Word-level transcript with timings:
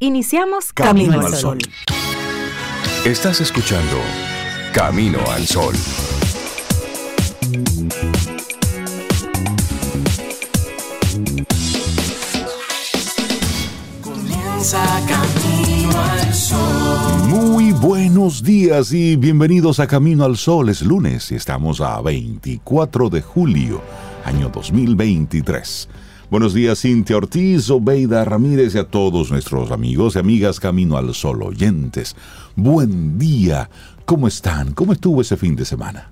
Iniciamos 0.00 0.72
Camino, 0.72 1.20
al 1.20 1.34
Sol. 1.34 1.58
Estás 3.04 3.40
escuchando 3.40 3.96
Camino 4.72 5.18
al 5.28 5.44
Sol. 5.44 5.74
Comienza 14.00 14.84
Camino 15.08 15.90
al 16.00 16.32
Sol. 16.32 17.28
Muy 17.28 17.72
buenos 17.72 18.44
días 18.44 18.92
y 18.92 19.16
bienvenidos 19.16 19.80
a 19.80 19.88
Camino 19.88 20.22
al 20.24 20.36
Sol. 20.36 20.68
Es 20.68 20.82
lunes 20.82 21.32
y 21.32 21.34
estamos 21.34 21.80
a 21.80 22.00
24 22.00 23.10
de 23.10 23.20
julio, 23.20 23.82
año 24.24 24.48
2023. 24.48 25.88
Buenos 26.30 26.52
días, 26.52 26.82
Cintia 26.82 27.16
Ortiz, 27.16 27.70
Obeida 27.70 28.22
Ramírez 28.22 28.74
y 28.74 28.78
a 28.78 28.84
todos 28.84 29.30
nuestros 29.30 29.70
amigos 29.70 30.14
y 30.14 30.18
amigas 30.18 30.60
Camino 30.60 30.98
al 30.98 31.14
Sol 31.14 31.42
oyentes. 31.42 32.14
Buen 32.54 33.18
día. 33.18 33.70
¿Cómo 34.04 34.28
están? 34.28 34.74
¿Cómo 34.74 34.92
estuvo 34.92 35.22
ese 35.22 35.38
fin 35.38 35.56
de 35.56 35.64
semana? 35.64 36.10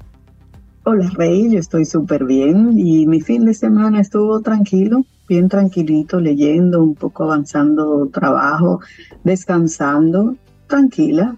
Hola, 0.85 1.11
Rey. 1.13 1.51
Yo 1.51 1.59
estoy 1.59 1.85
súper 1.85 2.25
bien 2.25 2.79
y 2.79 3.07
mi 3.07 3.21
fin 3.21 3.45
de 3.45 3.53
semana 3.53 4.01
estuvo 4.01 4.41
tranquilo, 4.41 5.05
bien 5.29 5.51
tranquilito, 5.51 6.19
leyendo, 6.19 6.83
un 6.83 6.95
poco 6.95 7.25
avanzando 7.25 8.09
trabajo, 8.11 8.81
descansando, 9.23 10.35
tranquila, 10.67 11.37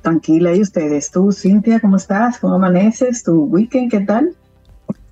tranquila. 0.00 0.54
¿Y 0.54 0.62
ustedes? 0.62 1.10
¿Tú, 1.10 1.30
Cintia, 1.30 1.78
cómo 1.78 1.98
estás? 1.98 2.38
¿Cómo 2.38 2.54
amaneces? 2.54 3.22
¿Tu 3.22 3.34
weekend 3.34 3.90
qué 3.90 4.00
tal? 4.00 4.34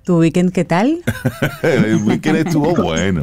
¿Tu 0.03 0.19
weekend 0.19 0.51
qué 0.51 0.65
tal? 0.65 1.01
El 1.63 2.03
weekend 2.03 2.35
estuvo 2.35 2.75
bueno. 2.75 3.21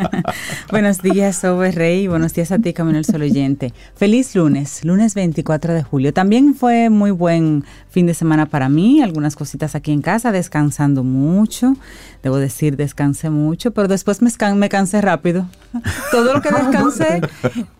Buenos 0.70 1.00
días, 1.00 1.36
Sobe 1.36 1.72
Rey. 1.72 2.06
Buenos 2.06 2.34
días 2.34 2.52
a 2.52 2.58
ti, 2.58 2.74
Camino 2.74 2.98
al 2.98 3.06
Sol 3.06 3.22
oyente. 3.22 3.72
Feliz 3.94 4.36
lunes, 4.36 4.84
lunes 4.84 5.14
24 5.14 5.72
de 5.72 5.82
julio. 5.82 6.12
También 6.12 6.54
fue 6.54 6.90
muy 6.90 7.12
buen 7.12 7.64
fin 7.88 8.06
de 8.06 8.12
semana 8.12 8.44
para 8.44 8.68
mí. 8.68 9.00
Algunas 9.00 9.36
cositas 9.36 9.74
aquí 9.74 9.90
en 9.90 10.02
casa, 10.02 10.32
descansando 10.32 11.02
mucho. 11.02 11.76
Debo 12.22 12.36
decir, 12.36 12.76
descansé 12.76 13.30
mucho, 13.30 13.72
pero 13.72 13.88
después 13.88 14.22
me, 14.22 14.30
me 14.54 14.68
cansé 14.68 15.00
rápido. 15.00 15.48
Todo 16.12 16.34
lo 16.34 16.40
que 16.40 16.50
descansé, 16.54 17.20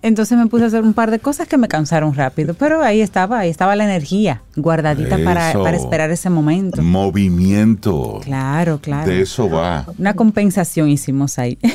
entonces 0.03 0.37
me 0.37 0.47
puse 0.47 0.65
a 0.65 0.67
hacer 0.67 0.83
un 0.83 0.95
par 0.95 1.11
de 1.11 1.21
cosas 1.21 1.47
que 1.47 1.59
me 1.59 1.69
cansaron 1.69 2.15
rápido. 2.15 2.55
Pero 2.55 2.83
ahí 2.83 3.01
estaba, 3.01 3.39
ahí 3.41 3.51
estaba 3.51 3.77
la 3.77 3.85
energía 3.85 4.43
guardadita 4.57 5.19
para, 5.23 5.53
para 5.53 5.77
esperar 5.77 6.11
ese 6.11 6.29
momento. 6.29 6.83
Movimiento. 6.83 8.21
Claro, 8.25 8.79
claro. 8.81 9.09
De 9.09 9.23
eso 9.23 9.49
va. 9.49 9.87
Una 9.99 10.15
compensación 10.15 10.89
hicimos 10.89 11.39
ahí. 11.39 11.59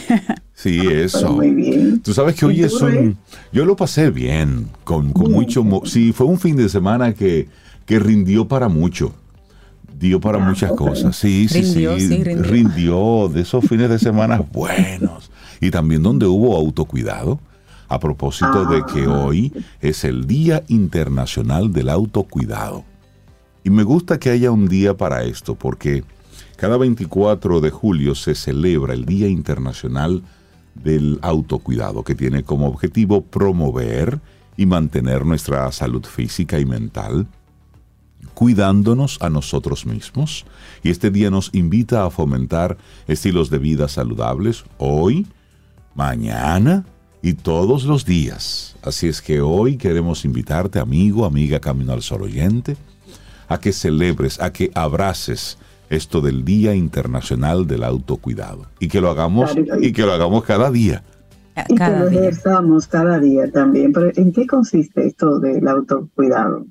Sí, 0.58 0.82
eso. 0.88 1.34
Muy 1.34 1.52
bien. 1.52 2.00
Tú 2.00 2.16
sabes 2.16 2.34
que 2.34 2.44
hoy 2.44 2.64
es 2.64 2.74
un... 2.82 3.16
Yo 3.54 3.64
lo 3.64 3.76
pasé 3.76 4.10
bien, 4.10 4.68
con, 4.84 5.14
con 5.14 5.32
mucho... 5.32 5.64
Sí, 5.86 6.14
fue 6.14 6.26
un 6.26 6.40
fin 6.40 6.56
de 6.56 6.68
semana 6.68 7.14
que, 7.14 7.48
que 7.86 8.00
rindió 8.00 8.48
para 8.48 8.68
mucho. 8.68 9.14
Dio 10.00 10.20
para 10.20 10.38
muchas 10.38 10.72
cosas. 10.74 11.16
Sí, 11.16 11.48
sí, 11.48 11.62
Rindió, 11.62 12.00
sí. 12.00 12.08
sí, 12.08 12.24
rindió. 12.24 12.44
rindió 12.44 13.30
de 13.34 13.42
esos 13.42 13.66
fines 13.66 13.90
de 13.90 14.00
semana 14.00 14.44
buenos. 14.52 15.32
Y 15.60 15.72
también 15.72 16.04
donde 16.04 16.26
hubo 16.26 16.56
autocuidado. 16.56 17.40
A 17.90 18.00
propósito 18.00 18.66
de 18.66 18.84
que 18.84 19.08
hoy 19.08 19.54
es 19.80 20.04
el 20.04 20.28
Día 20.28 20.62
Internacional 20.68 21.72
del 21.72 21.88
Autocuidado. 21.88 22.84
Y 23.64 23.70
me 23.70 23.84
gusta 23.84 24.20
que 24.20 24.30
haya 24.30 24.52
un 24.52 24.68
día 24.68 24.98
para 24.98 25.24
esto, 25.24 25.56
porque 25.56 26.04
cada 26.58 26.78
24 26.78 27.62
de 27.62 27.70
julio 27.70 28.14
se 28.14 28.36
celebra 28.36 28.94
el 28.94 29.06
Día 29.06 29.30
Internacional 29.30 30.22
del 30.76 31.20
Autocuidado, 31.22 32.04
que 32.04 32.14
tiene 32.14 32.44
como 32.44 32.68
objetivo 32.68 33.22
promover 33.22 34.20
y 34.58 34.66
mantener 34.66 35.26
nuestra 35.26 35.72
salud 35.72 36.04
física 36.04 36.60
y 36.60 36.66
mental, 36.66 37.28
cuidándonos 38.38 39.18
a 39.22 39.32
nosotros 39.32 39.88
mismos. 39.88 40.46
Y 40.84 40.92
este 40.92 41.10
día 41.10 41.32
nos 41.32 41.50
invita 41.56 42.06
a 42.06 42.12
fomentar 42.12 42.78
estilos 43.08 43.50
de 43.50 43.58
vida 43.58 43.88
saludables 43.88 44.64
hoy, 44.78 45.26
mañana 45.96 46.86
y 47.24 47.34
todos 47.34 47.86
los 47.86 48.06
días. 48.06 48.76
Así 48.84 49.08
es 49.08 49.24
que 49.24 49.42
hoy 49.42 49.76
queremos 49.76 50.24
invitarte, 50.24 50.78
amigo, 50.78 51.26
amiga 51.26 51.60
Camino 51.60 51.94
al 51.94 52.04
Sol 52.04 52.22
oyente, 52.22 52.78
a 53.48 53.60
que 53.60 53.74
celebres, 53.74 54.40
a 54.40 54.54
que 54.54 54.70
abraces 54.76 55.58
esto 55.90 56.22
del 56.22 56.46
Día 56.46 56.76
Internacional 56.76 57.66
del 57.66 57.84
Autocuidado 57.84 58.68
y 58.80 58.88
que 58.88 59.02
lo 59.02 59.10
hagamos 59.10 59.56
y 59.82 59.92
que 59.94 60.04
lo 60.04 60.14
hagamos 60.14 60.44
cada 60.44 60.70
día. 60.70 61.04
Y 61.70 61.74
que 61.74 61.76
Cada 61.76 62.02
lo 62.02 62.10
día. 62.12 62.20
ejerzamos 62.20 62.86
cada 62.86 63.20
día 63.20 63.52
también. 63.52 63.94
Pero 63.94 64.12
¿en 64.16 64.32
qué 64.32 64.46
consiste 64.46 65.08
esto 65.08 65.40
del 65.40 65.68
autocuidado? 65.68 66.68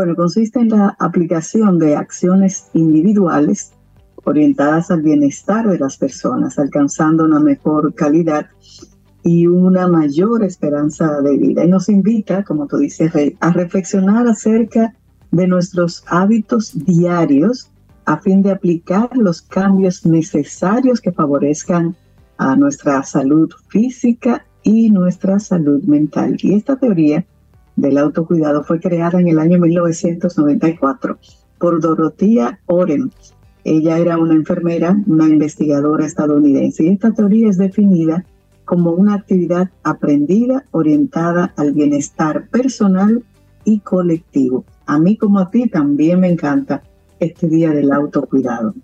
Bueno, 0.00 0.16
consiste 0.16 0.58
en 0.58 0.70
la 0.70 0.96
aplicación 0.98 1.78
de 1.78 1.94
acciones 1.94 2.70
individuales 2.72 3.72
orientadas 4.24 4.90
al 4.90 5.02
bienestar 5.02 5.68
de 5.68 5.78
las 5.78 5.98
personas, 5.98 6.58
alcanzando 6.58 7.24
una 7.24 7.38
mejor 7.38 7.94
calidad 7.94 8.46
y 9.22 9.46
una 9.46 9.88
mayor 9.88 10.42
esperanza 10.42 11.20
de 11.20 11.36
vida. 11.36 11.66
Y 11.66 11.68
nos 11.68 11.90
invita, 11.90 12.44
como 12.44 12.66
tú 12.66 12.78
dices, 12.78 13.12
a 13.40 13.50
reflexionar 13.50 14.26
acerca 14.26 14.94
de 15.32 15.46
nuestros 15.46 16.02
hábitos 16.06 16.72
diarios 16.86 17.70
a 18.06 18.16
fin 18.22 18.40
de 18.40 18.52
aplicar 18.52 19.14
los 19.14 19.42
cambios 19.42 20.06
necesarios 20.06 21.02
que 21.02 21.12
favorezcan 21.12 21.94
a 22.38 22.56
nuestra 22.56 23.02
salud 23.02 23.50
física 23.68 24.46
y 24.62 24.88
nuestra 24.90 25.38
salud 25.38 25.82
mental. 25.82 26.38
Y 26.40 26.54
esta 26.54 26.76
teoría 26.76 27.26
del 27.80 27.98
autocuidado 27.98 28.62
fue 28.62 28.78
creada 28.78 29.20
en 29.20 29.28
el 29.28 29.38
año 29.38 29.58
1994 29.58 31.18
por 31.58 31.80
Dorothea 31.80 32.60
Oren. 32.66 33.10
Ella 33.64 33.98
era 33.98 34.18
una 34.18 34.34
enfermera, 34.34 34.96
una 35.06 35.26
investigadora 35.26 36.06
estadounidense, 36.06 36.84
y 36.84 36.88
esta 36.88 37.12
teoría 37.12 37.48
es 37.48 37.58
definida 37.58 38.24
como 38.64 38.92
una 38.92 39.14
actividad 39.14 39.70
aprendida 39.82 40.64
orientada 40.70 41.52
al 41.56 41.72
bienestar 41.72 42.48
personal 42.48 43.24
y 43.64 43.80
colectivo. 43.80 44.64
A 44.86 44.98
mí 44.98 45.16
como 45.16 45.38
a 45.38 45.50
ti 45.50 45.68
también 45.68 46.20
me 46.20 46.30
encanta 46.30 46.82
este 47.18 47.48
día 47.48 47.70
del 47.70 47.92
autocuidado. 47.92 48.74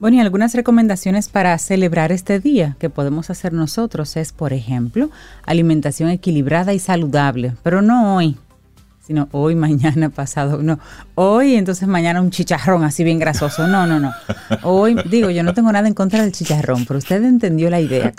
Bueno, 0.00 0.16
y 0.16 0.20
algunas 0.20 0.54
recomendaciones 0.54 1.28
para 1.28 1.58
celebrar 1.58 2.10
este 2.10 2.40
día 2.40 2.74
que 2.78 2.88
podemos 2.88 3.28
hacer 3.28 3.52
nosotros 3.52 4.16
es, 4.16 4.32
por 4.32 4.54
ejemplo, 4.54 5.10
alimentación 5.44 6.08
equilibrada 6.08 6.72
y 6.72 6.78
saludable, 6.78 7.52
pero 7.62 7.82
no 7.82 8.16
hoy, 8.16 8.38
sino 9.06 9.28
hoy, 9.30 9.54
mañana, 9.56 10.08
pasado, 10.08 10.62
no. 10.62 10.78
Hoy, 11.16 11.54
entonces 11.54 11.86
mañana 11.86 12.22
un 12.22 12.30
chicharrón 12.30 12.82
así 12.82 13.04
bien 13.04 13.18
grasoso. 13.18 13.68
No, 13.68 13.86
no, 13.86 14.00
no. 14.00 14.14
Hoy, 14.62 14.96
digo, 15.10 15.28
yo 15.28 15.42
no 15.42 15.52
tengo 15.52 15.70
nada 15.70 15.86
en 15.86 15.92
contra 15.92 16.22
del 16.22 16.32
chicharrón, 16.32 16.86
pero 16.86 16.96
usted 16.96 17.22
entendió 17.22 17.68
la 17.68 17.82
idea. 17.82 18.14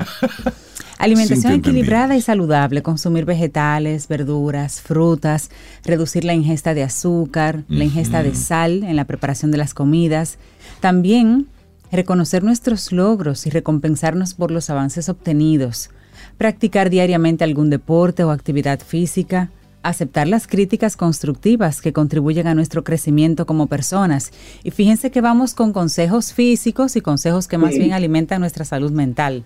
Alimentación 0.99 1.53
Sí, 1.53 1.57
equilibrada 1.57 2.15
y 2.15 2.21
saludable, 2.21 2.83
consumir 2.83 3.25
vegetales, 3.25 4.07
verduras, 4.07 4.81
frutas, 4.81 5.49
reducir 5.83 6.25
la 6.25 6.35
ingesta 6.35 6.75
de 6.75 6.83
azúcar, 6.83 7.63
la 7.69 7.85
ingesta 7.85 8.21
de 8.21 8.35
sal 8.35 8.83
en 8.83 8.95
la 8.95 9.05
preparación 9.05 9.49
de 9.49 9.57
las 9.57 9.73
comidas. 9.73 10.37
También 10.79 11.47
reconocer 11.91 12.43
nuestros 12.43 12.91
logros 12.91 13.45
y 13.47 13.49
recompensarnos 13.49 14.33
por 14.33 14.51
los 14.51 14.69
avances 14.69 15.09
obtenidos. 15.09 15.89
Practicar 16.37 16.89
diariamente 16.89 17.43
algún 17.43 17.69
deporte 17.69 18.23
o 18.23 18.31
actividad 18.31 18.79
física. 18.79 19.49
Aceptar 19.83 20.27
las 20.27 20.45
críticas 20.45 20.95
constructivas 20.95 21.81
que 21.81 21.91
contribuyen 21.91 22.45
a 22.47 22.53
nuestro 22.53 22.83
crecimiento 22.83 23.47
como 23.47 23.65
personas. 23.65 24.31
Y 24.63 24.69
fíjense 24.69 25.09
que 25.09 25.21
vamos 25.21 25.55
con 25.55 25.73
consejos 25.73 26.33
físicos 26.33 26.95
y 26.95 27.01
consejos 27.01 27.47
que 27.47 27.57
más 27.57 27.73
Sí. 27.73 27.79
bien 27.79 27.93
alimentan 27.93 28.41
nuestra 28.41 28.63
salud 28.63 28.91
mental. 28.91 29.43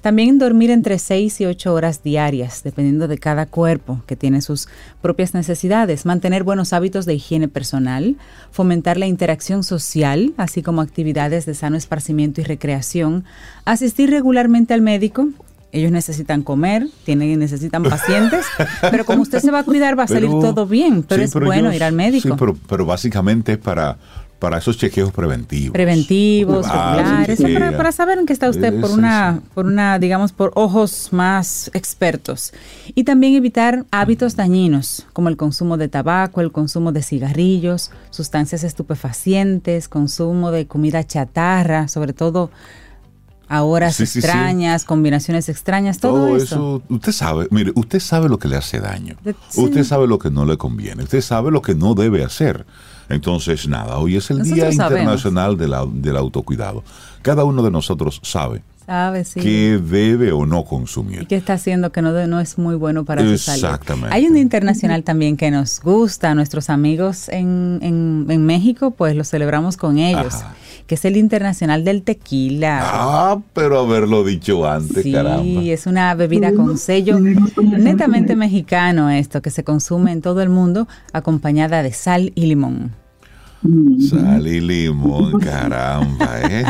También 0.00 0.38
dormir 0.38 0.70
entre 0.70 0.98
6 0.98 1.40
y 1.42 1.46
8 1.46 1.74
horas 1.74 2.02
diarias, 2.02 2.62
dependiendo 2.62 3.06
de 3.06 3.18
cada 3.18 3.46
cuerpo, 3.46 4.00
que 4.06 4.16
tiene 4.16 4.40
sus 4.40 4.68
propias 5.02 5.34
necesidades. 5.34 6.06
Mantener 6.06 6.42
buenos 6.42 6.72
hábitos 6.72 7.04
de 7.04 7.14
higiene 7.14 7.48
personal, 7.48 8.16
fomentar 8.50 8.96
la 8.96 9.06
interacción 9.06 9.62
social, 9.62 10.32
así 10.38 10.62
como 10.62 10.80
actividades 10.80 11.44
de 11.46 11.54
sano 11.54 11.76
esparcimiento 11.76 12.40
y 12.40 12.44
recreación. 12.44 13.24
Asistir 13.64 14.10
regularmente 14.10 14.72
al 14.74 14.80
médico. 14.80 15.28
Ellos 15.72 15.92
necesitan 15.92 16.42
comer, 16.42 16.88
tienen, 17.04 17.38
necesitan 17.38 17.84
pacientes, 17.84 18.44
pero 18.90 19.04
como 19.04 19.22
usted 19.22 19.38
se 19.38 19.52
va 19.52 19.60
a 19.60 19.64
cuidar 19.64 19.96
va 19.96 20.02
a 20.02 20.08
salir 20.08 20.28
Pero- 20.28 20.40
todo 20.40 20.66
bien, 20.66 21.04
pero 21.04 21.20
sí, 21.22 21.26
es 21.26 21.34
bueno 21.34 21.72
ir 21.72 21.84
al 21.84 21.92
médico. 21.92 22.26
Sí, 22.28 22.34
pero, 22.36 22.56
pero 22.68 22.86
básicamente 22.86 23.52
es 23.52 23.58
para, 23.58 23.96
para 24.40 24.58
esos 24.58 24.78
chequeos 24.78 25.12
preventivos. 25.12 25.72
preventivos, 25.72 26.66
regulares, 26.66 27.40
para, 27.76 27.92
saber 27.92 28.18
en 28.18 28.26
qué 28.26 28.32
está 28.32 28.48
usted 28.48 28.80
por 28.80 28.90
una, 28.90 29.40
por 29.54 29.66
una, 29.66 29.98
digamos, 29.98 30.32
por 30.32 30.50
ojos 30.54 31.10
más 31.12 31.70
expertos. 31.74 32.52
Y 32.94 33.04
también 33.04 33.34
evitar 33.34 33.84
hábitos 33.92 34.34
dañinos, 34.34 35.06
como 35.12 35.28
el 35.28 35.36
consumo 35.36 35.76
de 35.76 35.88
tabaco, 35.88 36.40
el 36.40 36.50
consumo 36.50 36.90
de 36.90 37.02
cigarrillos, 37.02 37.92
sustancias 38.08 38.64
estupefacientes, 38.64 39.88
consumo 39.88 40.50
de 40.50 40.66
comida 40.66 41.04
chatarra, 41.04 41.86
sobre 41.86 42.14
todo 42.14 42.50
a 43.46 43.62
horas 43.62 43.96
Sí, 43.96 44.06
sí, 44.06 44.12
sí. 44.12 44.18
extrañas, 44.20 44.84
combinaciones 44.84 45.48
extrañas, 45.48 45.98
todo, 45.98 46.36
eso. 46.36 46.82
usted 46.88 47.12
sabe, 47.12 47.48
mire, 47.50 47.72
usted 47.74 47.98
sabe 47.98 48.28
lo 48.28 48.38
que 48.38 48.48
le 48.48 48.56
hace 48.56 48.80
daño. 48.80 49.16
Usted 49.56 49.84
sabe 49.84 50.06
lo 50.06 50.18
que 50.18 50.30
no 50.30 50.46
le 50.46 50.56
conviene. 50.56 51.02
Usted 51.02 51.20
sabe 51.20 51.50
lo 51.50 51.60
que 51.60 51.74
no 51.74 51.94
debe 51.94 52.24
hacer. 52.24 52.64
Entonces, 53.10 53.68
nada, 53.68 53.98
hoy 53.98 54.16
es 54.16 54.30
el 54.30 54.38
Nosotros 54.38 54.54
Día 54.56 54.72
sabemos. 54.72 55.00
Internacional 55.02 55.56
de 55.58 55.68
la- 55.68 55.86
del 55.90 56.16
Autocuidado. 56.16 56.82
Cada 57.22 57.44
uno 57.44 57.62
de 57.62 57.70
nosotros 57.70 58.20
sabe 58.22 58.62
¿Sabes? 58.86 59.28
Sí. 59.28 59.40
qué 59.40 59.78
debe 59.78 60.32
o 60.32 60.46
no 60.46 60.60
y 60.60 60.64
consumir. 60.64 61.26
qué 61.28 61.36
está 61.36 61.52
haciendo 61.52 61.92
que 61.92 62.02
no, 62.02 62.26
no 62.26 62.40
es 62.40 62.58
muy 62.58 62.74
bueno 62.74 63.04
para 63.04 63.22
su 63.22 63.36
salud. 63.38 63.64
Exactamente. 63.64 64.14
Hay 64.14 64.26
un 64.26 64.32
día 64.32 64.42
internacional 64.42 65.04
también 65.04 65.36
que 65.36 65.50
nos 65.50 65.80
gusta, 65.80 66.34
nuestros 66.34 66.70
amigos 66.70 67.28
en, 67.28 67.78
en- 67.82 68.26
en 68.28 68.46
México, 68.46 68.90
pues 68.92 69.14
lo 69.14 69.22
celebramos 69.24 69.76
con 69.76 69.98
ellos, 69.98 70.34
Ajá. 70.34 70.54
Que 70.90 70.96
es 70.96 71.04
el 71.04 71.16
Internacional 71.16 71.84
del 71.84 72.02
Tequila. 72.02 72.80
Ah, 72.82 73.38
pero 73.52 73.78
haberlo 73.78 74.24
dicho 74.24 74.68
antes, 74.68 75.04
Sí, 75.04 75.12
caramba. 75.12 75.62
es 75.62 75.86
una 75.86 76.12
bebida 76.16 76.52
con 76.52 76.76
sello 76.78 77.16
netamente 77.20 78.34
mexicano 78.34 79.08
esto, 79.08 79.40
que 79.40 79.50
se 79.50 79.62
consume 79.62 80.10
en 80.10 80.20
todo 80.20 80.42
el 80.42 80.48
mundo 80.48 80.88
acompañada 81.12 81.84
de 81.84 81.92
sal 81.92 82.32
y 82.34 82.46
limón. 82.46 82.90
Mm. 83.62 84.00
Sal 84.00 84.46
y 84.46 84.60
limón, 84.60 85.38
caramba, 85.38 86.40
¿eh? 86.42 86.64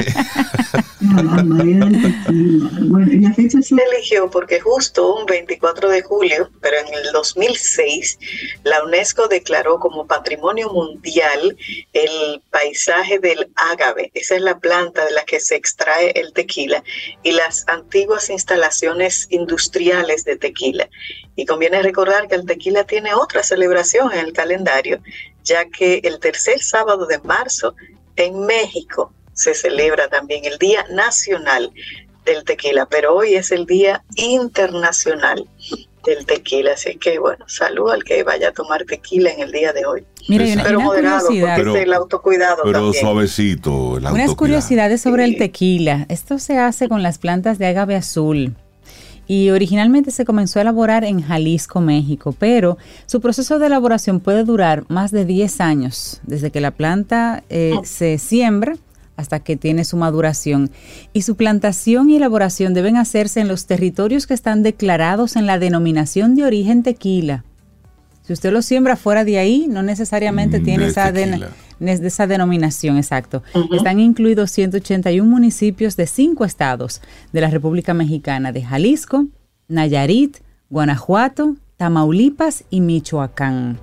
Bueno, 2.88 3.12
y 3.12 3.20
la 3.20 3.32
fecha 3.32 3.62
se 3.62 3.74
eligió 3.74 4.30
porque 4.30 4.60
justo 4.60 5.16
un 5.16 5.26
24 5.26 5.88
de 5.88 6.02
julio, 6.02 6.50
pero 6.60 6.76
en 6.78 6.92
el 6.92 7.12
2006, 7.12 8.18
la 8.64 8.84
UNESCO 8.84 9.26
declaró 9.28 9.78
como 9.78 10.06
patrimonio 10.06 10.70
mundial 10.70 11.56
el 11.92 12.42
paisaje 12.50 13.18
del 13.18 13.50
ágave. 13.56 14.10
Esa 14.14 14.36
es 14.36 14.42
la 14.42 14.58
planta 14.58 15.04
de 15.04 15.12
la 15.12 15.24
que 15.24 15.40
se 15.40 15.56
extrae 15.56 16.12
el 16.14 16.32
tequila 16.32 16.84
y 17.22 17.32
las 17.32 17.66
antiguas 17.68 18.28
instalaciones 18.28 19.26
industriales 19.30 20.24
de 20.24 20.36
tequila. 20.36 20.88
Y 21.34 21.46
conviene 21.46 21.82
recordar 21.82 22.28
que 22.28 22.34
el 22.34 22.44
tequila 22.44 22.84
tiene 22.84 23.14
otra 23.14 23.42
celebración 23.42 24.12
en 24.12 24.18
el 24.18 24.32
calendario, 24.32 25.00
ya 25.44 25.64
que 25.66 26.00
el 26.04 26.18
tercer 26.20 26.60
sábado 26.62 27.06
de 27.06 27.18
marzo 27.20 27.74
en 28.16 28.44
México 28.46 29.12
se 29.32 29.54
celebra 29.54 30.08
también 30.08 30.44
el 30.44 30.58
Día 30.58 30.84
Nacional 30.90 31.70
del 32.24 32.44
Tequila, 32.44 32.86
pero 32.86 33.14
hoy 33.14 33.34
es 33.34 33.50
el 33.50 33.64
Día 33.66 34.04
Internacional 34.16 35.48
del 36.04 36.24
Tequila, 36.26 36.72
así 36.72 36.96
que 36.96 37.18
bueno, 37.18 37.44
salud 37.48 37.90
al 37.90 38.04
que 38.04 38.22
vaya 38.22 38.48
a 38.48 38.52
tomar 38.52 38.84
tequila 38.84 39.30
en 39.30 39.40
el 39.40 39.52
día 39.52 39.72
de 39.72 39.84
hoy. 39.84 40.04
Mira, 40.28 40.44
una, 40.44 40.62
Pero 40.62 40.78
una 40.78 40.86
moderado, 40.86 41.26
curiosidad. 41.26 41.56
porque 41.56 41.78
es 41.78 41.84
el 41.84 41.92
autocuidado 41.92 42.62
Pero 42.64 42.80
también. 42.80 43.04
suavecito, 43.04 43.98
el 43.98 44.06
Unas 44.06 44.34
curiosidades 44.34 45.00
sobre 45.02 45.24
el 45.24 45.36
tequila. 45.36 46.06
Esto 46.08 46.38
se 46.38 46.58
hace 46.58 46.88
con 46.88 47.02
las 47.02 47.18
plantas 47.18 47.58
de 47.58 47.66
agave 47.66 47.96
azul. 47.96 48.54
Y 49.30 49.50
originalmente 49.50 50.10
se 50.10 50.24
comenzó 50.24 50.58
a 50.58 50.62
elaborar 50.62 51.04
en 51.04 51.22
Jalisco, 51.22 51.80
México, 51.80 52.34
pero 52.36 52.78
su 53.06 53.20
proceso 53.20 53.60
de 53.60 53.66
elaboración 53.66 54.18
puede 54.18 54.42
durar 54.42 54.86
más 54.88 55.12
de 55.12 55.24
10 55.24 55.60
años, 55.60 56.20
desde 56.26 56.50
que 56.50 56.60
la 56.60 56.72
planta 56.72 57.44
eh, 57.48 57.74
se 57.84 58.18
siembra 58.18 58.74
hasta 59.14 59.38
que 59.38 59.54
tiene 59.54 59.84
su 59.84 59.96
maduración. 59.96 60.72
Y 61.12 61.22
su 61.22 61.36
plantación 61.36 62.10
y 62.10 62.16
elaboración 62.16 62.74
deben 62.74 62.96
hacerse 62.96 63.38
en 63.38 63.46
los 63.46 63.66
territorios 63.66 64.26
que 64.26 64.34
están 64.34 64.64
declarados 64.64 65.36
en 65.36 65.46
la 65.46 65.60
denominación 65.60 66.34
de 66.34 66.42
origen 66.42 66.82
tequila. 66.82 67.44
Si 68.22 68.32
usted 68.32 68.52
lo 68.52 68.62
siembra 68.62 68.96
fuera 68.96 69.24
de 69.24 69.38
ahí, 69.38 69.66
no 69.68 69.84
necesariamente 69.84 70.58
Mm, 70.58 70.64
tiene 70.64 70.86
esa, 70.88 71.12
de 71.80 72.06
esa 72.06 72.26
denominación, 72.26 72.98
exacto. 72.98 73.42
Están 73.72 73.98
incluidos 73.98 74.50
181 74.52 75.28
municipios 75.28 75.96
de 75.96 76.06
cinco 76.06 76.44
estados 76.44 77.00
de 77.32 77.40
la 77.40 77.48
República 77.50 77.94
Mexicana, 77.94 78.52
de 78.52 78.62
Jalisco, 78.62 79.26
Nayarit, 79.66 80.38
Guanajuato, 80.68 81.56
Tamaulipas 81.76 82.64
y 82.70 82.80
Michoacán. 82.82 83.78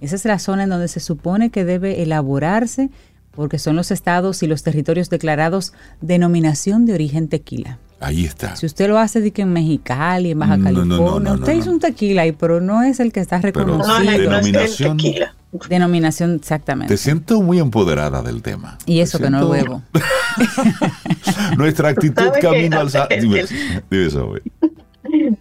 Esa 0.00 0.16
es 0.16 0.24
la 0.24 0.38
zona 0.38 0.64
en 0.64 0.70
donde 0.70 0.88
se 0.88 1.00
supone 1.00 1.50
que 1.50 1.64
debe 1.64 2.02
elaborarse 2.02 2.90
porque 3.32 3.58
son 3.58 3.76
los 3.76 3.90
estados 3.90 4.42
y 4.42 4.46
los 4.46 4.62
territorios 4.62 5.10
declarados 5.10 5.72
denominación 6.00 6.86
de 6.86 6.94
origen 6.94 7.28
tequila. 7.28 7.78
Ahí 8.00 8.24
está. 8.24 8.56
Si 8.56 8.64
usted 8.64 8.88
lo 8.88 8.98
hace 8.98 9.20
de 9.20 9.30
que 9.30 9.42
en 9.42 9.52
Mexicali, 9.52 10.30
en 10.30 10.38
Baja 10.38 10.56
No, 10.56 10.70
no, 10.70 10.84
no, 10.84 10.88
California, 10.96 11.30
no, 11.30 11.36
no, 11.36 11.40
usted 11.42 11.52
no. 11.54 11.58
hizo 11.60 11.70
un 11.70 11.80
tequila 11.80 12.22
ahí, 12.22 12.32
pero 12.32 12.60
no 12.60 12.82
es 12.82 12.98
el 12.98 13.12
que 13.12 13.20
está 13.20 13.40
Pero 13.40 13.66
No, 13.66 13.78
reconocido. 13.78 13.98
es, 13.98 14.04
no 14.04 14.10
es 14.10 14.16
el 14.16 14.22
Denominación. 14.24 14.96
tequila. 14.96 15.34
Denominación 15.68 16.34
exactamente. 16.36 16.94
Te 16.94 16.96
siento 16.96 17.42
muy 17.42 17.58
empoderada 17.58 18.22
del 18.22 18.40
tema. 18.40 18.78
Y 18.86 18.96
Te 18.96 19.02
eso 19.02 19.18
que 19.18 19.28
no 19.30 19.52
siento- 19.52 19.70
bebo. 19.70 19.82
Nuestra 21.56 21.88
actitud 21.90 22.22
¿Sabe 22.24 22.40
camino 22.40 22.80
al 22.80 22.90
sa- 22.90 23.04
El- 23.10 23.22
Dime, 23.22 23.44
dime, 23.90 24.10
Zoe. 24.10 24.42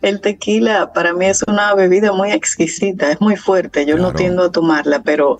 El 0.02 0.20
tequila 0.22 0.94
para 0.94 1.14
mí 1.14 1.26
es 1.26 1.44
una 1.48 1.74
bebida 1.76 2.12
muy 2.12 2.32
exquisita, 2.32 3.12
es 3.12 3.22
muy 3.22 3.36
fuerte, 3.36 3.86
yo 3.86 3.96
Claro. 3.96 4.12
no 4.14 4.18
tiendo 4.18 4.44
a 4.46 4.52
tomarla, 4.52 5.02
pero 5.04 5.38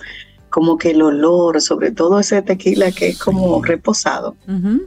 como 0.50 0.78
que 0.78 0.92
el 0.92 1.02
olor, 1.02 1.62
sobre 1.62 1.92
todo 1.92 2.20
ese 2.20 2.42
tequila 2.42 2.92
que 2.92 3.10
es 3.10 3.18
como 3.20 3.62
Sí. 3.64 3.68
reposado. 3.70 4.36
Ujú. 4.48 4.82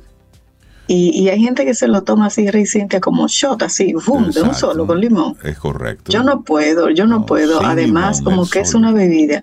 Y, 0.94 1.11
y 1.23 1.29
hay 1.31 1.41
gente 1.41 1.65
que 1.65 1.75
se 1.75 1.89
lo 1.89 2.03
toma 2.03 2.27
así, 2.27 2.50
reciente, 2.50 3.00
como 3.00 3.27
shot, 3.29 3.62
así, 3.62 3.94
boom, 4.06 4.31
de 4.31 4.43
un 4.43 4.55
solo, 4.55 4.87
con 4.87 5.00
limón. 5.00 5.37
Es 5.43 5.59
correcto. 5.59 6.12
Yo 6.12 6.23
no 6.23 6.43
puedo, 6.43 6.91
yo 6.91 7.06
no, 7.06 7.21
No, 7.21 7.27
puedo. 7.27 7.65
Además, 7.65 8.19
limón, 8.19 8.35
como 8.37 8.50
que 8.50 8.61
es 8.61 8.75
una 8.75 8.93
bebida 8.93 9.43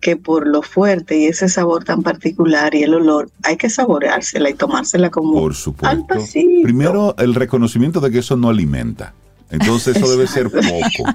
que 0.00 0.16
por 0.16 0.46
lo 0.46 0.62
fuerte 0.62 1.18
y 1.18 1.26
ese 1.26 1.50
sabor 1.50 1.84
tan 1.84 2.02
particular 2.02 2.74
y 2.74 2.82
el 2.84 2.94
olor, 2.94 3.28
hay 3.42 3.58
que 3.58 3.68
saboreársela 3.68 4.48
y 4.48 4.54
tomársela 4.54 5.10
como 5.10 5.34
Por 5.34 5.50
al 5.52 5.56
supuesto. 5.56 6.06
pasito. 6.08 6.62
Primero, 6.62 7.14
el 7.18 7.34
reconocimiento 7.34 8.00
de 8.00 8.10
que 8.10 8.20
eso 8.20 8.36
no 8.38 8.48
alimenta. 8.48 9.12
Entonces, 9.50 9.96
eso 9.96 10.10
debe 10.10 10.26
ser 10.28 10.48
poco. 10.50 11.12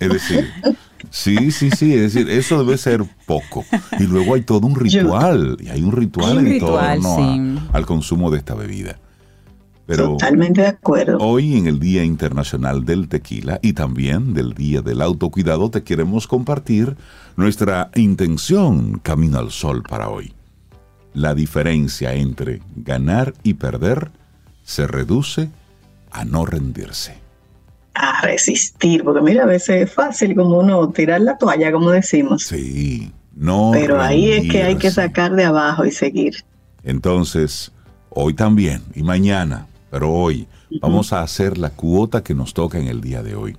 Es 0.00 0.08
decir, 0.08 0.50
sí, 1.10 1.52
sí, 1.52 1.70
sí. 1.70 1.94
Es 1.94 2.14
decir, 2.14 2.28
eso 2.30 2.64
debe 2.64 2.78
ser 2.78 3.04
poco. 3.26 3.64
Y 4.00 4.04
luego 4.04 4.34
hay 4.34 4.40
todo 4.42 4.66
un 4.66 4.74
ritual. 4.74 5.56
Y 5.60 5.68
hay 5.68 5.82
un 5.82 5.92
ritual 5.92 6.32
Hay 6.32 6.38
un 6.38 6.46
en 6.46 6.52
ritual, 6.54 7.00
torno 7.02 7.62
a- 7.70 7.76
al 7.76 7.86
consumo 7.86 8.30
de 8.32 8.38
esta 8.38 8.54
bebida. 8.54 8.98
Pero 9.86 10.12
Totalmente 10.12 10.62
de 10.62 10.68
acuerdo. 10.68 11.18
hoy, 11.18 11.58
en 11.58 11.66
el 11.66 11.78
Día 11.78 12.04
Internacional 12.04 12.86
del 12.86 13.08
Tequila 13.08 13.58
y 13.62 13.74
también 13.74 14.32
del 14.32 14.54
Día 14.54 14.80
del 14.80 15.02
Autocuidado, 15.02 15.70
te 15.70 15.82
queremos 15.82 16.26
compartir 16.26 16.96
nuestra 17.36 17.90
intención 17.94 18.98
Camino 19.00 19.38
al 19.38 19.50
Sol 19.50 19.82
para 19.82 20.08
hoy. 20.08 20.32
La 21.12 21.34
diferencia 21.34 22.14
entre 22.14 22.62
ganar 22.76 23.34
y 23.42 23.54
perder 23.54 24.10
se 24.62 24.86
reduce 24.86 25.50
a 26.10 26.24
no 26.24 26.46
rendirse. 26.46 27.16
a 27.96 28.22
resistir, 28.22 29.04
porque 29.04 29.20
mira, 29.20 29.44
a 29.44 29.46
veces 29.46 29.82
es 29.82 29.92
fácil 29.92 30.34
como 30.34 30.58
uno 30.58 30.88
tirar 30.90 31.20
la 31.20 31.38
toalla, 31.38 31.70
como 31.70 31.90
decimos, 31.90 32.42
Sí, 32.42 33.12
no 33.36 33.70
pero 33.72 34.00
ahí 34.00 34.32
es 34.32 34.50
que 34.50 34.62
hay 34.64 34.76
que 34.76 34.90
sacar 34.90 35.32
de 35.36 35.44
abajo 35.44 35.84
y 35.84 35.92
seguir. 35.92 36.34
Entonces, 36.82 37.70
hoy 38.10 38.34
también 38.34 38.82
y 38.96 39.02
mañana, 39.04 39.66
pero 39.94 40.10
hoy 40.12 40.48
vamos 40.80 41.12
a 41.12 41.22
hacer 41.22 41.56
la 41.56 41.70
cuota 41.70 42.24
que 42.24 42.34
nos 42.34 42.52
toca 42.52 42.80
en 42.80 42.88
el 42.88 43.00
día 43.00 43.22
de 43.22 43.36
hoy. 43.36 43.56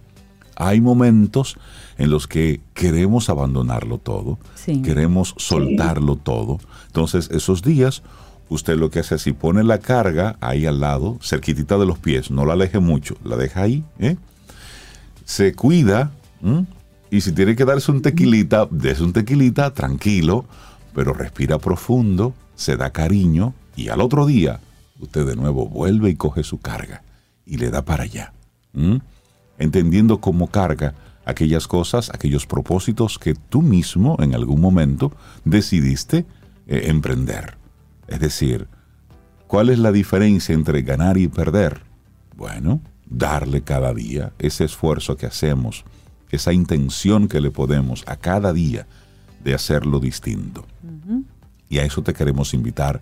Hay 0.57 0.81
momentos 0.81 1.55
en 1.97 2.09
los 2.09 2.27
que 2.27 2.59
queremos 2.73 3.29
abandonarlo 3.29 3.99
todo, 3.99 4.37
Sí. 4.53 4.81
queremos 4.81 5.33
soltarlo 5.37 6.17
todo. 6.17 6.59
Entonces, 6.87 7.29
esos 7.31 7.61
días, 7.61 8.03
usted 8.49 8.75
lo 8.75 8.89
que 8.89 8.99
hace 8.99 9.15
es 9.15 9.21
si 9.21 9.31
pone 9.31 9.63
la 9.63 9.77
carga 9.77 10.35
ahí 10.41 10.65
al 10.65 10.81
lado, 10.81 11.17
cerquitita 11.21 11.77
de 11.77 11.85
los 11.85 11.99
pies, 11.99 12.29
no 12.29 12.45
la 12.45 12.51
aleje 12.51 12.79
mucho, 12.79 13.15
la 13.23 13.37
deja 13.37 13.61
ahí, 13.61 13.85
¿eh? 13.99 14.17
se 15.23 15.53
cuida 15.53 16.11
¿m? 16.43 16.65
y 17.11 17.21
si 17.21 17.31
tiene 17.31 17.55
que 17.55 17.63
darse 17.63 17.93
un 17.93 18.01
tequilita, 18.01 18.67
dése 18.69 19.03
un 19.03 19.13
tequilita 19.13 19.73
tranquilo, 19.73 20.43
pero 20.93 21.13
respira 21.13 21.59
profundo, 21.59 22.33
se 22.55 22.75
da 22.75 22.89
cariño 22.89 23.53
y 23.77 23.87
al 23.87 24.01
otro 24.01 24.25
día 24.25 24.59
usted 24.99 25.25
de 25.25 25.35
nuevo 25.35 25.67
vuelve 25.67 26.09
y 26.09 26.15
coge 26.15 26.43
su 26.43 26.59
carga 26.59 27.03
y 27.45 27.57
le 27.57 27.69
da 27.69 27.83
para 27.83 28.03
allá. 28.03 28.33
Entendiendo 29.57 30.19
como 30.19 30.47
carga 30.47 30.93
aquellas 31.25 31.67
cosas, 31.67 32.09
aquellos 32.13 32.45
propósitos 32.45 33.17
que 33.19 33.33
tú 33.33 33.61
mismo 33.61 34.17
en 34.19 34.35
algún 34.35 34.61
momento 34.61 35.11
decidiste 35.43 36.25
eh, 36.67 36.83
emprender. 36.87 37.57
Es 38.07 38.19
decir, 38.19 38.67
¿cuál 39.47 39.69
es 39.69 39.79
la 39.79 39.91
diferencia 39.91 40.53
entre 40.53 40.81
ganar 40.81 41.17
y 41.17 41.27
perder? 41.27 41.81
Bueno, 42.35 42.81
darle 43.07 43.61
cada 43.61 43.93
día 43.93 44.33
ese 44.39 44.65
esfuerzo 44.65 45.15
que 45.17 45.25
hacemos, 45.25 45.85
esa 46.29 46.53
intención 46.53 47.27
que 47.27 47.41
le 47.41 47.51
podemos 47.51 48.03
a 48.07 48.17
cada 48.17 48.53
día 48.53 48.87
de 49.43 49.53
hacerlo 49.53 49.99
distinto. 49.99 50.65
Y 51.69 51.79
a 51.79 51.85
eso 51.85 52.03
te 52.03 52.13
queremos 52.13 52.53
invitar 52.53 53.01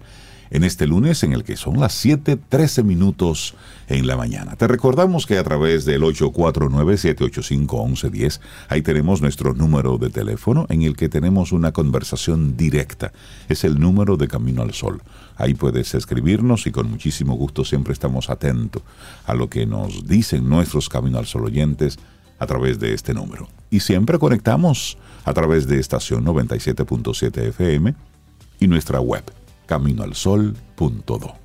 en 0.53 0.63
este 0.63 0.87
lunes 0.87 1.23
en 1.23 1.33
el 1.33 1.43
que 1.43 1.57
son 1.57 1.79
las 1.79 2.05
7:13 2.05 2.83
minutos 2.83 3.55
en 3.89 4.05
la 4.05 4.15
mañana. 4.15 4.55
Te 4.55 4.67
recordamos 4.67 5.25
que 5.25 5.39
a 5.39 5.43
través 5.43 5.83
del 5.83 6.03
849-785-1110, 6.03 8.39
ahí 8.69 8.83
tenemos 8.83 9.21
nuestro 9.21 9.55
número 9.55 9.97
de 9.97 10.11
teléfono 10.11 10.67
en 10.69 10.83
el 10.83 10.95
que 10.95 11.09
tenemos 11.09 11.51
una 11.51 11.71
conversación 11.71 12.55
directa. 12.55 13.11
Es 13.49 13.63
el 13.63 13.79
número 13.79 14.15
de 14.15 14.27
Camino 14.27 14.61
al 14.61 14.73
Sol. 14.73 15.01
Ahí 15.37 15.55
puedes 15.55 15.95
escribirnos 15.95 16.67
y 16.67 16.71
con 16.71 16.87
muchísimo 16.89 17.33
gusto 17.33 17.65
siempre 17.65 17.93
estamos 17.93 18.29
atentos 18.29 18.83
a 19.25 19.33
lo 19.33 19.49
que 19.49 19.65
nos 19.65 20.07
dicen 20.07 20.47
nuestros 20.47 20.87
Camino 20.87 21.17
al 21.17 21.25
Sol 21.25 21.45
oyentes 21.45 21.97
a 22.37 22.45
través 22.45 22.79
de 22.79 22.93
este 22.93 23.15
número. 23.15 23.49
Y 23.71 23.79
siempre 23.79 24.19
conectamos 24.19 24.99
a 25.25 25.33
través 25.33 25.65
de 25.67 25.79
estación 25.79 26.23
97.7 26.23 27.47
FM 27.47 27.95
y 28.59 28.67
nuestra 28.67 29.01
web 29.01 29.23
caminoalsol.do. 29.73 31.35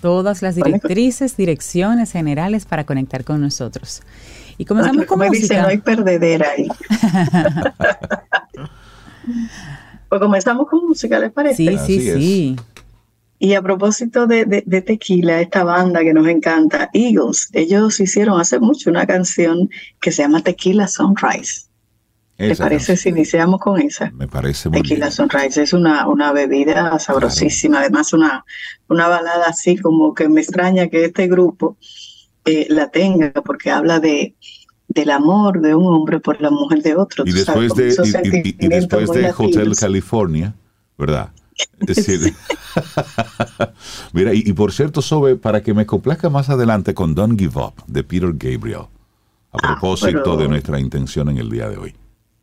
Todas 0.00 0.40
las 0.40 0.54
directrices, 0.54 1.36
direcciones 1.36 2.12
generales 2.12 2.64
para 2.64 2.86
conectar 2.86 3.24
con 3.24 3.40
nosotros. 3.40 4.02
Y 4.56 4.64
comenzamos 4.64 5.06
con 5.06 5.18
música. 5.18 5.36
Dice, 5.36 5.60
no 5.62 5.66
hay 5.66 5.78
perdedera 5.78 6.46
ahí. 6.50 6.68
pues 10.08 10.20
comenzamos 10.20 10.68
con 10.68 10.86
música, 10.86 11.18
¿les 11.18 11.32
parece? 11.32 11.56
Sí, 11.56 11.76
sí, 11.86 12.00
sí. 12.00 12.56
Y 13.40 13.54
a 13.54 13.62
propósito 13.62 14.28
de, 14.28 14.44
tequila, 14.86 15.40
esta 15.40 15.64
banda 15.64 16.02
que 16.02 16.14
nos 16.14 16.28
encanta, 16.28 16.88
Eagles, 16.92 17.48
ellos 17.52 17.98
hicieron 17.98 18.40
hace 18.40 18.60
mucho 18.60 18.90
una 18.90 19.06
canción 19.06 19.68
que 20.00 20.12
se 20.12 20.22
llama 20.22 20.40
Tequila 20.42 20.86
Sunrise. 20.86 21.66
¿Te 22.48 22.56
parece 22.56 22.96
si 22.96 23.10
iniciamos 23.10 23.60
con 23.60 23.80
esa? 23.80 24.10
Me 24.12 24.26
parece 24.26 24.68
muy 24.68 24.82
Tequila 24.82 25.10
Sunrise 25.10 25.62
es 25.62 25.72
una, 25.72 26.08
una 26.08 26.32
bebida 26.32 26.98
sabrosísima, 26.98 27.80
además 27.80 28.12
una, 28.12 28.44
una 28.88 29.08
balada 29.08 29.46
así 29.48 29.76
como 29.76 30.14
que 30.14 30.28
me 30.28 30.40
extraña 30.40 30.88
que 30.88 31.04
este 31.04 31.28
grupo 31.28 31.76
eh, 32.44 32.66
la 32.68 32.90
tenga 32.90 33.32
porque 33.44 33.70
habla 33.70 34.00
de 34.00 34.34
del 34.88 35.10
amor 35.10 35.60
de 35.60 35.74
un 35.74 35.86
hombre 35.86 36.20
por 36.20 36.40
la 36.40 36.50
mujer 36.50 36.82
de 36.82 36.96
otro. 36.96 37.24
Y 37.26 37.32
después, 37.32 37.74
de, 37.74 38.54
y, 38.58 38.68
después 38.68 39.10
de 39.10 39.32
Hotel 39.36 39.74
California, 39.74 40.54
¿verdad? 40.98 41.30
Es 41.86 41.96
decir, 42.06 42.34
mira, 44.12 44.34
y, 44.34 44.52
por 44.52 44.72
cierto, 44.72 45.00
Sobe, 45.00 45.36
para 45.36 45.62
que 45.62 45.72
me 45.74 45.86
complazca 45.86 46.28
más 46.28 46.50
adelante 46.50 46.94
con 46.94 47.14
Don't 47.14 47.38
Give 47.38 47.58
Up 47.58 47.74
de 47.86 48.04
Peter 48.04 48.32
Gabriel, 48.34 48.86
a 49.52 49.58
ah, 49.58 49.58
propósito 49.58 50.36
de 50.36 50.48
nuestra 50.48 50.78
intención 50.78 51.30
en 51.30 51.38
el 51.38 51.50
día 51.50 51.68
de 51.68 51.76
hoy. 51.78 51.94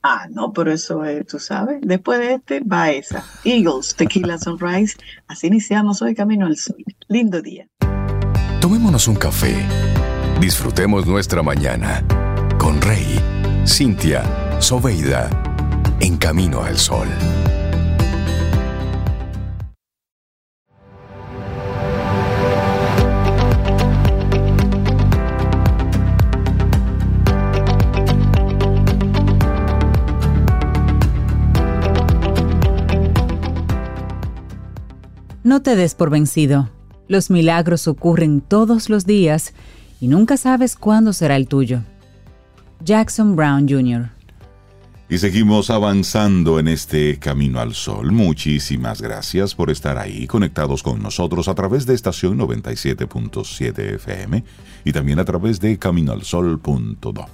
Ah, 0.01 0.27
no, 0.29 0.53
pero 0.53 0.71
eso 0.71 1.03
es, 1.03 1.25
tú 1.27 1.39
sabes. 1.39 1.79
Después 1.81 2.19
de 2.19 2.35
este, 2.35 2.61
va 2.61 2.89
esa. 2.91 3.23
Eagles, 3.43 3.95
Tequila 3.95 4.37
Sunrise. 4.37 4.95
Así 5.27 5.47
iniciamos 5.47 6.01
hoy 6.01 6.15
Camino 6.15 6.45
al 6.45 6.57
Sol. 6.57 6.83
Lindo 7.07 7.41
día. 7.41 7.67
Tomémonos 8.61 9.07
un 9.07 9.15
café. 9.15 9.55
Disfrutemos 10.39 11.05
nuestra 11.05 11.43
mañana 11.43 12.03
con 12.57 12.81
Rey, 12.81 13.19
Cintia, 13.65 14.23
Soveida, 14.61 15.29
en 15.99 16.17
Camino 16.17 16.63
al 16.63 16.77
Sol. 16.77 17.07
No 35.43 35.61
te 35.61 35.75
des 35.75 35.95
por 35.95 36.09
vencido. 36.09 36.69
Los 37.07 37.29
milagros 37.29 37.87
ocurren 37.87 38.41
todos 38.41 38.89
los 38.89 39.05
días 39.05 39.53
y 40.01 40.07
nunca 40.07 40.35
sabes 40.35 40.75
cuándo 40.75 41.13
será 41.13 41.37
el 41.37 41.47
tuyo. 41.47 41.81
Jackson 42.83 43.35
Brown 43.35 43.67
Jr. 43.67 44.09
Y 45.09 45.17
seguimos 45.17 45.69
avanzando 45.69 46.59
en 46.59 46.67
este 46.67 47.17
camino 47.19 47.59
al 47.59 47.73
sol. 47.73 48.11
Muchísimas 48.11 49.01
gracias 49.01 49.55
por 49.55 49.71
estar 49.71 49.97
ahí 49.97 50.27
conectados 50.27 50.83
con 50.83 51.01
nosotros 51.01 51.47
a 51.47 51.55
través 51.55 51.85
de 51.85 51.95
estación 51.95 52.37
97.7 52.37 53.95
FM 53.95 54.43
y 54.83 54.91
también 54.91 55.19
a 55.19 55.25
través 55.25 55.59
de 55.59 55.79
caminoalsol.do. 55.79 57.25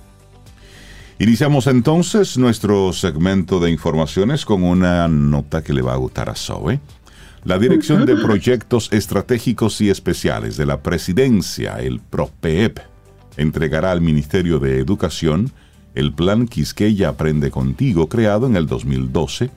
Iniciamos 1.17 1.67
entonces 1.67 2.37
nuestro 2.37 2.93
segmento 2.93 3.59
de 3.59 3.71
informaciones 3.71 4.45
con 4.45 4.63
una 4.63 5.07
nota 5.07 5.63
que 5.63 5.73
le 5.73 5.81
va 5.81 5.93
a 5.93 5.97
gustar 5.97 6.29
a 6.29 6.35
Zoe. 6.35 6.79
La 7.45 7.59
Dirección 7.59 8.07
de 8.07 8.15
Proyectos 8.15 8.91
Estratégicos 8.91 9.79
y 9.79 9.91
Especiales 9.91 10.57
de 10.57 10.65
la 10.65 10.81
Presidencia, 10.81 11.75
el 11.75 11.99
PROPEP, 11.99 12.79
entregará 13.37 13.91
al 13.91 14.01
Ministerio 14.01 14.57
de 14.57 14.79
Educación 14.79 15.51
el 15.93 16.11
Plan 16.11 16.47
Quisqueya 16.47 17.09
Aprende 17.09 17.51
Contigo, 17.51 18.09
creado 18.09 18.47
en 18.47 18.55
el 18.55 18.65
2012, 18.65 19.51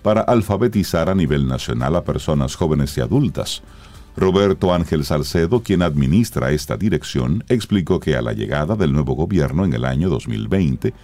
para 0.00 0.22
alfabetizar 0.22 1.10
a 1.10 1.14
nivel 1.14 1.46
nacional 1.46 1.96
a 1.96 2.04
personas 2.04 2.54
jóvenes 2.54 2.96
y 2.96 3.02
adultas. 3.02 3.62
Roberto 4.16 4.72
Ángel 4.72 5.04
Salcedo, 5.04 5.62
quien 5.62 5.82
administra 5.82 6.52
esta 6.52 6.78
dirección, 6.78 7.44
explicó 7.50 8.00
que 8.00 8.16
a 8.16 8.22
la 8.22 8.32
llegada 8.32 8.76
del 8.76 8.94
nuevo 8.94 9.12
gobierno 9.12 9.66
en 9.66 9.74
el 9.74 9.84
año 9.84 10.08
2020, 10.08 10.94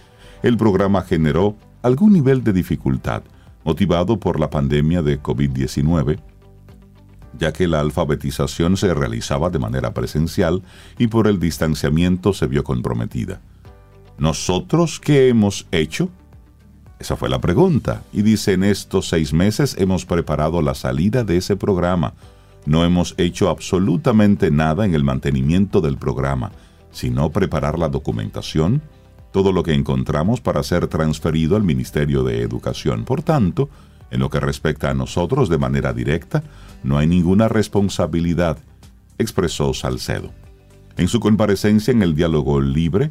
el 0.41 0.57
programa 0.57 1.03
generó 1.03 1.55
algún 1.83 2.11
nivel 2.11 2.43
de 2.43 2.53
dificultad 2.53 3.21
motivado 3.63 4.19
por 4.19 4.39
la 4.39 4.49
pandemia 4.49 5.01
de 5.01 5.21
COVID-19, 5.21 6.19
ya 7.37 7.51
que 7.51 7.67
la 7.67 7.79
alfabetización 7.79 8.77
se 8.77 8.93
realizaba 8.93 9.49
de 9.49 9.59
manera 9.59 9.93
presencial 9.93 10.63
y 10.97 11.07
por 11.07 11.27
el 11.27 11.39
distanciamiento 11.39 12.33
se 12.33 12.47
vio 12.47 12.63
comprometida. 12.63 13.41
¿Nosotros 14.17 14.99
qué 14.99 15.29
hemos 15.29 15.67
hecho? 15.71 16.09
Esa 16.99 17.15
fue 17.15 17.29
la 17.29 17.41
pregunta. 17.41 18.03
Y 18.13 18.21
dice, 18.21 18.53
en 18.53 18.63
estos 18.63 19.09
seis 19.09 19.33
meses 19.33 19.75
hemos 19.77 20.05
preparado 20.05 20.61
la 20.61 20.75
salida 20.75 21.23
de 21.23 21.37
ese 21.37 21.55
programa. 21.55 22.13
No 22.65 22.85
hemos 22.85 23.15
hecho 23.17 23.49
absolutamente 23.49 24.51
nada 24.51 24.85
en 24.85 24.93
el 24.93 25.03
mantenimiento 25.03 25.81
del 25.81 25.97
programa, 25.97 26.51
sino 26.91 27.29
preparar 27.31 27.77
la 27.77 27.89
documentación, 27.89 28.81
todo 29.33 29.51
lo 29.51 29.63
que 29.63 29.73
encontramos 29.73 30.39
para 30.39 30.63
ser 30.63 30.87
transferido 30.87 31.57
al 31.57 31.63
Ministerio 31.63 32.23
de 32.23 32.41
Educación. 32.41 33.03
Por 33.03 33.23
tanto, 33.23 33.67
en 34.11 34.19
lo 34.19 34.29
que 34.29 34.39
respecta 34.39 34.91
a 34.91 34.93
nosotros 34.93 35.49
de 35.49 35.57
manera 35.57 35.91
directa, 35.91 36.43
no 36.83 36.99
hay 36.99 37.07
ninguna 37.07 37.47
responsabilidad, 37.47 38.59
expresó 39.17 39.73
Salcedo. 39.73 40.31
En 40.97 41.07
su 41.07 41.19
comparecencia 41.19 41.91
en 41.91 42.03
el 42.03 42.13
diálogo 42.13 42.61
libre, 42.61 43.09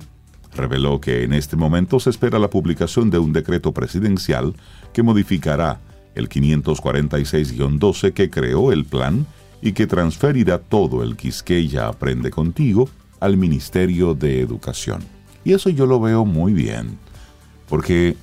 reveló 0.55 1.01
que 1.01 1.25
en 1.25 1.33
este 1.33 1.57
momento 1.57 1.99
se 1.99 2.11
espera 2.11 2.39
la 2.39 2.51
publicación 2.51 3.11
de 3.11 3.19
un 3.19 3.33
decreto 3.33 3.73
presidencial 3.73 4.55
que 4.93 5.03
modificará 5.03 5.81
el 6.15 6.29
546-12 6.29 8.13
que 8.13 8.31
creó 8.31 8.71
el 8.71 8.85
plan 8.85 9.27
y 9.61 9.73
que 9.73 9.89
transferirá 9.89 10.59
todo 10.59 11.03
el 11.03 11.17
Quisqueya 11.17 11.89
Aprende 11.89 12.31
Contigo 12.31 12.89
al 13.19 13.37
Ministerio 13.37 14.15
de 14.15 14.41
Educación. 14.41 15.03
Y 15.45 15.53
eso 15.53 15.71
yo 15.71 15.87
lo 15.87 16.01
veo 16.01 16.25
muy 16.25 16.53
bien, 16.53 16.99
porque 17.69 18.17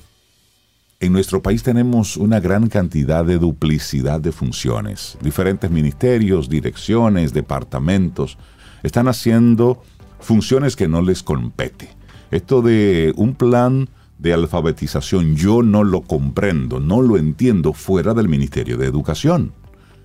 en 0.99 1.13
nuestro 1.13 1.41
país 1.41 1.63
tenemos 1.63 2.17
una 2.17 2.39
gran 2.39 2.67
cantidad 2.67 3.23
de 3.25 3.37
duplicidad 3.37 4.19
de 4.19 4.31
funciones. 4.31 5.17
Diferentes 5.21 5.71
ministerios, 5.71 6.49
direcciones, 6.49 7.33
departamentos 7.33 8.37
están 8.83 9.07
haciendo 9.07 9.81
funciones 10.19 10.75
que 10.75 10.87
no 10.87 11.01
les 11.01 11.23
compete. 11.23 11.89
Esto 12.31 12.61
de 12.61 13.13
un 13.15 13.33
plan 13.35 13.89
de 14.17 14.33
alfabetización 14.33 15.35
yo 15.35 15.63
no 15.63 15.83
lo 15.83 16.01
comprendo, 16.01 16.79
no 16.79 17.01
lo 17.01 17.17
entiendo 17.17 17.73
fuera 17.73 18.13
del 18.13 18.27
Ministerio 18.27 18.77
de 18.77 18.85
Educación. 18.85 19.53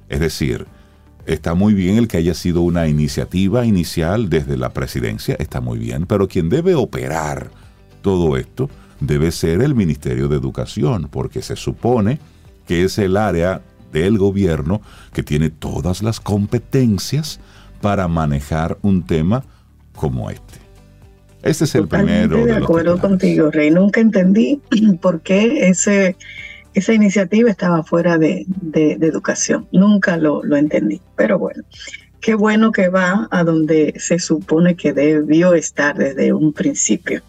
Es 0.09 0.21
decir, 0.21 0.67
Está 1.27 1.55
muy 1.55 1.73
bien 1.75 1.97
el 1.97 2.09
que 2.09 2.19
haya 2.19 2.35
sido 2.35 2.61
una 2.61 2.87
iniciativa 2.87 3.65
inicial 3.65 4.29
desde 4.29 4.57
la 4.57 4.71
presidencia, 4.71 5.37
está 5.39 5.61
muy 5.61 5.79
bien, 5.79 6.07
pero 6.07 6.29
quien 6.29 6.51
debe 6.51 6.75
operar 6.75 7.51
todo 8.03 8.37
esto 8.37 8.69
debe 9.01 9.33
ser 9.33 9.63
el 9.63 9.75
Ministerio 9.75 10.29
de 10.29 10.37
Educación, 10.37 11.09
porque 11.11 11.41
se 11.41 11.57
supone 11.57 12.19
que 12.67 12.85
es 12.85 12.99
el 12.99 13.17
área 13.17 13.63
del 13.93 14.19
gobierno 14.19 14.83
que 15.13 15.23
tiene 15.23 15.51
todas 15.51 16.03
las 16.03 16.21
competencias 16.21 17.41
para 17.81 18.09
manejar 18.09 18.77
un 18.83 19.05
tema 19.07 19.45
como 19.95 20.31
este. 20.31 20.65
Este 21.43 21.65
es 21.65 21.75
el 21.75 21.87
primero. 21.89 22.39
De, 22.39 22.47
de 22.47 22.57
acuerdo 22.57 22.99
contigo, 22.99 23.51
Rey. 23.51 23.71
Nunca 23.71 24.01
entendí 24.01 24.61
por 25.01 25.21
qué 25.21 25.69
ese 25.69 26.17
esa 26.75 26.93
iniciativa 26.93 27.51
estaba 27.51 27.83
fuera 27.83 28.19
de, 28.19 28.47
educación. 28.75 29.67
Nunca 29.73 30.17
lo, 30.17 30.43
entendí, 30.57 31.01
pero 31.17 31.39
bueno, 31.39 31.63
qué 32.21 32.35
bueno 32.35 32.73
que 32.73 32.89
va 32.89 33.29
a 33.31 33.45
donde 33.45 33.95
se 33.99 34.19
supone 34.19 34.75
que 34.75 34.93
debió 34.93 35.55
estar 35.55 35.97
desde 35.97 36.33
un 36.33 36.53
principio. 36.53 37.23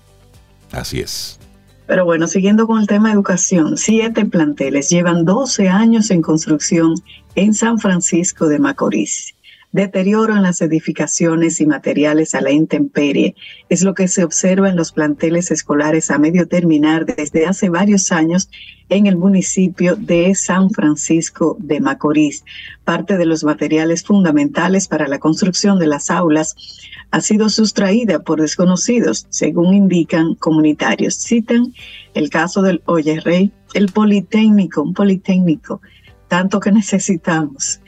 Así 0.72 1.00
es. 1.00 1.40
Pero 1.88 2.04
bueno, 2.04 2.28
siguiendo 2.28 2.66
con 2.66 2.82
el 2.82 2.88
tema 2.88 3.10
de 3.10 3.14
educación, 3.14 3.78
siete 3.78 4.26
planteles 4.26 4.90
llevan 4.90 5.24
12 5.24 5.70
años 5.70 6.10
en 6.10 6.24
construcción 6.24 6.96
en 7.36 7.54
San 7.54 7.78
Francisco 7.78 8.48
de 8.48 8.58
Macorís 8.58 9.36
deterioro 9.76 10.38
en 10.38 10.42
las 10.42 10.62
edificaciones 10.62 11.60
y 11.60 11.66
materiales 11.66 12.34
a 12.34 12.40
la 12.40 12.52
intemperie 12.52 13.36
es 13.68 13.84
lo 13.84 13.94
que 13.94 14.08
se 14.08 14.24
observa 14.24 14.70
en 14.70 14.78
los 14.78 14.94
planteles 14.94 15.52
escolares 15.52 16.12
a 16.12 16.18
medio 16.18 16.48
terminar 16.48 17.06
desde 17.06 17.46
hace 17.46 17.68
varios 17.68 18.14
años 18.14 18.50
en 18.88 19.06
el 19.06 19.18
municipio 19.18 19.98
de 19.98 20.34
San 20.34 20.70
Francisco 20.70 21.58
de 21.60 21.82
Macorís. 21.82 22.46
Parte 22.86 23.18
de 23.18 23.26
los 23.26 23.44
materiales 23.44 24.04
fundamentales 24.04 24.88
para 24.88 25.10
la 25.10 25.20
construcción 25.20 25.78
de 25.78 25.88
las 25.88 26.10
aulas 26.10 26.56
ha 27.12 27.20
sido 27.20 27.50
sustraída 27.50 28.20
por 28.20 28.40
desconocidos, 28.40 29.28
según 29.30 29.74
indican 29.74 30.36
comunitarios. 30.36 31.16
Citan 31.16 31.74
el 32.14 32.30
caso 32.30 32.62
del 32.62 32.82
Oye 32.86 33.20
Rey, 33.20 33.52
el 33.74 33.92
Politécnico, 33.92 34.82
un 34.82 34.94
Politécnico, 34.94 35.82
tanto 36.30 36.62
que 36.62 36.72
necesitamos 36.72 37.82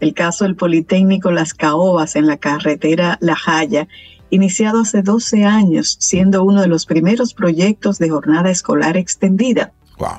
el 0.00 0.14
caso 0.14 0.44
del 0.44 0.56
Politécnico 0.56 1.30
Las 1.30 1.54
Caobas 1.54 2.16
en 2.16 2.26
la 2.26 2.36
carretera 2.36 3.18
La 3.20 3.36
Jaya, 3.36 3.88
iniciado 4.30 4.80
hace 4.80 5.02
12 5.02 5.44
años, 5.44 5.96
siendo 6.00 6.42
uno 6.42 6.60
de 6.60 6.68
los 6.68 6.86
primeros 6.86 7.34
proyectos 7.34 7.98
de 7.98 8.10
jornada 8.10 8.50
escolar 8.50 8.96
extendida, 8.96 9.72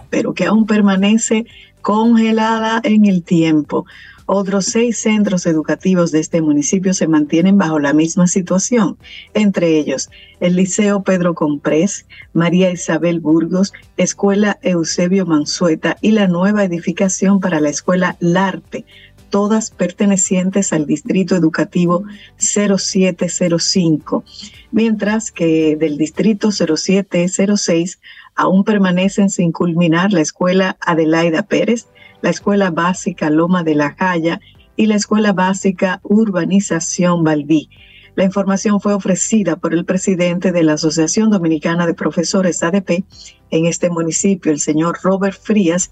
pero 0.10 0.34
que 0.34 0.46
aún 0.46 0.65
permanece 0.65 1.46
congelada 1.82 2.79
en 2.84 3.05
el 3.05 3.24
tiempo. 3.24 3.86
Otros 4.27 4.65
seis 4.65 4.98
centros 4.98 5.46
educativos 5.46 6.12
de 6.12 6.20
este 6.20 6.41
municipio 6.41 6.96
se 6.96 7.08
mantienen 7.08 7.60
bajo 7.60 7.77
la 7.77 7.94
misma 7.94 8.25
situación, 8.25 8.98
entre 9.36 9.77
ellos 9.77 10.10
el 10.39 10.55
Liceo 10.55 11.03
Pedro 11.03 11.36
Comprés, 11.36 12.08
María 12.34 12.72
Isabel 12.72 13.20
Burgos, 13.20 13.72
Escuela 13.98 14.58
Eusebio 14.63 15.27
Mansueta 15.27 15.98
y 16.01 16.12
la 16.12 16.27
nueva 16.27 16.63
edificación 16.63 17.39
para 17.39 17.62
la 17.62 17.70
Escuela 17.70 18.17
Larte, 18.20 18.86
todas 19.36 19.70
pertenecientes 19.70 20.72
al 20.72 20.86
Distrito 20.86 21.36
Educativo 21.36 22.06
0705, 22.38 24.24
mientras 24.72 25.30
que 25.30 25.75
del 25.75 25.98
Distrito 25.98 26.51
0706 26.54 28.00
aún 28.34 28.63
permanecen 28.63 29.30
sin 29.30 29.51
culminar 29.51 30.13
la 30.13 30.22
Escuela 30.22 30.77
Adelaida 30.80 31.44
Pérez, 31.44 31.88
la 32.22 32.30
Escuela 32.30 32.72
Básica 32.72 33.30
Loma 33.30 33.65
de 33.65 33.75
la 33.75 33.94
Jaya 34.00 34.39
y 34.77 34.86
la 34.86 34.96
Escuela 34.96 35.34
Básica 35.34 36.00
Urbanización 36.04 37.25
Valdí. 37.25 37.68
La 38.15 38.24
información 38.24 38.80
fue 38.80 38.94
ofrecida 38.94 39.58
por 39.58 39.74
el 39.74 39.84
presidente 39.84 40.54
de 40.54 40.63
la 40.63 40.74
Asociación 40.74 41.30
Dominicana 41.30 41.86
de 41.86 41.94
Profesores 41.94 42.63
ADP 42.63 43.04
en 43.51 43.65
este 43.65 43.89
municipio, 43.89 44.54
el 44.54 44.62
señor 44.62 45.00
Robert 45.04 45.38
Frías, 45.38 45.92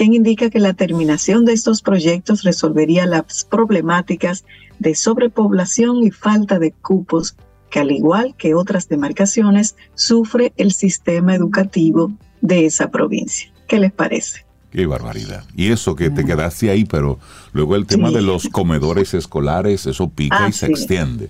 quien 0.00 0.14
indica 0.14 0.48
que 0.48 0.60
la 0.60 0.72
terminación 0.72 1.44
de 1.44 1.52
estos 1.52 1.82
proyectos 1.82 2.42
resolvería 2.42 3.04
las 3.04 3.44
problemáticas 3.44 4.46
de 4.78 4.94
sobrepoblación 4.94 6.02
y 6.02 6.10
falta 6.10 6.58
de 6.58 6.72
cupos 6.72 7.36
que 7.68 7.80
al 7.80 7.90
igual 7.90 8.34
que 8.38 8.54
otras 8.54 8.88
demarcaciones 8.88 9.76
sufre 9.94 10.54
el 10.56 10.72
sistema 10.72 11.34
educativo 11.34 12.14
de 12.40 12.64
esa 12.64 12.90
provincia. 12.90 13.52
¿Qué 13.68 13.78
les 13.78 13.92
parece? 13.92 14.46
Qué 14.70 14.86
barbaridad. 14.86 15.44
Y 15.54 15.70
eso 15.70 15.94
que 15.94 16.08
te 16.08 16.24
quedaste 16.24 16.70
ahí, 16.70 16.86
pero 16.86 17.18
luego 17.52 17.76
el 17.76 17.84
tema 17.84 18.10
de 18.10 18.22
los 18.22 18.48
comedores 18.48 19.12
escolares, 19.12 19.84
eso 19.84 20.08
pica 20.08 20.46
y 20.46 20.48
ah, 20.48 20.52
se 20.52 20.64
extiende. 20.64 21.28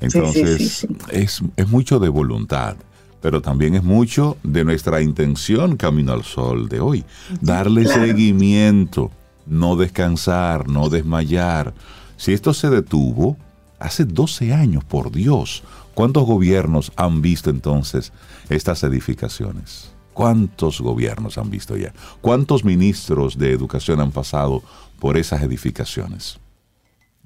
Entonces, 0.00 0.86
es, 1.12 1.42
es 1.54 1.68
mucho 1.68 1.98
de 1.98 2.08
voluntad 2.08 2.76
pero 3.20 3.42
también 3.42 3.74
es 3.74 3.82
mucho 3.82 4.36
de 4.42 4.64
nuestra 4.64 5.00
intención 5.00 5.76
Camino 5.76 6.12
al 6.12 6.24
Sol 6.24 6.68
de 6.68 6.80
hoy. 6.80 7.04
Darle 7.40 7.86
seguimiento, 7.86 9.10
no 9.46 9.76
descansar, 9.76 10.68
no 10.68 10.88
desmayar. 10.88 11.74
Si 12.16 12.32
esto 12.32 12.54
se 12.54 12.70
detuvo 12.70 13.36
hace 13.78 14.04
12 14.04 14.52
años, 14.52 14.84
por 14.84 15.10
Dios, 15.10 15.62
¿cuántos 15.94 16.24
gobiernos 16.24 16.92
han 16.96 17.22
visto 17.22 17.50
entonces 17.50 18.12
estas 18.48 18.82
edificaciones? 18.82 19.92
¿Cuántos 20.12 20.80
gobiernos 20.80 21.36
han 21.36 21.50
visto 21.50 21.76
ya? 21.76 21.92
¿Cuántos 22.20 22.64
ministros 22.64 23.36
de 23.36 23.52
educación 23.52 24.00
han 24.00 24.12
pasado 24.12 24.62
por 24.98 25.18
esas 25.18 25.42
edificaciones? 25.42 26.38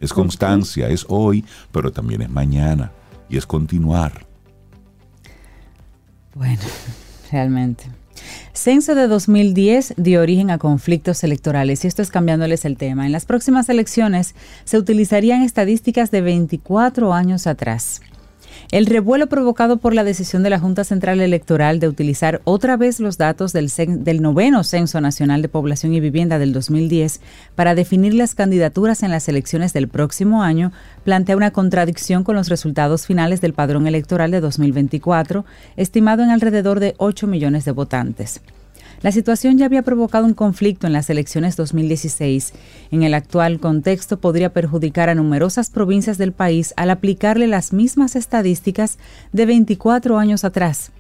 Es 0.01 0.13
constancia, 0.13 0.89
es 0.89 1.07
hoy, 1.09 1.45
pero 1.71 1.93
también 1.93 2.23
es 2.23 2.31
mañana 2.31 2.91
y 3.29 3.37
es 3.37 3.47
continuar. 3.47 4.30
Bueno, 6.35 6.63
realmente. 7.33 7.85
Censo 8.53 8.95
de 8.95 9.07
2010 9.07 9.95
dio 9.97 10.21
origen 10.21 10.51
a 10.51 10.59
conflictos 10.59 11.25
electorales 11.25 11.85
y 11.85 11.89
esto 11.89 12.03
es 12.03 12.11
cambiándoles 12.11 12.65
el 12.65 12.77
tema. 12.77 13.07
En 13.07 13.13
las 13.13 13.25
próximas 13.25 13.69
elecciones 13.69 14.35
se 14.65 14.77
utilizarían 14.77 15.43
estadísticas 15.43 16.11
de 16.11 16.21
24 16.21 17.15
años 17.15 17.47
atrás. 17.47 18.03
El 18.71 18.87
revuelo 18.87 19.27
provocado 19.27 19.79
por 19.79 19.95
la 19.95 20.05
decisión 20.05 20.45
de 20.45 20.51
la 20.51 20.61
Junta 20.61 20.85
Central 20.85 21.21
Electoral 21.21 21.81
de 21.81 21.89
utilizar 21.89 22.41
otra 22.45 22.77
vez 22.77 23.01
los 23.01 23.19
datos 23.19 23.53
del, 23.53 24.23
noveno 24.23 24.63
Censo 24.63 25.01
Nacional 25.01 25.43
de 25.43 25.49
Población 25.49 25.93
y 25.93 25.99
Vivienda 25.99 26.39
del 26.39 26.53
2010 26.53 27.21
para 27.57 27.75
definir 27.75 28.15
las 28.15 28.37
candidaturas 28.37 29.03
en 29.03 29.11
las 29.11 29.29
elecciones 29.29 29.73
del 29.73 29.89
próximo 29.89 30.45
año 30.45 30.71
plantea 31.03 31.37
una 31.37 31.51
contradicción 31.51 32.23
con 32.23 32.37
los 32.37 32.49
resultados 32.49 33.09
finales 33.09 33.41
del 33.41 33.55
padrón 33.55 33.89
electoral 33.89 34.31
de 34.31 34.41
2024, 34.41 35.45
estimado 35.77 36.23
en 36.23 36.31
alrededor 36.31 36.79
de 36.79 36.95
8 36.99 37.27
millones 37.27 37.65
de 37.65 37.73
votantes. 37.73 38.41
La 39.03 39.13
situación 39.13 39.57
ya 39.57 39.65
había 39.65 39.81
provocado 39.83 40.27
un 40.27 40.35
conflicto 40.35 40.87
en 40.87 40.93
las 40.93 41.09
elecciones 41.09 41.57
2016. 41.57 42.53
En 42.91 43.03
el 43.03 43.15
actual 43.15 43.59
contexto 43.59 44.21
podría 44.21 44.53
perjudicar 44.53 45.09
a 45.09 45.15
numerosas 45.15 45.71
provincias 45.71 46.19
del 46.19 46.33
país 46.33 46.75
al 46.77 46.91
aplicarle 46.91 47.47
las 47.47 47.73
mismas 47.73 48.15
estadísticas 48.15 48.99
de 49.33 49.47
24 49.47 50.19
años 50.19 50.45
atrás. 50.45 50.93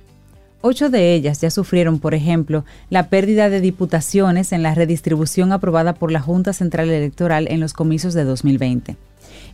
Ocho 0.62 0.88
de 0.88 1.14
ellas 1.14 1.42
ya 1.42 1.50
sufrieron, 1.50 1.98
por 1.98 2.14
ejemplo, 2.14 2.64
la 2.88 3.08
pérdida 3.08 3.50
de 3.50 3.60
diputaciones 3.60 4.52
en 4.52 4.62
la 4.62 4.74
redistribución 4.74 5.52
aprobada 5.52 5.94
por 5.94 6.10
la 6.10 6.20
Junta 6.20 6.54
Central 6.54 6.88
Electoral 6.90 7.48
en 7.50 7.60
los 7.60 7.74
comicios 7.74 8.14
de 8.14 8.24
2020. 8.24 8.96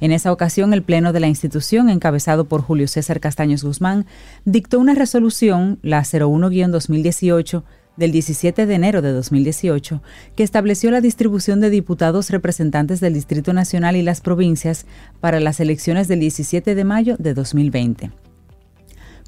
En 0.00 0.12
esa 0.12 0.32
ocasión, 0.32 0.72
el 0.72 0.82
Pleno 0.82 1.12
de 1.12 1.20
la 1.20 1.28
institución, 1.28 1.88
encabezado 1.88 2.44
por 2.44 2.62
Julio 2.62 2.86
César 2.86 3.18
Castaños 3.20 3.64
Guzmán, 3.64 4.06
dictó 4.44 4.78
una 4.78 4.94
resolución, 4.94 5.78
la 5.82 6.02
01-2018, 6.02 7.62
del 7.96 8.12
17 8.12 8.66
de 8.66 8.74
enero 8.74 9.02
de 9.02 9.12
2018, 9.12 10.02
que 10.34 10.42
estableció 10.42 10.90
la 10.90 11.00
distribución 11.00 11.60
de 11.60 11.70
diputados 11.70 12.30
representantes 12.30 13.00
del 13.00 13.14
Distrito 13.14 13.52
Nacional 13.52 13.96
y 13.96 14.02
las 14.02 14.20
provincias 14.20 14.86
para 15.20 15.40
las 15.40 15.60
elecciones 15.60 16.08
del 16.08 16.20
17 16.20 16.74
de 16.74 16.84
mayo 16.84 17.16
de 17.18 17.34
2020. 17.34 18.10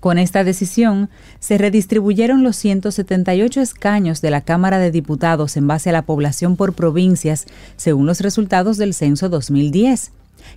Con 0.00 0.18
esta 0.18 0.44
decisión, 0.44 1.10
se 1.40 1.58
redistribuyeron 1.58 2.44
los 2.44 2.54
178 2.56 3.60
escaños 3.60 4.20
de 4.20 4.30
la 4.30 4.42
Cámara 4.42 4.78
de 4.78 4.92
Diputados 4.92 5.56
en 5.56 5.66
base 5.66 5.90
a 5.90 5.92
la 5.92 6.02
población 6.02 6.54
por 6.56 6.74
provincias, 6.74 7.46
según 7.76 8.06
los 8.06 8.20
resultados 8.20 8.76
del 8.76 8.94
censo 8.94 9.28
2010, 9.28 10.12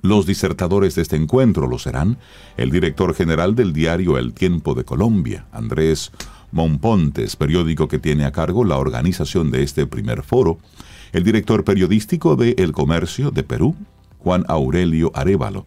Los 0.00 0.24
disertadores 0.24 0.94
de 0.94 1.02
este 1.02 1.14
encuentro 1.14 1.66
lo 1.66 1.78
serán 1.78 2.16
el 2.56 2.70
director 2.70 3.14
general 3.14 3.54
del 3.54 3.74
diario 3.74 4.16
El 4.16 4.32
Tiempo 4.32 4.72
de 4.72 4.82
Colombia, 4.82 5.44
Andrés 5.52 6.10
Monpontes, 6.52 7.36
periódico 7.36 7.86
que 7.86 7.98
tiene 7.98 8.24
a 8.24 8.32
cargo 8.32 8.64
la 8.64 8.78
organización 8.78 9.50
de 9.50 9.62
este 9.62 9.86
primer 9.86 10.22
foro, 10.22 10.56
el 11.12 11.22
director 11.22 11.64
periodístico 11.64 12.34
de 12.34 12.54
El 12.56 12.72
Comercio 12.72 13.30
de 13.30 13.42
Perú, 13.42 13.76
Juan 14.20 14.46
Aurelio 14.48 15.12
Arevalo, 15.14 15.66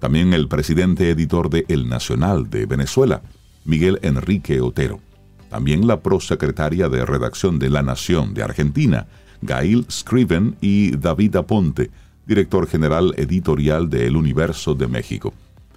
también 0.00 0.32
el 0.32 0.48
presidente 0.48 1.08
editor 1.08 1.50
de 1.50 1.66
El 1.68 1.88
Nacional 1.88 2.50
de 2.50 2.66
Venezuela, 2.66 3.22
Miguel 3.64 4.00
Enrique 4.02 4.60
Otero, 4.60 4.98
también 5.50 5.86
la 5.86 6.00
prosecretaria 6.00 6.88
de 6.88 7.06
redacción 7.06 7.60
de 7.60 7.70
La 7.70 7.82
Nación 7.82 8.34
de 8.34 8.42
Argentina, 8.42 9.06
Gail 9.42 9.86
Scriven 9.90 10.56
y 10.60 10.96
David 10.96 11.36
Aponte, 11.36 11.90
director 12.26 12.66
general 12.66 13.14
editorial 13.16 13.90
de 13.90 14.06
El 14.06 14.16
Universo 14.16 14.74
de 14.74 14.86
México. 14.88 15.34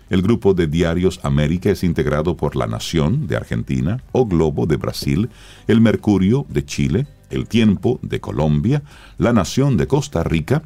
El 0.09 0.21
grupo 0.21 0.53
de 0.53 0.67
diarios 0.67 1.19
América 1.23 1.71
es 1.71 1.83
integrado 1.83 2.37
por 2.37 2.55
La 2.55 2.67
Nación 2.67 3.25
de 3.27 3.35
Argentina, 3.35 4.03
O 4.11 4.25
Globo 4.27 4.67
de 4.67 4.77
Brasil, 4.77 5.29
El 5.67 5.81
Mercurio 5.81 6.45
de 6.47 6.63
Chile, 6.63 7.07
El 7.31 7.47
Tiempo 7.47 7.99
de 8.03 8.19
Colombia, 8.21 8.83
La 9.17 9.33
Nación 9.33 9.77
de 9.77 9.87
Costa 9.87 10.23
Rica, 10.23 10.61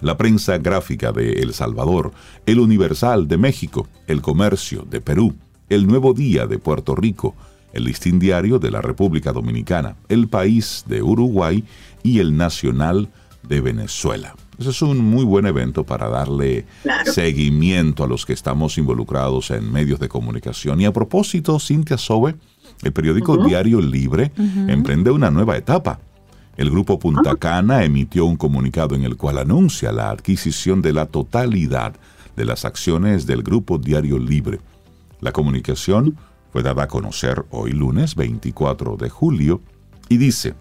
la 0.00 0.16
prensa 0.16 0.58
gráfica 0.58 1.10
de 1.10 1.40
El 1.40 1.52
Salvador, 1.52 2.12
El 2.46 2.60
Universal 2.60 3.26
de 3.26 3.38
México, 3.38 3.88
El 4.06 4.22
Comercio 4.22 4.86
de 4.88 5.00
Perú, 5.00 5.34
El 5.68 5.88
Nuevo 5.88 6.14
Día 6.14 6.46
de 6.46 6.60
Puerto 6.60 6.94
Rico, 6.94 7.34
el 7.72 7.84
Listín 7.84 8.18
Diario 8.18 8.58
de 8.58 8.70
la 8.70 8.80
República 8.80 9.32
Dominicana, 9.32 9.96
El 10.08 10.28
País 10.28 10.84
de 10.86 11.02
Uruguay 11.02 11.64
y 12.08 12.20
el 12.20 12.36
Nacional 12.36 13.10
de 13.46 13.60
Venezuela. 13.60 14.34
Ese 14.58 14.70
es 14.70 14.82
un 14.82 14.98
muy 14.98 15.24
buen 15.24 15.46
evento 15.46 15.84
para 15.84 16.08
darle 16.08 16.66
seguimiento 17.04 18.02
a 18.02 18.08
los 18.08 18.26
que 18.26 18.32
estamos 18.32 18.76
involucrados 18.78 19.50
en 19.50 19.70
medios 19.70 20.00
de 20.00 20.08
comunicación. 20.08 20.80
Y 20.80 20.86
a 20.86 20.92
propósito, 20.92 21.60
Cintia 21.60 21.96
Sobe, 21.98 22.34
el 22.82 22.92
periódico 22.92 23.36
Diario 23.36 23.80
Libre 23.80 24.32
emprende 24.66 25.10
una 25.10 25.30
nueva 25.30 25.56
etapa. 25.56 26.00
El 26.56 26.70
grupo 26.70 26.98
Punta 26.98 27.36
Cana 27.36 27.84
emitió 27.84 28.24
un 28.24 28.36
comunicado 28.36 28.96
en 28.96 29.04
el 29.04 29.16
cual 29.16 29.38
anuncia 29.38 29.92
la 29.92 30.10
adquisición 30.10 30.82
de 30.82 30.92
la 30.92 31.06
totalidad 31.06 31.94
de 32.34 32.44
las 32.44 32.64
acciones 32.64 33.26
del 33.26 33.42
grupo 33.42 33.78
Diario 33.78 34.18
Libre. 34.18 34.58
La 35.20 35.30
comunicación 35.30 36.16
fue 36.52 36.62
dada 36.62 36.84
a 36.84 36.88
conocer 36.88 37.44
hoy 37.50 37.72
lunes 37.72 38.16
24 38.16 38.96
de 38.96 39.08
julio 39.08 39.60
y 40.08 40.16
dice, 40.16 40.54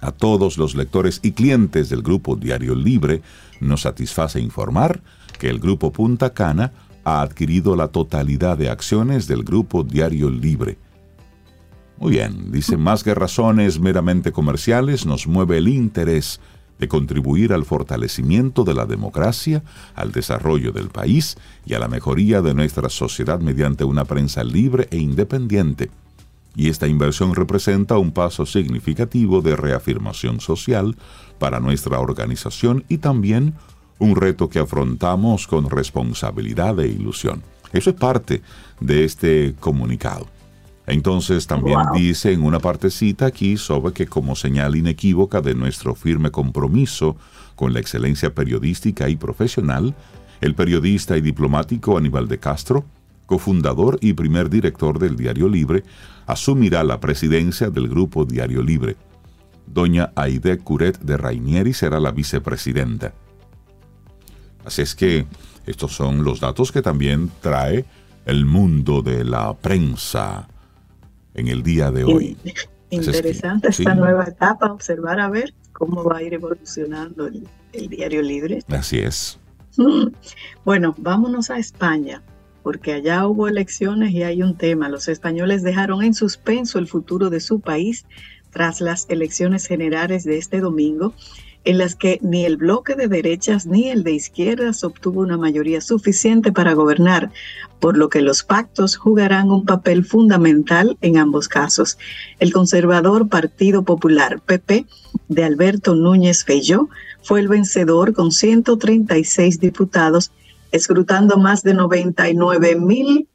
a 0.00 0.12
todos 0.12 0.58
los 0.58 0.74
lectores 0.74 1.20
y 1.22 1.32
clientes 1.32 1.88
del 1.88 2.02
grupo 2.02 2.36
Diario 2.36 2.74
Libre, 2.74 3.22
nos 3.60 3.82
satisface 3.82 4.40
informar 4.40 5.00
que 5.38 5.48
el 5.48 5.58
grupo 5.58 5.92
Punta 5.92 6.34
Cana 6.34 6.72
ha 7.04 7.22
adquirido 7.22 7.76
la 7.76 7.88
totalidad 7.88 8.58
de 8.58 8.70
acciones 8.70 9.26
del 9.26 9.42
grupo 9.42 9.82
Diario 9.82 10.30
Libre. 10.30 10.78
Muy 11.98 12.12
bien, 12.12 12.52
dice, 12.52 12.76
más 12.76 13.02
que 13.02 13.14
razones 13.14 13.80
meramente 13.80 14.30
comerciales, 14.30 15.04
nos 15.04 15.26
mueve 15.26 15.58
el 15.58 15.68
interés 15.68 16.40
de 16.78 16.86
contribuir 16.86 17.52
al 17.52 17.64
fortalecimiento 17.64 18.62
de 18.62 18.74
la 18.74 18.86
democracia, 18.86 19.64
al 19.96 20.12
desarrollo 20.12 20.70
del 20.70 20.90
país 20.90 21.36
y 21.66 21.74
a 21.74 21.80
la 21.80 21.88
mejoría 21.88 22.40
de 22.40 22.54
nuestra 22.54 22.88
sociedad 22.88 23.40
mediante 23.40 23.82
una 23.82 24.04
prensa 24.04 24.44
libre 24.44 24.86
e 24.92 24.98
independiente 24.98 25.90
y 26.58 26.68
esta 26.68 26.88
inversión 26.88 27.36
representa 27.36 27.98
un 27.98 28.10
paso 28.10 28.44
significativo 28.44 29.42
de 29.42 29.54
reafirmación 29.54 30.40
social 30.40 30.96
para 31.38 31.60
nuestra 31.60 32.00
organización 32.00 32.84
y 32.88 32.98
también 32.98 33.54
un 34.00 34.16
reto 34.16 34.48
que 34.48 34.58
afrontamos 34.58 35.46
con 35.46 35.70
responsabilidad 35.70 36.80
e 36.80 36.88
ilusión. 36.88 37.44
Eso 37.72 37.90
es 37.90 37.96
parte 37.96 38.42
de 38.80 39.04
este 39.04 39.54
comunicado. 39.60 40.26
Entonces 40.88 41.46
también 41.46 41.78
dice 41.94 42.32
en 42.32 42.42
una 42.42 42.58
partecita 42.58 43.26
aquí 43.26 43.56
sobre 43.56 43.92
que 43.92 44.08
como 44.08 44.34
señal 44.34 44.74
inequívoca 44.74 45.40
de 45.40 45.54
nuestro 45.54 45.94
firme 45.94 46.32
compromiso 46.32 47.16
con 47.54 47.72
la 47.72 47.78
excelencia 47.78 48.34
periodística 48.34 49.08
y 49.08 49.14
profesional, 49.14 49.94
el 50.40 50.56
periodista 50.56 51.16
y 51.16 51.20
diplomático 51.20 51.96
Aníbal 51.96 52.26
de 52.26 52.38
Castro, 52.38 52.84
cofundador 53.26 53.98
y 54.00 54.14
primer 54.14 54.50
director 54.50 54.98
del 54.98 55.14
Diario 55.14 55.48
Libre, 55.48 55.84
asumirá 56.28 56.84
la 56.84 57.00
presidencia 57.00 57.70
del 57.70 57.88
Grupo 57.88 58.26
Diario 58.26 58.62
Libre. 58.62 58.96
Doña 59.66 60.12
Aide 60.14 60.58
Curet 60.58 60.98
de 61.00 61.16
Rainieri 61.16 61.72
será 61.72 61.98
la 61.98 62.12
vicepresidenta. 62.12 63.14
Así 64.64 64.82
es 64.82 64.94
que 64.94 65.26
estos 65.66 65.92
son 65.92 66.24
los 66.24 66.40
datos 66.40 66.70
que 66.70 66.82
también 66.82 67.30
trae 67.40 67.86
el 68.26 68.44
mundo 68.44 69.00
de 69.00 69.24
la 69.24 69.54
prensa 69.54 70.48
en 71.32 71.48
el 71.48 71.62
día 71.62 71.90
de 71.90 72.04
hoy. 72.04 72.36
Interesante 72.90 73.68
esta 73.68 73.94
nueva 73.94 74.24
etapa, 74.24 74.70
observar 74.70 75.20
a 75.20 75.30
ver 75.30 75.54
cómo 75.72 76.04
va 76.04 76.18
a 76.18 76.22
ir 76.22 76.34
evolucionando 76.34 77.26
el, 77.26 77.48
el 77.72 77.88
diario 77.88 78.20
libre. 78.20 78.62
Así 78.68 78.98
es. 78.98 79.38
Bueno, 80.64 80.94
vámonos 80.98 81.48
a 81.48 81.58
España 81.58 82.22
porque 82.68 82.92
allá 82.92 83.26
hubo 83.26 83.48
elecciones 83.48 84.12
y 84.12 84.24
hay 84.24 84.42
un 84.42 84.54
tema. 84.54 84.90
Los 84.90 85.08
españoles 85.08 85.62
dejaron 85.62 86.02
en 86.02 86.12
suspenso 86.12 86.78
el 86.78 86.86
futuro 86.86 87.30
de 87.30 87.40
su 87.40 87.60
país 87.60 88.04
tras 88.50 88.82
las 88.82 89.06
elecciones 89.08 89.64
generales 89.66 90.24
de 90.24 90.36
este 90.36 90.60
domingo, 90.60 91.14
en 91.64 91.78
las 91.78 91.94
que 91.94 92.18
ni 92.20 92.44
el 92.44 92.58
bloque 92.58 92.94
de 92.94 93.08
derechas 93.08 93.64
ni 93.64 93.88
el 93.88 94.04
de 94.04 94.12
izquierdas 94.12 94.84
obtuvo 94.84 95.22
una 95.22 95.38
mayoría 95.38 95.80
suficiente 95.80 96.52
para 96.52 96.74
gobernar, 96.74 97.30
por 97.80 97.96
lo 97.96 98.10
que 98.10 98.20
los 98.20 98.42
pactos 98.42 98.96
jugarán 98.96 99.50
un 99.50 99.64
papel 99.64 100.04
fundamental 100.04 100.98
en 101.00 101.16
ambos 101.16 101.48
casos. 101.48 101.96
El 102.38 102.52
conservador 102.52 103.30
Partido 103.30 103.82
Popular, 103.82 104.42
PP, 104.44 104.84
de 105.28 105.44
Alberto 105.44 105.94
Núñez 105.94 106.44
Feyó, 106.44 106.90
fue 107.22 107.40
el 107.40 107.48
vencedor 107.48 108.12
con 108.12 108.30
136 108.30 109.58
diputados 109.58 110.32
escrutando 110.72 111.36
más 111.36 111.62
de 111.62 111.74
99 111.74 112.76
mil 112.76 113.28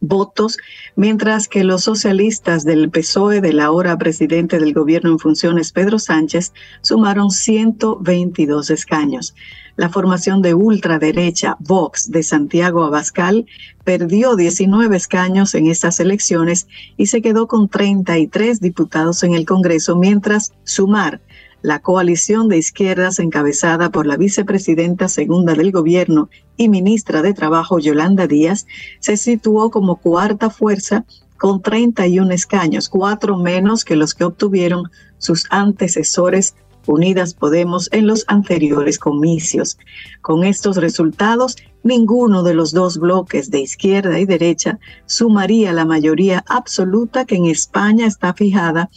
votos, 0.00 0.56
mientras 0.96 1.46
que 1.46 1.62
los 1.62 1.84
socialistas 1.84 2.64
del 2.64 2.90
PSOE 2.90 3.40
del 3.40 3.60
ahora 3.60 3.98
presidente 3.98 4.58
del 4.58 4.72
gobierno 4.72 5.10
en 5.10 5.18
funciones, 5.18 5.72
Pedro 5.72 5.98
Sánchez, 5.98 6.52
sumaron 6.80 7.30
122 7.30 8.70
escaños. 8.70 9.34
La 9.76 9.88
formación 9.88 10.42
de 10.42 10.54
ultraderecha 10.54 11.56
Vox 11.60 12.10
de 12.10 12.22
Santiago 12.22 12.84
Abascal 12.84 13.46
perdió 13.84 14.36
19 14.36 14.96
escaños 14.96 15.54
en 15.54 15.68
estas 15.68 16.00
elecciones 16.00 16.66
y 16.96 17.06
se 17.06 17.22
quedó 17.22 17.46
con 17.46 17.68
33 17.68 18.60
diputados 18.60 19.22
en 19.22 19.34
el 19.34 19.46
Congreso, 19.46 19.96
mientras 19.96 20.52
Sumar 20.64 21.20
la 21.62 21.80
coalición 21.80 22.48
de 22.48 22.58
izquierdas 22.58 23.18
encabezada 23.18 23.90
por 23.90 24.06
la 24.06 24.16
vicepresidenta 24.16 25.08
segunda 25.08 25.54
del 25.54 25.72
gobierno 25.72 26.28
y 26.56 26.68
ministra 26.68 27.22
de 27.22 27.34
Trabajo 27.34 27.78
Yolanda 27.78 28.26
Díaz 28.26 28.66
se 29.00 29.16
situó 29.16 29.70
como 29.70 29.96
cuarta 29.96 30.50
fuerza 30.50 31.04
con 31.36 31.62
31 31.62 32.32
escaños, 32.32 32.88
cuatro 32.88 33.36
menos 33.36 33.84
que 33.84 33.96
los 33.96 34.14
que 34.14 34.24
obtuvieron 34.24 34.90
sus 35.18 35.46
antecesores 35.50 36.54
Unidas 36.86 37.34
Podemos 37.34 37.88
en 37.92 38.06
los 38.06 38.24
anteriores 38.26 38.98
comicios. 38.98 39.78
Con 40.22 40.44
estos 40.44 40.76
resultados, 40.76 41.56
ninguno 41.82 42.42
de 42.42 42.54
los 42.54 42.72
dos 42.72 42.98
bloques 42.98 43.50
de 43.50 43.60
izquierda 43.60 44.18
y 44.18 44.24
derecha 44.24 44.78
sumaría 45.06 45.72
la 45.72 45.84
mayoría 45.84 46.44
absoluta 46.48 47.24
que 47.24 47.36
en 47.36 47.46
España 47.46 48.06
está 48.06 48.34
fijada 48.34 48.90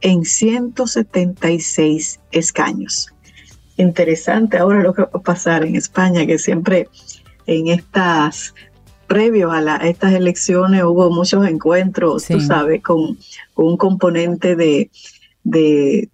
en 0.00 0.24
176 0.24 2.20
escaños. 2.32 3.08
Interesante 3.76 4.58
ahora 4.58 4.82
lo 4.82 4.92
que 4.94 5.02
va 5.02 5.10
a 5.14 5.22
pasar 5.22 5.64
en 5.64 5.76
España, 5.76 6.26
que 6.26 6.38
siempre 6.38 6.88
en 7.46 7.68
estas 7.68 8.54
previo 9.10 9.50
a, 9.50 9.76
estas 9.78 10.12
elecciones 10.12 10.84
hubo 10.84 11.10
muchos 11.10 11.44
encuentros, 11.44 12.26
tú 12.26 12.40
sabes, 12.40 12.80
con, 12.80 13.18
un 13.56 13.76
componente 13.76 14.54
de, 14.54 14.88
de, 15.42 16.08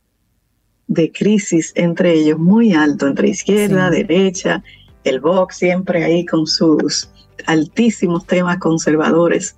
crisis 1.13 1.73
entre 1.75 2.15
ellos 2.15 2.39
muy 2.39 2.73
alto, 2.73 3.07
entre 3.07 3.29
izquierda, 3.29 3.91
derecha, 3.91 4.63
el 5.05 5.21
Vox 5.21 5.57
siempre 5.57 6.05
ahí 6.05 6.25
con 6.25 6.47
sus 6.47 7.11
altísimos 7.47 8.27
temas 8.27 8.57
conservadores. 8.59 9.57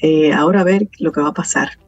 Eh, 0.00 0.34
ahora 0.34 0.60
a 0.60 0.64
ver 0.64 0.88
lo 0.98 1.12
que 1.12 1.22
va 1.22 1.28
a 1.28 1.34
pasar. 1.34 1.78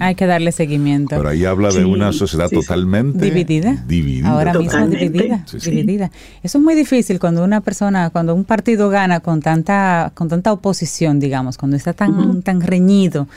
Hay 0.00 0.14
que 0.14 0.26
darle 0.26 0.52
seguimiento. 0.52 1.16
Pero 1.16 1.28
ahí 1.28 1.44
habla 1.44 1.70
de 1.70 1.84
una 1.84 2.12
sociedad 2.12 2.48
totalmente 2.48 3.24
dividida. 3.24 3.84
dividida. 3.86 4.28
Ahora 4.30 4.54
mismo 4.54 4.86
dividida, 4.86 5.44
dividida. 5.64 6.10
Eso 6.42 6.58
es 6.58 6.64
muy 6.64 6.74
difícil 6.74 7.20
cuando 7.20 7.44
una 7.44 7.60
persona, 7.60 8.10
cuando 8.10 8.34
un 8.34 8.44
partido 8.44 8.88
gana 8.90 9.20
con 9.20 9.40
tanta, 9.40 10.12
con 10.14 10.28
tanta 10.28 10.52
oposición, 10.52 11.20
digamos, 11.20 11.56
cuando 11.56 11.76
está 11.76 11.92
tan, 11.92 12.42
tan 12.42 12.60
reñido, 12.60 13.28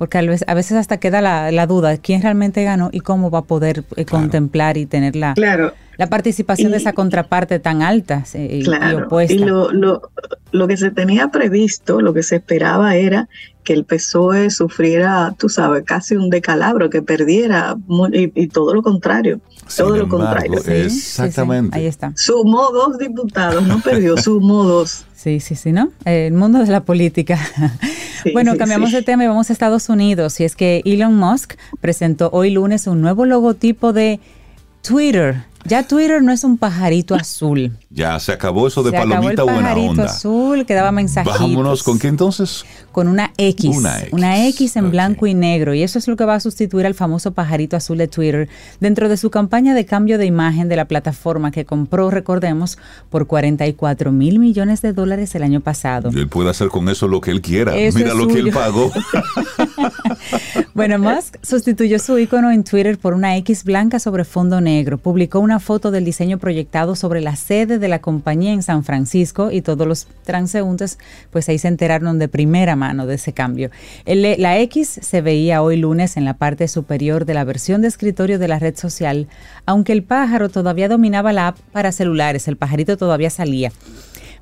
porque 0.00 0.16
a 0.16 0.22
veces, 0.22 0.48
a 0.48 0.54
veces 0.54 0.78
hasta 0.78 0.96
queda 0.96 1.20
la, 1.20 1.52
la, 1.52 1.66
duda 1.66 1.98
quién 1.98 2.22
realmente 2.22 2.64
ganó 2.64 2.88
y 2.90 3.00
cómo 3.00 3.30
va 3.30 3.40
a 3.40 3.44
poder 3.44 3.84
eh, 3.96 4.06
contemplar 4.06 4.78
y 4.78 4.86
tener 4.86 5.14
la, 5.14 5.34
la 5.98 6.06
participación 6.08 6.70
de 6.70 6.78
esa 6.78 6.94
contraparte 6.94 7.58
tan 7.58 7.82
alta 7.82 8.24
eh, 8.32 8.62
y 8.64 8.94
opuesta. 8.94 9.34
Y 9.34 9.40
lo, 9.40 9.70
lo, 9.70 10.00
lo 10.52 10.68
que 10.68 10.78
se 10.78 10.90
tenía 10.90 11.28
previsto, 11.28 12.00
lo 12.00 12.14
que 12.14 12.22
se 12.22 12.36
esperaba 12.36 12.96
era 12.96 13.28
que 13.62 13.74
el 13.74 13.84
PSOE 13.84 14.48
sufriera, 14.48 15.34
tú 15.36 15.50
sabes, 15.50 15.84
casi 15.84 16.16
un 16.16 16.30
decalabro, 16.30 16.88
que 16.88 17.02
perdiera, 17.02 17.76
y, 18.10 18.48
todo 18.48 18.72
lo 18.72 18.82
contrario, 18.82 19.42
todo 19.76 19.96
lo 19.96 20.08
contrario. 20.08 20.58
exactamente. 20.66 21.76
ahí 21.76 21.86
está. 21.86 22.12
Sumó 22.16 22.70
dos 22.72 22.98
diputados, 22.98 23.66
no 23.66 23.80
perdió, 23.80 24.16
sumó 24.22 24.64
dos. 24.64 25.04
Sí, 25.14 25.40
sí, 25.40 25.54
sí, 25.54 25.72
¿no? 25.72 25.90
El 26.04 26.32
mundo 26.32 26.58
de 26.58 26.66
la 26.66 26.82
política. 26.82 27.38
bueno, 28.32 28.56
cambiamos 28.56 28.92
de 28.92 29.02
tema 29.02 29.24
y 29.24 29.26
vamos 29.26 29.50
a 29.50 29.52
Estados 29.52 29.88
Unidos. 29.88 30.40
Y 30.40 30.44
es 30.44 30.56
que 30.56 30.82
Elon 30.84 31.14
Musk 31.14 31.54
presentó 31.80 32.30
hoy 32.32 32.50
lunes 32.50 32.86
un 32.86 33.00
nuevo 33.02 33.26
logotipo 33.26 33.92
de 33.92 34.20
Twitter 34.82 35.49
ya 35.64 35.82
Twitter 35.86 36.22
no 36.22 36.32
es 36.32 36.44
un 36.44 36.58
pajarito 36.58 37.14
azul. 37.14 37.72
Ya 37.92 38.20
se 38.20 38.30
acabó 38.30 38.68
eso 38.68 38.84
de 38.84 38.92
palomita 38.92 39.42
acabó 39.42 39.50
el 39.50 39.64
pajarito 39.64 40.02
azul 40.02 40.64
que 40.64 40.74
daba 40.74 40.92
mensajitos. 40.92 41.40
Vámonos, 41.40 41.82
¿con 41.82 41.98
qué 41.98 42.06
entonces? 42.06 42.64
Con 42.92 43.08
una 43.08 43.32
X. 43.36 43.82
Una 44.12 44.46
X. 44.46 44.76
en 44.76 44.92
blanco 44.92 45.26
y 45.26 45.34
negro. 45.34 45.74
Y 45.74 45.82
eso 45.82 45.98
es 45.98 46.06
lo 46.06 46.14
que 46.14 46.24
va 46.24 46.36
a 46.36 46.40
sustituir 46.40 46.86
al 46.86 46.94
famoso 46.94 47.32
pajarito 47.32 47.76
azul 47.76 47.98
de 47.98 48.06
Twitter 48.06 48.48
dentro 48.78 49.08
de 49.08 49.16
su 49.16 49.30
campaña 49.30 49.74
de 49.74 49.86
cambio 49.86 50.18
de 50.18 50.26
imagen 50.26 50.68
de 50.68 50.76
la 50.76 50.84
plataforma 50.84 51.50
que 51.50 51.64
compró, 51.64 52.12
recordemos, 52.12 52.78
por 53.08 53.26
44 53.26 54.12
mil 54.12 54.38
millones 54.38 54.82
de 54.82 54.92
dólares 54.92 55.34
el 55.34 55.42
año 55.42 55.60
pasado. 55.60 56.10
Y 56.12 56.18
él 56.20 56.28
puede 56.28 56.50
hacer 56.50 56.68
con 56.68 56.88
eso 56.88 57.08
lo 57.08 57.20
que 57.20 57.32
él 57.32 57.40
quiera. 57.40 57.72
Mira 57.72 58.14
lo 58.14 58.28
que 58.28 58.38
él 58.38 58.52
pagó. 58.52 58.92
bueno, 60.74 61.00
Musk 61.00 61.38
sustituyó 61.42 61.98
su 61.98 62.16
icono 62.18 62.52
en 62.52 62.62
Twitter 62.62 62.98
por 62.98 63.14
una 63.14 63.36
X 63.38 63.64
blanca 63.64 63.98
sobre 63.98 64.24
fondo 64.24 64.60
negro. 64.60 64.96
Publicó 64.96 65.40
una 65.40 65.49
foto 65.58 65.90
del 65.90 66.04
diseño 66.04 66.38
proyectado 66.38 66.94
sobre 66.94 67.20
la 67.20 67.34
sede 67.34 67.78
de 67.78 67.88
la 67.88 68.00
compañía 68.00 68.52
en 68.52 68.62
San 68.62 68.84
Francisco 68.84 69.50
y 69.50 69.62
todos 69.62 69.86
los 69.86 70.06
transeúntes 70.24 70.98
pues 71.30 71.48
ahí 71.48 71.58
se 71.58 71.68
enteraron 71.68 72.18
de 72.18 72.28
primera 72.28 72.76
mano 72.76 73.06
de 73.06 73.16
ese 73.16 73.32
cambio. 73.32 73.70
la 74.06 74.58
X 74.60 75.00
se 75.02 75.20
veía 75.20 75.62
hoy 75.62 75.76
lunes 75.76 76.16
en 76.16 76.24
la 76.24 76.34
parte 76.34 76.68
superior 76.68 77.24
de 77.24 77.34
la 77.34 77.44
versión 77.44 77.82
de 77.82 77.88
escritorio 77.88 78.38
de 78.38 78.48
la 78.48 78.58
red 78.58 78.76
social, 78.76 79.26
aunque 79.66 79.92
el 79.92 80.04
pájaro 80.04 80.48
todavía 80.48 80.88
dominaba 80.88 81.32
la 81.32 81.48
app 81.48 81.58
para 81.72 81.90
celulares, 81.90 82.46
el 82.46 82.56
pajarito 82.56 82.96
todavía 82.96 83.30
salía. 83.30 83.72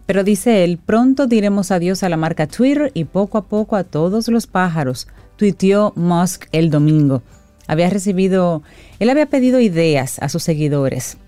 Pero 0.05 0.25
dice 0.25 0.65
él, 0.65 0.79
pronto 0.85 1.27
diremos 1.27 1.71
adiós 1.71 2.03
a 2.03 2.09
la 2.09 2.17
marca 2.17 2.47
Twitter 2.47 2.91
y 2.95 3.05
poco 3.05 3.39
a 3.39 3.45
poco 3.47 3.77
a 3.77 3.85
todos 3.85 4.29
los 4.29 4.47
pájaros, 4.47 5.07
tuiteó 5.37 5.93
Musk 5.97 6.47
el 6.53 6.71
domingo 6.71 7.23
había 7.69 7.89
recibido, 7.91 8.65
él 8.99 9.11
había 9.11 9.27
pedido 9.27 9.61
ideas 9.61 10.19
a 10.19 10.29
sus 10.29 10.43
seguidores 10.43 11.19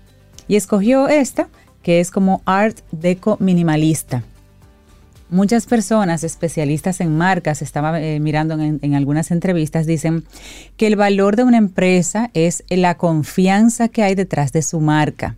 y 0.49 0.57
escogió 0.57 1.07
esta, 1.07 1.47
que 1.81 2.01
es 2.01 2.11
como 2.11 2.41
art 2.45 2.79
deco 2.91 3.37
minimalista. 3.39 4.23
Muchas 5.29 5.65
personas 5.65 6.25
especialistas 6.25 6.99
en 6.99 7.17
marcas, 7.17 7.61
estaba 7.61 8.01
eh, 8.01 8.19
mirando 8.19 8.59
en, 8.59 8.95
algunas 8.95 9.31
entrevistas, 9.31 9.85
dicen 9.85 10.25
que 10.75 10.87
el 10.87 10.97
valor 10.97 11.37
de 11.37 11.45
una 11.45 11.57
empresa 11.57 12.29
es 12.33 12.65
la 12.67 12.97
confianza 12.97 13.87
que 13.87 14.03
hay 14.03 14.13
detrás 14.13 14.51
de 14.51 14.61
su 14.61 14.81
marca. 14.81 15.37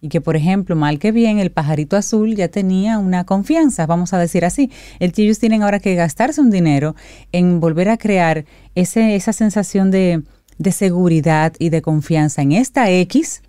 Y 0.00 0.08
que, 0.08 0.20
por 0.20 0.34
ejemplo, 0.34 0.74
mal 0.74 0.98
que 0.98 1.12
bien, 1.12 1.38
el 1.38 1.50
pajarito 1.52 1.96
azul 1.96 2.34
ya 2.34 2.48
tenía 2.48 2.98
una 2.98 3.24
confianza, 3.24 3.86
vamos 3.86 4.12
a 4.12 4.18
decir 4.18 4.44
así. 4.44 4.72
El 4.98 5.12
ellos 5.16 5.38
tienen 5.38 5.62
ahora 5.62 5.78
que 5.78 5.94
gastarse 5.94 6.40
un 6.40 6.50
dinero 6.50 6.96
en 7.30 7.60
volver 7.60 7.90
a 7.90 7.96
crear 7.96 8.44
ese, 8.74 9.14
esa 9.14 9.32
sensación 9.32 9.92
de, 9.92 10.22
de 10.58 10.72
seguridad 10.72 11.54
y 11.58 11.70
de 11.70 11.82
confianza 11.82 12.42
en 12.42 12.52
esta 12.52 12.90
X, 12.90 13.42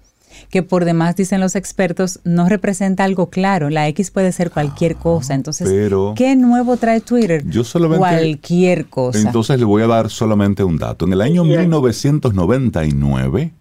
que 0.50 0.64
por 0.64 0.86
demás 0.86 1.16
dicen 1.16 1.42
los 1.42 1.56
expertos 1.56 2.20
no 2.24 2.48
representa 2.48 3.04
algo 3.04 3.30
claro. 3.30 3.70
La 3.70 3.88
X 3.90 4.12
puede 4.12 4.32
ser 4.32 4.52
cualquier 4.52 4.96
ah, 4.98 5.02
cosa. 5.02 5.34
Entonces, 5.34 5.68
¿qué 6.16 6.36
nuevo 6.36 6.78
trae 6.78 7.02
Twitter? 7.02 7.44
Yo 7.50 7.64
solamente, 7.64 8.00
cualquier 8.00 8.86
cosa. 8.86 9.20
Entonces 9.20 9.60
le 9.60 9.66
voy 9.66 9.84
a 9.84 9.88
dar 9.88 10.10
solamente 10.10 10.64
un 10.64 10.78
dato. 10.78 11.06
En 11.06 11.14
el 11.14 11.22
año 11.22 11.44
1999, 11.44 13.54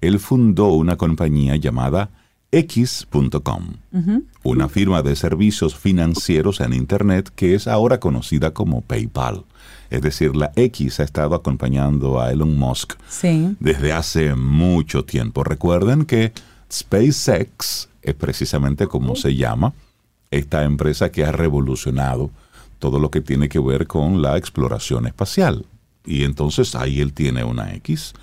él 0.00 0.18
fundó 0.18 0.68
una 0.68 0.96
compañía 0.96 1.56
llamada 1.56 2.10
X.com, 2.52 3.74
una 4.42 4.68
firma 4.68 5.02
de 5.02 5.16
servicios 5.16 5.74
financieros 5.74 6.60
en 6.60 6.72
Internet 6.72 7.30
que 7.34 7.54
es 7.54 7.66
ahora 7.66 8.00
conocida 8.00 8.52
como 8.52 8.82
PayPal. 8.82 9.44
Es 9.90 10.02
decir, 10.02 10.34
la 10.34 10.52
X 10.56 11.00
ha 11.00 11.04
estado 11.04 11.34
acompañando 11.34 12.20
a 12.20 12.32
Elon 12.32 12.56
Musk 12.56 12.94
desde 13.60 13.92
hace 13.92 14.34
mucho 14.34 15.04
tiempo. 15.04 15.44
Recuerden 15.44 16.04
que 16.04 16.32
SpaceX 16.72 17.88
es 18.02 18.14
precisamente 18.14 18.86
como 18.86 19.16
se 19.16 19.34
llama 19.36 19.72
esta 20.30 20.64
empresa 20.64 21.10
que 21.10 21.24
ha 21.24 21.32
revolucionado 21.32 22.30
todo 22.78 22.98
lo 22.98 23.10
que 23.10 23.20
tiene 23.20 23.48
que 23.48 23.58
ver 23.58 23.86
con 23.86 24.22
la 24.22 24.36
exploración 24.36 25.06
espacial. 25.06 25.66
Y 26.04 26.24
entonces 26.24 26.74
ahí 26.74 27.00
él 27.00 27.12
tiene 27.12 27.44
una 27.44 27.72
X. 27.74 28.14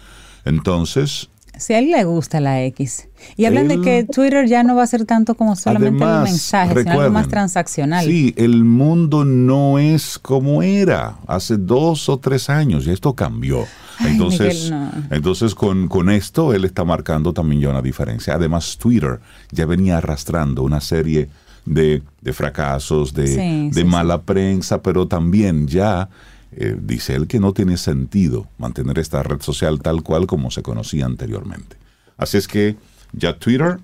Entonces, 0.45 1.29
si 1.57 1.73
a 1.73 1.79
él 1.79 1.91
le 1.91 2.03
gusta 2.03 2.39
la 2.39 2.63
X. 2.63 3.09
Y 3.37 3.45
hablan 3.45 3.67
de 3.67 3.79
que 3.79 4.03
Twitter 4.03 4.47
ya 4.47 4.63
no 4.63 4.75
va 4.75 4.83
a 4.83 4.87
ser 4.87 5.05
tanto 5.05 5.35
como 5.35 5.55
solamente 5.55 6.03
un 6.03 6.23
mensaje, 6.23 6.79
sino 6.79 6.91
algo 6.91 7.11
más 7.11 7.27
transaccional. 7.27 8.05
Sí, 8.05 8.33
el 8.37 8.63
mundo 8.63 9.23
no 9.23 9.79
es 9.79 10.19
como 10.19 10.63
era 10.63 11.17
hace 11.27 11.57
dos 11.57 12.09
o 12.09 12.17
tres 12.17 12.49
años 12.49 12.87
y 12.87 12.91
esto 12.91 13.13
cambió. 13.13 13.65
entonces, 13.99 14.73
entonces 15.11 15.53
con, 15.53 15.87
con, 15.87 16.09
esto 16.09 16.53
él 16.53 16.65
está 16.65 16.83
marcando 16.83 17.31
también 17.33 17.61
ya 17.61 17.69
una 17.69 17.81
diferencia. 17.81 18.33
Además, 18.33 18.77
Twitter 18.77 19.19
ya 19.51 19.65
venía 19.65 19.99
arrastrando 19.99 20.63
una 20.63 20.81
serie 20.81 21.29
de, 21.65 22.01
de 22.21 22.33
fracasos, 22.33 23.13
de, 23.13 23.69
de 23.71 23.85
mala 23.85 24.21
prensa, 24.23 24.81
pero 24.81 25.07
también 25.07 25.67
ya 25.67 26.09
eh, 26.57 26.77
dice 26.79 27.15
él 27.15 27.27
que 27.27 27.39
no 27.39 27.53
tiene 27.53 27.77
sentido 27.77 28.47
mantener 28.57 28.99
esta 28.99 29.23
red 29.23 29.41
social 29.41 29.81
tal 29.81 30.03
cual 30.03 30.27
como 30.27 30.51
se 30.51 30.61
conocía 30.61 31.05
anteriormente. 31.05 31.77
Así 32.17 32.37
es 32.37 32.47
que 32.47 32.75
ya 33.11 33.37
Twitter 33.37 33.79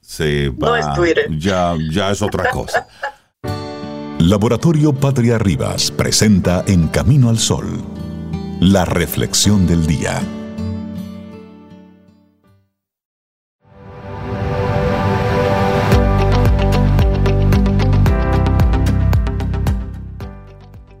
se 0.00 0.48
va. 0.50 0.78
es 0.78 0.92
Twitter. 0.94 1.38
Ya, 1.38 1.76
ya 1.90 2.10
es 2.10 2.22
otra 2.22 2.50
cosa. 2.50 2.86
Laboratorio 4.18 4.92
Patria 4.92 5.38
Rivas 5.38 5.90
presenta 5.90 6.62
En 6.66 6.88
Camino 6.88 7.30
al 7.30 7.38
Sol, 7.38 7.66
la 8.60 8.84
reflexión 8.84 9.66
del 9.66 9.86
día. 9.86 10.20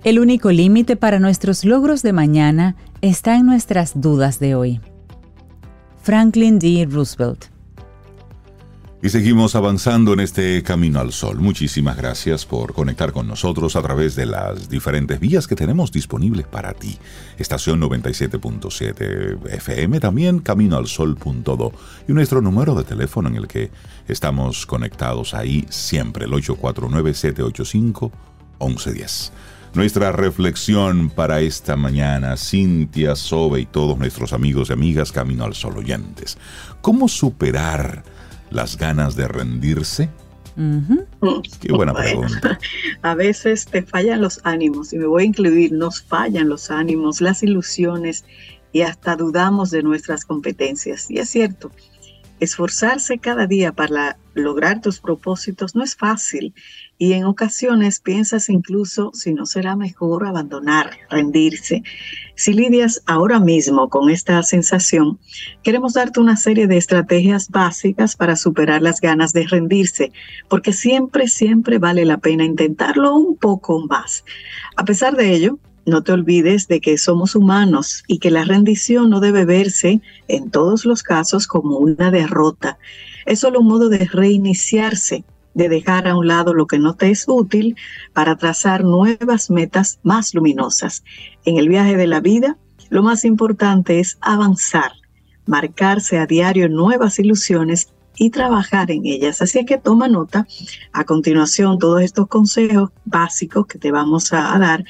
El 0.02 0.18
único 0.18 0.50
límite 0.50 0.96
para 0.96 1.18
nuestros 1.18 1.62
logros 1.62 2.02
de 2.02 2.14
mañana 2.14 2.74
está 3.02 3.36
en 3.36 3.44
nuestras 3.44 4.00
dudas 4.00 4.40
de 4.40 4.54
hoy. 4.54 4.80
Franklin 6.02 6.58
D. 6.58 6.88
Roosevelt. 6.90 7.44
Y 9.02 9.10
seguimos 9.10 9.54
avanzando 9.54 10.14
en 10.14 10.20
este 10.20 10.62
camino 10.62 11.00
al 11.00 11.12
sol. 11.12 11.38
Muchísimas 11.38 11.98
gracias 11.98 12.46
por 12.46 12.72
conectar 12.72 13.12
con 13.12 13.28
nosotros 13.28 13.76
a 13.76 13.82
través 13.82 14.16
de 14.16 14.24
las 14.24 14.70
diferentes 14.70 15.20
vías 15.20 15.46
que 15.46 15.54
tenemos 15.54 15.92
disponibles 15.92 16.46
para 16.46 16.72
ti. 16.72 16.96
Estación 17.36 17.78
97.7 17.82 19.52
FM, 19.52 20.00
también 20.00 20.38
caminoalsol.do 20.38 21.72
y 22.08 22.14
nuestro 22.14 22.40
número 22.40 22.74
de 22.74 22.84
teléfono 22.84 23.28
en 23.28 23.36
el 23.36 23.46
que 23.46 23.70
estamos 24.08 24.64
conectados 24.64 25.34
ahí 25.34 25.66
siempre, 25.68 26.24
el 26.24 26.32
849-785-1110. 26.32 29.32
Nuestra 29.74 30.12
reflexión 30.12 31.10
para 31.10 31.40
esta 31.40 31.76
mañana, 31.76 32.36
Cintia, 32.36 33.14
Sobe 33.14 33.60
y 33.60 33.66
todos 33.66 33.96
nuestros 33.98 34.32
amigos 34.32 34.70
y 34.70 34.72
amigas 34.72 35.12
Camino 35.12 35.44
al 35.44 35.54
Sol 35.54 35.78
oyentes. 35.78 36.38
¿Cómo 36.80 37.08
superar 37.08 38.02
las 38.50 38.76
ganas 38.76 39.14
de 39.14 39.28
rendirse 39.28 40.08
Qué 41.60 41.72
buena 41.72 41.94
pregunta. 41.94 42.58
A 43.02 43.14
veces 43.14 43.66
te 43.66 43.82
fallan 43.82 44.20
los 44.20 44.40
ánimos, 44.44 44.92
y 44.92 44.98
me 44.98 45.06
voy 45.06 45.22
a 45.22 45.26
incluir, 45.26 45.72
nos 45.72 46.02
fallan 46.02 46.48
los 46.48 46.70
ánimos, 46.70 47.20
las 47.20 47.42
ilusiones 47.42 48.24
y 48.72 48.82
hasta 48.82 49.16
dudamos 49.16 49.70
de 49.70 49.82
nuestras 49.82 50.24
competencias. 50.24 51.10
Y 51.10 51.18
es 51.18 51.30
cierto, 51.30 51.70
esforzarse 52.40 53.18
cada 53.18 53.46
día 53.46 53.72
para 53.72 54.18
lograr 54.34 54.80
tus 54.80 55.00
propósitos 55.00 55.74
no 55.74 55.82
es 55.82 55.96
fácil 55.96 56.54
y 57.00 57.14
en 57.14 57.24
ocasiones 57.24 57.98
piensas 57.98 58.50
incluso 58.50 59.10
si 59.14 59.32
no 59.32 59.46
será 59.46 59.74
mejor 59.74 60.26
abandonar, 60.26 60.98
rendirse. 61.08 61.82
Si 62.34 62.52
lidias 62.52 63.02
ahora 63.06 63.40
mismo 63.40 63.88
con 63.88 64.10
esta 64.10 64.42
sensación, 64.42 65.18
queremos 65.62 65.94
darte 65.94 66.20
una 66.20 66.36
serie 66.36 66.66
de 66.66 66.76
estrategias 66.76 67.48
básicas 67.48 68.16
para 68.16 68.36
superar 68.36 68.82
las 68.82 69.00
ganas 69.00 69.32
de 69.32 69.46
rendirse, 69.46 70.12
porque 70.50 70.74
siempre, 70.74 71.26
siempre 71.28 71.78
vale 71.78 72.04
la 72.04 72.18
pena 72.18 72.44
intentarlo 72.44 73.16
un 73.16 73.34
poco 73.38 73.80
más. 73.86 74.22
A 74.76 74.84
pesar 74.84 75.16
de 75.16 75.32
ello, 75.32 75.58
no 75.86 76.02
te 76.02 76.12
olvides 76.12 76.68
de 76.68 76.82
que 76.82 76.98
somos 76.98 77.34
humanos 77.34 78.04
y 78.08 78.18
que 78.18 78.30
la 78.30 78.44
rendición 78.44 79.08
no 79.08 79.20
debe 79.20 79.46
verse 79.46 80.02
en 80.28 80.50
todos 80.50 80.84
los 80.84 81.02
casos 81.02 81.46
como 81.46 81.78
una 81.78 82.10
derrota. 82.10 82.78
Es 83.24 83.40
solo 83.40 83.60
un 83.60 83.68
modo 83.68 83.88
de 83.88 84.04
reiniciarse 84.04 85.24
de 85.54 85.68
dejar 85.68 86.08
a 86.08 86.16
un 86.16 86.28
lado 86.28 86.54
lo 86.54 86.66
que 86.66 86.78
no 86.78 86.94
te 86.94 87.10
es 87.10 87.24
útil 87.28 87.76
para 88.12 88.36
trazar 88.36 88.84
nuevas 88.84 89.50
metas 89.50 90.00
más 90.02 90.34
luminosas. 90.34 91.04
En 91.44 91.56
el 91.56 91.68
viaje 91.68 91.96
de 91.96 92.06
la 92.06 92.20
vida, 92.20 92.56
lo 92.88 93.02
más 93.02 93.24
importante 93.24 94.00
es 94.00 94.18
avanzar, 94.20 94.92
marcarse 95.46 96.18
a 96.18 96.26
diario 96.26 96.68
nuevas 96.68 97.18
ilusiones 97.18 97.88
y 98.16 98.30
trabajar 98.30 98.90
en 98.90 99.06
ellas. 99.06 99.40
Así 99.42 99.64
que 99.64 99.78
toma 99.78 100.08
nota. 100.08 100.46
A 100.92 101.04
continuación, 101.04 101.78
todos 101.78 102.02
estos 102.02 102.28
consejos 102.28 102.90
básicos 103.04 103.66
que 103.66 103.78
te 103.78 103.92
vamos 103.92 104.32
a 104.32 104.58
dar 104.58 104.84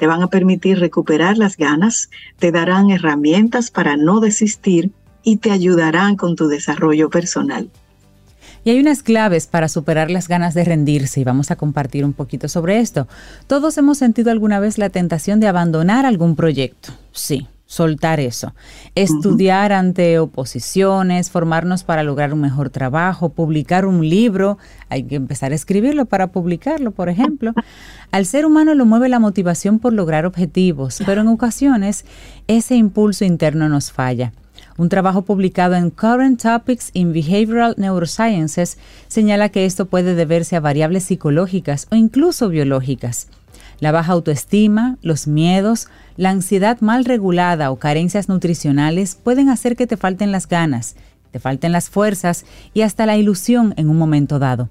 te 0.00 0.06
van 0.06 0.22
a 0.22 0.28
permitir 0.28 0.78
recuperar 0.78 1.36
las 1.36 1.58
ganas, 1.58 2.08
te 2.38 2.52
darán 2.52 2.88
herramientas 2.88 3.70
para 3.70 3.98
no 3.98 4.20
desistir 4.20 4.92
y 5.22 5.36
te 5.36 5.50
ayudarán 5.50 6.16
con 6.16 6.36
tu 6.36 6.48
desarrollo 6.48 7.10
personal. 7.10 7.70
Y 8.64 8.70
hay 8.70 8.80
unas 8.80 9.02
claves 9.02 9.46
para 9.46 9.68
superar 9.68 10.10
las 10.10 10.28
ganas 10.28 10.54
de 10.54 10.64
rendirse 10.64 11.20
y 11.20 11.24
vamos 11.24 11.50
a 11.50 11.56
compartir 11.56 12.04
un 12.04 12.12
poquito 12.12 12.48
sobre 12.48 12.80
esto. 12.80 13.08
Todos 13.46 13.78
hemos 13.78 13.98
sentido 13.98 14.30
alguna 14.30 14.60
vez 14.60 14.76
la 14.78 14.90
tentación 14.90 15.40
de 15.40 15.48
abandonar 15.48 16.04
algún 16.04 16.36
proyecto. 16.36 16.92
Sí, 17.12 17.48
soltar 17.70 18.18
eso. 18.18 18.52
Estudiar 18.96 19.72
ante 19.72 20.18
oposiciones, 20.18 21.30
formarnos 21.30 21.84
para 21.84 22.02
lograr 22.02 22.34
un 22.34 22.40
mejor 22.40 22.68
trabajo, 22.68 23.28
publicar 23.28 23.86
un 23.86 24.06
libro. 24.08 24.58
Hay 24.88 25.04
que 25.04 25.14
empezar 25.14 25.52
a 25.52 25.54
escribirlo 25.54 26.06
para 26.06 26.32
publicarlo, 26.32 26.90
por 26.90 27.08
ejemplo. 27.08 27.54
Al 28.10 28.26
ser 28.26 28.44
humano 28.44 28.74
lo 28.74 28.86
mueve 28.86 29.08
la 29.08 29.20
motivación 29.20 29.78
por 29.78 29.92
lograr 29.92 30.26
objetivos, 30.26 30.98
pero 31.06 31.20
en 31.20 31.28
ocasiones 31.28 32.04
ese 32.48 32.74
impulso 32.74 33.24
interno 33.24 33.68
nos 33.68 33.92
falla. 33.92 34.32
Un 34.80 34.88
trabajo 34.88 35.20
publicado 35.20 35.74
en 35.74 35.90
Current 35.90 36.40
Topics 36.40 36.88
in 36.94 37.12
Behavioral 37.12 37.74
Neurosciences 37.76 38.78
señala 39.08 39.50
que 39.50 39.66
esto 39.66 39.84
puede 39.84 40.14
deberse 40.14 40.56
a 40.56 40.60
variables 40.60 41.04
psicológicas 41.04 41.86
o 41.90 41.96
incluso 41.96 42.48
biológicas. 42.48 43.28
La 43.80 43.92
baja 43.92 44.12
autoestima, 44.12 44.96
los 45.02 45.26
miedos, 45.26 45.88
la 46.16 46.30
ansiedad 46.30 46.80
mal 46.80 47.04
regulada 47.04 47.70
o 47.70 47.76
carencias 47.76 48.30
nutricionales 48.30 49.16
pueden 49.16 49.50
hacer 49.50 49.76
que 49.76 49.86
te 49.86 49.98
falten 49.98 50.32
las 50.32 50.48
ganas, 50.48 50.96
te 51.30 51.40
falten 51.40 51.72
las 51.72 51.90
fuerzas 51.90 52.46
y 52.72 52.80
hasta 52.80 53.04
la 53.04 53.18
ilusión 53.18 53.74
en 53.76 53.90
un 53.90 53.98
momento 53.98 54.38
dado. 54.38 54.70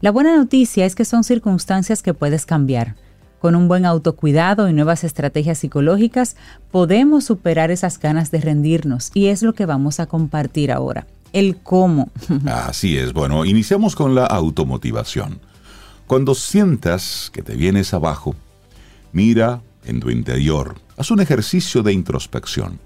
La 0.00 0.10
buena 0.10 0.36
noticia 0.36 0.84
es 0.84 0.96
que 0.96 1.04
son 1.04 1.22
circunstancias 1.22 2.02
que 2.02 2.12
puedes 2.12 2.44
cambiar. 2.44 2.96
Con 3.44 3.56
un 3.56 3.68
buen 3.68 3.84
autocuidado 3.84 4.70
y 4.70 4.72
nuevas 4.72 5.04
estrategias 5.04 5.58
psicológicas 5.58 6.34
podemos 6.70 7.24
superar 7.24 7.70
esas 7.70 8.00
ganas 8.00 8.30
de 8.30 8.40
rendirnos 8.40 9.10
y 9.12 9.26
es 9.26 9.42
lo 9.42 9.52
que 9.52 9.66
vamos 9.66 10.00
a 10.00 10.06
compartir 10.06 10.72
ahora. 10.72 11.06
El 11.34 11.58
cómo. 11.58 12.10
Así 12.46 12.96
es. 12.96 13.12
Bueno, 13.12 13.44
iniciamos 13.44 13.96
con 13.96 14.14
la 14.14 14.24
automotivación. 14.24 15.40
Cuando 16.06 16.34
sientas 16.34 17.30
que 17.34 17.42
te 17.42 17.54
vienes 17.54 17.92
abajo, 17.92 18.34
mira 19.12 19.60
en 19.84 20.00
tu 20.00 20.08
interior, 20.08 20.76
haz 20.96 21.10
un 21.10 21.20
ejercicio 21.20 21.82
de 21.82 21.92
introspección. 21.92 22.80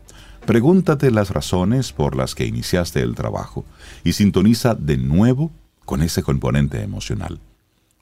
Pregúntate 0.45 1.13
las 1.13 1.31
razones 1.31 1.93
por 1.93 2.17
las 2.17 2.35
que 2.35 2.47
iniciaste 2.47 3.01
el 3.01 3.15
trabajo 3.15 3.65
y 4.03 4.15
sintoniza 4.15 4.75
de 4.75 4.97
nuevo 4.97 5.53
con 5.85 6.03
ese 6.03 6.25
componente 6.25 6.83
emocional. 6.83 7.39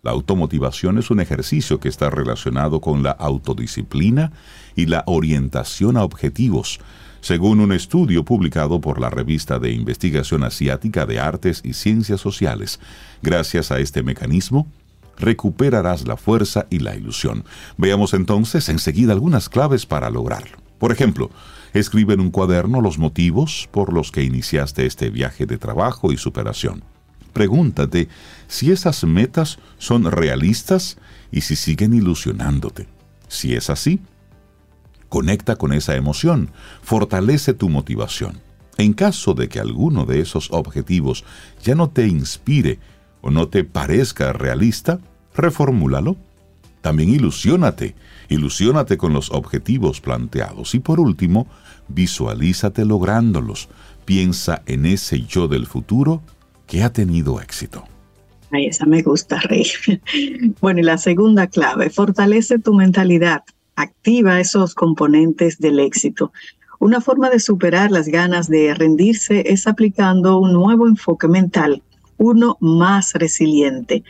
La 0.07 0.13
automotivación 0.13 0.99
es 0.99 1.11
un 1.11 1.19
ejercicio 1.19 1.81
que 1.81 1.89
está 1.89 2.11
relacionado 2.11 2.81
con 2.81 3.03
la 3.03 3.11
autodisciplina 3.11 4.31
y 4.77 4.87
la 4.87 5.03
orientación 5.09 5.97
a 5.97 6.05
objetivos, 6.05 6.79
según 7.21 7.59
un 7.59 7.73
estudio 7.73 8.25
publicado 8.25 8.81
por 8.81 9.01
la 9.01 9.11
revista 9.11 9.59
de 9.59 9.73
investigación 9.73 10.45
asiática 10.45 11.07
de 11.07 11.19
artes 11.19 11.61
y 11.65 11.73
ciencias 11.73 12.21
sociales. 12.21 12.79
Gracias 13.21 13.73
a 13.73 13.81
este 13.81 14.05
mecanismo, 14.05 14.69
recuperarás 15.19 16.07
la 16.07 16.17
fuerza 16.17 16.69
y 16.71 16.79
la 16.79 16.95
ilusión. 16.95 17.43
Veamos 17.77 18.15
entonces 18.15 18.69
enseguida 18.69 19.13
algunas 19.13 19.49
claves 19.49 19.87
para 19.87 20.09
lograrlo. 20.09 20.57
Por 20.79 20.93
ejemplo, 20.93 21.33
escribe 21.75 22.15
en 22.15 22.21
un 22.21 22.31
cuaderno 22.31 22.81
los 22.81 22.97
motivos 22.97 23.69
por 23.73 23.93
los 23.93 24.13
que 24.13 24.23
iniciaste 24.23 24.87
este 24.87 25.11
viaje 25.11 25.47
de 25.47 25.59
trabajo 25.59 26.13
y 26.13 26.17
superación. 26.17 26.85
Pregúntate 27.37 28.09
si 28.49 28.73
esas 28.73 29.05
metas 29.05 29.59
son 29.77 30.11
realistas 30.11 30.97
y 31.31 31.43
si 31.43 31.55
siguen 31.55 31.93
ilusionándote. 31.93 32.89
Si 33.29 33.53
es 33.53 33.69
así, 33.69 34.01
conecta 35.11 35.57
con 35.57 35.75
esa 35.75 35.97
emoción, 35.97 36.51
fortalece 36.81 37.53
tu 37.53 37.69
motivación. 37.69 38.41
En 38.79 38.95
caso 38.95 39.35
de 39.35 39.51
que 39.51 39.61
alguno 39.61 40.07
de 40.07 40.21
esos 40.21 40.51
objetivos 40.51 41.27
ya 41.63 41.75
no 41.75 41.91
te 41.91 42.07
inspire 42.07 42.79
o 43.21 43.31
no 43.31 43.49
te 43.49 43.65
parezca 43.65 44.33
realista, 44.33 44.99
reformúlalo. 45.35 46.17
También 46.81 47.11
ilusiónate, 47.11 47.97
ilusiónate 48.31 48.97
con 48.97 49.13
los 49.13 49.31
objetivos 49.31 50.01
planteados. 50.01 50.75
Y 50.75 50.79
por 50.81 51.01
último, 51.01 51.49
visualízate 51.89 52.87
lográndolos. 52.87 53.69
Piensa 54.07 54.63
en 54.65 54.87
ese 54.87 55.21
yo 55.21 55.49
del 55.49 55.67
futuro 55.67 56.23
que 56.67 56.83
ha 56.83 56.93
tenido 56.93 57.41
éxito. 57.41 57.85
Ay, 58.51 58.67
esa 58.67 58.87
me 58.87 59.03
gusta, 59.03 59.39
Rey. 59.41 59.67
Bueno, 60.61 60.81
y 60.81 60.83
la 60.83 60.99
segunda 60.99 61.47
clave, 61.47 61.91
fortalece 61.91 62.59
tu 62.59 62.75
mentalidad, 62.75 63.43
activa 63.75 64.41
esos 64.41 64.75
componentes 64.75 65.59
del 65.59 65.81
éxito. 65.81 66.33
Una 66.79 67.01
forma 67.01 67.31
de 67.31 67.41
superar 67.41 67.91
las 67.91 68.09
ganas 68.09 68.49
de 68.49 68.75
rendirse 68.75 69.45
es 69.47 69.67
aplicando 69.67 70.39
un 70.39 70.53
nuevo 70.53 70.87
enfoque 70.87 71.27
mental, 71.29 71.83
uno 72.19 72.57
más 72.61 73.15
resiliente. 73.15 74.05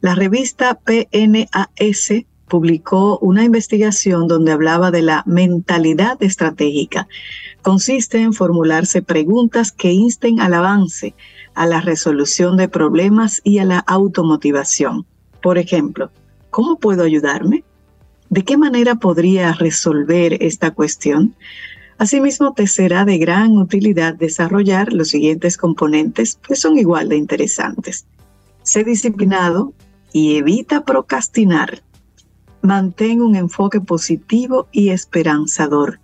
La 0.00 0.14
revista 0.14 0.78
PNAS 0.80 2.24
publicó 2.48 3.18
una 3.20 3.44
investigación 3.44 4.28
donde 4.28 4.52
hablaba 4.52 4.90
de 4.90 5.02
la 5.02 5.22
mentalidad 5.26 6.22
estratégica. 6.22 7.08
Consiste 7.62 8.20
en 8.20 8.34
formularse 8.34 9.00
preguntas 9.00 9.72
que 9.72 9.92
insten 9.92 10.38
al 10.40 10.54
avance, 10.54 11.14
a 11.54 11.66
la 11.66 11.80
resolución 11.80 12.56
de 12.56 12.68
problemas 12.68 13.40
y 13.44 13.58
a 13.58 13.64
la 13.64 13.78
automotivación. 13.78 15.06
Por 15.42 15.58
ejemplo, 15.58 16.10
¿cómo 16.50 16.78
puedo 16.78 17.02
ayudarme? 17.02 17.64
¿De 18.30 18.44
qué 18.44 18.56
manera 18.56 18.94
podría 18.94 19.52
resolver 19.52 20.42
esta 20.42 20.70
cuestión? 20.70 21.34
Asimismo, 21.98 22.54
te 22.54 22.66
será 22.66 23.04
de 23.04 23.18
gran 23.18 23.56
utilidad 23.58 24.14
desarrollar 24.14 24.92
los 24.92 25.08
siguientes 25.08 25.56
componentes, 25.56 26.38
que 26.46 26.56
son 26.56 26.78
igual 26.78 27.08
de 27.08 27.16
interesantes. 27.16 28.06
Sé 28.62 28.84
disciplinado 28.84 29.72
y 30.12 30.36
evita 30.36 30.84
procrastinar. 30.84 31.82
Mantén 32.62 33.20
un 33.20 33.36
enfoque 33.36 33.80
positivo 33.80 34.68
y 34.72 34.90
esperanzador. 34.90 36.00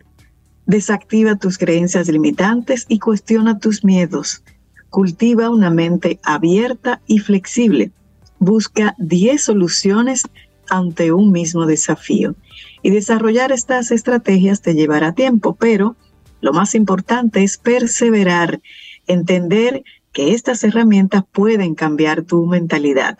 Desactiva 0.66 1.37
tus 1.37 1.56
creencias 1.56 2.08
limitantes 2.08 2.84
y 2.88 2.98
cuestiona 2.98 3.58
tus 3.58 3.84
miedos. 3.84 4.42
Cultiva 4.90 5.51
una 5.51 5.70
mente 5.70 6.18
abierta 6.22 7.01
y 7.07 7.18
flexible. 7.18 7.92
Busca 8.38 8.94
10 8.98 9.42
soluciones 9.42 10.22
ante 10.68 11.12
un 11.12 11.33
mismo 11.33 11.66
desafío. 11.66 12.35
Y 12.83 12.90
desarrollar 12.90 13.53
estas 13.53 13.90
estrategias 13.90 14.62
te 14.62 14.74
llevará 14.74 15.12
tiempo, 15.12 15.57
pero 15.57 15.96
lo 16.40 16.53
más 16.53 16.74
importante 16.74 17.42
es 17.42 17.59
perseverar, 17.59 18.61
entender 19.07 19.82
que 20.12 20.34
estas 20.34 20.64
herramientas 20.64 21.24
pueden 21.30 21.74
cambiar 21.74 22.22
tu 22.22 22.47
mentalidad. 22.47 23.18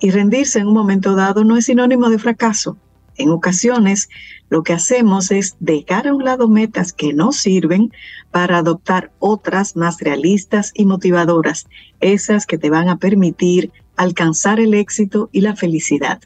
Y 0.00 0.10
rendirse 0.10 0.58
en 0.58 0.66
un 0.66 0.74
momento 0.74 1.14
dado 1.14 1.44
no 1.44 1.56
es 1.56 1.66
sinónimo 1.66 2.10
de 2.10 2.18
fracaso, 2.18 2.76
En 3.18 3.30
ocasiones, 3.30 4.08
lo 4.48 4.62
que 4.62 4.72
hacemos 4.72 5.30
es 5.30 5.56
dejar 5.60 6.06
a 6.06 6.14
un 6.14 6.24
lado 6.24 6.48
metas 6.48 6.92
que 6.92 7.12
no 7.12 7.32
sirven 7.32 7.92
para 8.30 8.58
adoptar 8.58 9.10
otras 9.18 9.76
más 9.76 10.00
realistas 10.00 10.72
y 10.74 10.84
motivadoras, 10.84 11.66
esas 12.00 12.46
que 12.46 12.58
te 12.58 12.70
van 12.70 12.88
a 12.88 12.98
permitir 12.98 13.72
alcanzar 13.96 14.60
el 14.60 14.74
éxito 14.74 15.30
y 15.32 15.40
la 15.40 15.56
felicidad. 15.56 16.20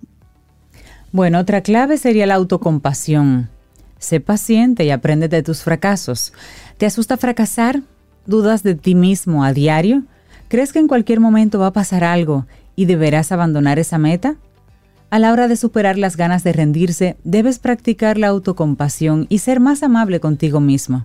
Bueno, 1.13 1.39
otra 1.39 1.63
clave 1.63 1.99
sería 1.99 2.27
la 2.27 2.35
autocompasión. 2.35 3.49
Sé 3.99 4.21
paciente 4.21 4.85
y 4.85 4.91
aprende 4.91 5.29
de 5.29 5.43
tus 5.43 5.63
fracasos. 5.63 6.33
¿Te 6.79 6.87
asusta 6.87 7.17
fracasar? 7.17 7.83
¿Dudas 8.27 8.63
de 8.63 8.75
ti 8.75 8.95
mismo 8.95 9.45
a 9.45 9.53
diario? 9.53 10.05
¿Crees 10.49 10.73
que 10.73 10.79
en 10.79 10.89
cualquier 10.89 11.21
momento 11.21 11.59
va 11.59 11.69
a 11.69 11.73
pasar 11.73 12.05
algo 12.05 12.47
y 12.77 12.87
deberás 12.87 13.33
abandonar 13.33 13.79
esa 13.79 13.99
meta? 13.99 14.37
A 15.11 15.19
la 15.19 15.33
hora 15.33 15.49
de 15.49 15.57
superar 15.57 15.99
las 15.99 16.17
ganas 16.17 16.45
de 16.45 16.53
rendirse, 16.53 17.17
debes 17.25 17.59
practicar 17.59 18.17
la 18.17 18.29
autocompasión 18.29 19.27
y 19.29 19.39
ser 19.39 19.59
más 19.59 19.83
amable 19.83 20.21
contigo 20.21 20.61
mismo. 20.61 21.05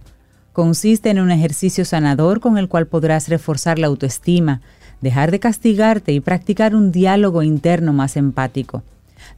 Consiste 0.53 1.09
en 1.09 1.19
un 1.19 1.31
ejercicio 1.31 1.85
sanador 1.85 2.39
con 2.39 2.59
el 2.59 2.69
cual 2.69 2.85
podrás 2.85 3.29
reforzar 3.29 3.79
la 3.79 3.87
autoestima, 3.87 4.61
dejar 5.01 5.31
de 5.31 5.39
castigarte 5.39 6.11
y 6.11 6.19
practicar 6.19 6.75
un 6.75 6.91
diálogo 6.91 7.41
interno 7.41 7.93
más 7.93 8.15
empático. 8.15 8.83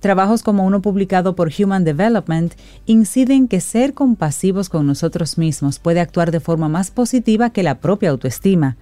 Trabajos 0.01 0.43
como 0.43 0.65
uno 0.65 0.81
publicado 0.81 1.33
por 1.33 1.49
Human 1.57 1.85
Development 1.85 2.53
inciden 2.85 3.47
que 3.47 3.61
ser 3.61 3.93
compasivos 3.93 4.67
con 4.67 4.85
nosotros 4.85 5.37
mismos 5.37 5.79
puede 5.79 6.01
actuar 6.01 6.29
de 6.29 6.41
forma 6.41 6.67
más 6.67 6.91
positiva 6.91 7.51
que 7.51 7.63
la 7.63 7.75
propia 7.75 8.09
autoestima, 8.09 8.75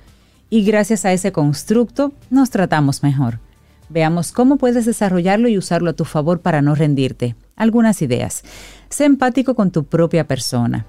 y 0.49 0.63
gracias 0.63 1.05
a 1.05 1.13
ese 1.13 1.31
constructo 1.31 2.11
nos 2.31 2.49
tratamos 2.49 3.03
mejor. 3.03 3.44
Veamos 3.89 4.31
cómo 4.31 4.57
puedes 4.57 4.85
desarrollarlo 4.85 5.47
y 5.47 5.57
usarlo 5.57 5.91
a 5.91 5.93
tu 5.93 6.05
favor 6.05 6.41
para 6.41 6.61
no 6.61 6.75
rendirte. 6.75 7.35
Algunas 7.55 8.01
ideas. 8.01 8.43
Sé 8.89 9.05
empático 9.05 9.55
con 9.55 9.71
tu 9.71 9.85
propia 9.85 10.27
persona. 10.27 10.85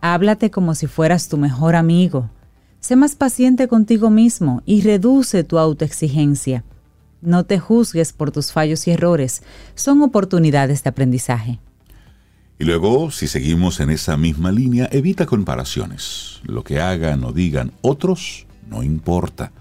Háblate 0.00 0.50
como 0.50 0.74
si 0.74 0.86
fueras 0.86 1.28
tu 1.28 1.38
mejor 1.38 1.76
amigo. 1.76 2.30
Sé 2.80 2.96
más 2.96 3.16
paciente 3.16 3.66
contigo 3.68 4.10
mismo 4.10 4.62
y 4.66 4.82
reduce 4.82 5.42
tu 5.44 5.58
autoexigencia. 5.58 6.64
No 7.22 7.44
te 7.44 7.58
juzgues 7.58 8.12
por 8.12 8.30
tus 8.30 8.52
fallos 8.52 8.86
y 8.86 8.90
errores. 8.90 9.42
Son 9.74 10.02
oportunidades 10.02 10.82
de 10.82 10.90
aprendizaje. 10.90 11.58
Y 12.58 12.64
luego, 12.64 13.10
si 13.10 13.26
seguimos 13.26 13.80
en 13.80 13.88
esa 13.88 14.16
misma 14.18 14.52
línea, 14.52 14.88
evita 14.92 15.24
comparaciones. 15.24 16.40
Lo 16.44 16.62
que 16.62 16.80
hagan 16.80 17.24
o 17.24 17.32
digan 17.32 17.72
otros 17.80 18.46
no 18.68 18.82
importa. 18.82 19.52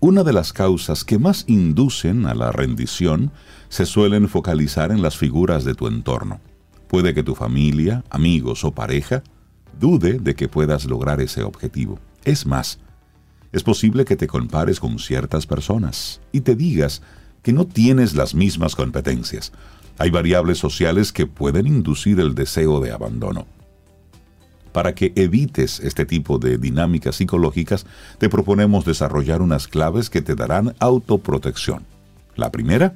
Una 0.00 0.24
de 0.24 0.32
las 0.32 0.52
causas 0.52 1.04
que 1.04 1.18
más 1.18 1.44
inducen 1.46 2.26
a 2.26 2.34
la 2.34 2.52
rendición 2.52 3.32
se 3.68 3.86
suelen 3.86 4.28
focalizar 4.28 4.92
en 4.92 5.00
las 5.00 5.16
figuras 5.16 5.64
de 5.64 5.74
tu 5.74 5.86
entorno. 5.86 6.40
Puede 6.86 7.14
que 7.14 7.22
tu 7.22 7.34
familia, 7.34 8.04
amigos 8.10 8.64
o 8.64 8.72
pareja 8.72 9.22
dude 9.80 10.18
de 10.18 10.34
que 10.34 10.48
puedas 10.48 10.84
lograr 10.84 11.20
ese 11.20 11.42
objetivo. 11.42 11.98
Es 12.24 12.46
más, 12.46 12.78
es 13.52 13.62
posible 13.62 14.04
que 14.04 14.16
te 14.16 14.26
compares 14.26 14.80
con 14.80 14.98
ciertas 14.98 15.46
personas 15.46 16.20
y 16.32 16.40
te 16.40 16.54
digas 16.54 17.02
que 17.42 17.52
no 17.52 17.66
tienes 17.66 18.14
las 18.14 18.34
mismas 18.34 18.74
competencias. 18.74 19.52
Hay 19.98 20.10
variables 20.10 20.58
sociales 20.58 21.12
que 21.12 21.26
pueden 21.26 21.66
inducir 21.66 22.20
el 22.20 22.34
deseo 22.34 22.80
de 22.80 22.92
abandono. 22.92 23.46
Para 24.76 24.94
que 24.94 25.14
evites 25.16 25.80
este 25.80 26.04
tipo 26.04 26.38
de 26.38 26.58
dinámicas 26.58 27.16
psicológicas, 27.16 27.86
te 28.18 28.28
proponemos 28.28 28.84
desarrollar 28.84 29.40
unas 29.40 29.68
claves 29.68 30.10
que 30.10 30.20
te 30.20 30.34
darán 30.34 30.74
autoprotección. 30.80 31.86
La 32.34 32.52
primera, 32.52 32.94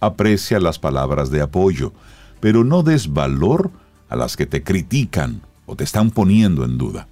aprecia 0.00 0.60
las 0.60 0.78
palabras 0.78 1.30
de 1.30 1.40
apoyo, 1.40 1.94
pero 2.40 2.62
no 2.62 2.82
des 2.82 3.10
valor 3.10 3.70
a 4.10 4.16
las 4.16 4.36
que 4.36 4.44
te 4.44 4.62
critican 4.62 5.40
o 5.64 5.76
te 5.76 5.84
están 5.84 6.10
poniendo 6.10 6.62
en 6.62 6.76
duda. 6.76 7.08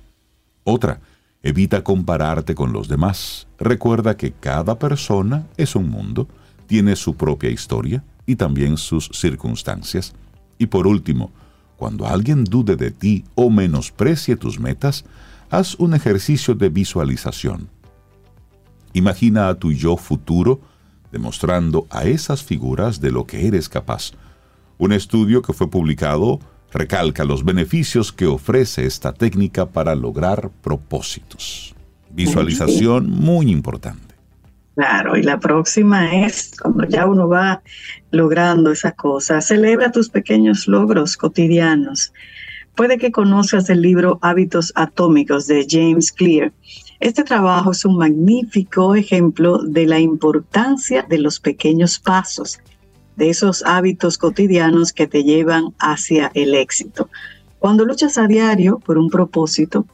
Otra, 0.62 1.00
Evita 1.42 1.82
compararte 1.82 2.54
con 2.54 2.74
los 2.74 2.86
demás. 2.86 3.48
Recuerda 3.58 4.18
que 4.18 4.32
cada 4.32 4.78
persona 4.78 5.46
es 5.56 5.74
un 5.74 5.88
mundo, 5.88 6.28
tiene 6.66 6.96
su 6.96 7.14
propia 7.14 7.48
historia 7.48 8.04
y 8.26 8.36
también 8.36 8.76
sus 8.76 9.08
circunstancias. 9.14 10.12
Y 10.58 10.66
por 10.66 10.86
último, 10.86 11.32
cuando 11.80 12.06
alguien 12.06 12.44
dude 12.44 12.76
de 12.76 12.90
ti 12.90 13.24
o 13.34 13.48
menosprecie 13.48 14.36
tus 14.36 14.60
metas, 14.60 15.06
haz 15.48 15.76
un 15.76 15.94
ejercicio 15.94 16.54
de 16.54 16.68
visualización. 16.68 17.70
Imagina 18.92 19.48
a 19.48 19.54
tu 19.54 19.72
yo 19.72 19.96
futuro 19.96 20.60
demostrando 21.10 21.86
a 21.88 22.04
esas 22.04 22.44
figuras 22.44 23.00
de 23.00 23.10
lo 23.10 23.26
que 23.26 23.46
eres 23.46 23.70
capaz. 23.70 24.12
Un 24.76 24.92
estudio 24.92 25.40
que 25.40 25.54
fue 25.54 25.70
publicado 25.70 26.38
recalca 26.70 27.24
los 27.24 27.46
beneficios 27.46 28.12
que 28.12 28.26
ofrece 28.26 28.84
esta 28.84 29.14
técnica 29.14 29.70
para 29.70 29.94
lograr 29.94 30.50
propósitos. 30.60 31.74
Visualización 32.10 33.08
muy 33.08 33.50
importante. 33.50 34.09
Claro, 34.74 35.16
y 35.16 35.22
la 35.22 35.38
próxima 35.38 36.24
es 36.24 36.52
cuando 36.60 36.84
ya 36.84 37.06
uno 37.06 37.28
va 37.28 37.62
logrando 38.10 38.70
esa 38.70 38.92
cosa, 38.92 39.40
celebra 39.40 39.92
tus 39.92 40.08
pequeños 40.08 40.68
logros 40.68 41.16
cotidianos. 41.16 42.12
Puede 42.76 42.96
que 42.96 43.12
conozcas 43.12 43.68
el 43.68 43.82
libro 43.82 44.18
Hábitos 44.22 44.72
Atómicos 44.76 45.46
de 45.46 45.66
James 45.68 46.12
Clear. 46.12 46.52
Este 47.00 47.24
trabajo 47.24 47.72
es 47.72 47.84
un 47.84 47.96
magnífico 47.96 48.94
ejemplo 48.94 49.58
de 49.58 49.86
la 49.86 49.98
importancia 49.98 51.02
de 51.02 51.18
los 51.18 51.40
pequeños 51.40 51.98
pasos 51.98 52.60
de 53.20 53.28
esos 53.28 53.62
hábitos 53.66 54.16
cotidianos 54.16 54.94
que 54.94 55.06
te 55.06 55.24
llevan 55.24 55.74
hacia 55.78 56.30
el 56.32 56.54
éxito. 56.54 57.10
Cuando 57.58 57.84
luchas 57.84 58.16
a 58.16 58.26
diario 58.26 58.78
por 58.78 58.96
un 58.96 59.10
propósito, 59.10 59.86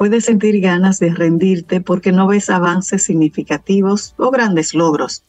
puedes 0.00 0.24
sentir 0.24 0.58
ganas 0.62 0.98
de 0.98 1.10
rendirte 1.10 1.82
porque 1.82 2.10
no 2.10 2.26
ves 2.26 2.48
avances 2.48 3.02
significativos 3.02 4.14
o 4.16 4.30
grandes 4.30 4.72
logros. 4.72 5.24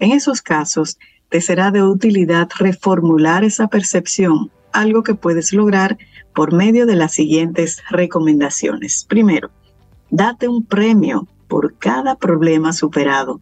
En 0.00 0.10
esos 0.10 0.42
casos, 0.42 0.98
te 1.28 1.40
será 1.40 1.70
de 1.70 1.84
utilidad 1.84 2.48
reformular 2.58 3.44
esa 3.44 3.68
percepción, 3.68 4.50
algo 4.72 5.04
que 5.04 5.14
puedes 5.14 5.52
lograr 5.52 5.96
por 6.34 6.52
medio 6.52 6.86
de 6.86 6.96
las 6.96 7.12
siguientes 7.12 7.84
recomendaciones. 7.88 9.06
Primero, 9.08 9.52
date 10.10 10.48
un 10.48 10.64
premio 10.64 11.28
por 11.46 11.78
cada 11.78 12.16
problema 12.16 12.72
superado. 12.72 13.40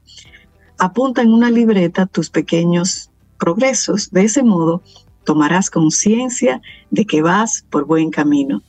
Apunta 0.77 1.23
en 1.23 1.33
una 1.33 1.51
libreta 1.51 2.05
tus 2.05 2.29
pequeños 2.29 3.11
progresos. 3.39 4.11
De 4.11 4.25
ese 4.25 4.43
modo, 4.43 4.83
tomarás 5.25 5.71
conciencia 5.71 6.61
de 6.91 7.07
que 7.07 7.23
vas 7.23 7.65
por 7.71 7.87
buen 7.87 8.11
camino. 8.11 8.63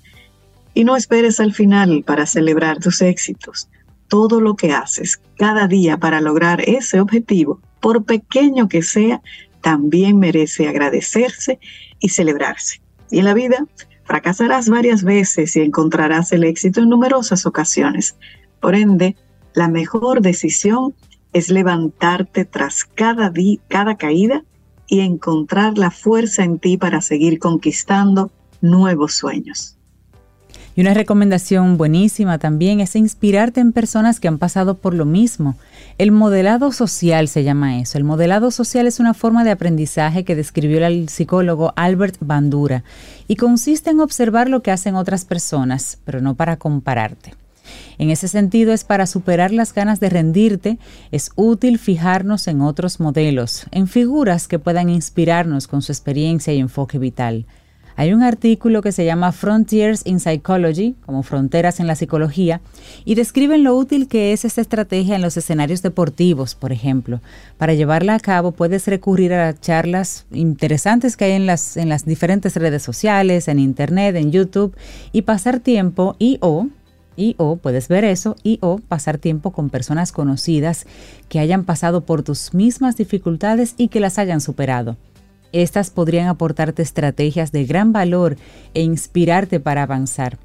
Y 0.75 0.83
no 0.83 0.95
esperes 0.95 1.39
al 1.39 1.53
final 1.53 2.03
para 2.05 2.27
celebrar 2.27 2.77
tus 2.77 3.01
éxitos. 3.01 3.69
Todo 4.07 4.39
lo 4.39 4.55
que 4.55 4.73
haces 4.73 5.19
cada 5.37 5.67
día 5.67 5.97
para 5.97 6.21
lograr 6.21 6.61
ese 6.61 6.99
objetivo, 6.99 7.59
por 7.79 8.03
pequeño 8.03 8.67
que 8.67 8.83
sea, 8.83 9.21
también 9.61 10.19
merece 10.19 10.67
agradecerse 10.67 11.59
y 11.99 12.09
celebrarse. 12.09 12.81
Y 13.09 13.19
en 13.19 13.25
la 13.25 13.33
vida, 13.33 13.65
fracasarás 14.03 14.69
varias 14.69 15.03
veces 15.03 15.55
y 15.55 15.61
encontrarás 15.61 16.31
el 16.31 16.43
éxito 16.43 16.81
en 16.81 16.89
numerosas 16.89 17.47
ocasiones. 17.47 18.15
Por 18.59 18.75
ende, 18.75 19.15
la 19.55 19.67
mejor 19.67 20.21
decisión 20.21 20.93
es 21.33 21.49
levantarte 21.49 22.45
tras 22.45 22.83
cada, 22.83 23.31
cada 23.67 23.95
caída 23.97 24.43
y 24.87 24.99
encontrar 24.99 25.77
la 25.77 25.89
fuerza 25.89 26.43
en 26.43 26.59
ti 26.59 26.77
para 26.77 27.01
seguir 27.01 27.39
conquistando 27.39 28.31
nuevos 28.61 29.15
sueños. 29.15 29.74
Y 30.75 30.81
una 30.81 30.93
recomendación 30.93 31.77
buenísima 31.77 32.37
también 32.37 32.81
es 32.81 32.97
inspirarte 32.97 33.61
en 33.61 33.71
personas 33.71 34.19
que 34.19 34.27
han 34.27 34.37
pasado 34.37 34.75
por 34.75 34.93
lo 34.93 35.05
mismo. 35.05 35.55
El 35.97 36.11
modelado 36.11 36.73
social 36.73 37.29
se 37.29 37.45
llama 37.45 37.79
eso. 37.79 37.97
El 37.97 38.03
modelado 38.03 38.51
social 38.51 38.85
es 38.85 38.99
una 38.99 39.13
forma 39.13 39.45
de 39.45 39.51
aprendizaje 39.51 40.25
que 40.25 40.35
describió 40.35 40.85
el 40.85 41.07
psicólogo 41.07 41.71
Albert 41.77 42.17
Bandura 42.19 42.83
y 43.29 43.37
consiste 43.37 43.89
en 43.89 44.01
observar 44.01 44.49
lo 44.49 44.61
que 44.61 44.71
hacen 44.71 44.95
otras 44.95 45.23
personas, 45.23 45.99
pero 46.03 46.19
no 46.19 46.35
para 46.35 46.57
compararte. 46.57 47.33
En 47.97 48.09
ese 48.09 48.27
sentido 48.27 48.73
es 48.73 48.83
para 48.83 49.07
superar 49.07 49.51
las 49.51 49.73
ganas 49.73 50.01
de 50.01 50.09
rendirte, 50.09 50.77
es 51.11 51.31
útil 51.35 51.79
fijarnos 51.79 52.47
en 52.47 52.61
otros 52.61 52.99
modelos, 52.99 53.65
en 53.71 53.87
figuras 53.87 54.49
que 54.49 54.59
puedan 54.59 54.89
inspirarnos 54.89 55.67
con 55.67 55.81
su 55.81 55.93
experiencia 55.93 56.53
y 56.53 56.59
enfoque 56.59 56.99
vital. 56.99 57.45
Hay 57.97 58.11
un 58.11 58.23
artículo 58.23 58.81
que 58.81 58.91
se 58.91 59.05
llama 59.05 59.31
Frontiers 59.31 60.05
in 60.05 60.19
Psychology, 60.19 60.95
como 61.05 61.23
fronteras 61.23 61.79
en 61.79 61.87
la 61.87 61.95
psicología, 61.95 62.59
y 63.05 63.15
describen 63.15 63.63
lo 63.63 63.75
útil 63.75 64.09
que 64.09 64.33
es 64.33 64.43
esta 64.43 64.59
estrategia 64.59 65.15
en 65.15 65.21
los 65.21 65.37
escenarios 65.37 65.81
deportivos, 65.81 66.55
por 66.55 66.73
ejemplo. 66.73 67.21
Para 67.57 67.73
llevarla 67.73 68.15
a 68.15 68.19
cabo 68.19 68.51
puedes 68.51 68.85
recurrir 68.87 69.33
a 69.33 69.57
charlas 69.57 70.25
interesantes 70.31 71.15
que 71.15 71.25
hay 71.25 71.31
en 71.31 71.45
las, 71.45 71.77
en 71.77 71.87
las 71.87 72.05
diferentes 72.05 72.55
redes 72.57 72.83
sociales, 72.83 73.47
en 73.47 73.59
Internet, 73.59 74.17
en 74.17 74.31
YouTube, 74.31 74.75
y 75.13 75.21
pasar 75.21 75.59
tiempo 75.59 76.17
y 76.19 76.37
o 76.41 76.67
y 77.17 77.35
o 77.37 77.55
puedes 77.55 77.87
ver 77.87 78.03
eso 78.03 78.35
y 78.43 78.59
o 78.61 78.79
pasar 78.79 79.17
tiempo 79.17 79.51
con 79.51 79.69
personas 79.69 80.11
conocidas 80.11 80.85
que 81.29 81.39
hayan 81.39 81.63
pasado 81.63 82.01
por 82.01 82.23
tus 82.23 82.53
mismas 82.53 82.97
dificultades 82.97 83.73
y 83.77 83.87
que 83.87 84.01
las 84.01 84.19
hayan 84.19 84.41
superado. 84.41 84.97
Estas 85.55 85.89
podrían 85.89 86.27
aportarte 86.27 86.81
estrategias 86.81 87.53
de 87.53 87.63
gran 87.63 87.93
valor 87.93 88.35
e 88.73 88.81
inspirarte 88.81 89.61
para 89.61 89.83
avanzar. 89.83 90.37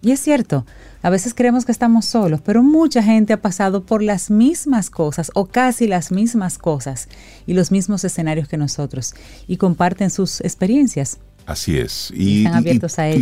Y 0.00 0.12
es 0.12 0.20
cierto, 0.20 0.64
a 1.02 1.10
veces 1.10 1.34
creemos 1.34 1.66
que 1.66 1.72
estamos 1.72 2.06
solos, 2.06 2.40
pero 2.40 2.62
mucha 2.62 3.02
gente 3.02 3.34
ha 3.34 3.42
pasado 3.42 3.84
por 3.84 4.02
las 4.02 4.30
mismas 4.30 4.88
cosas 4.88 5.30
o 5.34 5.44
casi 5.44 5.86
las 5.86 6.12
mismas 6.12 6.56
cosas 6.56 7.10
y 7.46 7.52
los 7.52 7.70
mismos 7.72 8.04
escenarios 8.04 8.48
que 8.48 8.56
nosotros 8.56 9.14
y 9.46 9.58
comparten 9.58 10.08
sus 10.08 10.40
experiencias. 10.40 11.18
Así 11.46 11.78
es. 11.78 12.12
Y, 12.14 12.44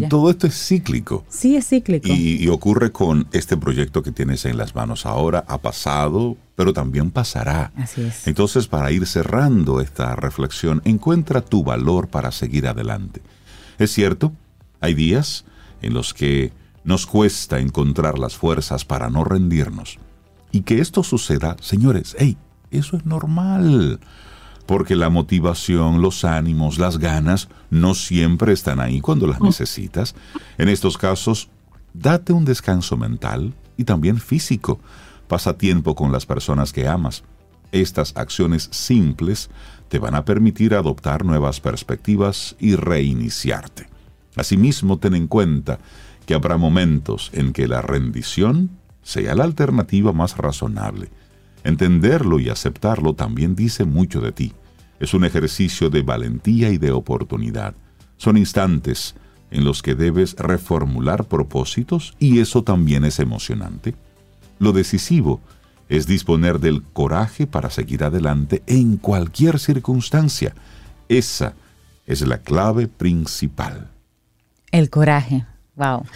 todo 0.08 0.30
esto 0.30 0.46
es 0.46 0.54
cíclico. 0.54 1.24
Sí, 1.28 1.56
es 1.56 1.68
cíclico. 1.68 2.08
Y, 2.08 2.48
ocurre 2.48 2.92
con 2.92 3.26
este 3.32 3.56
proyecto 3.56 4.02
que 4.02 4.12
tienes 4.12 4.44
en 4.44 4.56
las 4.56 4.74
manos 4.74 5.06
ahora. 5.06 5.44
Ha 5.48 5.58
pasado, 5.58 6.36
pero 6.54 6.72
también 6.72 7.10
pasará. 7.10 7.72
Así 7.76 8.02
es. 8.02 8.26
Entonces, 8.26 8.68
para 8.68 8.92
ir 8.92 9.06
cerrando 9.06 9.80
esta 9.80 10.14
reflexión, 10.14 10.82
encuentra 10.84 11.40
tu 11.40 11.64
valor 11.64 12.08
para 12.08 12.30
seguir 12.30 12.68
adelante. 12.68 13.22
Es 13.78 13.92
cierto, 13.92 14.32
hay 14.80 14.94
días 14.94 15.44
en 15.80 15.94
los 15.94 16.14
que 16.14 16.52
nos 16.84 17.06
cuesta 17.06 17.58
encontrar 17.58 18.18
las 18.18 18.36
fuerzas 18.36 18.84
para 18.84 19.10
no 19.10 19.24
rendirnos. 19.24 19.98
Y 20.52 20.62
que 20.62 20.80
esto 20.80 21.02
suceda, 21.02 21.56
señores, 21.60 22.14
hey, 22.18 22.36
eso 22.70 22.96
es 22.96 23.04
normal 23.04 24.00
porque 24.66 24.96
la 24.96 25.10
motivación, 25.10 26.00
los 26.00 26.24
ánimos, 26.24 26.78
las 26.78 26.98
ganas 26.98 27.48
no 27.70 27.94
siempre 27.94 28.52
están 28.52 28.80
ahí 28.80 29.00
cuando 29.00 29.26
las 29.26 29.40
necesitas. 29.40 30.14
En 30.58 30.68
estos 30.68 30.96
casos, 30.96 31.48
date 31.92 32.32
un 32.32 32.44
descanso 32.44 32.96
mental 32.96 33.54
y 33.76 33.84
también 33.84 34.18
físico. 34.18 34.80
Pasa 35.28 35.58
tiempo 35.58 35.94
con 35.94 36.12
las 36.12 36.26
personas 36.26 36.72
que 36.72 36.86
amas. 36.86 37.24
Estas 37.72 38.12
acciones 38.16 38.68
simples 38.70 39.50
te 39.88 39.98
van 39.98 40.14
a 40.14 40.24
permitir 40.24 40.74
adoptar 40.74 41.24
nuevas 41.24 41.60
perspectivas 41.60 42.56
y 42.58 42.76
reiniciarte. 42.76 43.88
Asimismo, 44.36 44.98
ten 44.98 45.14
en 45.14 45.26
cuenta 45.26 45.78
que 46.26 46.34
habrá 46.34 46.56
momentos 46.56 47.30
en 47.34 47.52
que 47.52 47.66
la 47.66 47.82
rendición 47.82 48.70
sea 49.02 49.34
la 49.34 49.44
alternativa 49.44 50.12
más 50.12 50.36
razonable 50.36 51.10
Entenderlo 51.64 52.40
y 52.40 52.48
aceptarlo 52.48 53.14
también 53.14 53.54
dice 53.54 53.84
mucho 53.84 54.20
de 54.20 54.32
ti. 54.32 54.52
Es 55.00 55.14
un 55.14 55.24
ejercicio 55.24 55.90
de 55.90 56.02
valentía 56.02 56.70
y 56.70 56.78
de 56.78 56.92
oportunidad. 56.92 57.74
Son 58.16 58.36
instantes 58.36 59.14
en 59.50 59.64
los 59.64 59.82
que 59.82 59.94
debes 59.94 60.34
reformular 60.36 61.24
propósitos 61.24 62.14
y 62.18 62.40
eso 62.40 62.62
también 62.62 63.04
es 63.04 63.18
emocionante. 63.18 63.94
Lo 64.58 64.72
decisivo 64.72 65.40
es 65.88 66.06
disponer 66.06 66.58
del 66.58 66.82
coraje 66.82 67.46
para 67.46 67.68
seguir 67.68 68.02
adelante 68.04 68.62
en 68.66 68.96
cualquier 68.96 69.58
circunstancia. 69.58 70.54
Esa 71.08 71.54
es 72.06 72.26
la 72.26 72.38
clave 72.38 72.88
principal. 72.88 73.90
El 74.70 74.88
coraje. 74.88 75.44
Wow. 75.76 76.06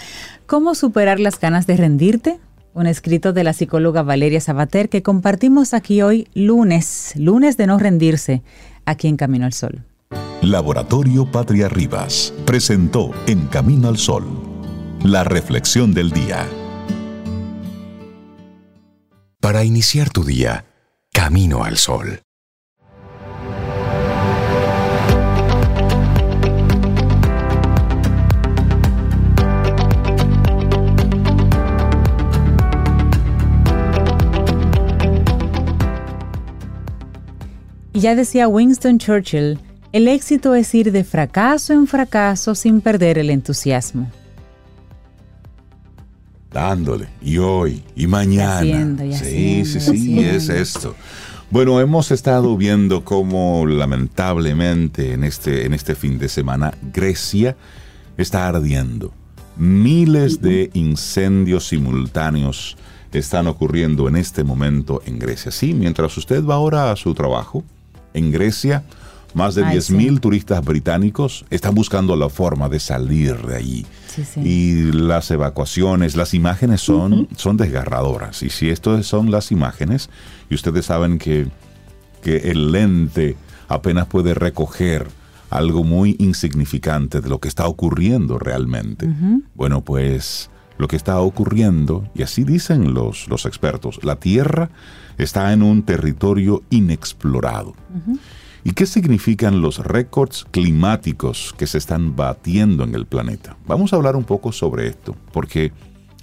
¿Cómo 0.46 0.74
superar 0.74 1.20
las 1.20 1.38
ganas 1.38 1.66
de 1.66 1.76
rendirte? 1.76 2.38
Un 2.76 2.86
escrito 2.86 3.32
de 3.32 3.42
la 3.42 3.54
psicóloga 3.54 4.02
Valeria 4.02 4.38
Sabater 4.38 4.90
que 4.90 5.02
compartimos 5.02 5.72
aquí 5.72 6.02
hoy 6.02 6.28
lunes, 6.34 7.14
lunes 7.16 7.56
de 7.56 7.66
no 7.66 7.78
rendirse, 7.78 8.42
aquí 8.84 9.08
en 9.08 9.16
Camino 9.16 9.46
al 9.46 9.54
Sol. 9.54 9.82
Laboratorio 10.42 11.24
Patria 11.32 11.70
Rivas 11.70 12.34
presentó 12.44 13.12
En 13.26 13.46
Camino 13.46 13.88
al 13.88 13.96
Sol, 13.96 14.24
la 15.02 15.24
reflexión 15.24 15.94
del 15.94 16.10
día. 16.10 16.46
Para 19.40 19.64
iniciar 19.64 20.10
tu 20.10 20.22
día, 20.22 20.66
Camino 21.12 21.64
al 21.64 21.78
Sol. 21.78 22.25
Y 37.96 38.00
ya 38.00 38.14
decía 38.14 38.46
Winston 38.46 38.98
Churchill, 38.98 39.58
el 39.90 40.06
éxito 40.06 40.54
es 40.54 40.74
ir 40.74 40.92
de 40.92 41.02
fracaso 41.02 41.72
en 41.72 41.86
fracaso 41.86 42.54
sin 42.54 42.82
perder 42.82 43.16
el 43.16 43.30
entusiasmo. 43.30 44.12
Dándole, 46.52 47.08
y 47.22 47.38
hoy, 47.38 47.82
y 47.96 48.06
mañana. 48.06 48.98
sí, 49.14 49.64
sí, 49.64 49.80
sí, 49.80 50.20
es 50.20 50.50
esto. 50.50 50.94
Bueno, 51.50 51.80
hemos 51.80 52.10
estado 52.10 52.54
viendo 52.58 53.02
cómo 53.02 53.64
lamentablemente 53.64 55.14
en 55.14 55.24
este, 55.24 55.64
en 55.64 55.72
este 55.72 55.94
fin 55.94 56.18
de 56.18 56.28
semana 56.28 56.74
Grecia 56.92 57.56
está 58.18 58.46
ardiendo. 58.46 59.14
Miles 59.56 60.42
de 60.42 60.68
incendios 60.74 61.68
simultáneos 61.68 62.76
están 63.10 63.46
ocurriendo 63.46 64.06
en 64.06 64.16
este 64.16 64.44
momento 64.44 65.00
en 65.06 65.18
Grecia. 65.18 65.50
Sí, 65.50 65.72
mientras 65.72 66.14
usted 66.18 66.44
va 66.44 66.56
ahora 66.56 66.92
a 66.92 66.96
su 66.96 67.14
trabajo, 67.14 67.64
en 68.16 68.32
Grecia, 68.32 68.82
más 69.34 69.54
de 69.54 69.64
10.000 69.64 70.20
turistas 70.20 70.64
británicos 70.64 71.44
están 71.50 71.74
buscando 71.74 72.16
la 72.16 72.30
forma 72.30 72.68
de 72.68 72.80
salir 72.80 73.36
de 73.46 73.56
allí. 73.56 73.86
Y 74.36 74.92
las 74.92 75.30
evacuaciones, 75.30 76.16
las 76.16 76.32
imágenes 76.32 76.80
son, 76.80 77.28
son 77.36 77.58
desgarradoras. 77.58 78.42
Y 78.42 78.48
si 78.48 78.70
estas 78.70 79.04
son 79.06 79.30
las 79.30 79.52
imágenes, 79.52 80.08
y 80.48 80.54
ustedes 80.54 80.86
saben 80.86 81.18
que, 81.18 81.48
que 82.22 82.50
el 82.50 82.72
lente 82.72 83.36
apenas 83.68 84.06
puede 84.06 84.32
recoger 84.32 85.06
algo 85.50 85.84
muy 85.84 86.16
insignificante 86.18 87.20
de 87.20 87.28
lo 87.28 87.38
que 87.38 87.48
está 87.48 87.66
ocurriendo 87.66 88.38
realmente. 88.38 89.06
Bueno, 89.54 89.82
pues 89.82 90.48
lo 90.78 90.88
que 90.88 90.96
está 90.96 91.20
ocurriendo, 91.20 92.08
y 92.14 92.22
así 92.22 92.44
dicen 92.44 92.94
los, 92.94 93.28
los 93.28 93.44
expertos, 93.44 94.00
la 94.02 94.16
Tierra 94.16 94.70
está 95.18 95.52
en 95.52 95.62
un 95.62 95.82
territorio 95.82 96.62
inexplorado. 96.70 97.74
¿Y 98.64 98.72
qué 98.72 98.86
significan 98.86 99.62
los 99.62 99.78
récords 99.78 100.44
climáticos 100.50 101.54
que 101.56 101.66
se 101.66 101.78
están 101.78 102.16
batiendo 102.16 102.84
en 102.84 102.94
el 102.94 103.06
planeta? 103.06 103.56
Vamos 103.66 103.92
a 103.92 103.96
hablar 103.96 104.16
un 104.16 104.24
poco 104.24 104.50
sobre 104.50 104.88
esto, 104.88 105.14
porque 105.32 105.72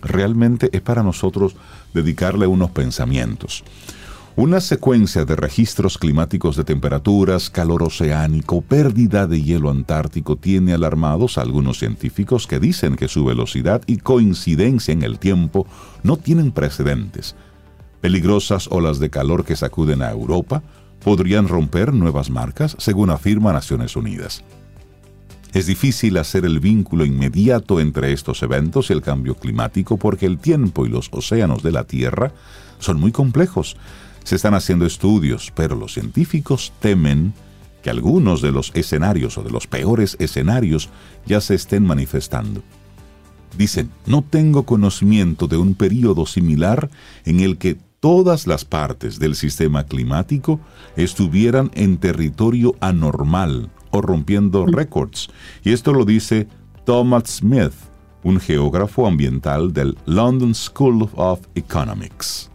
realmente 0.01 0.69
es 0.73 0.81
para 0.81 1.03
nosotros 1.03 1.55
dedicarle 1.93 2.45
unos 2.45 2.71
pensamientos. 2.71 3.63
Una 4.35 4.61
secuencia 4.61 5.25
de 5.25 5.35
registros 5.35 5.99
climáticos 5.99 6.55
de 6.55 6.63
temperaturas, 6.63 7.51
calor 7.51 7.83
oceánico, 7.83 8.61
pérdida 8.61 9.27
de 9.27 9.43
hielo 9.43 9.69
antártico 9.69 10.37
tiene 10.37 10.73
alarmados 10.73 11.37
a 11.37 11.41
algunos 11.41 11.77
científicos 11.77 12.47
que 12.47 12.59
dicen 12.59 12.95
que 12.95 13.07
su 13.07 13.25
velocidad 13.25 13.83
y 13.85 13.97
coincidencia 13.97 14.91
en 14.91 15.03
el 15.03 15.19
tiempo 15.19 15.67
no 16.01 16.17
tienen 16.17 16.51
precedentes. 16.51 17.35
Peligrosas 18.03 18.67
olas 18.69 18.99
de 18.99 19.09
calor 19.09 19.45
que 19.45 19.55
sacuden 19.55 20.01
a 20.01 20.11
Europa 20.11 20.61
podrían 21.05 21.47
romper 21.47 21.93
nuevas 21.93 22.29
marcas, 22.29 22.75
según 22.77 23.09
afirma 23.09 23.53
Naciones 23.53 23.95
Unidas. 23.95 24.43
Es 25.53 25.67
difícil 25.67 26.17
hacer 26.17 26.43
el 26.43 26.59
vínculo 26.59 27.05
inmediato 27.05 27.79
entre 27.79 28.11
estos 28.11 28.43
eventos 28.43 28.89
y 28.89 28.93
el 28.93 29.01
cambio 29.01 29.35
climático 29.35 29.95
porque 29.95 30.25
el 30.25 30.37
tiempo 30.37 30.85
y 30.85 30.89
los 30.89 31.07
océanos 31.13 31.63
de 31.63 31.71
la 31.71 31.85
Tierra 31.85 32.33
son 32.77 32.99
muy 32.99 33.13
complejos. 33.13 33.77
Se 34.25 34.35
están 34.35 34.53
haciendo 34.53 34.85
estudios, 34.85 35.53
pero 35.55 35.77
los 35.77 35.93
científicos 35.93 36.73
temen 36.81 37.33
que 37.83 37.89
algunos 37.89 38.41
de 38.41 38.51
los 38.51 38.73
escenarios 38.75 39.37
o 39.37 39.43
de 39.43 39.51
los 39.51 39.65
peores 39.65 40.17
escenarios 40.19 40.89
ya 41.25 41.39
se 41.39 41.55
estén 41.55 41.85
manifestando. 41.85 42.63
Dicen, 43.57 43.91
no 44.05 44.25
tengo 44.29 44.63
conocimiento 44.63 45.47
de 45.47 45.55
un 45.55 45.73
periodo 45.73 46.25
similar 46.25 46.89
en 47.23 47.39
el 47.39 47.57
que 47.57 47.77
todas 48.03 48.47
las 48.47 48.65
partes 48.65 49.17
del 49.17 49.33
sistema 49.33 49.85
climático 49.85 50.59
estuvieran 50.97 51.71
en 51.73 51.95
territorio 51.95 52.75
anormal 52.81 53.69
o 53.91 54.01
rompiendo 54.01 54.65
mm. 54.65 54.73
récords. 54.73 55.29
Y 55.63 55.71
esto 55.71 55.93
lo 55.93 56.03
dice 56.03 56.49
Thomas 56.85 57.37
Smith, 57.37 57.71
un 58.21 58.41
geógrafo 58.41 59.07
ambiental 59.07 59.71
del 59.71 59.97
London 60.05 60.53
School 60.53 61.09
of 61.15 61.47
Economics. 61.55 62.51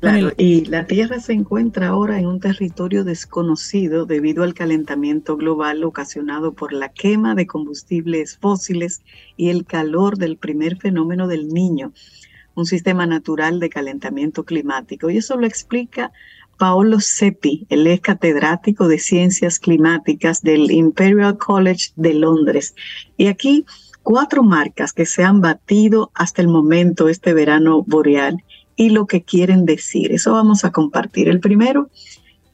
Claro, 0.00 0.32
y 0.36 0.64
la 0.64 0.84
Tierra 0.88 1.20
se 1.20 1.32
encuentra 1.32 1.90
ahora 1.90 2.18
en 2.18 2.26
un 2.26 2.40
territorio 2.40 3.04
desconocido 3.04 4.04
debido 4.04 4.42
al 4.42 4.52
calentamiento 4.52 5.36
global 5.36 5.84
ocasionado 5.84 6.54
por 6.54 6.72
la 6.72 6.88
quema 6.88 7.36
de 7.36 7.46
combustibles 7.46 8.36
fósiles 8.36 9.00
y 9.36 9.50
el 9.50 9.64
calor 9.64 10.18
del 10.18 10.36
primer 10.38 10.76
fenómeno 10.76 11.28
del 11.28 11.46
niño, 11.50 11.92
un 12.54 12.66
sistema 12.66 13.06
natural 13.06 13.60
de 13.60 13.70
calentamiento 13.70 14.44
climático. 14.44 15.10
Y 15.10 15.18
eso 15.18 15.36
lo 15.36 15.46
explica 15.46 16.12
Paolo 16.58 17.00
Seppi, 17.00 17.66
él 17.68 17.86
es 17.86 18.00
catedrático 18.00 18.86
de 18.86 18.98
ciencias 18.98 19.58
climáticas 19.58 20.42
del 20.42 20.70
Imperial 20.70 21.36
College 21.36 21.90
de 21.96 22.14
Londres. 22.14 22.74
Y 23.16 23.26
aquí 23.26 23.64
cuatro 24.02 24.42
marcas 24.42 24.92
que 24.92 25.06
se 25.06 25.24
han 25.24 25.40
batido 25.40 26.12
hasta 26.14 26.42
el 26.42 26.48
momento 26.48 27.08
este 27.08 27.34
verano 27.34 27.82
boreal 27.82 28.44
y 28.76 28.90
lo 28.90 29.06
que 29.06 29.22
quieren 29.22 29.64
decir. 29.64 30.12
Eso 30.12 30.32
vamos 30.32 30.64
a 30.64 30.70
compartir. 30.70 31.28
El 31.28 31.40
primero 31.40 31.90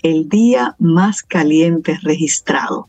el 0.02 0.28
día 0.28 0.76
más 0.78 1.22
caliente 1.22 1.98
registrado. 2.02 2.88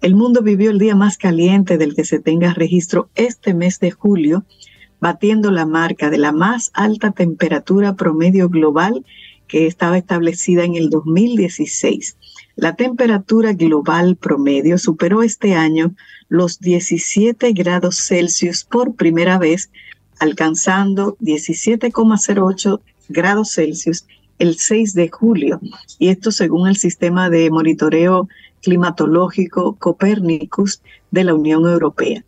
El 0.00 0.14
mundo 0.14 0.42
vivió 0.42 0.70
el 0.70 0.78
día 0.78 0.94
más 0.94 1.18
caliente 1.18 1.78
del 1.78 1.94
que 1.94 2.04
se 2.04 2.18
tenga 2.18 2.54
registro 2.54 3.10
este 3.14 3.54
mes 3.54 3.80
de 3.80 3.90
julio, 3.90 4.44
batiendo 5.00 5.50
la 5.50 5.66
marca 5.66 6.10
de 6.10 6.18
la 6.18 6.32
más 6.32 6.70
alta 6.74 7.12
temperatura 7.12 7.94
promedio 7.94 8.48
global 8.48 9.04
que 9.46 9.66
estaba 9.66 9.98
establecida 9.98 10.64
en 10.64 10.74
el 10.74 10.90
2016. 10.90 12.16
La 12.56 12.74
temperatura 12.74 13.52
global 13.52 14.16
promedio 14.16 14.78
superó 14.78 15.22
este 15.22 15.54
año 15.54 15.94
los 16.28 16.58
17 16.58 17.52
grados 17.52 17.96
Celsius 17.96 18.64
por 18.64 18.94
primera 18.94 19.38
vez, 19.38 19.70
alcanzando 20.18 21.16
17,08 21.20 22.80
grados 23.08 23.52
Celsius 23.52 24.06
el 24.38 24.56
6 24.58 24.94
de 24.94 25.08
julio. 25.08 25.60
Y 25.98 26.08
esto 26.08 26.32
según 26.32 26.68
el 26.68 26.76
sistema 26.76 27.30
de 27.30 27.50
monitoreo 27.50 28.28
climatológico 28.62 29.76
Copernicus 29.76 30.82
de 31.10 31.24
la 31.24 31.34
Unión 31.34 31.66
Europea. 31.66 32.24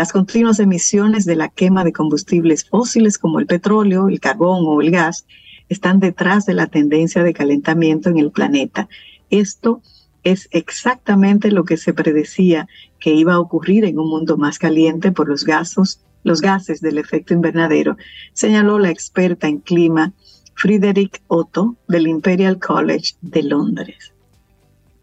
Las 0.00 0.12
continuas 0.12 0.58
emisiones 0.60 1.26
de 1.26 1.36
la 1.36 1.50
quema 1.50 1.84
de 1.84 1.92
combustibles 1.92 2.64
fósiles 2.64 3.18
como 3.18 3.38
el 3.38 3.44
petróleo, 3.44 4.08
el 4.08 4.18
carbón 4.18 4.64
o 4.66 4.80
el 4.80 4.90
gas 4.90 5.26
están 5.68 6.00
detrás 6.00 6.46
de 6.46 6.54
la 6.54 6.68
tendencia 6.68 7.22
de 7.22 7.34
calentamiento 7.34 8.08
en 8.08 8.16
el 8.16 8.30
planeta. 8.30 8.88
Esto 9.28 9.82
es 10.22 10.48
exactamente 10.52 11.50
lo 11.50 11.64
que 11.66 11.76
se 11.76 11.92
predecía 11.92 12.66
que 12.98 13.12
iba 13.12 13.34
a 13.34 13.40
ocurrir 13.40 13.84
en 13.84 13.98
un 13.98 14.08
mundo 14.08 14.38
más 14.38 14.58
caliente 14.58 15.12
por 15.12 15.28
los 15.28 15.44
gases, 15.44 16.00
los 16.24 16.40
gases 16.40 16.80
del 16.80 16.96
efecto 16.96 17.34
invernadero, 17.34 17.98
señaló 18.32 18.78
la 18.78 18.88
experta 18.88 19.48
en 19.48 19.58
clima 19.58 20.14
Friedrich 20.54 21.20
Otto 21.26 21.76
del 21.88 22.06
Imperial 22.06 22.58
College 22.58 23.16
de 23.20 23.42
Londres. 23.42 24.14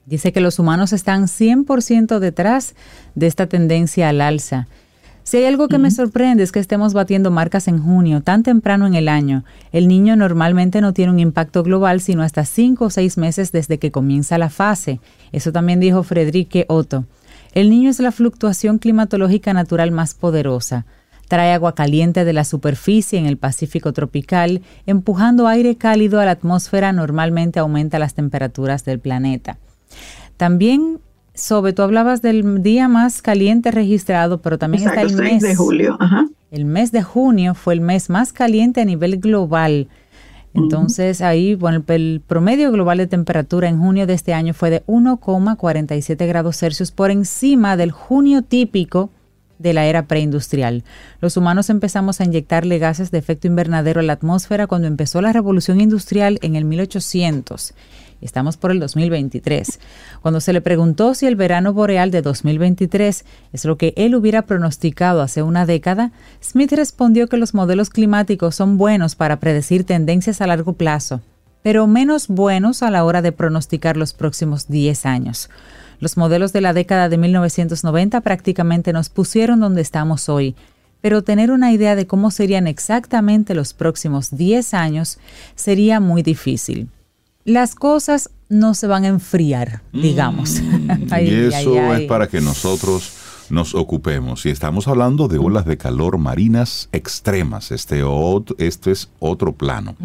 Dice 0.08 0.34
que 0.34 0.42
los 0.42 0.58
humanos 0.58 0.92
están 0.92 1.26
100% 1.26 2.18
detrás 2.18 2.74
de 3.14 3.28
esta 3.28 3.46
tendencia 3.46 4.10
al 4.10 4.22
alza. 4.22 4.68
Si 5.28 5.36
hay 5.36 5.44
algo 5.44 5.68
que 5.68 5.78
me 5.78 5.92
sorprende 5.92 6.42
es 6.42 6.54
que 6.54 6.60
estemos 6.62 6.94
batiendo 6.94 7.32
marcas 7.32 7.68
en 7.68 7.84
junio, 7.84 8.22
tan 8.22 8.44
temprano 8.44 8.88
en 8.88 8.94
el 8.94 9.10
año. 9.10 9.44
El 9.74 9.90
niño 9.90 10.16
normalmente 10.16 10.80
no 10.80 10.94
tiene 10.94 11.12
un 11.12 11.20
impacto 11.20 11.64
global 11.64 12.00
sino 12.00 12.24
hasta 12.24 12.46
5 12.46 12.86
o 12.86 12.90
6 12.90 13.18
meses 13.18 13.52
desde 13.52 13.78
que 13.78 13.92
comienza 13.92 14.38
la 14.38 14.50
fase. 14.50 15.02
Eso 15.34 15.52
también 15.52 15.82
dijo 15.82 16.04
Friedrich 16.04 16.64
Otto. 16.70 17.04
El 17.52 17.70
niño 17.70 17.90
es 17.90 18.00
la 18.00 18.14
fluctuación 18.14 18.78
climatológica 18.78 19.52
natural 19.52 19.92
más 19.92 20.14
poderosa. 20.14 20.86
Trae 21.28 21.52
agua 21.52 21.76
caliente 21.76 22.24
de 22.24 22.32
la 22.32 22.46
superficie 22.46 23.20
en 23.20 23.26
el 23.26 23.36
Pacífico 23.36 23.92
tropical, 23.92 24.62
empujando 24.86 25.50
aire 25.50 25.76
cálido 25.76 26.22
a 26.22 26.26
la 26.26 26.32
atmósfera, 26.32 26.94
normalmente 26.94 27.60
aumenta 27.60 28.00
las 28.00 28.14
temperaturas 28.14 28.86
del 28.86 29.02
planeta. 29.02 29.58
También, 30.38 31.00
Sobe, 31.38 31.72
tú 31.72 31.84
hablabas 31.84 32.24
del 32.24 32.64
día 32.64 32.88
más 32.88 33.22
caliente 33.22 33.70
registrado, 33.70 34.42
pero 34.42 34.58
también 34.58 34.88
está 34.88 35.02
el 35.02 35.16
mes 35.16 35.44
de 35.44 35.56
julio. 35.56 35.98
El 36.50 36.66
mes 36.66 36.92
de 36.92 37.04
junio 37.04 37.54
fue 37.54 37.76
el 37.76 37.82
mes 37.82 38.10
más 38.10 38.34
caliente 38.34 38.82
a 38.82 38.86
nivel 38.86 39.20
global. 39.20 39.88
Entonces 40.56 41.22
ahí, 41.22 41.54
bueno, 41.54 41.84
el 41.90 42.24
promedio 42.26 42.72
global 42.72 42.98
de 42.98 43.06
temperatura 43.06 43.70
en 43.70 43.80
junio 43.80 44.08
de 44.08 44.14
este 44.14 44.34
año 44.34 44.56
fue 44.56 44.72
de 44.72 44.84
1,47 44.88 46.28
grados 46.28 46.58
Celsius 46.58 46.92
por 46.92 47.12
encima 47.12 47.78
del 47.78 47.92
junio 47.92 48.42
típico 48.42 49.12
de 49.60 49.74
la 49.74 49.86
era 49.86 50.08
preindustrial. 50.08 50.84
Los 51.22 51.38
humanos 51.38 51.70
empezamos 51.70 52.20
a 52.20 52.26
inyectarle 52.26 52.80
gases 52.80 53.12
de 53.12 53.20
efecto 53.20 53.48
invernadero 53.48 54.00
a 54.00 54.04
la 54.04 54.14
atmósfera 54.14 54.66
cuando 54.66 54.88
empezó 54.88 55.22
la 55.22 55.34
revolución 55.34 55.82
industrial 55.82 56.40
en 56.42 56.56
el 56.56 56.66
1800. 56.66 57.74
Estamos 58.22 58.58
por 58.58 58.72
el 58.72 58.80
2023. 58.80 59.80
Cuando 60.22 60.40
se 60.40 60.54
le 60.54 60.62
preguntó 60.62 61.14
si 61.14 61.28
el 61.28 61.36
verano 61.36 61.74
boreal 61.74 62.10
de 62.10 62.22
2023 62.22 63.26
es 63.54 63.66
lo 63.66 63.78
que 63.78 63.94
él 63.96 64.16
hubiera 64.16 64.44
pronosticado 64.44 65.22
hace 65.22 65.44
una 65.44 65.66
década, 65.66 66.12
Smith 66.44 66.74
respondió 66.74 67.28
que 67.28 67.38
los 67.38 67.54
modelos 67.54 67.90
climáticos 67.90 68.56
son 68.56 68.78
buenos 68.78 69.16
para 69.16 69.40
predecir 69.40 69.84
tendencias 69.84 70.42
a 70.42 70.48
largo 70.48 70.74
plazo, 70.74 71.22
pero 71.62 71.86
menos 71.86 72.28
buenos 72.28 72.82
a 72.82 72.90
la 72.90 73.04
hora 73.04 73.22
de 73.22 73.32
pronosticar 73.32 73.98
los 73.98 74.14
próximos 74.14 74.68
10 74.68 75.06
años. 75.06 75.50
Los 76.00 76.18
modelos 76.18 76.54
de 76.54 76.62
la 76.62 76.74
década 76.74 77.10
de 77.10 77.18
1990 77.18 78.22
prácticamente 78.22 78.94
nos 78.94 79.10
pusieron 79.10 79.60
donde 79.60 79.82
estamos 79.82 80.28
hoy, 80.28 80.56
pero 81.02 81.24
tener 81.24 81.52
una 81.52 81.72
idea 81.72 81.96
de 81.96 82.08
cómo 82.08 82.32
serían 82.32 82.66
exactamente 82.66 83.54
los 83.54 83.74
próximos 83.74 84.36
10 84.36 84.74
años 84.74 85.20
sería 85.56 86.00
muy 86.00 86.24
difícil. 86.24 86.90
Las 87.48 87.76
cosas 87.76 88.30
no 88.50 88.74
se 88.74 88.88
van 88.88 89.06
a 89.06 89.08
enfriar, 89.08 89.82
digamos. 89.94 90.62
Mm, 90.62 90.92
y 91.22 91.30
eso 91.54 91.94
es 91.94 92.06
para 92.06 92.28
que 92.28 92.42
nosotros 92.42 93.14
nos 93.50 93.74
ocupemos. 93.74 94.46
Y 94.46 94.50
estamos 94.50 94.90
hablando 94.90 95.30
de 95.30 95.38
olas 95.38 95.66
de 95.66 95.78
calor 95.78 96.18
marinas 96.18 96.90
extremas. 96.92 97.72
Este, 97.72 98.04
este 98.58 98.92
es 98.92 99.10
otro 99.20 99.54
plano. 99.54 99.96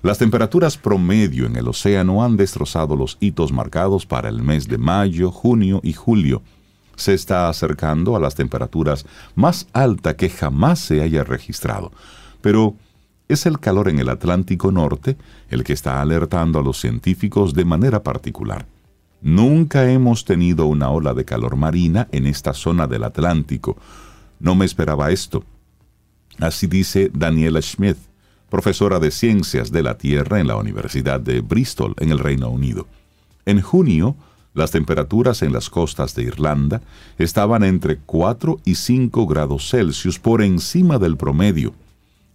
Las 0.00 0.16
temperaturas 0.16 0.78
promedio 0.78 1.44
en 1.44 1.56
el 1.56 1.68
océano 1.68 2.24
han 2.24 2.38
destrozado 2.38 2.96
los 2.96 3.18
hitos 3.20 3.52
marcados 3.52 4.06
para 4.06 4.30
el 4.30 4.40
mes 4.40 4.66
de 4.66 4.78
mayo, 4.78 5.30
junio 5.30 5.80
y 5.82 5.92
julio. 5.92 6.40
Se 6.96 7.12
está 7.12 7.50
acercando 7.50 8.16
a 8.16 8.20
las 8.20 8.34
temperaturas 8.36 9.04
más 9.34 9.66
altas 9.74 10.14
que 10.14 10.30
jamás 10.30 10.78
se 10.78 11.02
haya 11.02 11.24
registrado. 11.24 11.92
Pero 12.40 12.74
es 13.30 13.46
el 13.46 13.60
calor 13.60 13.88
en 13.88 13.98
el 13.98 14.08
Atlántico 14.08 14.72
Norte 14.72 15.16
el 15.48 15.64
que 15.64 15.72
está 15.72 16.00
alertando 16.00 16.58
a 16.58 16.62
los 16.62 16.80
científicos 16.80 17.54
de 17.54 17.64
manera 17.64 18.02
particular. 18.02 18.66
Nunca 19.22 19.90
hemos 19.90 20.24
tenido 20.24 20.66
una 20.66 20.90
ola 20.90 21.14
de 21.14 21.24
calor 21.24 21.56
marina 21.56 22.08
en 22.10 22.26
esta 22.26 22.54
zona 22.54 22.86
del 22.86 23.04
Atlántico. 23.04 23.76
No 24.38 24.54
me 24.54 24.64
esperaba 24.64 25.10
esto. 25.10 25.44
Así 26.38 26.66
dice 26.66 27.10
Daniela 27.12 27.60
Schmidt, 27.60 27.98
profesora 28.48 28.98
de 28.98 29.10
Ciencias 29.10 29.70
de 29.70 29.82
la 29.82 29.98
Tierra 29.98 30.40
en 30.40 30.48
la 30.48 30.56
Universidad 30.56 31.20
de 31.20 31.40
Bristol, 31.40 31.94
en 31.98 32.10
el 32.10 32.18
Reino 32.18 32.48
Unido. 32.48 32.86
En 33.44 33.60
junio, 33.60 34.16
las 34.54 34.72
temperaturas 34.72 35.42
en 35.42 35.52
las 35.52 35.70
costas 35.70 36.14
de 36.14 36.24
Irlanda 36.24 36.80
estaban 37.18 37.62
entre 37.62 37.98
4 37.98 38.60
y 38.64 38.74
5 38.74 39.26
grados 39.26 39.70
Celsius 39.70 40.18
por 40.18 40.42
encima 40.42 40.98
del 40.98 41.16
promedio, 41.16 41.74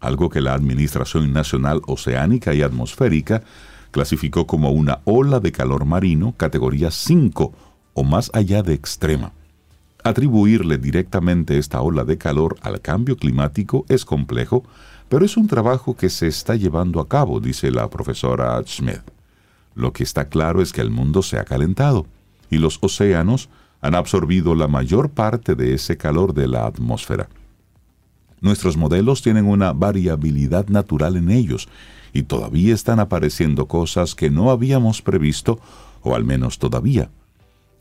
algo 0.05 0.29
que 0.29 0.41
la 0.41 0.53
Administración 0.53 1.33
Nacional 1.33 1.81
Oceánica 1.87 2.53
y 2.53 2.61
Atmosférica 2.61 3.43
clasificó 3.91 4.45
como 4.45 4.71
una 4.71 4.99
ola 5.05 5.39
de 5.39 5.51
calor 5.51 5.85
marino 5.85 6.33
categoría 6.35 6.91
5 6.91 7.53
o 7.93 8.03
más 8.03 8.29
allá 8.33 8.61
de 8.61 8.73
extrema. 8.73 9.31
Atribuirle 10.03 10.77
directamente 10.77 11.57
esta 11.57 11.81
ola 11.81 12.03
de 12.03 12.17
calor 12.17 12.57
al 12.61 12.81
cambio 12.81 13.17
climático 13.17 13.85
es 13.89 14.05
complejo, 14.05 14.63
pero 15.09 15.25
es 15.25 15.37
un 15.37 15.47
trabajo 15.47 15.95
que 15.95 16.09
se 16.09 16.27
está 16.27 16.55
llevando 16.55 16.99
a 16.99 17.07
cabo, 17.07 17.39
dice 17.39 17.71
la 17.71 17.89
profesora 17.89 18.61
Smith. 18.67 19.01
Lo 19.75 19.93
que 19.93 20.03
está 20.03 20.29
claro 20.29 20.61
es 20.61 20.71
que 20.73 20.81
el 20.81 20.91
mundo 20.91 21.21
se 21.21 21.39
ha 21.39 21.45
calentado 21.45 22.05
y 22.49 22.57
los 22.57 22.77
océanos 22.81 23.49
han 23.81 23.95
absorbido 23.95 24.55
la 24.55 24.67
mayor 24.67 25.09
parte 25.09 25.55
de 25.55 25.73
ese 25.73 25.97
calor 25.97 26.33
de 26.33 26.47
la 26.47 26.65
atmósfera. 26.65 27.29
Nuestros 28.41 28.77
modelos 28.77 29.21
tienen 29.21 29.45
una 29.45 29.73
variabilidad 29.73 30.67
natural 30.67 31.15
en 31.15 31.31
ellos 31.31 31.67
y 32.13 32.23
todavía 32.23 32.73
están 32.73 32.99
apareciendo 32.99 33.67
cosas 33.67 34.15
que 34.15 34.29
no 34.29 34.51
habíamos 34.51 35.01
previsto, 35.01 35.59
o 36.01 36.15
al 36.15 36.23
menos 36.23 36.59
todavía. 36.59 37.09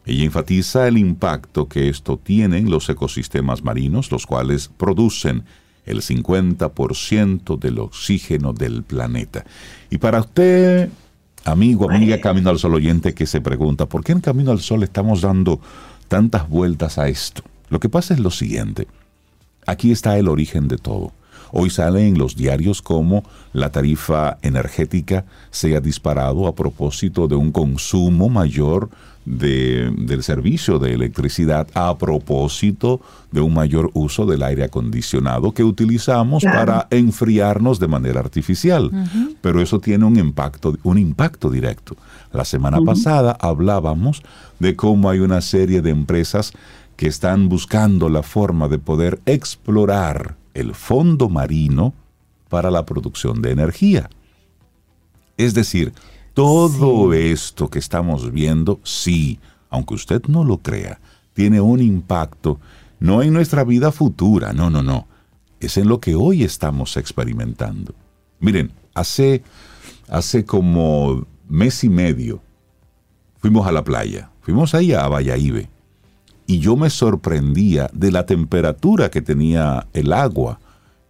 Ella 0.06 0.24
enfatiza 0.24 0.88
el 0.88 0.98
impacto 0.98 1.68
que 1.68 1.88
esto 1.88 2.18
tiene 2.18 2.58
en 2.58 2.70
los 2.70 2.88
ecosistemas 2.88 3.62
marinos, 3.62 4.10
los 4.10 4.26
cuales 4.26 4.68
producen 4.76 5.44
el 5.86 6.02
50% 6.02 7.58
del 7.58 7.78
oxígeno 7.78 8.52
del 8.52 8.82
planeta. 8.82 9.44
Y 9.90 9.98
para 9.98 10.20
usted, 10.20 10.90
amigo, 11.44 11.90
amiga 11.90 12.20
Camino 12.20 12.50
al 12.50 12.58
Sol 12.58 12.74
oyente, 12.74 13.14
que 13.14 13.26
se 13.26 13.40
pregunta, 13.40 13.86
¿por 13.86 14.02
qué 14.02 14.12
en 14.12 14.20
Camino 14.20 14.50
al 14.50 14.60
Sol 14.60 14.82
estamos 14.82 15.22
dando 15.22 15.60
tantas 16.08 16.48
vueltas 16.48 16.98
a 16.98 17.08
esto? 17.08 17.42
Lo 17.70 17.80
que 17.80 17.88
pasa 17.88 18.14
es 18.14 18.20
lo 18.20 18.30
siguiente. 18.30 18.86
Aquí 19.66 19.92
está 19.92 20.18
el 20.18 20.28
origen 20.28 20.68
de 20.68 20.78
todo. 20.78 21.12
Hoy 21.56 21.70
sale 21.70 22.08
en 22.08 22.18
los 22.18 22.34
diarios 22.34 22.82
como 22.82 23.22
la 23.52 23.70
tarifa 23.70 24.38
energética 24.42 25.24
se 25.52 25.76
ha 25.76 25.80
disparado 25.80 26.48
a 26.48 26.54
propósito 26.56 27.28
de 27.28 27.36
un 27.36 27.52
consumo 27.52 28.28
mayor 28.28 28.90
del 29.24 30.22
servicio 30.22 30.78
de 30.78 30.92
electricidad 30.92 31.66
a 31.74 31.96
propósito 31.96 33.00
de 33.30 33.40
un 33.40 33.54
mayor 33.54 33.90
uso 33.94 34.26
del 34.26 34.42
aire 34.42 34.64
acondicionado 34.64 35.52
que 35.52 35.64
utilizamos 35.64 36.42
para 36.42 36.88
enfriarnos 36.90 37.78
de 37.78 37.88
manera 37.88 38.20
artificial. 38.20 38.90
Pero 39.40 39.60
eso 39.62 39.78
tiene 39.78 40.04
un 40.04 40.18
impacto, 40.18 40.76
un 40.82 40.98
impacto 40.98 41.50
directo. 41.50 41.96
La 42.32 42.44
semana 42.44 42.80
pasada 42.84 43.36
hablábamos 43.40 44.22
de 44.58 44.76
cómo 44.76 45.08
hay 45.08 45.20
una 45.20 45.40
serie 45.40 45.82
de 45.82 45.90
empresas 45.90 46.52
que 46.96 47.06
están 47.06 47.48
buscando 47.48 48.08
la 48.08 48.22
forma 48.22 48.68
de 48.68 48.78
poder 48.78 49.20
explorar 49.26 50.36
el 50.54 50.74
fondo 50.74 51.28
marino 51.28 51.92
para 52.48 52.70
la 52.70 52.86
producción 52.86 53.42
de 53.42 53.50
energía. 53.50 54.08
Es 55.36 55.54
decir, 55.54 55.92
Todo 56.34 57.12
esto 57.12 57.70
que 57.70 57.78
estamos 57.78 58.32
viendo, 58.32 58.80
sí, 58.82 59.38
aunque 59.70 59.94
usted 59.94 60.20
no 60.26 60.42
lo 60.42 60.58
crea, 60.58 61.00
tiene 61.32 61.60
un 61.60 61.80
impacto 61.80 62.58
no 62.98 63.22
en 63.22 63.32
nuestra 63.32 63.62
vida 63.62 63.92
futura, 63.92 64.52
no, 64.52 64.68
no, 64.68 64.82
no, 64.82 65.06
es 65.60 65.76
en 65.76 65.88
lo 65.88 66.00
que 66.00 66.16
hoy 66.16 66.42
estamos 66.42 66.96
experimentando. 66.96 67.94
Miren, 68.40 68.72
hace, 68.94 69.44
hace 70.08 70.44
como 70.44 71.24
mes 71.48 71.84
y 71.84 71.88
medio 71.88 72.42
fuimos 73.38 73.64
a 73.68 73.72
la 73.72 73.84
playa, 73.84 74.30
fuimos 74.40 74.74
ahí 74.74 74.92
a 74.92 75.06
Valladolid 75.06 75.66
y 76.46 76.58
yo 76.58 76.76
me 76.76 76.90
sorprendía 76.90 77.88
de 77.92 78.12
la 78.12 78.26
temperatura 78.26 79.10
que 79.10 79.22
tenía 79.22 79.86
el 79.92 80.12
agua 80.12 80.60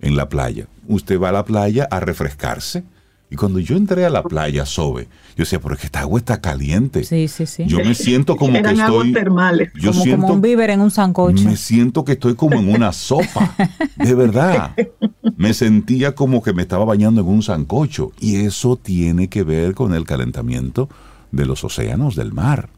en 0.01 0.17
la 0.17 0.29
playa. 0.29 0.67
Usted 0.87 1.21
va 1.21 1.31
a 1.31 1.33
la 1.33 1.45
playa 1.45 1.89
a 1.91 2.01
refrescarse. 2.01 2.85
Y 3.31 3.37
cuando 3.37 3.59
yo 3.59 3.77
entré 3.77 4.05
a 4.05 4.11
la 4.11 4.23
playa, 4.23 4.65
Sobe, 4.65 5.09
yo 5.35 5.43
decía, 5.43 5.59
pero 5.59 5.75
es 5.75 5.81
que 5.81 5.87
esta 5.87 6.01
agua 6.01 6.21
está 6.21 6.41
caliente. 6.41 7.03
Sí, 7.03 7.27
sí, 7.27 7.47
sí. 7.47 7.65
Yo 7.67 7.79
me 7.79 7.95
siento 7.95 8.37
como 8.37 8.57
Eran 8.57 8.77
que 8.77 8.83
aguas 8.83 9.07
estoy... 9.07 9.13
termales. 9.13 9.73
Yo 9.75 9.91
como, 9.91 10.05
siento, 10.05 10.21
como 10.23 10.35
un 10.35 10.41
víver 10.41 10.71
en 10.71 10.81
un 10.81 10.91
sancocho. 10.91 11.43
me 11.43 11.57
siento 11.57 12.05
que 12.05 12.13
estoy 12.13 12.37
como 12.37 12.61
en 12.61 12.73
una 12.73 12.93
sopa. 12.93 13.57
De 13.97 14.15
verdad. 14.15 14.77
Me 15.37 15.53
sentía 15.53 16.15
como 16.15 16.45
que 16.45 16.53
me 16.53 16.63
estaba 16.63 16.85
bañando 16.85 17.23
en 17.23 17.27
un 17.27 17.43
sancocho. 17.43 18.13
Y 18.21 18.37
eso 18.45 18.77
tiene 18.77 19.29
que 19.29 19.43
ver 19.43 19.75
con 19.75 19.93
el 19.93 20.05
calentamiento 20.05 20.89
de 21.33 21.45
los 21.45 21.65
océanos 21.65 22.15
del 22.15 22.33
mar. 22.33 22.69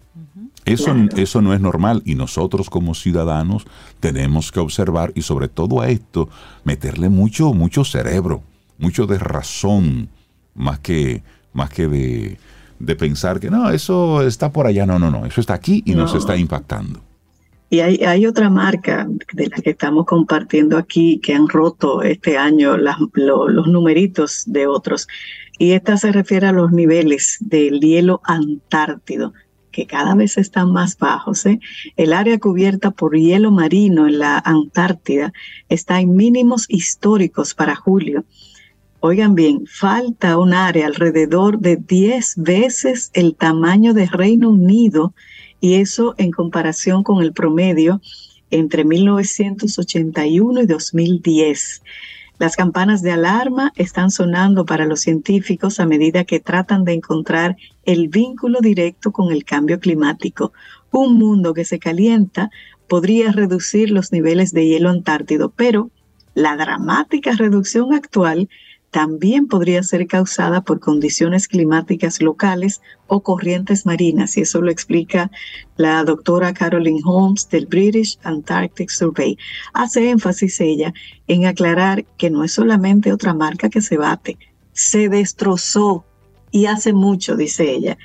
Eso, 0.66 0.94
eso 1.16 1.40
no 1.42 1.54
es 1.54 1.60
normal 1.60 2.02
y 2.04 2.16
nosotros 2.16 2.68
como 2.68 2.94
ciudadanos 2.94 3.64
tenemos 4.00 4.50
que 4.50 4.60
observar 4.60 5.12
y 5.14 5.22
sobre 5.22 5.48
todo 5.48 5.80
a 5.80 5.88
esto 5.88 6.28
meterle 6.64 7.08
mucho, 7.08 7.52
mucho 7.54 7.84
cerebro, 7.84 8.42
mucho 8.78 9.06
de 9.06 9.18
razón, 9.18 10.08
más 10.54 10.80
que, 10.80 11.22
más 11.52 11.70
que 11.70 11.86
de, 11.86 12.38
de 12.80 12.96
pensar 12.96 13.38
que 13.38 13.48
no, 13.50 13.70
eso 13.70 14.22
está 14.26 14.50
por 14.52 14.66
allá, 14.66 14.84
no, 14.86 14.98
no, 14.98 15.10
no, 15.10 15.24
eso 15.24 15.40
está 15.40 15.54
aquí 15.54 15.82
y 15.86 15.94
nos 15.94 16.12
No. 16.12 16.18
está 16.18 16.36
impactando. 16.36 17.00
Y 17.70 17.80
hay, 17.80 17.96
hay 18.04 18.26
otra 18.26 18.48
marca 18.50 19.08
de 19.32 19.48
la 19.48 19.56
que 19.56 19.70
estamos 19.70 20.04
compartiendo 20.06 20.76
aquí 20.78 21.18
que 21.22 21.34
han 21.34 21.48
roto 21.48 22.02
este 22.02 22.38
año 22.38 22.76
las- 22.76 22.98
lo- 23.14 23.48
los 23.48 23.66
numeritos 23.68 24.44
de 24.46 24.66
otros. 24.68 25.08
Y 25.58 25.72
esta 25.72 25.96
se 25.96 26.12
refiere 26.12 26.46
a 26.46 26.52
los 26.52 26.70
niveles 26.70 27.38
del 27.40 27.80
hielo 27.80 28.20
antártido, 28.24 29.32
que 29.76 29.86
cada 29.86 30.14
vez 30.14 30.38
están 30.38 30.72
más 30.72 30.96
bajos. 30.96 31.44
¿eh? 31.44 31.60
El 31.96 32.14
área 32.14 32.38
cubierta 32.38 32.92
por 32.92 33.14
hielo 33.14 33.50
marino 33.50 34.06
en 34.06 34.20
la 34.20 34.38
Antártida 34.38 35.34
está 35.68 36.00
en 36.00 36.16
mínimos 36.16 36.64
históricos 36.70 37.52
para 37.52 37.76
julio. 37.76 38.24
Oigan 39.00 39.34
bien, 39.34 39.66
falta 39.66 40.38
un 40.38 40.54
área 40.54 40.86
alrededor 40.86 41.58
de 41.58 41.76
10 41.76 42.36
veces 42.38 43.10
el 43.12 43.34
tamaño 43.34 43.92
de 43.92 44.06
Reino 44.06 44.48
Unido 44.48 45.12
y 45.60 45.74
eso 45.74 46.14
en 46.16 46.30
comparación 46.30 47.02
con 47.02 47.22
el 47.22 47.34
promedio 47.34 48.00
entre 48.50 48.82
1981 48.82 50.62
y 50.62 50.66
2010. 50.66 51.82
Las 52.38 52.54
campanas 52.54 53.00
de 53.00 53.12
alarma 53.12 53.72
están 53.76 54.10
sonando 54.10 54.66
para 54.66 54.84
los 54.84 55.00
científicos 55.00 55.80
a 55.80 55.86
medida 55.86 56.24
que 56.24 56.38
tratan 56.38 56.84
de 56.84 56.92
encontrar 56.92 57.56
el 57.84 58.08
vínculo 58.08 58.60
directo 58.60 59.10
con 59.10 59.32
el 59.32 59.44
cambio 59.44 59.80
climático. 59.80 60.52
Un 60.90 61.14
mundo 61.14 61.54
que 61.54 61.64
se 61.64 61.78
calienta 61.78 62.50
podría 62.88 63.32
reducir 63.32 63.90
los 63.90 64.12
niveles 64.12 64.52
de 64.52 64.66
hielo 64.66 64.90
antártido, 64.90 65.50
pero 65.56 65.90
la 66.34 66.56
dramática 66.56 67.32
reducción 67.32 67.94
actual 67.94 68.50
también 68.96 69.46
podría 69.46 69.82
ser 69.82 70.06
causada 70.06 70.62
por 70.62 70.80
condiciones 70.80 71.48
climáticas 71.48 72.22
locales 72.22 72.80
o 73.08 73.20
corrientes 73.20 73.84
marinas, 73.84 74.38
y 74.38 74.40
eso 74.40 74.62
lo 74.62 74.70
explica 74.70 75.30
la 75.76 76.02
doctora 76.02 76.54
Caroline 76.54 77.02
Holmes 77.04 77.46
del 77.50 77.66
British 77.66 78.18
Antarctic 78.22 78.88
Survey. 78.88 79.36
Hace 79.74 80.08
énfasis 80.08 80.58
ella 80.60 80.94
en 81.28 81.44
aclarar 81.44 82.06
que 82.16 82.30
no 82.30 82.42
es 82.42 82.52
solamente 82.52 83.12
otra 83.12 83.34
marca 83.34 83.68
que 83.68 83.82
se 83.82 83.98
bate, 83.98 84.38
se 84.72 85.10
destrozó 85.10 86.06
y 86.50 86.64
hace 86.64 86.94
mucho, 86.94 87.36
dice 87.36 87.70
ella. 87.70 87.98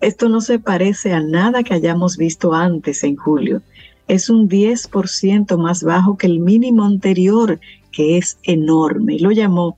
Esto 0.00 0.28
no 0.28 0.40
se 0.40 0.60
parece 0.60 1.14
a 1.14 1.20
nada 1.20 1.64
que 1.64 1.74
hayamos 1.74 2.16
visto 2.16 2.54
antes 2.54 3.02
en 3.02 3.16
julio. 3.16 3.60
Es 4.06 4.30
un 4.30 4.48
10% 4.48 5.58
más 5.58 5.82
bajo 5.82 6.16
que 6.16 6.28
el 6.28 6.38
mínimo 6.38 6.84
anterior, 6.84 7.58
que 7.90 8.18
es 8.18 8.38
enorme. 8.44 9.18
Lo 9.18 9.32
llamó 9.32 9.76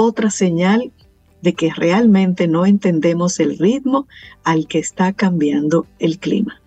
otra 0.00 0.30
señal 0.30 0.92
de 1.42 1.52
que 1.52 1.70
realmente 1.74 2.48
no 2.48 2.64
entendemos 2.64 3.38
el 3.38 3.58
ritmo 3.58 4.08
al 4.44 4.66
que 4.66 4.78
está 4.78 5.12
cambiando 5.12 5.86
el 5.98 6.18
clima. 6.18 6.60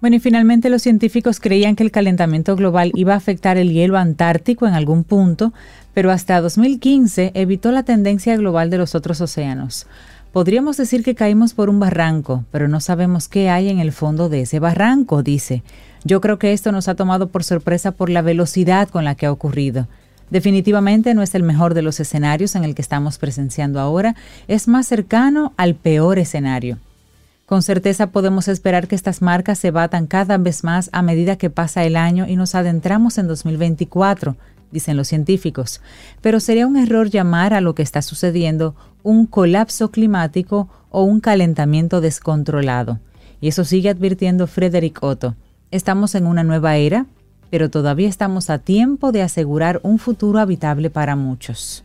Bueno, 0.00 0.16
y 0.16 0.20
finalmente 0.20 0.70
los 0.70 0.80
científicos 0.80 1.40
creían 1.40 1.76
que 1.76 1.82
el 1.82 1.90
calentamiento 1.90 2.56
global 2.56 2.92
iba 2.94 3.12
a 3.12 3.18
afectar 3.18 3.58
el 3.58 3.72
hielo 3.72 3.98
antártico 3.98 4.66
en 4.66 4.72
algún 4.72 5.04
punto, 5.04 5.52
pero 5.92 6.10
hasta 6.10 6.40
2015 6.40 7.32
evitó 7.34 7.70
la 7.70 7.82
tendencia 7.82 8.34
global 8.36 8.70
de 8.70 8.78
los 8.78 8.94
otros 8.94 9.20
océanos. 9.20 9.86
Podríamos 10.32 10.78
decir 10.78 11.02
que 11.02 11.14
caímos 11.14 11.52
por 11.52 11.68
un 11.68 11.80
barranco, 11.80 12.44
pero 12.50 12.68
no 12.68 12.80
sabemos 12.80 13.28
qué 13.28 13.50
hay 13.50 13.68
en 13.68 13.78
el 13.78 13.92
fondo 13.92 14.28
de 14.28 14.42
ese 14.42 14.58
barranco, 14.58 15.22
dice. 15.22 15.62
Yo 16.04 16.22
creo 16.22 16.38
que 16.38 16.52
esto 16.52 16.72
nos 16.72 16.88
ha 16.88 16.94
tomado 16.94 17.28
por 17.28 17.44
sorpresa 17.44 17.92
por 17.92 18.08
la 18.08 18.22
velocidad 18.22 18.88
con 18.88 19.04
la 19.04 19.16
que 19.16 19.26
ha 19.26 19.32
ocurrido. 19.32 19.88
Definitivamente 20.30 21.14
no 21.14 21.22
es 21.22 21.34
el 21.34 21.42
mejor 21.42 21.74
de 21.74 21.82
los 21.82 22.00
escenarios 22.00 22.54
en 22.54 22.64
el 22.64 22.74
que 22.74 22.82
estamos 22.82 23.18
presenciando 23.18 23.80
ahora, 23.80 24.14
es 24.46 24.68
más 24.68 24.86
cercano 24.86 25.52
al 25.56 25.74
peor 25.74 26.18
escenario. 26.18 26.78
Con 27.46 27.62
certeza 27.62 28.08
podemos 28.08 28.46
esperar 28.46 28.88
que 28.88 28.94
estas 28.94 29.22
marcas 29.22 29.58
se 29.58 29.70
batan 29.70 30.06
cada 30.06 30.36
vez 30.36 30.64
más 30.64 30.90
a 30.92 31.00
medida 31.00 31.36
que 31.36 31.48
pasa 31.48 31.84
el 31.84 31.96
año 31.96 32.26
y 32.28 32.36
nos 32.36 32.54
adentramos 32.54 33.16
en 33.16 33.26
2024, 33.26 34.36
dicen 34.70 34.98
los 34.98 35.08
científicos. 35.08 35.80
Pero 36.20 36.40
sería 36.40 36.66
un 36.66 36.76
error 36.76 37.08
llamar 37.08 37.54
a 37.54 37.62
lo 37.62 37.74
que 37.74 37.82
está 37.82 38.02
sucediendo 38.02 38.74
un 39.02 39.24
colapso 39.24 39.90
climático 39.90 40.68
o 40.90 41.04
un 41.04 41.20
calentamiento 41.20 42.02
descontrolado. 42.02 42.98
Y 43.40 43.48
eso 43.48 43.64
sigue 43.64 43.88
advirtiendo 43.88 44.46
Frederick 44.46 45.02
Otto. 45.02 45.34
Estamos 45.70 46.14
en 46.14 46.26
una 46.26 46.44
nueva 46.44 46.76
era, 46.76 47.06
pero 47.50 47.70
todavía 47.70 48.08
estamos 48.08 48.50
a 48.50 48.58
tiempo 48.58 49.12
de 49.12 49.22
asegurar 49.22 49.80
un 49.82 49.98
futuro 49.98 50.38
habitable 50.38 50.90
para 50.90 51.16
muchos. 51.16 51.84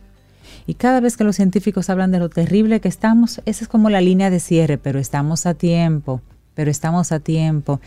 Y 0.66 0.74
cada 0.74 1.00
vez 1.00 1.16
que 1.16 1.24
los 1.24 1.36
científicos 1.36 1.90
hablan 1.90 2.10
de 2.10 2.18
lo 2.18 2.28
terrible 2.28 2.80
que 2.80 2.88
estamos, 2.88 3.42
esa 3.44 3.64
es 3.64 3.68
como 3.68 3.90
la 3.90 4.00
línea 4.00 4.30
de 4.30 4.40
cierre, 4.40 4.78
pero 4.78 4.98
estamos 4.98 5.46
a 5.46 5.54
tiempo, 5.54 6.22
pero 6.54 6.70
estamos 6.70 7.12
a 7.12 7.20
tiempo. 7.20 7.80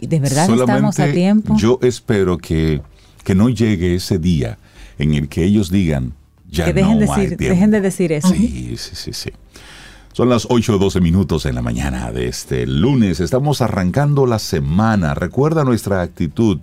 Y 0.00 0.06
de 0.06 0.20
verdad 0.20 0.48
estamos 0.50 1.00
a 1.00 1.10
tiempo. 1.10 1.56
Yo 1.56 1.78
espero 1.82 2.38
que, 2.38 2.82
que 3.24 3.34
no 3.34 3.48
llegue 3.48 3.94
ese 3.94 4.18
día 4.18 4.58
en 4.98 5.14
el 5.14 5.28
que 5.28 5.44
ellos 5.44 5.70
digan, 5.70 6.14
ya 6.48 6.66
que 6.66 6.72
dejen, 6.72 7.00
no 7.00 7.12
hay 7.12 7.22
decir, 7.22 7.38
tiempo". 7.38 7.54
dejen 7.54 7.70
de 7.70 7.80
decir 7.80 8.12
eso. 8.12 8.28
Sí, 8.28 8.76
sí, 8.76 8.94
sí, 8.94 9.12
sí. 9.12 9.30
Son 10.14 10.28
las 10.28 10.46
8 10.48 10.76
o 10.76 10.78
12 10.78 11.00
minutos 11.00 11.44
en 11.44 11.56
la 11.56 11.60
mañana 11.60 12.12
de 12.12 12.28
este 12.28 12.68
lunes. 12.68 13.18
Estamos 13.18 13.60
arrancando 13.60 14.26
la 14.26 14.38
semana. 14.38 15.12
Recuerda 15.12 15.64
nuestra 15.64 16.02
actitud, 16.02 16.60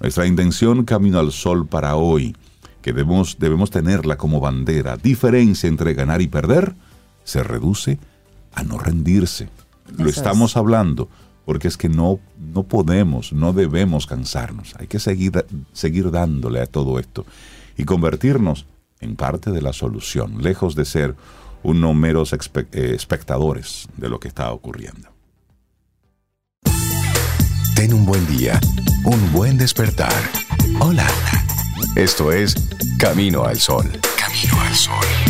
nuestra 0.00 0.26
intención 0.26 0.84
camino 0.84 1.18
al 1.18 1.32
sol 1.32 1.66
para 1.66 1.96
hoy, 1.96 2.36
que 2.82 2.92
debemos, 2.92 3.38
debemos 3.38 3.70
tenerla 3.70 4.18
como 4.18 4.38
bandera. 4.38 4.98
Diferencia 4.98 5.66
entre 5.66 5.94
ganar 5.94 6.20
y 6.20 6.28
perder 6.28 6.74
se 7.24 7.42
reduce 7.42 7.98
a 8.52 8.64
no 8.64 8.76
rendirse. 8.76 9.48
Lo 9.96 10.10
es. 10.10 10.18
estamos 10.18 10.58
hablando 10.58 11.08
porque 11.46 11.68
es 11.68 11.78
que 11.78 11.88
no, 11.88 12.20
no 12.38 12.64
podemos, 12.64 13.32
no 13.32 13.54
debemos 13.54 14.06
cansarnos. 14.06 14.74
Hay 14.78 14.88
que 14.88 14.98
seguir, 14.98 15.46
seguir 15.72 16.10
dándole 16.10 16.60
a 16.60 16.66
todo 16.66 16.98
esto 16.98 17.24
y 17.78 17.84
convertirnos 17.84 18.66
en 19.00 19.16
parte 19.16 19.52
de 19.52 19.62
la 19.62 19.72
solución, 19.72 20.42
lejos 20.42 20.74
de 20.74 20.84
ser 20.84 21.16
unos 21.62 21.94
meros 21.94 22.32
eh, 22.32 22.92
espectadores 22.94 23.88
de 23.96 24.08
lo 24.08 24.20
que 24.20 24.28
está 24.28 24.52
ocurriendo. 24.52 25.10
Ten 27.74 27.94
un 27.94 28.04
buen 28.04 28.26
día, 28.26 28.60
un 29.04 29.32
buen 29.32 29.56
despertar. 29.56 30.12
Hola. 30.80 31.06
Esto 31.96 32.30
es 32.30 32.54
Camino 32.98 33.44
al 33.44 33.58
Sol. 33.58 33.90
Camino 34.16 34.60
al 34.60 34.74
Sol. 34.74 35.29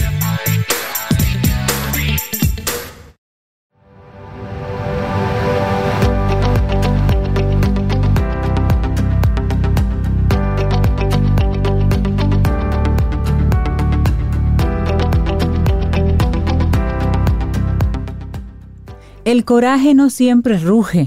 El 19.30 19.44
coraje 19.44 19.94
no 19.94 20.10
siempre 20.10 20.58
ruge, 20.58 21.06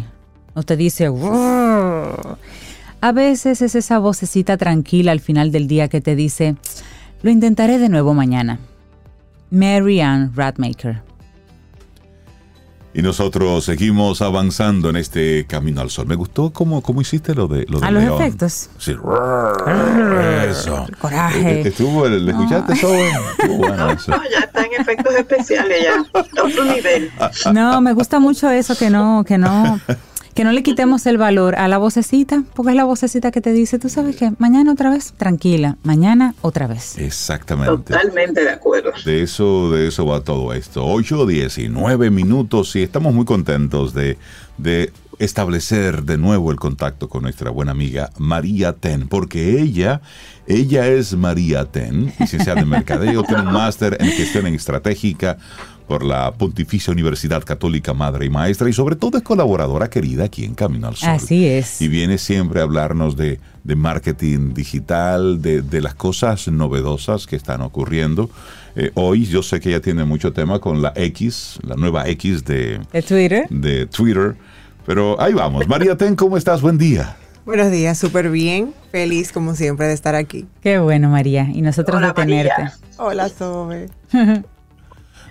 no 0.55 0.63
te 0.63 0.77
dice. 0.77 1.07
A 3.01 3.11
veces 3.11 3.61
es 3.61 3.75
esa 3.75 3.99
vocecita 3.99 4.55
tranquila 4.55 5.11
al 5.11 5.19
final 5.19 5.51
del 5.51 5.67
día 5.67 5.89
que 5.89 5.99
te 5.99 6.15
dice, 6.15 6.55
lo 7.21 7.31
intentaré 7.31 7.79
de 7.79 7.89
nuevo 7.89 8.13
mañana. 8.13 8.59
Mary 9.51 9.99
Ann 9.99 10.31
Radmaker. 10.33 11.01
Y 12.95 13.01
nosotros 13.01 13.63
seguimos 13.65 14.21
avanzando 14.21 14.89
en 14.89 14.97
este 14.97 15.45
camino 15.47 15.81
al 15.81 15.89
sol. 15.89 16.05
Me 16.05 16.13
gustó 16.15 16.51
cómo, 16.51 16.81
cómo 16.81 17.01
hiciste 17.01 17.33
lo 17.33 17.47
de 17.47 17.65
lo 17.67 17.79
A 17.79 17.85
del 17.87 17.95
los 17.95 18.03
león. 18.03 18.21
efectos. 18.21 18.69
Sí. 18.77 18.95
Eso. 20.49 20.85
Coraje. 20.99 21.61
Eh, 21.61 21.67
Estuvo, 21.67 22.07
¿le 22.07 22.31
escuchaste 22.31 22.73
eso? 22.73 22.93
Estuvo 22.93 23.57
bueno 23.57 23.89
eso. 23.91 24.11
No, 24.11 24.21
ya 24.29 24.39
están 24.41 24.65
efectos 24.77 25.13
especiales 25.15 25.83
ya. 25.83 26.05
Otro 26.43 26.65
nivel. 26.65 27.11
No, 27.53 27.81
me 27.81 27.93
gusta 27.93 28.19
mucho 28.19 28.49
eso 28.51 28.75
que 28.77 28.89
no, 28.89 29.23
que 29.25 29.37
no, 29.37 29.79
que 30.33 30.43
no 30.43 30.51
le 30.51 30.63
quitemos 30.63 31.05
el 31.05 31.17
valor 31.17 31.55
a 31.55 31.67
la 31.67 31.77
vocecita, 31.77 32.43
porque 32.55 32.71
es 32.71 32.75
la 32.75 32.85
vocecita 32.85 33.31
que 33.31 33.41
te 33.41 33.51
dice, 33.51 33.79
tú 33.79 33.89
sabes 33.89 34.15
que 34.15 34.31
mañana 34.39 34.71
otra 34.71 34.89
vez, 34.89 35.13
tranquila, 35.15 35.77
mañana 35.83 36.33
otra 36.41 36.67
vez. 36.67 36.97
Exactamente. 36.97 37.71
Totalmente 37.71 38.43
de 38.43 38.49
acuerdo. 38.49 38.91
De 39.05 39.21
eso, 39.21 39.71
de 39.71 39.87
eso 39.87 40.05
va 40.05 40.21
todo 40.21 40.53
esto. 40.53 40.85
8, 40.85 41.25
19 41.25 42.09
minutos 42.09 42.75
y 42.75 42.83
estamos 42.83 43.13
muy 43.13 43.25
contentos 43.25 43.93
de, 43.93 44.17
de 44.57 44.91
establecer 45.19 46.03
de 46.03 46.17
nuevo 46.17 46.51
el 46.51 46.57
contacto 46.57 47.09
con 47.09 47.23
nuestra 47.23 47.51
buena 47.51 47.71
amiga 47.71 48.09
María 48.17 48.73
Ten, 48.73 49.07
porque 49.07 49.61
ella, 49.61 50.01
ella 50.47 50.87
es 50.87 51.15
María 51.15 51.65
Ten, 51.65 52.11
licenciada 52.19 52.61
en 52.61 52.69
Mercadeo, 52.69 53.23
tiene 53.23 53.43
un 53.43 53.53
máster 53.53 53.97
en 53.99 54.09
gestión 54.09 54.47
estratégica 54.47 55.37
por 55.87 56.03
la 56.03 56.31
Pontificia 56.33 56.91
Universidad 56.91 57.43
Católica 57.43 57.93
Madre 57.93 58.25
y 58.25 58.29
Maestra 58.29 58.69
y 58.69 58.73
sobre 58.73 58.95
todo 58.95 59.17
es 59.17 59.23
colaboradora 59.23 59.89
querida 59.89 60.25
aquí 60.25 60.45
en 60.45 60.53
Camino 60.55 60.87
al 60.87 60.95
Sol. 60.95 61.09
Así 61.09 61.45
es. 61.47 61.81
Y 61.81 61.87
viene 61.87 62.17
siempre 62.17 62.59
a 62.59 62.63
hablarnos 62.63 63.15
de, 63.15 63.39
de 63.63 63.75
marketing 63.75 64.53
digital, 64.53 65.41
de, 65.41 65.61
de 65.61 65.81
las 65.81 65.95
cosas 65.95 66.47
novedosas 66.47 67.27
que 67.27 67.35
están 67.35 67.61
ocurriendo. 67.61 68.29
Eh, 68.75 68.91
hoy 68.95 69.25
yo 69.25 69.43
sé 69.43 69.59
que 69.59 69.69
ella 69.69 69.81
tiene 69.81 70.03
mucho 70.03 70.33
tema 70.33 70.59
con 70.59 70.81
la 70.81 70.93
X, 70.95 71.59
la 71.63 71.75
nueva 71.75 72.07
X 72.07 72.43
de, 72.45 72.79
De 72.91 73.01
Twitter. 73.01 73.45
de 73.49 73.85
Twitter. 73.85 74.35
Pero 74.85 75.19
ahí 75.21 75.33
vamos. 75.33 75.67
María 75.67 75.95
Ten, 75.95 76.15
¿cómo 76.15 76.37
estás? 76.37 76.61
Buen 76.61 76.77
día. 76.77 77.15
Buenos 77.45 77.71
días, 77.71 77.97
súper 77.97 78.29
bien. 78.29 78.73
Feliz 78.91 79.31
como 79.31 79.53
siempre 79.55 79.87
de 79.87 79.93
estar 79.93 80.15
aquí. 80.15 80.45
Qué 80.61 80.79
bueno, 80.79 81.09
María. 81.09 81.49
Y 81.53 81.61
nosotros 81.61 81.97
Hola, 81.97 82.07
de 82.07 82.13
tenerte. 82.13 82.51
María. 82.57 82.73
Hola, 82.97 83.29
Sobe. 83.29 83.89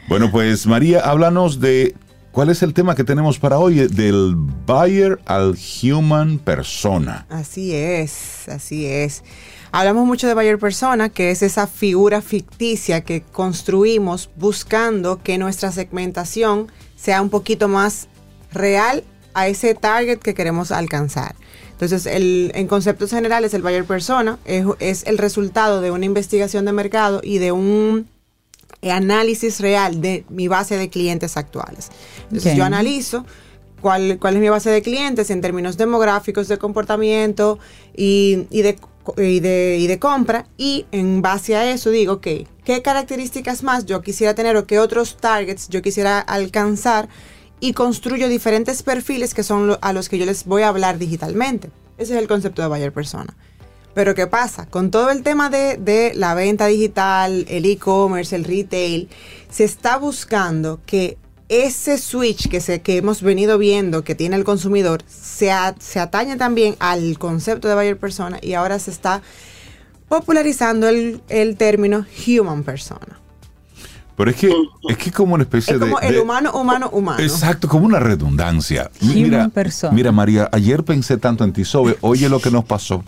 Bueno, 0.09 0.31
pues 0.31 0.67
María, 0.67 1.01
háblanos 1.01 1.61
de 1.61 1.95
cuál 2.33 2.51
es 2.51 2.63
el 2.63 2.75
tema 2.75 2.95
que 2.95 3.05
tenemos 3.05 3.39
para 3.39 3.59
hoy, 3.59 3.87
del 3.89 4.35
buyer 4.35 5.21
al 5.27 5.57
human 5.83 6.39
persona. 6.39 7.27
Así 7.31 7.75
es, 7.75 8.49
así 8.49 8.87
es. 8.87 9.23
Hablamos 9.71 10.07
mucho 10.07 10.27
de 10.27 10.35
buyer 10.35 10.59
persona, 10.59 11.09
que 11.09 11.31
es 11.31 11.43
esa 11.43 11.67
figura 11.67 12.21
ficticia 12.21 13.03
que 13.03 13.23
construimos 13.23 14.31
buscando 14.37 15.23
que 15.23 15.39
nuestra 15.39 15.73
segmentación 15.73 16.71
sea 16.97 17.23
un 17.23 17.31
poquito 17.31 17.69
más 17.69 18.09
real 18.53 19.05
a 19.35 19.49
ese 19.49 19.75
target 19.75 20.19
que 20.19 20.35
queremos 20.35 20.73
alcanzar. 20.73 21.35
Entonces, 21.71 22.07
el, 22.07 22.53
en 22.55 22.67
conceptos 22.67 23.11
generales, 23.11 23.55
el 23.55 23.63
buyer 23.63 23.85
persona 23.85 24.39
es, 24.45 24.67
es 24.79 25.05
el 25.07 25.19
resultado 25.19 25.81
de 25.81 25.91
una 25.91 26.05
investigación 26.05 26.65
de 26.65 26.73
mercado 26.73 27.21
y 27.25 27.39
de 27.39 27.53
un 27.53 28.12
análisis 28.91 29.61
real 29.61 30.01
de 30.01 30.25
mi 30.29 30.49
base 30.49 30.77
de 30.77 30.89
clientes 30.91 31.37
actuales. 31.37 31.91
Entonces, 32.25 32.55
yo 32.57 32.65
analizo 32.65 33.25
cuál, 33.81 34.19
cuál 34.19 34.35
es 34.37 34.41
mi 34.41 34.49
base 34.49 34.71
de 34.71 34.83
clientes 34.83 35.31
en 35.31 35.41
términos 35.41 35.77
demográficos, 35.77 36.49
de 36.49 36.59
comportamiento 36.59 37.59
y, 37.97 38.47
y 38.51 38.63
de, 38.63 38.79
y, 39.19 39.41
de, 39.41 39.77
y 39.79 39.87
de 39.87 39.99
compra. 39.99 40.47
Y 40.57 40.87
en 40.93 41.23
base 41.23 41.55
a 41.57 41.71
eso 41.71 41.91
digo, 41.91 42.15
ok, 42.15 42.27
¿qué 42.65 42.83
características 42.83 43.63
más 43.63 43.87
yo 43.87 44.03
quisiera 44.03 44.35
tener 44.35 44.57
o 44.57 44.67
qué 44.67 44.79
otros 44.79 45.17
targets 45.19 45.69
yo 45.69 45.83
quisiera 45.83 46.19
alcanzar? 46.19 47.09
Y 47.61 47.75
construyo 47.75 48.29
diferentes 48.29 48.83
perfiles 48.83 49.35
que 49.35 49.45
son 49.45 49.69
lo- 49.69 49.79
a 49.83 49.93
los 49.93 50.09
que 50.09 50.19
yo 50.19 50.27
les 50.27 50.45
voy 50.47 50.63
a 50.63 50.69
hablar 50.69 50.99
digitalmente. 50.99 51.71
Ese 51.99 52.15
es 52.15 52.21
el 52.21 52.27
concepto 52.27 52.61
de 52.63 52.67
buyer 52.69 52.93
persona. 52.93 53.37
Pero 53.95 54.15
¿qué 54.15 54.27
pasa? 54.27 54.67
Con 54.67 54.91
todo 54.91 55.11
el 55.11 55.23
tema 55.23 55.51
de, 55.51 55.77
de 55.77 56.13
la 56.15 56.35
venta 56.35 56.67
digital, 56.67 57.45
el 57.49 57.67
e-commerce, 57.67 58.35
el 58.35 58.45
retail, 58.45 59.09
se 59.51 59.65
está 59.65 59.99
buscando 59.99 60.81
que 60.87 61.19
ese 61.51 61.99
switch 61.99 62.49
que, 62.49 62.63
se, 62.63 62.81
que 62.81 62.97
hemos 62.97 63.21
venido 63.21 63.59
viendo 63.59 64.03
que 64.05 64.15
tiene 64.15 64.37
el 64.37 64.45
consumidor 64.45 65.03
se, 65.07 65.51
a- 65.53 65.75
se 65.79 66.01
atañe 66.01 66.37
también 66.37 66.77
al 66.79 67.19
concepto 67.19 67.69
de 67.69 67.75
buyer 67.75 67.99
persona 67.99 68.39
y 68.41 68.55
ahora 68.55 68.79
se 68.79 68.91
está 68.91 69.21
popularizando 70.09 70.89
el, 70.89 71.21
el 71.29 71.57
término 71.57 72.07
human 72.27 72.63
persona. 72.63 73.19
Pero 74.17 74.31
es 74.31 74.37
que 74.37 74.51
es 74.89 74.97
que 74.99 75.11
como 75.11 75.35
una 75.35 75.43
especie 75.45 75.75
Es 75.75 75.81
como 75.81 75.99
de... 76.01 76.07
el 76.09 76.15
de- 76.15 76.21
humano, 76.21 76.53
humano, 76.53 76.89
humano. 76.93 77.23
Exacto, 77.23 77.69
como 77.69 77.85
una 77.85 77.99
redundancia. 77.99 78.91
Human 79.03 79.15
Mira, 79.15 79.49
persona. 79.51 79.93
mira, 79.93 80.13
María, 80.13 80.49
ayer 80.53 80.83
pensé 80.85 81.17
tanto 81.19 81.45
en 81.45 81.53
ti, 81.53 81.65
Sobe. 81.67 81.97
Oye 82.03 82.29
lo 82.31 82.41
que 82.41 82.51
nos 82.51 82.65
pasó. 82.65 83.05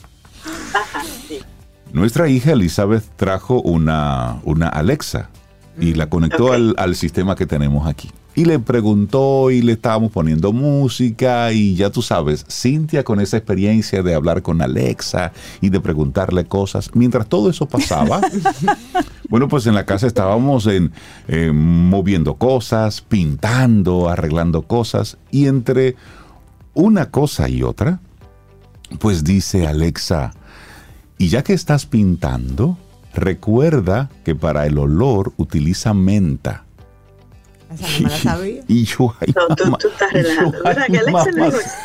Nuestra 1.95 2.29
hija 2.29 2.53
Elizabeth 2.53 3.05
trajo 3.17 3.63
una, 3.63 4.41
una 4.45 4.69
Alexa 4.69 5.31
y 5.79 5.95
la 5.95 6.09
conectó 6.11 6.47
Ok. 6.47 6.55
al, 6.55 6.75
al 6.77 6.97
sistema 6.97 7.37
que 7.37 7.47
tenemos 7.47 7.87
aquí. 7.87 8.11
Y 8.37 8.47
le 8.47 8.59
preguntó 8.59 9.53
y 9.53 9.63
le 9.63 9.73
estábamos 9.73 10.11
poniendo 10.11 10.53
música 10.53 11.53
y 11.53 11.77
ya 11.77 11.91
tú 11.91 12.03
sabes, 12.03 12.45
Cintia 12.51 13.05
con 13.05 13.21
esa 13.21 13.37
experiencia 13.37 14.03
de 14.03 14.13
hablar 14.13 14.43
con 14.43 14.61
Alexa 14.61 15.31
y 15.61 15.69
de 15.69 15.79
preguntarle 15.79 16.45
cosas. 16.47 16.91
Mientras 16.95 17.29
todo 17.29 17.49
eso 17.49 17.67
pasaba, 17.67 18.21
bueno, 19.29 19.47
pues 19.47 19.69
en 19.69 19.75
la 19.75 19.87
casa 19.87 20.09
estábamos 20.09 20.67
en, 20.67 20.91
eh, 21.29 21.53
moviendo 21.55 22.35
cosas, 22.35 23.03
pintando, 23.03 24.09
arreglando 24.09 24.63
cosas 24.63 25.17
y 25.31 25.47
entre 25.47 25.95
una 26.75 27.13
cosa 27.13 27.49
y 27.49 27.63
otra, 27.63 28.01
pues 28.99 29.23
dice 29.23 29.69
Alexa, 29.69 30.33
y 31.19 31.29
ya 31.29 31.43
que 31.45 31.53
estás 31.53 31.87
pintando, 31.87 32.77
recuerda 33.15 34.11
que 34.25 34.35
para 34.35 34.67
el 34.67 34.79
olor 34.79 35.33
utiliza 35.37 35.95
menta. 35.95 36.65
Esa 37.73 37.89
no 37.89 38.01
me 38.05 38.11
la 38.11 38.19
sabía. 38.19 38.62
Y 38.69 38.85
yo, 38.85 39.15
ay, 39.21 39.35
No, 39.35 39.57
tú- 39.57 39.65
mamá, 39.65 39.79
tú 39.79 39.89
estás 39.89 40.12
relajando, 40.12 40.59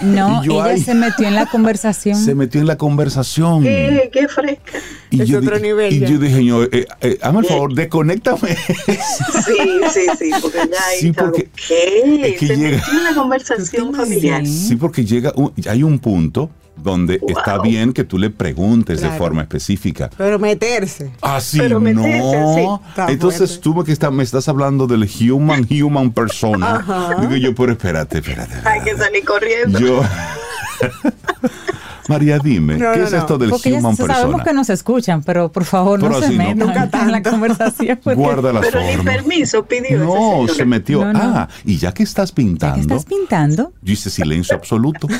No, 0.03 0.43
y 0.43 0.47
yo, 0.47 0.53
ella 0.53 0.63
ay, 0.65 0.81
se 0.81 0.93
metió 0.93 1.27
en 1.27 1.33
la 1.35 1.45
conversación. 1.51 2.15
se 2.15 2.35
metió 2.35 2.61
en 2.61 2.67
la 2.67 2.77
conversación. 2.77 3.63
Qué, 3.63 4.09
qué 4.13 4.27
fresca. 4.27 4.77
Y 5.09 5.21
Es 5.21 5.29
yo, 5.29 5.39
otro 5.39 5.55
di- 5.55 5.63
nivel 5.63 5.93
y 5.93 5.99
ya. 5.99 6.07
yo 6.09 6.19
dije, 6.19 6.45
yo, 6.45 6.63
eh, 6.65 6.85
eh, 7.01 7.17
hazme 7.23 7.39
el 7.39 7.45
favor, 7.45 7.73
desconéctame. 7.73 8.55
Sí, 8.55 9.81
sí, 9.93 10.01
sí, 10.19 10.31
porque 10.41 10.57
ya 10.71 10.87
ahí 10.89 10.99
Sí, 10.99 11.11
porque 11.11 11.49
¿Qué? 11.67 12.33
es 12.33 12.39
que 12.39 12.47
Se 12.47 12.55
llega- 12.57 12.77
metió 12.77 12.97
en 12.97 13.03
la 13.03 13.13
conversación 13.15 13.93
familiar. 13.95 14.45
Sí, 14.45 14.75
porque 14.75 15.05
llega 15.05 15.33
un- 15.35 15.53
hay 15.67 15.81
un 15.81 15.97
punto 15.97 16.51
donde 16.81 17.17
Wow. 17.19 17.29
está 17.37 17.59
bien 17.61 17.93
que 17.93 18.03
tú 18.03 18.17
le 18.17 18.29
preguntes 18.29 19.01
de 19.01 19.09
forma 19.11 19.41
específica. 19.41 20.09
Pero 20.17 20.39
meterse. 20.39 21.11
Así 21.21 21.57
Pero 21.59 21.79
meterse 21.79 22.63
no. 22.63 22.81
Está 22.89 23.11
Entonces 23.11 23.49
fuerte. 23.51 23.63
tú 23.63 23.75
me, 23.75 23.83
que 23.83 23.91
está- 23.91 24.11
me 24.11 24.23
estás 24.23 24.47
hablando 24.47 24.87
del 24.87 25.07
human, 25.31 25.67
human 25.69 26.11
persona. 26.11 27.15
Digo 27.21 27.35
yo, 27.35 27.53
pero 27.55 27.71
espérate, 27.73 28.19
espérate. 28.19 28.53
Hay 28.67 28.81
que 28.81 28.91
espérate. 28.91 28.97
salir 29.03 29.25
corriendo. 29.25 29.79
Yo. 29.79 30.01
María, 32.07 32.39
dime, 32.39 32.77
No, 32.77 32.91
¿qué 32.93 32.99
no, 32.99 33.05
es 33.07 33.13
esto 33.13 33.37
del 33.37 33.49
Porque 33.51 33.71
ya 33.71 33.79
human 33.79 33.95
sabemos 33.95 34.17
persona? 34.21 34.43
que 34.43 34.53
nos 34.53 34.69
escuchan, 34.69 35.21
pero 35.23 35.51
por 35.51 35.65
favor 35.65 35.99
Pero 35.99 36.11
no 36.13 36.19
se 36.21 36.29
metan 36.31 36.57
Nunca 36.57 36.89
en 36.93 37.11
la 37.11 37.21
conversación. 37.21 37.99
porque 38.03 38.19
Guarda 38.19 38.53
las 38.53 38.65
Pero 38.65 38.81
ni 38.81 38.95
formas. 38.95 39.15
permiso 39.15 39.65
pidió 39.65 39.97
No, 39.99 40.47
se 40.47 40.65
metió. 40.65 41.05
No, 41.05 41.13
no. 41.13 41.19
Ah, 41.21 41.49
y 41.65 41.77
ya 41.77 41.93
que 41.93 42.03
estás 42.03 42.29
ya 42.29 42.35
que 42.35 42.41
pintando, 42.41 42.79
estás 42.95 43.05
pintando. 43.05 43.73
yo 43.81 43.93
hice 43.93 44.09
silencio 44.09 44.55
absoluto. 44.55 45.07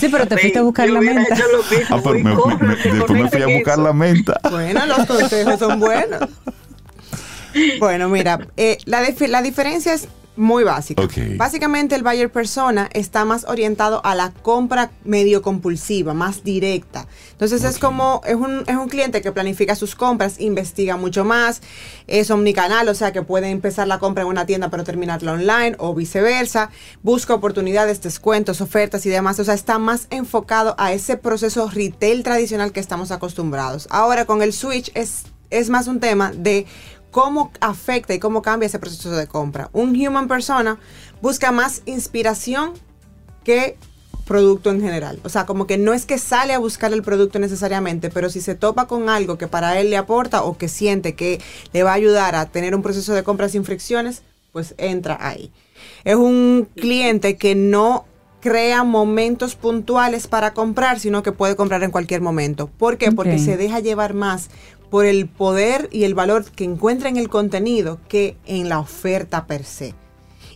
Sí, 0.00 0.08
pero 0.10 0.26
te 0.26 0.36
fuiste 0.36 0.58
a 0.58 0.62
buscar 0.62 0.88
la 0.90 1.00
menta. 1.00 1.36
Ah, 1.90 1.98
pero 2.02 2.14
me- 2.14 2.34
me- 2.34 2.66
me- 2.66 2.76
después 2.76 3.22
me 3.22 3.30
fui 3.30 3.42
a 3.42 3.46
buscar 3.46 3.78
la 3.78 3.92
menta. 3.92 4.38
Bueno, 4.50 4.84
los 4.86 5.06
consejos 5.06 5.58
son 5.58 5.80
buenos. 5.80 6.20
Bueno, 7.78 8.08
mira, 8.08 8.40
eh, 8.56 8.78
la, 8.84 9.00
la 9.28 9.40
diferencia 9.42 9.94
es 9.94 10.08
muy 10.36 10.64
básica. 10.64 11.02
Ok. 11.02 11.12
Básicamente 11.36 11.94
el 11.94 12.02
buyer 12.02 12.30
persona 12.30 12.88
está 12.92 13.24
más 13.24 13.44
orientado 13.44 14.04
a 14.04 14.14
la 14.14 14.32
compra 14.32 14.90
medio 15.04 15.42
compulsiva, 15.42 16.14
más 16.14 16.42
directa. 16.44 17.06
Entonces 17.32 17.64
es 17.64 17.78
como, 17.78 18.20
es 18.26 18.34
un, 18.34 18.64
es 18.66 18.76
un 18.76 18.88
cliente 18.88 19.22
que 19.22 19.32
planifica 19.32 19.74
sus 19.76 19.94
compras, 19.94 20.40
investiga 20.40 20.96
mucho 20.96 21.24
más, 21.24 21.62
es 22.06 22.30
omnicanal, 22.30 22.88
o 22.88 22.94
sea 22.94 23.12
que 23.12 23.22
puede 23.22 23.50
empezar 23.50 23.86
la 23.86 23.98
compra 23.98 24.22
en 24.22 24.28
una 24.28 24.46
tienda 24.46 24.70
pero 24.70 24.84
terminarla 24.84 25.32
online 25.32 25.76
o 25.78 25.94
viceversa, 25.94 26.70
busca 27.02 27.34
oportunidades, 27.34 28.02
descuentos, 28.02 28.60
ofertas 28.60 29.06
y 29.06 29.10
demás, 29.10 29.38
o 29.38 29.44
sea, 29.44 29.54
está 29.54 29.78
más 29.78 30.06
enfocado 30.10 30.74
a 30.78 30.92
ese 30.92 31.16
proceso 31.16 31.68
retail 31.68 32.22
tradicional 32.22 32.72
que 32.72 32.80
estamos 32.80 33.10
acostumbrados. 33.10 33.86
Ahora 33.90 34.24
con 34.24 34.42
el 34.42 34.52
switch 34.52 34.90
es, 34.94 35.24
es 35.50 35.70
más 35.70 35.86
un 35.86 36.00
tema 36.00 36.32
de 36.32 36.66
cómo 37.14 37.52
afecta 37.60 38.12
y 38.12 38.18
cómo 38.18 38.42
cambia 38.42 38.66
ese 38.66 38.80
proceso 38.80 39.12
de 39.12 39.28
compra. 39.28 39.70
Un 39.72 39.90
human 39.94 40.26
persona 40.26 40.80
busca 41.22 41.52
más 41.52 41.82
inspiración 41.86 42.72
que 43.44 43.76
producto 44.26 44.72
en 44.72 44.80
general. 44.80 45.20
O 45.22 45.28
sea, 45.28 45.46
como 45.46 45.68
que 45.68 45.78
no 45.78 45.92
es 45.92 46.06
que 46.06 46.18
sale 46.18 46.54
a 46.54 46.58
buscar 46.58 46.92
el 46.92 47.04
producto 47.04 47.38
necesariamente, 47.38 48.10
pero 48.10 48.30
si 48.30 48.40
se 48.40 48.56
topa 48.56 48.88
con 48.88 49.08
algo 49.08 49.38
que 49.38 49.46
para 49.46 49.78
él 49.78 49.90
le 49.90 49.96
aporta 49.96 50.42
o 50.42 50.58
que 50.58 50.66
siente 50.66 51.14
que 51.14 51.40
le 51.72 51.84
va 51.84 51.92
a 51.92 51.94
ayudar 51.94 52.34
a 52.34 52.46
tener 52.46 52.74
un 52.74 52.82
proceso 52.82 53.14
de 53.14 53.22
compra 53.22 53.48
sin 53.48 53.64
fricciones, 53.64 54.22
pues 54.50 54.74
entra 54.76 55.16
ahí. 55.20 55.52
Es 56.02 56.16
un 56.16 56.66
cliente 56.74 57.36
que 57.36 57.54
no 57.54 58.06
crea 58.44 58.84
momentos 58.84 59.54
puntuales 59.54 60.26
para 60.26 60.52
comprar, 60.52 61.00
sino 61.00 61.22
que 61.22 61.32
puede 61.32 61.56
comprar 61.56 61.82
en 61.82 61.90
cualquier 61.90 62.20
momento. 62.20 62.66
¿Por 62.66 62.98
qué? 62.98 63.10
Porque 63.10 63.38
se 63.38 63.56
deja 63.56 63.80
llevar 63.80 64.12
más 64.12 64.50
por 64.94 65.06
el 65.06 65.26
poder 65.26 65.88
y 65.90 66.04
el 66.04 66.14
valor 66.14 66.44
que 66.44 66.62
encuentra 66.62 67.08
en 67.08 67.16
el 67.16 67.28
contenido 67.28 67.98
que 68.08 68.36
en 68.46 68.68
la 68.68 68.78
oferta 68.78 69.44
per 69.44 69.64
se. 69.64 69.92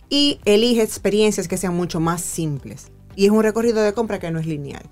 Y 0.07 0.39
elige 0.45 0.81
experiencias 0.81 1.49
que 1.49 1.57
sean 1.57 1.75
mucho 1.75 1.99
más 1.99 2.21
simples. 2.21 2.89
Y 3.17 3.25
es 3.25 3.31
un 3.31 3.43
recorrido 3.43 3.81
de 3.81 3.91
compra 3.91 4.17
que 4.17 4.31
no 4.31 4.39
es 4.39 4.45
lineal. 4.45 4.89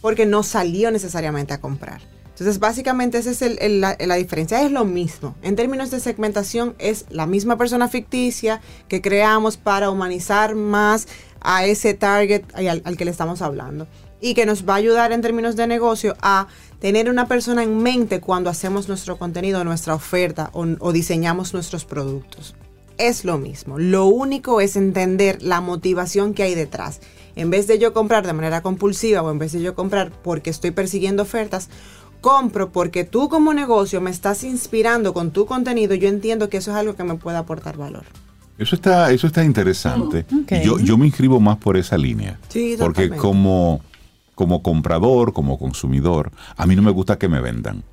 Porque 0.00 0.24
no 0.24 0.42
salió 0.42 0.90
necesariamente 0.90 1.52
a 1.52 1.60
comprar. 1.60 2.00
Entonces, 2.30 2.60
básicamente 2.60 3.18
esa 3.18 3.32
es 3.32 3.70
la, 3.70 4.14
diferencia. 4.14 4.62
Es 4.62 4.72
lo 4.72 4.86
mismo. 4.86 5.34
En 5.42 5.54
términos 5.54 5.90
de 5.90 6.00
segmentación, 6.00 6.74
es 6.78 7.04
la 7.10 7.26
misma 7.26 7.58
persona 7.58 7.88
ficticia 7.88 8.62
que 8.88 9.02
creamos 9.02 9.58
para 9.58 9.90
humanizar 9.90 10.54
más 10.54 11.08
a 11.42 11.66
ese 11.66 11.92
target 11.92 12.44
al 12.54 12.96
que 12.96 13.04
le 13.04 13.10
estamos 13.10 13.42
hablando. 13.42 13.86
Y 14.22 14.32
que 14.32 14.46
nos 14.46 14.66
va 14.66 14.74
a 14.74 14.76
ayudar 14.76 15.12
en 15.12 15.20
términos 15.20 15.56
de 15.56 15.66
negocio 15.66 16.16
a 16.22 16.46
tener 16.78 17.10
una 17.10 17.28
persona 17.28 17.62
en 17.62 17.82
mente 17.82 18.20
cuando 18.20 18.48
hacemos 18.48 18.88
nuestro 18.88 19.18
contenido, 19.18 19.62
nuestra 19.64 19.94
oferta 19.94 20.48
o, 20.54 20.64
o 20.78 20.92
diseñamos 20.92 21.52
nuestros 21.52 21.84
productos. 21.84 22.54
Es 22.98 23.24
lo 23.24 23.36
mismo. 23.36 23.78
Lo 23.78 24.06
único 24.06 24.60
es 24.60 24.76
entender 24.76 25.42
la 25.42 25.60
motivación 25.60 26.32
que 26.32 26.44
hay 26.44 26.54
detrás. 26.54 27.00
En 27.36 27.50
vez 27.50 27.66
de 27.66 27.78
yo 27.78 27.92
comprar 27.92 28.26
de 28.26 28.32
manera 28.32 28.62
compulsiva 28.62 29.22
o 29.22 29.30
en 29.30 29.38
vez 29.38 29.52
de 29.52 29.60
yo 29.60 29.74
comprar 29.74 30.12
porque 30.22 30.50
estoy 30.50 30.70
persiguiendo 30.70 31.22
ofertas, 31.22 31.68
compro 32.22 32.70
porque 32.70 33.04
tú 33.04 33.28
como 33.28 33.52
negocio 33.52 34.00
me 34.00 34.10
estás 34.10 34.44
inspirando 34.44 35.12
con 35.12 35.32
tu 35.32 35.44
contenido. 35.44 35.94
Yo 35.94 36.08
entiendo 36.08 36.48
que 36.48 36.58
eso 36.58 36.70
es 36.70 36.76
algo 36.78 36.94
que 36.94 37.04
me 37.04 37.16
puede 37.16 37.36
aportar 37.36 37.76
valor. 37.76 38.04
Eso 38.56 38.76
está, 38.76 39.10
eso 39.10 39.26
está 39.26 39.44
interesante. 39.44 40.24
Y 40.30 40.64
yo, 40.64 40.78
yo 40.78 40.96
me 40.96 41.06
inscribo 41.06 41.40
más 41.40 41.58
por 41.58 41.76
esa 41.76 41.98
línea. 41.98 42.38
Sí, 42.48 42.76
porque 42.78 43.10
como, 43.10 43.80
como 44.34 44.62
comprador, 44.62 45.32
como 45.32 45.58
consumidor, 45.58 46.32
a 46.56 46.66
mí 46.66 46.76
no 46.76 46.82
me 46.82 46.90
gusta 46.90 47.18
que 47.18 47.28
me 47.28 47.40
vendan. 47.40 47.84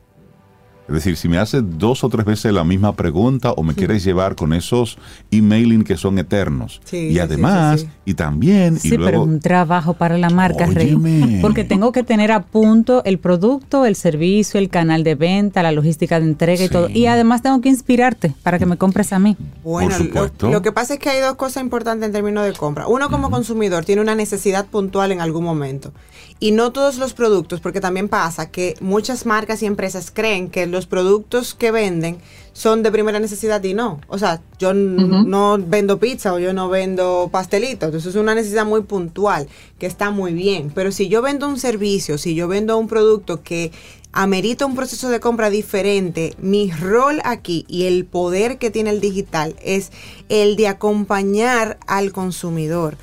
Es 0.90 0.96
decir, 0.96 1.18
si 1.18 1.30
me 1.30 1.38
haces 1.38 1.62
dos 1.78 2.04
o 2.04 2.10
tres 2.10 2.26
veces 2.26 2.52
la 2.52 2.64
misma 2.64 2.96
pregunta 2.96 3.52
o 3.52 3.62
me 3.62 3.76
quieres 3.76 4.04
llevar 4.04 4.36
con 4.36 4.54
esos 4.54 4.98
emailing 5.30 5.84
que 5.84 5.98
son 5.98 6.18
eternos. 6.18 6.82
Sí, 6.84 7.10
y 7.10 7.20
además, 7.20 7.82
sí, 7.82 7.86
sí. 7.86 7.92
y 8.06 8.14
también, 8.16 8.78
y 8.78 8.80
Sí, 8.80 8.90
pero 8.90 9.04
es 9.04 9.10
luego... 9.12 9.24
un 9.24 9.40
trabajo 9.40 9.94
para 9.94 10.18
la 10.18 10.32
marca, 10.32 10.66
Rey. 10.66 10.98
Porque 11.42 11.64
tengo 11.64 11.92
que 11.92 12.02
tener 12.02 12.32
a 12.32 12.42
punto 12.42 13.04
el 13.06 13.20
producto, 13.20 13.86
el 13.86 13.96
servicio, 13.96 14.60
el 14.60 14.70
canal 14.70 15.04
de 15.04 15.14
venta, 15.14 15.62
la 15.62 15.72
logística 15.72 16.20
de 16.20 16.26
entrega 16.26 16.64
y 16.64 16.70
todo. 16.70 16.90
Y 16.90 17.06
además 17.06 17.44
tengo 17.44 17.62
que 17.62 17.70
inspirarte 17.70 18.34
para 18.42 18.58
que 18.58 18.66
me 18.66 18.78
compres 18.78 19.14
a 19.14 19.20
mí. 19.20 19.38
Bueno, 19.64 19.90
Por 19.90 19.98
supuesto. 20.00 20.48
Lo, 20.48 20.54
lo 20.54 20.62
que 20.64 20.72
pasa 20.72 20.96
es 20.96 21.00
que 21.00 21.10
hay 21.10 21.22
dos 21.22 21.36
cosas 21.36 21.62
importantes 21.62 22.08
en 22.08 22.14
términos 22.14 22.44
de 22.46 22.54
compra. 22.54 22.88
Uno 22.88 23.12
como 23.12 23.30
consumidor 23.30 23.86
tiene 23.86 24.02
una 24.02 24.16
necesidad 24.16 24.66
puntual 24.66 25.12
en 25.12 25.22
algún 25.22 25.44
momento. 25.44 25.94
Y 26.42 26.52
no 26.52 26.72
todos 26.72 26.98
los 26.98 27.14
productos, 27.14 27.60
porque 27.60 27.82
también 27.82 28.08
pasa 28.08 28.50
que 28.50 28.76
muchas 28.80 29.26
marcas 29.26 29.62
y 29.62 29.66
empresas 29.66 30.10
creen 30.10 30.50
que 30.50 30.68
los 30.68 30.86
productos 30.86 31.54
que 31.54 31.72
venden 31.72 32.20
son 32.54 32.82
de 32.82 32.92
primera 32.92 33.20
necesidad 33.20 33.62
y 33.64 33.74
no. 33.74 34.00
O 34.08 34.18
sea, 34.18 34.42
yo 34.58 34.74
no 34.74 35.58
vendo 35.58 36.00
pizza 36.00 36.34
o 36.34 36.40
yo 36.40 36.54
no 36.54 36.70
vendo 36.70 37.30
pastelitos. 37.32 37.88
Entonces 37.88 38.12
es 38.12 38.16
una 38.16 38.36
necesidad 38.36 38.66
muy 38.66 38.84
puntual, 38.84 39.48
que 39.78 39.86
está 39.86 40.12
muy 40.12 40.34
bien. 40.34 40.72
Pero 40.74 40.94
si 40.94 41.10
yo 41.10 41.22
vendo 41.22 41.48
un 41.48 41.60
servicio, 41.60 42.18
si 42.18 42.36
yo 42.36 42.48
vendo 42.48 42.78
un 42.78 42.88
producto 42.88 43.44
que 43.44 43.72
amerita 44.12 44.66
un 44.66 44.76
proceso 44.76 45.10
de 45.10 45.20
compra 45.20 45.50
diferente, 45.50 46.36
mi 46.40 46.72
rol 46.72 47.20
aquí 47.26 47.66
y 47.68 47.84
el 47.84 48.06
poder 48.06 48.58
que 48.58 48.72
tiene 48.72 48.90
el 48.92 49.02
digital 49.02 49.56
es 49.62 49.92
el 50.30 50.56
de 50.56 50.68
acompañar 50.68 51.78
al 51.86 52.12
consumidor 52.12 52.98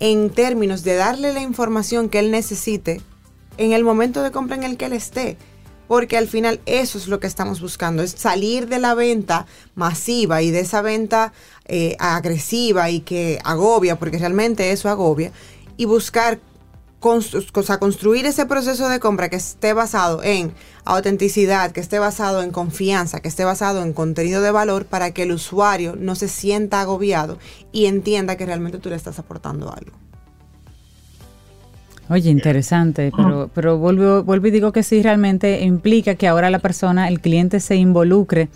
en 0.00 0.30
términos 0.30 0.84
de 0.84 0.96
darle 0.96 1.32
la 1.32 1.40
información 1.40 2.08
que 2.08 2.18
él 2.18 2.30
necesite 2.30 3.00
en 3.56 3.72
el 3.72 3.84
momento 3.84 4.22
de 4.22 4.30
compra 4.30 4.56
en 4.56 4.64
el 4.64 4.76
que 4.76 4.86
él 4.86 4.92
esté. 4.92 5.36
Porque 5.88 6.18
al 6.18 6.28
final 6.28 6.60
eso 6.66 6.98
es 6.98 7.08
lo 7.08 7.18
que 7.18 7.26
estamos 7.26 7.62
buscando, 7.62 8.02
es 8.02 8.12
salir 8.12 8.68
de 8.68 8.78
la 8.78 8.94
venta 8.94 9.46
masiva 9.74 10.42
y 10.42 10.50
de 10.50 10.60
esa 10.60 10.82
venta 10.82 11.32
eh, 11.64 11.96
agresiva 11.98 12.90
y 12.90 13.00
que 13.00 13.38
agobia, 13.42 13.98
porque 13.98 14.18
realmente 14.18 14.70
eso 14.70 14.90
agobia, 14.90 15.32
y 15.78 15.86
buscar 15.86 16.40
construir 17.00 18.26
ese 18.26 18.46
proceso 18.46 18.88
de 18.88 18.98
compra 18.98 19.28
que 19.28 19.36
esté 19.36 19.72
basado 19.72 20.22
en 20.22 20.52
autenticidad, 20.84 21.70
que 21.70 21.80
esté 21.80 21.98
basado 21.98 22.42
en 22.42 22.50
confianza, 22.50 23.20
que 23.20 23.28
esté 23.28 23.44
basado 23.44 23.82
en 23.82 23.92
contenido 23.92 24.42
de 24.42 24.50
valor 24.50 24.84
para 24.84 25.12
que 25.12 25.22
el 25.22 25.32
usuario 25.32 25.94
no 25.96 26.14
se 26.14 26.28
sienta 26.28 26.80
agobiado 26.80 27.38
y 27.72 27.86
entienda 27.86 28.36
que 28.36 28.46
realmente 28.46 28.78
tú 28.78 28.88
le 28.88 28.96
estás 28.96 29.18
aportando 29.18 29.72
algo. 29.72 29.92
Oye, 32.10 32.30
interesante, 32.30 33.12
pero, 33.14 33.50
pero 33.54 33.76
vuelvo, 33.76 34.24
vuelvo 34.24 34.46
y 34.46 34.50
digo 34.50 34.72
que 34.72 34.82
sí, 34.82 35.02
realmente 35.02 35.60
implica 35.60 36.14
que 36.14 36.26
ahora 36.26 36.48
la 36.48 36.58
persona, 36.58 37.06
el 37.08 37.20
cliente 37.20 37.60
se 37.60 37.76
involucre 37.76 38.48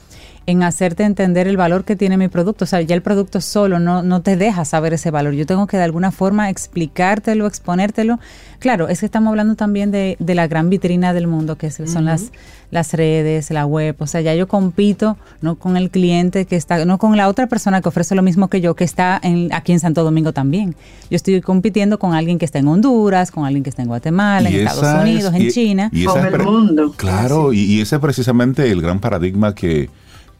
en 0.46 0.62
hacerte 0.62 1.04
entender 1.04 1.46
el 1.46 1.56
valor 1.56 1.84
que 1.84 1.94
tiene 1.96 2.16
mi 2.16 2.28
producto. 2.28 2.64
O 2.64 2.66
sea, 2.66 2.80
ya 2.80 2.94
el 2.94 3.02
producto 3.02 3.40
solo 3.40 3.78
no, 3.78 4.02
no 4.02 4.22
te 4.22 4.36
deja 4.36 4.64
saber 4.64 4.92
ese 4.94 5.10
valor. 5.10 5.34
Yo 5.34 5.46
tengo 5.46 5.66
que 5.66 5.76
de 5.76 5.84
alguna 5.84 6.10
forma 6.10 6.50
explicártelo, 6.50 7.46
exponértelo. 7.46 8.18
Claro, 8.58 8.88
es 8.88 9.00
que 9.00 9.06
estamos 9.06 9.30
hablando 9.30 9.54
también 9.56 9.90
de, 9.90 10.16
de 10.20 10.34
la 10.34 10.46
gran 10.46 10.70
vitrina 10.70 11.12
del 11.12 11.26
mundo, 11.26 11.56
que 11.56 11.70
son 11.70 12.04
las, 12.04 12.30
las 12.70 12.92
redes, 12.94 13.50
la 13.50 13.66
web. 13.66 13.96
O 13.98 14.06
sea, 14.06 14.20
ya 14.20 14.34
yo 14.34 14.46
compito 14.48 15.16
no 15.40 15.56
con 15.56 15.76
el 15.76 15.90
cliente 15.90 16.44
que 16.44 16.56
está, 16.56 16.84
no 16.84 16.98
con 16.98 17.16
la 17.16 17.28
otra 17.28 17.46
persona 17.48 17.80
que 17.80 17.88
ofrece 17.88 18.14
lo 18.14 18.22
mismo 18.22 18.48
que 18.48 18.60
yo, 18.60 18.74
que 18.74 18.84
está 18.84 19.20
en, 19.22 19.52
aquí 19.52 19.72
en 19.72 19.80
Santo 19.80 20.04
Domingo 20.04 20.32
también. 20.32 20.74
Yo 21.10 21.16
estoy 21.16 21.40
compitiendo 21.40 21.98
con 21.98 22.14
alguien 22.14 22.38
que 22.38 22.44
está 22.44 22.58
en 22.60 22.68
Honduras, 22.68 23.30
con 23.32 23.44
alguien 23.46 23.64
que 23.64 23.70
está 23.70 23.82
en 23.82 23.88
Guatemala, 23.88 24.48
en 24.48 24.66
Estados 24.66 25.02
Unidos, 25.02 25.34
en 25.34 25.42
y- 25.42 25.50
China. 25.50 25.90
y 25.92 26.04
Con 26.04 26.24
el 26.24 26.38
mundo. 26.42 26.92
Claro, 26.96 27.52
y, 27.52 27.60
y 27.64 27.80
ese 27.80 27.96
es 27.96 28.00
precisamente 28.00 28.70
el 28.70 28.80
gran 28.80 29.00
paradigma 29.00 29.54
que, 29.56 29.90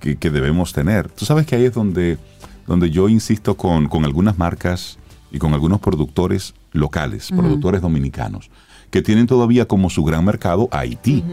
que- 0.03 0.17
que 0.17 0.31
debemos 0.31 0.73
tener. 0.75 1.09
Tú 1.11 1.25
sabes 1.25 1.47
que 1.47 1.55
ahí 1.57 1.65
es 1.65 1.73
donde, 1.73 2.19
donde 2.67 2.91
yo 2.91 3.09
insisto 3.09 3.57
con, 3.57 3.89
con 3.89 4.05
algunas 4.05 4.37
marcas 4.37 4.99
y 5.31 5.39
con 5.39 5.55
algunos 5.55 5.81
productores 5.81 6.55
locales, 6.73 7.31
productores 7.31 7.81
dominicanos, 7.81 8.51
que 8.91 9.01
tienen 9.01 9.27
todavía 9.27 9.67
como 9.67 9.89
su 9.89 10.03
gran 10.05 10.25
mercado 10.25 10.69
a 10.73 10.81
Haití. 10.81 11.25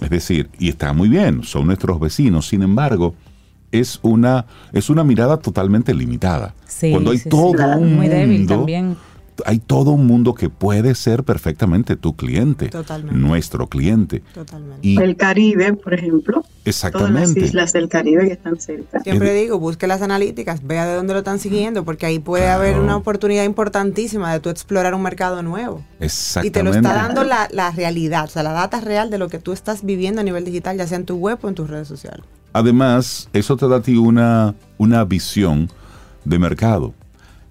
Es 0.00 0.10
decir, 0.10 0.48
y 0.58 0.68
está 0.70 0.92
muy 0.92 1.08
bien, 1.08 1.44
son 1.44 1.66
nuestros 1.66 2.00
vecinos, 2.00 2.48
sin 2.48 2.62
embargo, 2.62 3.14
es 3.72 3.98
una, 4.02 4.46
es 4.72 4.88
una 4.90 5.04
mirada 5.04 5.36
totalmente 5.38 5.92
limitada. 5.94 6.54
Sí, 6.66 6.90
Cuando 6.90 7.10
hay 7.10 7.18
sí, 7.18 7.24
sí. 7.24 7.28
todo 7.28 7.52
Claro. 7.52 7.80
un 7.80 7.96
Muy 7.96 8.08
débil 8.08 8.38
mundo, 8.38 8.56
también. 8.56 8.96
Hay 9.44 9.58
todo 9.58 9.90
un 9.90 10.06
mundo 10.06 10.34
que 10.34 10.48
puede 10.48 10.94
ser 10.94 11.24
perfectamente 11.24 11.96
tu 11.96 12.16
cliente, 12.16 12.68
Totalmente. 12.68 13.18
nuestro 13.18 13.66
cliente. 13.68 14.22
Totalmente. 14.34 14.78
Y 14.86 14.98
El 15.00 15.16
Caribe, 15.16 15.74
por 15.74 15.94
ejemplo, 15.94 16.40
todas 16.42 16.46
las 16.64 16.66
exactamente. 16.66 17.40
islas 17.40 17.72
del 17.72 17.88
Caribe 17.88 18.26
que 18.26 18.32
están 18.32 18.58
cerca. 18.58 19.00
Siempre 19.02 19.34
Es- 19.36 19.42
digo, 19.42 19.58
busque 19.58 19.86
las 19.86 20.00
analíticas, 20.02 20.66
vea 20.66 20.86
de 20.86 20.94
dónde 20.94 21.12
lo 21.12 21.18
están 21.20 21.38
siguiendo, 21.38 21.84
porque 21.84 22.06
ahí 22.06 22.18
puede 22.18 22.44
Claro. 22.44 22.60
haber 22.62 22.78
una 22.78 22.96
oportunidad 22.96 23.44
importantísima 23.44 24.32
de 24.32 24.40
tú 24.40 24.48
explorar 24.48 24.94
un 24.94 25.02
mercado 25.02 25.42
nuevo. 25.42 25.84
Y 26.00 26.04
Exactamente. 26.06 26.58
te 26.58 26.64
lo 26.64 26.70
está 26.74 26.94
dando 26.94 27.24
la, 27.24 27.48
la 27.52 27.70
realidad, 27.72 28.24
o 28.24 28.28
sea, 28.28 28.42
la 28.42 28.52
data 28.52 28.80
real 28.80 29.10
de 29.10 29.18
lo 29.18 29.28
que 29.28 29.38
tú 29.38 29.52
estás 29.52 29.84
viviendo 29.84 30.20
a 30.20 30.24
nivel 30.24 30.44
digital, 30.44 30.76
ya 30.78 30.86
sea 30.86 30.96
en 30.98 31.04
tu 31.04 31.16
web 31.16 31.38
o 31.42 31.48
en 31.48 31.54
tus 31.54 31.68
redes 31.68 31.88
sociales. 31.88 32.24
Además, 32.52 33.28
eso 33.34 33.56
te 33.56 33.68
da 33.68 33.76
a 33.76 33.82
ti 33.82 33.96
una, 33.96 34.54
una 34.78 35.04
visión 35.04 35.68
de 36.24 36.38
mercado. 36.38 36.94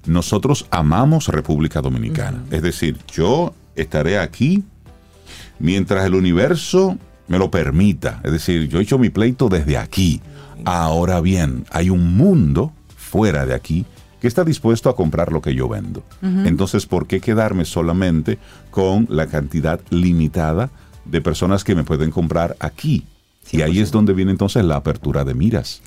Nosotros 0.07 0.65
amamos 0.71 1.27
República 1.27 1.81
Dominicana. 1.81 2.43
Es 2.51 2.61
decir, 2.61 2.97
yo 3.11 3.53
estaré 3.75 4.19
aquí 4.19 4.63
mientras 5.59 6.05
el 6.05 6.15
universo 6.15 6.97
me 7.27 7.37
lo 7.39 7.49
permita. 7.49 8.21
Es 8.23 8.31
decir, 8.31 8.67
yo 8.67 8.79
he 8.79 8.83
hecho 8.83 8.97
mi 8.97 9.09
pleito 9.09 9.49
desde 9.49 9.77
aquí. 9.77 10.21
Ahora 10.63 11.21
bien, 11.21 11.65
hay 11.71 11.89
un 11.89 12.15
mundo 12.15 12.71
fuera 12.95 13.45
de 13.45 13.53
aquí 13.53 13.85
que 14.21 14.27
está 14.27 14.43
dispuesto 14.43 14.89
a 14.89 14.95
comprar 14.95 15.31
lo 15.31 15.41
que 15.41 15.53
yo 15.53 15.67
vendo. 15.67 16.03
Entonces, 16.21 16.85
¿por 16.85 17.07
qué 17.07 17.19
quedarme 17.19 17.65
solamente 17.65 18.39
con 18.71 19.07
la 19.09 19.27
cantidad 19.27 19.79
limitada 19.89 20.69
de 21.05 21.21
personas 21.21 21.63
que 21.63 21.75
me 21.75 21.83
pueden 21.83 22.11
comprar 22.11 22.55
aquí? 22.59 23.05
Y 23.51 23.61
ahí 23.61 23.79
es 23.79 23.91
donde 23.91 24.13
viene 24.13 24.31
entonces 24.31 24.65
la 24.65 24.77
apertura 24.77 25.23
de 25.23 25.35
miras. 25.35 25.81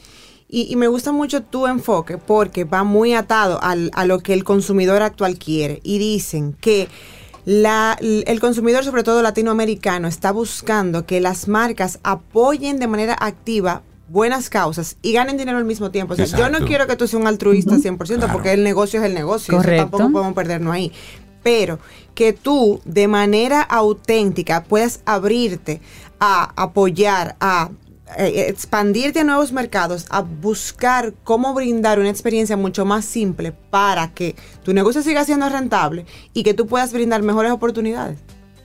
Y, 0.48 0.72
y 0.72 0.76
me 0.76 0.86
gusta 0.88 1.12
mucho 1.12 1.42
tu 1.42 1.66
enfoque 1.66 2.16
porque 2.18 2.64
va 2.64 2.82
muy 2.84 3.12
atado 3.14 3.58
al- 3.62 3.90
a 3.94 4.06
lo 4.06 4.20
que 4.20 4.32
el 4.32 4.44
consumidor 4.44 5.02
actual 5.02 5.38
quiere. 5.38 5.80
Y 5.82 5.98
dicen 5.98 6.56
que 6.60 6.88
la- 7.44 7.96
el 8.00 8.40
consumidor, 8.40 8.84
sobre 8.84 9.02
todo 9.02 9.22
latinoamericano, 9.22 10.08
está 10.08 10.32
buscando 10.32 11.04
que 11.06 11.20
las 11.20 11.48
marcas 11.48 11.98
apoyen 12.02 12.78
de 12.78 12.86
manera 12.86 13.16
activa 13.18 13.82
buenas 14.10 14.48
causas 14.48 14.96
y 15.02 15.12
ganen 15.12 15.36
dinero 15.36 15.58
al 15.58 15.66
mismo 15.66 15.90
tiempo. 15.90 16.14
O 16.14 16.16
sea, 16.16 16.24
yo 16.26 16.48
no 16.48 16.66
quiero 16.66 16.86
que 16.86 16.96
tú 16.96 17.06
seas 17.06 17.20
un 17.20 17.26
altruista 17.26 17.76
100% 17.76 18.24
Claro. 18.24 18.32
porque 18.32 18.52
el 18.54 18.64
negocio 18.64 19.00
es 19.00 19.06
el 19.06 19.12
negocio. 19.14 19.52
eso 19.52 19.58
Correcto. 19.62 19.82
tampoco 19.82 20.12
podemos 20.12 20.32
perdernos 20.34 20.72
ahí. 20.74 20.90
Pero 21.42 21.78
que 22.14 22.32
tú 22.32 22.80
de 22.86 23.06
manera 23.06 23.60
auténtica 23.60 24.64
puedas 24.64 25.00
abrirte 25.04 25.80
a 26.20 26.52
apoyar, 26.56 27.36
a 27.38 27.68
expandirte 28.16 29.20
a 29.20 29.24
nuevos 29.24 29.52
mercados, 29.52 30.06
a 30.10 30.22
buscar 30.22 31.14
cómo 31.24 31.54
brindar 31.54 31.98
una 31.98 32.10
experiencia 32.10 32.56
mucho 32.56 32.84
más 32.84 33.04
simple 33.04 33.52
para 33.52 34.12
que 34.12 34.34
tu 34.62 34.72
negocio 34.72 35.02
siga 35.02 35.24
siendo 35.24 35.48
rentable 35.48 36.06
y 36.32 36.42
que 36.42 36.54
tú 36.54 36.66
puedas 36.66 36.92
brindar 36.92 37.22
mejores 37.22 37.52
oportunidades. 37.52 38.18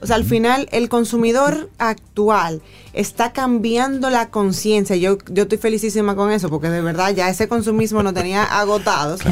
O 0.04 0.06
sea, 0.06 0.16
al 0.16 0.24
final 0.24 0.68
el 0.70 0.90
consumidor 0.90 1.70
actual 1.78 2.60
está 2.92 3.32
cambiando 3.32 4.10
la 4.10 4.28
conciencia. 4.28 4.96
Yo, 4.96 5.16
yo 5.30 5.44
estoy 5.44 5.56
felicísima 5.56 6.14
con 6.14 6.30
eso 6.30 6.50
porque 6.50 6.68
de 6.68 6.82
verdad 6.82 7.14
ya 7.14 7.30
ese 7.30 7.48
consumismo 7.48 8.02
no 8.02 8.12
tenía 8.12 8.44
agotados. 8.60 9.22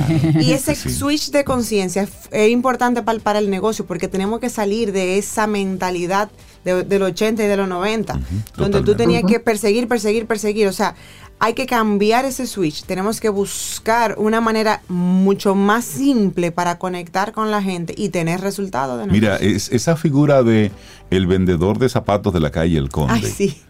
Y 0.40 0.52
ese 0.54 0.74
switch 0.74 1.30
de 1.30 1.44
conciencia 1.44 2.08
es 2.30 2.50
importante 2.50 3.02
para, 3.02 3.18
para 3.18 3.38
el 3.38 3.50
negocio 3.50 3.84
porque 3.84 4.08
tenemos 4.08 4.40
que 4.40 4.48
salir 4.48 4.92
de 4.92 5.18
esa 5.18 5.46
mentalidad 5.46 6.30
de, 6.64 6.84
del 6.84 7.02
80 7.02 7.44
y 7.44 7.46
de 7.46 7.56
los 7.56 7.68
90, 7.68 8.20
donde 8.56 8.82
tú 8.82 8.94
tenías 8.94 9.22
que 9.24 9.40
perseguir, 9.40 9.88
perseguir, 9.88 10.26
perseguir. 10.26 10.68
O 10.68 10.72
sea, 10.72 10.94
hay 11.38 11.54
que 11.54 11.66
cambiar 11.66 12.24
ese 12.24 12.46
switch. 12.46 12.84
Tenemos 12.84 13.20
que 13.20 13.28
buscar 13.28 14.14
una 14.16 14.40
manera 14.40 14.80
mucho 14.86 15.56
más 15.56 15.84
simple 15.84 16.52
para 16.52 16.78
conectar 16.78 17.32
con 17.32 17.50
la 17.50 17.60
gente 17.60 17.94
y 17.96 18.10
tener 18.10 18.40
resultados. 18.40 19.00
De 19.00 19.12
Mira, 19.12 19.38
es, 19.38 19.68
esa 19.72 19.96
figura 19.96 20.44
de 20.44 20.70
el 21.10 21.26
vendedor 21.26 21.80
de 21.80 21.88
zapatos 21.88 22.32
de 22.32 22.38
la 22.38 22.50
calle 22.50 22.78
El 22.78 22.90
Conde. 22.90 23.14
Ay, 23.14 23.22
sí. 23.24 23.60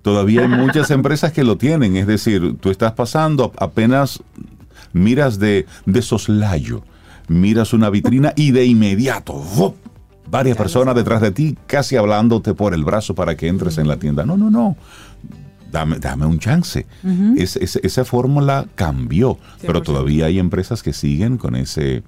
Todavía 0.00 0.40
hay 0.40 0.48
muchas 0.48 0.90
empresas 0.90 1.32
que 1.32 1.44
lo 1.44 1.58
tienen. 1.58 1.98
Es 1.98 2.06
decir, 2.06 2.56
tú 2.60 2.70
estás 2.70 2.92
pasando, 2.92 3.52
apenas 3.58 4.22
miras 4.94 5.38
de, 5.38 5.66
de 5.84 6.00
soslayo, 6.00 6.82
miras 7.28 7.74
una 7.74 7.90
vitrina 7.90 8.32
y 8.36 8.52
de 8.52 8.64
inmediato, 8.64 9.34
¡vup! 9.34 9.76
Varias 10.30 10.56
personas 10.56 10.94
detrás 10.94 11.20
de 11.20 11.30
ti, 11.30 11.56
casi 11.66 11.96
hablándote 11.96 12.54
por 12.54 12.74
el 12.74 12.84
brazo 12.84 13.14
para 13.14 13.36
que 13.36 13.48
entres 13.48 13.78
en 13.78 13.88
la 13.88 13.96
tienda. 13.98 14.24
No, 14.26 14.36
no, 14.36 14.50
no 14.50 14.76
dame, 15.70 15.98
dame 15.98 16.26
un 16.26 16.38
chance. 16.38 16.86
Es- 17.36 17.56
es- 17.56 17.76
esa 17.82 18.04
fórmula 18.04 18.66
cambió, 18.74 19.38
pero 19.60 19.80
100%. 19.80 19.82
todavía 19.82 20.26
hay 20.26 20.38
empresas 20.38 20.82
que 20.82 20.92
siguen 20.92 21.36
con 21.36 21.56
ese, 21.56 22.02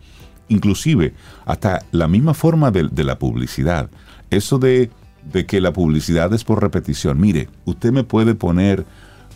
inclusive 0.49 1.14
hasta 1.47 1.83
la 1.93 2.09
misma 2.09 2.35
forma 2.35 2.71
de, 2.71 2.89
de 2.91 3.05
la 3.05 3.18
publicidad. 3.18 3.91
Eso 4.31 4.59
de, 4.59 4.91
de 5.33 5.45
que 5.47 5.61
la 5.61 5.73
publicidad 5.73 6.33
es 6.33 6.45
por 6.45 6.62
repetición. 6.62 7.21
Mire, 7.21 7.49
usted 7.64 7.93
me 7.93 8.05
puede 8.05 8.35
poner 8.35 8.87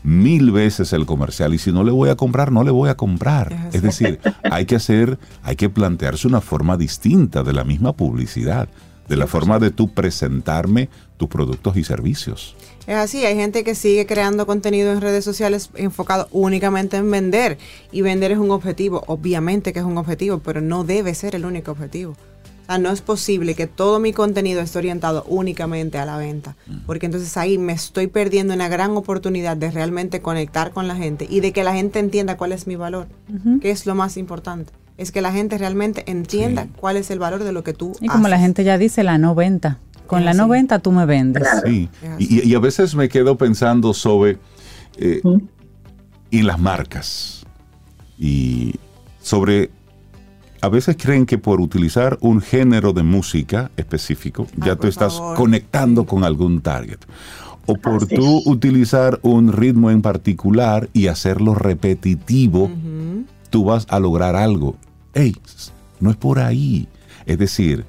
mil 0.05 0.53
veces 0.53 0.93
el 0.93 1.07
comercial 1.07 1.55
y 1.55 1.59
si 1.59 1.73
no 1.73 1.83
le 1.83 1.91
voy 1.91 2.11
a 2.11 2.15
comprar, 2.15 2.53
no 2.53 2.63
le 2.63 2.71
voy 2.71 2.91
a 2.91 2.97
comprar. 2.97 3.53
Es 3.71 3.77
Es 3.77 3.83
decir, 3.83 4.21
hay 4.51 4.67
que 4.67 4.77
hacer, 4.77 5.19
hay 5.43 5.57
que 5.57 5.71
plantearse 5.71 6.29
una 6.29 6.41
forma 6.41 6.77
distinta 6.77 7.43
de 7.43 7.55
la 7.55 7.65
misma 7.65 7.95
publicidad, 7.95 8.69
de 9.09 9.17
la 9.17 9.27
forma 9.27 9.59
de 9.59 9.71
tú 9.71 9.93
presentarme 9.93 10.91
tus 11.17 11.29
productos 11.29 11.77
y 11.77 11.85
servicios. 11.85 12.55
Es 12.87 12.97
así, 12.97 13.25
hay 13.25 13.35
gente 13.35 13.65
que 13.65 13.75
sigue 13.75 14.05
creando 14.05 14.47
contenido 14.47 14.93
en 14.93 15.01
redes 15.01 15.25
sociales 15.25 15.71
enfocado 15.75 16.29
únicamente 16.33 16.99
en 16.99 17.11
vender. 17.11 17.57
Y 17.91 18.03
vender 18.03 18.31
es 18.31 18.39
un 18.39 18.51
objetivo, 18.51 19.03
obviamente 19.07 19.73
que 19.73 19.79
es 19.79 19.87
un 19.87 19.97
objetivo, 19.97 20.41
pero 20.41 20.61
no 20.61 20.85
debe 20.85 21.15
ser 21.15 21.35
el 21.35 21.47
único 21.47 21.71
objetivo. 21.71 22.15
O 22.65 22.67
sea, 22.67 22.79
no 22.79 22.91
es 22.91 23.03
posible 23.03 23.55
que 23.55 23.67
todo 23.67 24.01
mi 24.01 24.13
contenido 24.15 24.63
esté 24.63 24.79
orientado 24.79 25.25
únicamente 25.29 25.99
a 25.99 26.07
la 26.07 26.17
venta, 26.17 26.57
porque 26.87 27.07
entonces 27.07 27.37
ahí 27.37 27.59
me 27.59 27.75
estoy 27.75 28.07
perdiendo 28.07 28.55
una 28.55 28.69
gran 28.69 28.93
oportunidad 28.93 29.55
de 29.57 29.71
realmente 29.71 30.23
conectar 30.23 30.71
con 30.73 30.89
la 30.89 30.97
gente 30.97 31.27
y 31.29 31.41
de 31.41 31.53
que 31.53 31.63
la 31.63 31.75
gente 31.75 31.99
entienda 31.99 32.37
cuál 32.39 32.53
es 32.53 32.67
mi 32.67 32.77
valor, 32.77 33.07
que 33.61 33.71
es 33.71 33.85
lo 33.85 33.95
más 33.95 34.17
importante. 34.17 34.73
Es 34.97 35.11
que 35.13 35.21
la 35.21 35.33
gente 35.33 35.59
realmente 35.59 36.05
entienda 36.11 36.63
Sí. 36.65 36.71
cuál 36.81 36.97
es 36.97 37.11
el 37.11 37.19
valor 37.19 37.45
de 37.45 37.53
lo 37.53 37.65
que 37.65 37.75
tú 37.75 37.93
Y 38.01 38.07
como 38.07 38.29
la 38.29 38.39
gente 38.39 38.65
ya 38.65 38.79
dice, 38.79 39.03
la 39.05 39.19
no 39.19 39.35
venta. 39.35 39.79
Con 40.07 40.25
la 40.25 40.33
no 40.35 40.49
venta 40.49 40.79
tú 40.79 40.91
me 40.93 41.05
vendes. 41.05 41.47
Sí, 41.67 41.89
y, 42.19 42.49
y 42.49 42.55
a 42.55 42.59
veces 42.61 42.95
me 42.95 43.09
quedo 43.09 43.37
pensando 43.37 43.93
sobre 43.93 44.39
eh, 44.97 45.21
en 46.31 46.47
las 46.47 46.59
marcas. 46.61 47.45
Y 48.19 48.77
sobre 49.21 49.71
a 50.65 50.69
veces 50.71 50.97
creen 50.99 51.27
que 51.27 51.37
por 51.37 51.61
utilizar 51.61 52.17
un 52.23 52.41
género 52.41 52.95
de 52.95 53.03
música 53.03 53.71
específico 53.77 54.47
ya 54.57 54.77
tú 54.77 54.87
estás 54.87 55.19
favor. 55.19 55.37
conectando 55.37 56.07
con 56.07 56.25
algún 56.25 56.63
target 56.63 57.01
o 57.67 57.75
por 57.75 58.05
Así 58.05 58.15
tú 58.15 58.43
utilizar 58.47 59.19
un 59.21 59.53
ritmo 59.53 59.91
en 59.91 60.01
particular 60.01 60.89
y 60.95 61.09
hacerlo 61.09 61.55
repetitivo 61.55 62.71
tú 63.51 63.65
vas 63.65 63.87
a 63.91 64.01
lograr 64.01 64.37
algo. 64.37 64.77
Ey, 65.13 65.37
no 66.01 66.11
es 66.11 66.17
por 66.17 66.39
ahí. 66.39 66.89
Es 67.27 67.37
decir, 67.37 67.85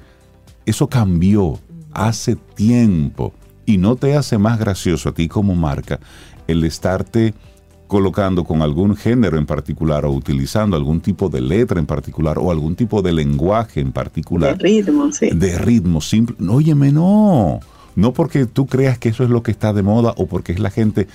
eso 0.66 0.86
cambió 0.88 1.58
hace 1.92 2.36
tiempo 2.36 3.32
y 3.64 3.78
no 3.78 3.96
te 3.96 4.16
hace 4.16 4.36
más 4.36 4.58
gracioso 4.58 5.08
a 5.08 5.12
ti 5.12 5.28
como 5.28 5.54
marca 5.54 5.98
el 6.46 6.62
estarte 6.62 7.32
colocando 7.86 8.44
con 8.44 8.62
algún 8.62 8.96
género 8.96 9.38
en 9.38 9.46
particular 9.46 10.04
o 10.04 10.12
utilizando 10.12 10.76
algún 10.76 11.00
tipo 11.00 11.28
de 11.28 11.40
letra 11.40 11.78
en 11.78 11.86
particular 11.86 12.38
o 12.38 12.50
algún 12.50 12.74
tipo 12.74 13.02
de 13.02 13.12
lenguaje 13.12 13.80
en 13.80 13.86
De 13.88 13.92
particular 13.92 14.58
ritmo, 14.58 15.12
sí. 15.12 15.30
de 15.32 15.58
ritmo 15.58 16.00
simple. 16.00 16.36
Óyeme, 16.48 16.90
no. 16.92 17.60
No 17.94 18.12
porque 18.12 18.46
tú 18.46 18.66
creas 18.66 18.98
que 18.98 19.08
eso 19.10 19.24
es 19.24 19.30
lo 19.30 19.42
que 19.42 19.50
está 19.52 19.72
de 19.72 19.82
moda 19.82 20.14
o 20.16 20.26
porque 20.26 20.52
es 20.52 20.58
la 20.58 20.70
gente. 20.70 21.06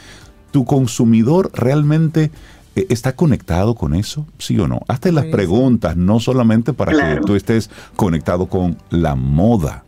Tu 0.51 0.65
consumidor 0.65 1.51
realmente 1.53 2.31
eh, 2.75 2.85
está 2.89 3.15
conectado 3.15 3.75
con 3.75 3.93
eso, 3.93 4.25
sí 4.39 4.57
o 4.57 4.67
no. 4.67 4.81
Hazte 4.87 5.11
las 5.11 5.25
preguntas, 5.25 5.95
no 5.97 6.19
solamente 6.19 6.73
para 6.73 6.93
Claro. 6.93 7.19
que 7.21 7.27
tú 7.27 7.35
estés 7.35 7.69
conectado 7.95 8.47
con 8.47 8.77
la 8.89 9.15
moda. 9.15 9.83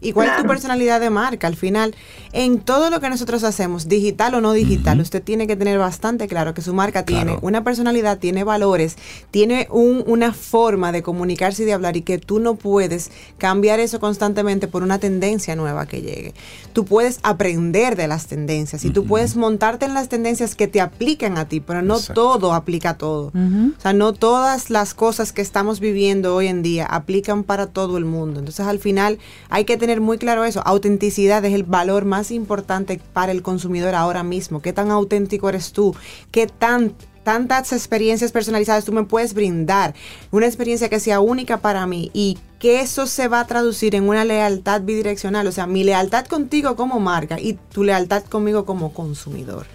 ¿Y 0.00 0.12
cuál 0.12 0.28
es 0.30 0.36
tu 0.36 0.46
personalidad 0.46 1.00
de 1.00 1.10
marca? 1.10 1.46
Al 1.46 1.56
final, 1.56 1.94
en 2.32 2.58
todo 2.60 2.90
lo 2.90 3.00
que 3.00 3.08
nosotros 3.10 3.44
hacemos, 3.44 3.88
digital 3.88 4.34
o 4.34 4.40
no 4.40 4.52
digital, 4.52 5.00
usted 5.00 5.22
tiene 5.22 5.46
que 5.46 5.56
tener 5.56 5.78
bastante 5.78 6.28
claro 6.28 6.54
que 6.54 6.62
su 6.62 6.74
marca 6.74 7.04
tiene 7.04 7.22
Claro. 7.24 7.38
una 7.42 7.64
personalidad, 7.64 8.18
tiene 8.18 8.44
valores, 8.44 8.96
tiene 9.30 9.66
un- 9.70 10.04
una 10.06 10.32
forma 10.32 10.92
de 10.92 11.02
comunicarse 11.02 11.62
y 11.62 11.66
de 11.66 11.72
hablar 11.72 11.96
y 11.96 12.02
que 12.02 12.18
tú 12.18 12.38
no 12.38 12.54
puedes 12.54 13.10
cambiar 13.38 13.80
eso 13.80 13.98
constantemente 14.00 14.68
por 14.68 14.82
una 14.82 14.98
tendencia 14.98 15.56
nueva 15.56 15.86
que 15.86 16.02
llegue. 16.02 16.34
Tú 16.72 16.84
puedes 16.84 17.18
aprender 17.22 17.96
de 17.96 18.06
las 18.08 18.26
tendencias 18.26 18.84
y 18.84 18.90
tú 18.90 19.04
puedes 19.04 19.36
montarte 19.36 19.86
en 19.86 19.94
las 19.94 20.08
tendencias 20.08 20.54
que 20.54 20.68
te 20.68 20.80
aplican 20.80 21.38
a 21.38 21.46
ti, 21.48 21.60
pero 21.60 21.80
no 21.82 21.94
Exacto. 21.96 22.14
todo 22.22 22.54
aplica 22.54 22.90
a 22.90 22.98
todo. 22.98 23.28
O 23.28 23.80
sea, 23.80 23.92
no 23.92 24.12
todas 24.12 24.68
las 24.70 24.92
cosas 24.94 25.32
que 25.32 25.40
estamos 25.42 25.80
viviendo 25.80 26.34
hoy 26.34 26.48
en 26.48 26.62
día 26.62 26.84
aplican 26.86 27.42
para 27.44 27.66
todo 27.68 27.96
el 27.96 28.04
mundo. 28.04 28.40
Entonces, 28.40 28.66
al 28.66 28.78
final, 28.78 29.18
hay 29.48 29.64
que 29.64 29.76
tener 29.76 29.87
muy 30.00 30.18
claro 30.18 30.44
eso. 30.44 30.62
Autenticidad 30.64 31.44
es 31.44 31.54
el 31.54 31.64
valor 31.64 32.04
más 32.04 32.30
importante 32.30 33.00
para 33.12 33.32
el 33.32 33.42
consumidor 33.42 33.94
ahora 33.94 34.22
mismo. 34.22 34.62
¿Qué 34.62 34.72
tan 34.72 34.90
auténtico 34.90 35.48
eres 35.48 35.72
tú? 35.72 35.94
¿Qué 36.30 36.46
tan 36.46 36.94
tantas 37.24 37.72
experiencias 37.72 38.32
personalizadas 38.32 38.84
tú 38.84 38.92
me 38.92 39.04
puedes 39.04 39.34
brindar? 39.34 39.94
Una 40.30 40.46
experiencia 40.46 40.88
que 40.88 41.00
sea 41.00 41.20
única 41.20 41.58
para 41.58 41.86
mí 41.86 42.10
y 42.14 42.38
que 42.58 42.80
eso 42.80 43.06
se 43.06 43.28
va 43.28 43.40
a 43.40 43.46
traducir 43.46 43.94
en 43.94 44.08
una 44.08 44.24
lealtad 44.24 44.82
bidireccional. 44.82 45.46
O 45.46 45.52
sea, 45.52 45.66
mi 45.66 45.84
lealtad 45.84 46.26
contigo 46.26 46.76
como 46.76 47.00
marca 47.00 47.40
y 47.40 47.54
tu 47.54 47.84
lealtad 47.84 48.24
conmigo 48.24 48.64
como 48.64 48.92
consumidor. 48.92 49.66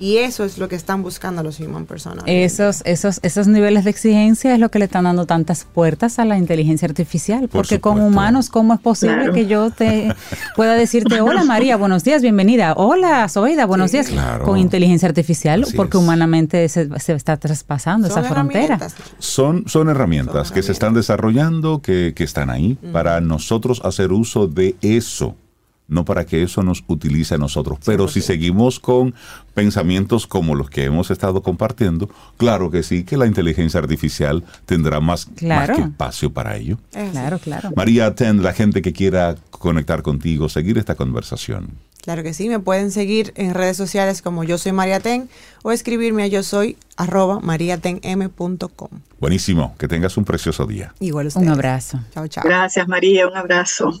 Y 0.00 0.16
eso 0.16 0.44
es 0.44 0.56
lo 0.56 0.66
que 0.68 0.76
están 0.76 1.02
buscando 1.02 1.42
los 1.42 1.60
human 1.60 1.84
personas. 1.84 2.24
Esos, 2.26 2.80
esos, 2.86 3.20
esos 3.22 3.46
niveles 3.48 3.84
de 3.84 3.90
exigencia 3.90 4.54
es 4.54 4.58
lo 4.58 4.70
que 4.70 4.78
le 4.78 4.86
están 4.86 5.04
dando 5.04 5.26
tantas 5.26 5.64
puertas 5.66 6.18
a 6.18 6.24
la 6.24 6.38
inteligencia 6.38 6.88
artificial. 6.88 7.40
Por 7.42 7.50
Porque 7.50 7.80
con 7.80 7.96
supuesto. 7.96 8.08
humanos, 8.08 8.48
¿cómo 8.48 8.72
es 8.72 8.80
posible 8.80 9.16
Claro. 9.16 9.32
que 9.34 9.46
yo 9.46 9.70
te 9.70 10.08
pueda 10.56 10.72
decirte, 10.72 11.20
hola 11.20 11.44
María, 11.44 11.76
buenos 11.76 12.02
días, 12.02 12.22
bienvenida, 12.22 12.72
hola 12.78 13.28
Zoida, 13.28 13.66
buenos 13.66 13.90
Sí. 13.90 13.98
días? 13.98 14.08
Claro. 14.08 14.44
Con 14.46 14.58
inteligencia 14.58 15.06
artificial, 15.06 15.64
Así 15.64 15.76
porque 15.76 15.98
es. 15.98 16.02
humanamente 16.02 16.66
se, 16.70 16.88
se 16.98 17.12
está 17.12 17.36
traspasando 17.36 18.08
Son 18.08 18.20
esa 18.24 18.28
frontera. 18.32 18.64
herramientas. 18.76 18.94
Son, 19.18 19.64
son 19.68 19.90
herramientas 19.90 20.48
Son 20.48 20.54
que 20.54 20.62
se 20.62 20.72
están 20.72 20.94
desarrollando, 20.94 21.82
que, 21.82 22.14
que 22.16 22.24
están 22.24 22.48
ahí, 22.48 22.78
para 22.92 23.20
nosotros 23.20 23.82
hacer 23.84 24.12
uso 24.12 24.46
de 24.46 24.76
eso, 24.80 25.36
no 25.90 26.04
para 26.06 26.24
que 26.24 26.42
eso 26.42 26.62
nos 26.62 26.82
utilice 26.86 27.34
a 27.34 27.38
nosotros. 27.38 27.78
Pero 27.84 28.08
si 28.08 28.22
seguimos 28.22 28.80
con 28.80 29.14
pensamientos 29.52 30.26
como 30.26 30.54
los 30.54 30.70
que 30.70 30.84
hemos 30.84 31.10
estado 31.10 31.42
compartiendo, 31.42 32.08
claro 32.38 32.70
que 32.70 32.82
sí, 32.82 33.04
que 33.04 33.16
la 33.18 33.26
inteligencia 33.26 33.80
artificial 33.80 34.42
tendrá 34.64 35.00
más, 35.00 35.26
Claro. 35.36 35.74
más 35.74 35.82
que 35.82 35.88
espacio 35.90 36.32
para 36.32 36.56
ello. 36.56 36.78
Claro, 37.12 37.38
claro. 37.38 37.70
María, 37.76 38.14
ten 38.14 38.42
la 38.42 38.52
gente 38.54 38.80
que 38.80 38.92
quiera 38.94 39.34
conectar 39.50 40.02
contigo, 40.02 40.48
seguir 40.48 40.78
esta 40.78 40.94
conversación. 40.94 41.68
Claro 42.02 42.22
que 42.22 42.32
sí, 42.32 42.48
me 42.48 42.58
pueden 42.60 42.90
seguir 42.92 43.34
en 43.36 43.52
redes 43.52 43.76
sociales 43.76 44.22
como 44.22 44.42
yo 44.42 44.56
soy 44.56 44.72
María 44.72 45.00
Ten 45.00 45.28
o 45.62 45.70
escribirme 45.70 46.22
a 46.22 46.26
yo 46.28 46.42
soy 46.42 46.78
arroba 46.96 47.40
mariatenm.com. 47.40 48.88
Buenísimo, 49.20 49.74
que 49.78 49.86
tengas 49.86 50.16
un 50.16 50.24
precioso 50.24 50.64
día. 50.66 50.94
Igual 51.00 51.26
ustedes. 51.26 51.46
Un 51.46 51.52
abrazo. 51.52 52.00
Chao, 52.14 52.26
chao. 52.26 52.42
Gracias, 52.46 52.88
María. 52.88 53.26
Un 53.28 53.36
abrazo. 53.36 54.00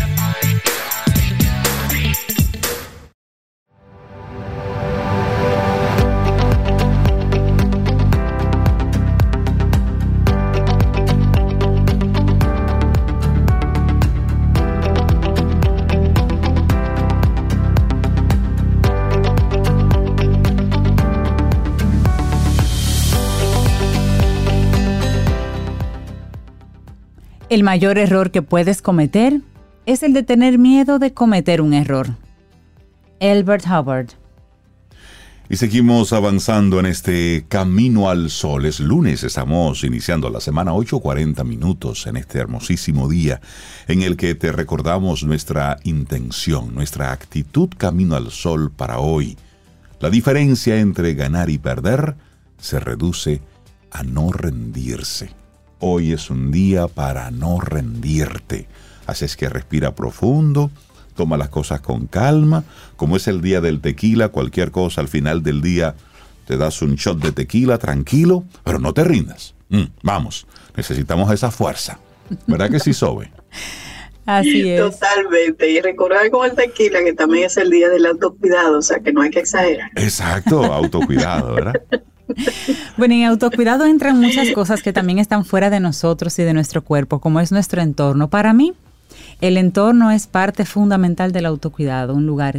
El 27.51 27.63
mayor 27.63 27.97
error 27.97 28.31
que 28.31 28.41
puedes 28.41 28.81
cometer 28.81 29.41
es 29.85 30.03
el 30.03 30.13
de 30.13 30.23
tener 30.23 30.57
miedo 30.57 30.99
de 30.99 31.13
cometer 31.13 31.59
un 31.59 31.73
error. 31.73 32.15
Albert 33.19 33.65
Hubbard. 33.65 34.07
Y 35.49 35.57
seguimos 35.57 36.13
avanzando 36.13 36.79
en 36.79 36.85
este 36.85 37.43
camino 37.49 38.09
al 38.09 38.29
sol. 38.29 38.65
Es 38.65 38.79
lunes, 38.79 39.25
estamos 39.25 39.83
iniciando 39.83 40.29
la 40.29 40.39
semana 40.39 40.71
8.40 40.71 41.43
minutos 41.43 42.07
en 42.07 42.15
este 42.15 42.39
hermosísimo 42.39 43.09
día 43.09 43.41
en 43.89 44.01
el 44.01 44.15
que 44.15 44.33
te 44.33 44.53
recordamos 44.53 45.25
nuestra 45.25 45.75
intención, 45.83 46.73
nuestra 46.73 47.11
actitud 47.11 47.67
camino 47.77 48.15
al 48.15 48.31
sol 48.31 48.71
para 48.71 48.99
hoy. 48.99 49.37
La 49.99 50.09
diferencia 50.09 50.79
entre 50.79 51.15
ganar 51.15 51.49
y 51.49 51.57
perder 51.57 52.15
se 52.57 52.79
reduce 52.79 53.41
a 53.91 54.03
no 54.03 54.31
rendirse. 54.31 55.40
Hoy 55.83 56.13
es 56.13 56.29
un 56.29 56.51
día 56.51 56.87
para 56.87 57.31
no 57.31 57.59
rendirte. 57.59 58.67
Así 59.07 59.25
es 59.25 59.35
que 59.35 59.49
respira 59.49 59.95
profundo, 59.95 60.69
toma 61.15 61.37
las 61.37 61.49
cosas 61.49 61.81
con 61.81 62.05
calma. 62.05 62.63
Como 62.95 63.17
es 63.17 63.27
el 63.27 63.41
día 63.41 63.61
del 63.61 63.81
tequila, 63.81 64.29
cualquier 64.29 64.69
cosa 64.69 65.01
al 65.01 65.07
final 65.07 65.41
del 65.41 65.61
día 65.61 65.95
te 66.45 66.57
das 66.57 66.83
un 66.83 66.97
shot 66.97 67.17
de 67.17 67.31
tequila 67.31 67.79
tranquilo, 67.79 68.43
pero 68.63 68.77
no 68.77 68.93
te 68.93 69.03
rindas. 69.03 69.55
Mm, 69.69 69.85
vamos, 70.03 70.45
necesitamos 70.77 71.33
esa 71.33 71.49
fuerza. 71.49 71.97
¿Verdad 72.45 72.69
que 72.69 72.79
sí, 72.79 72.93
Sobe? 72.93 73.31
Así 74.27 74.69
es. 74.69 74.81
Totalmente. 74.81 75.67
Y 75.67 75.81
recordar 75.81 76.29
con 76.29 76.47
el 76.47 76.55
tequila 76.55 77.03
que 77.03 77.13
también 77.13 77.45
es 77.45 77.57
el 77.57 77.71
día 77.71 77.89
del 77.89 78.05
autocuidado, 78.05 78.77
o 78.77 78.81
sea 78.83 78.99
que 78.99 79.11
no 79.11 79.23
hay 79.23 79.31
que 79.31 79.39
exagerar. 79.39 79.89
Exacto, 79.95 80.63
autocuidado, 80.63 81.55
¿verdad? 81.55 81.73
Bueno, 82.97 83.13
en 83.15 83.25
autocuidado 83.25 83.85
entran 83.85 84.19
muchas 84.19 84.49
cosas 84.51 84.81
que 84.81 84.93
también 84.93 85.19
están 85.19 85.45
fuera 85.45 85.69
de 85.69 85.79
nosotros 85.79 86.37
y 86.39 86.43
de 86.43 86.53
nuestro 86.53 86.81
cuerpo, 86.83 87.19
como 87.19 87.39
es 87.39 87.51
nuestro 87.51 87.81
entorno. 87.81 88.29
Para 88.29 88.53
mí, 88.53 88.73
el 89.41 89.57
entorno 89.57 90.11
es 90.11 90.27
parte 90.27 90.65
fundamental 90.65 91.31
del 91.31 91.45
autocuidado, 91.45 92.13
un 92.13 92.25
lugar 92.25 92.55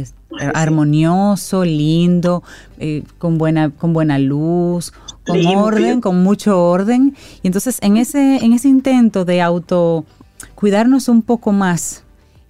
armonioso, 0.53 1.63
lindo, 1.63 2.43
eh, 2.79 3.03
con, 3.17 3.37
buena, 3.37 3.69
con 3.69 3.93
buena 3.93 4.19
luz, 4.19 4.91
con 5.25 5.37
Limpio. 5.37 5.59
orden, 5.59 6.01
con 6.01 6.23
mucho 6.23 6.61
orden. 6.69 7.15
Y 7.41 7.47
entonces 7.47 7.77
en 7.81 7.97
ese, 7.97 8.37
en 8.43 8.53
ese 8.53 8.67
intento 8.67 9.25
de 9.25 9.41
auto 9.41 10.05
cuidarnos 10.55 11.07
un 11.07 11.21
poco 11.21 11.51
más 11.51 12.03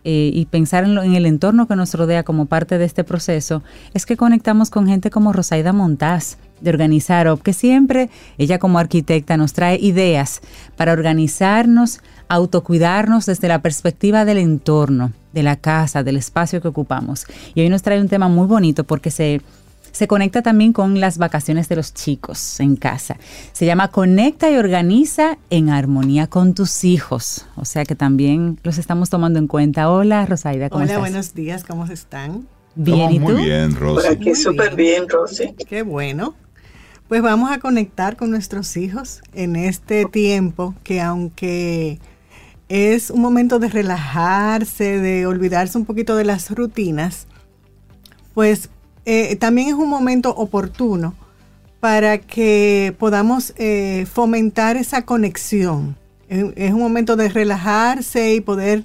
eh, 0.06 0.32
y 0.34 0.46
pensar 0.46 0.84
en, 0.84 0.96
lo- 0.96 1.04
en 1.04 1.16
el 1.16 1.26
entorno 1.26 1.68
que 1.68 1.76
nos 1.76 1.94
rodea 1.94 2.24
como 2.24 2.46
parte 2.46 2.78
de 2.78 2.86
este 2.86 3.04
proceso, 3.04 3.62
es 3.94 4.06
que 4.06 4.18
conectamos 4.18 4.70
con 4.70 4.88
gente 4.88 5.10
como 5.10 5.32
Rosaida 5.34 5.74
Montaz 5.74 6.38
de 6.64 6.70
Organizar 6.72 7.30
Up, 7.32 7.44
que 7.44 7.54
siempre 7.54 8.10
ella 8.40 8.58
como 8.58 8.80
arquitecta 8.80 9.38
nos 9.38 9.54
trae 9.54 9.78
ideas 9.80 10.42
para 10.76 10.94
organizarnos, 10.94 12.00
autocuidarnos 12.30 13.26
desde 13.26 13.48
la 13.48 13.62
perspectiva 13.62 14.26
del 14.26 14.38
entorno, 14.40 15.12
de 15.34 15.44
la 15.44 15.56
casa, 15.58 16.04
del 16.04 16.18
espacio 16.18 16.62
que 16.62 16.68
ocupamos. 16.70 17.26
Y 17.54 17.62
hoy 17.62 17.70
nos 17.70 17.84
trae 17.84 18.00
un 18.02 18.10
tema 18.10 18.28
muy 18.30 18.48
bonito 18.48 18.84
porque 18.86 19.12
se, 19.12 19.42
se 19.92 20.08
conecta 20.08 20.42
también 20.42 20.74
con 20.74 21.00
las 21.00 21.18
vacaciones 21.18 21.68
de 21.70 21.76
los 21.76 21.94
chicos 21.94 22.60
en 22.60 22.76
casa. 22.76 23.18
Se 23.52 23.66
llama 23.66 23.90
Conecta 23.90 24.50
y 24.50 24.56
organiza 24.56 25.38
en 25.50 25.70
armonía 25.70 26.28
con 26.28 26.54
tus 26.54 26.84
hijos. 26.84 27.46
O 27.56 27.66
sea 27.66 27.84
que 27.86 27.96
también 27.96 28.58
los 28.64 28.78
estamos 28.78 29.10
tomando 29.10 29.38
en 29.40 29.48
cuenta. 29.48 29.90
Hola, 29.92 30.26
Rosaida, 30.26 30.70
¿cómo 30.70 30.84
Hola, 30.84 30.94
estás? 30.94 31.00
buenos 31.02 31.34
días, 31.34 31.64
¿cómo 31.64 31.86
están? 31.86 32.48
Bien, 32.76 33.12
¿y 33.12 33.20
tú? 33.20 33.26
muy 33.26 33.44
bien, 33.46 33.72
Por 33.74 33.82
Rosy. 33.82 34.08
aquí 34.08 34.30
Muy 34.30 34.36
súper 34.36 34.76
bien, 34.76 35.08
Rosy. 35.08 35.54
Qué 35.68 35.84
bueno. 35.84 36.34
Pues 37.08 37.22
vamos 37.22 37.52
a 37.52 37.60
conectar 37.60 38.16
con 38.16 38.32
nuestros 38.32 38.78
hijos 38.78 39.22
en 39.34 39.56
este 39.56 40.06
tiempo 40.06 40.74
que 40.84 41.02
aunque 41.02 42.00
es 42.70 43.10
un 43.10 43.22
momento 43.22 43.60
de 43.60 43.70
relajarse, 43.70 45.00
de 45.00 45.28
olvidarse 45.28 45.78
un 45.78 45.86
poquito 45.86 46.16
de 46.16 46.24
las 46.24 46.50
rutinas, 46.50 47.28
pues 48.34 48.70
eh, 49.06 49.36
también 49.36 49.68
es 49.68 49.74
un 49.74 49.90
momento 49.90 50.34
oportuno 50.34 51.14
para 51.80 52.18
que 52.18 52.96
podamos 52.98 53.54
eh, 53.58 54.08
fomentar 54.12 54.78
esa 54.78 55.04
conexión. 55.04 55.98
Es 56.30 56.72
un 56.74 56.80
momento 56.80 57.16
de 57.16 57.30
relajarse 57.30 58.34
y 58.34 58.42
poder 58.42 58.84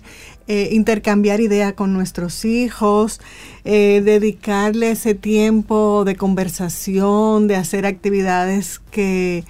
eh, 0.49 0.71
intercambiar 0.73 1.41
ideas 1.41 1.75
con 1.75 1.93
nuestros 1.93 2.45
hijos, 2.45 3.21
eh, 3.65 4.03
dedicarle 4.05 4.91
ese 4.93 5.15
tiempo 5.15 6.05
de 6.05 6.17
conversación, 6.17 7.47
de 7.49 7.57
hacer 7.57 7.87
actividades 7.87 8.81
que, 8.91 9.45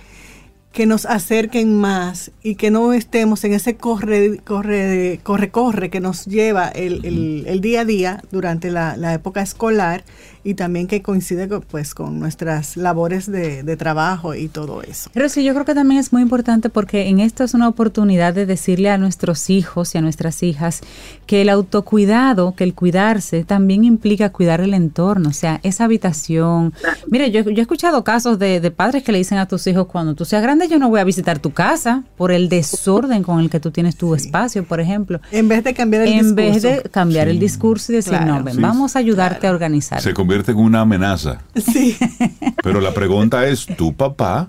que 0.72 0.86
nos 0.86 1.06
acerquen 1.06 1.74
más 1.80 2.30
y 2.42 2.54
que 2.56 2.70
no 2.70 2.92
estemos 2.92 3.42
en 3.44 3.52
ese 3.54 3.76
corre, 3.76 4.38
corre, 4.44 5.18
corre, 5.22 5.50
corre 5.50 5.90
que 5.90 6.00
nos 6.00 6.26
lleva 6.26 6.68
el, 6.68 7.04
el- 7.04 7.44
el 7.46 7.60
día 7.60 7.80
a 7.80 7.84
día 7.84 8.22
durante 8.30 8.70
la, 8.70 8.96
la 8.96 9.14
época 9.14 9.40
escolar 9.42 10.04
y 10.44 10.54
también 10.54 10.86
que 10.86 11.02
coincide 11.02 11.48
con, 11.48 11.62
pues, 11.62 11.94
con 11.94 12.18
nuestras 12.20 12.76
labores 12.76 13.30
de, 13.30 13.62
de 13.62 13.76
trabajo 13.76 14.34
y 14.34 14.48
todo 14.48 14.82
eso. 14.82 15.10
Pero 15.12 15.28
sí, 15.28 15.44
yo 15.44 15.52
creo 15.54 15.64
que 15.64 15.74
también 15.74 16.00
es 16.00 16.12
muy 16.12 16.22
importante 16.22 16.68
porque 16.70 17.08
en 17.08 17.20
esto 17.20 17.44
es 17.44 17.54
una 17.54 17.68
oportunidad 17.68 18.34
de 18.34 18.46
decirle 18.46 18.90
a 18.90 18.98
nuestros 18.98 19.50
hijos 19.50 19.94
y 19.94 19.98
a 19.98 20.00
nuestras 20.00 20.42
hijas 20.42 20.80
que 21.26 21.42
el 21.42 21.48
autocuidado, 21.48 22.54
que 22.54 22.64
el 22.64 22.74
cuidarse 22.74 23.44
también 23.44 23.84
implica 23.84 24.30
cuidar 24.30 24.60
el 24.60 24.74
entorno, 24.74 25.30
o 25.30 25.32
sea, 25.32 25.60
esa 25.62 25.84
habitación. 25.84 26.72
Mire, 27.08 27.30
yo, 27.30 27.42
yo 27.42 27.50
he 27.58 27.60
escuchado 27.60 28.04
casos 28.04 28.38
de, 28.38 28.60
de 28.60 28.70
padres 28.70 29.02
que 29.02 29.12
le 29.12 29.18
dicen 29.18 29.38
a 29.38 29.46
tus 29.46 29.66
hijos, 29.66 29.86
cuando 29.86 30.14
tú 30.14 30.24
seas 30.24 30.42
grande 30.42 30.68
yo 30.68 30.78
no 30.78 30.88
voy 30.88 31.00
a 31.00 31.04
visitar 31.04 31.38
tu 31.38 31.52
casa 31.52 32.04
por 32.16 32.32
el 32.32 32.48
desorden 32.48 33.22
con 33.22 33.40
el 33.40 33.50
que 33.50 33.60
tú 33.60 33.70
tienes 33.70 33.96
tu 33.96 34.14
espacio, 34.14 34.64
por 34.64 34.80
ejemplo. 34.80 35.20
En 35.32 35.48
vez 35.48 35.64
de 35.64 35.74
cambiar 35.74 36.02
el 36.02 36.08
en 36.12 36.18
discurso. 36.36 36.36
vez 36.36 36.62
de 36.62 36.90
cambiar 36.90 37.28
el 37.28 37.38
discurso 37.38 37.92
y 37.92 37.96
decir, 37.96 38.12
Claro. 38.12 38.26
no, 38.38 38.44
ven, 38.44 38.54
Sí. 38.54 38.60
vamos 38.60 38.96
a 38.96 38.98
ayudarte 38.98 39.46
a 39.46 39.50
organizar. 39.50 40.00
Se 40.00 40.14
convierte 40.28 40.52
en 40.52 40.58
una 40.58 40.82
amenaza. 40.82 41.38
Sí. 41.56 41.96
Pero 42.62 42.82
la 42.82 42.92
pregunta 42.92 43.46
es, 43.48 43.64
tu 43.64 43.94
papá 43.94 44.48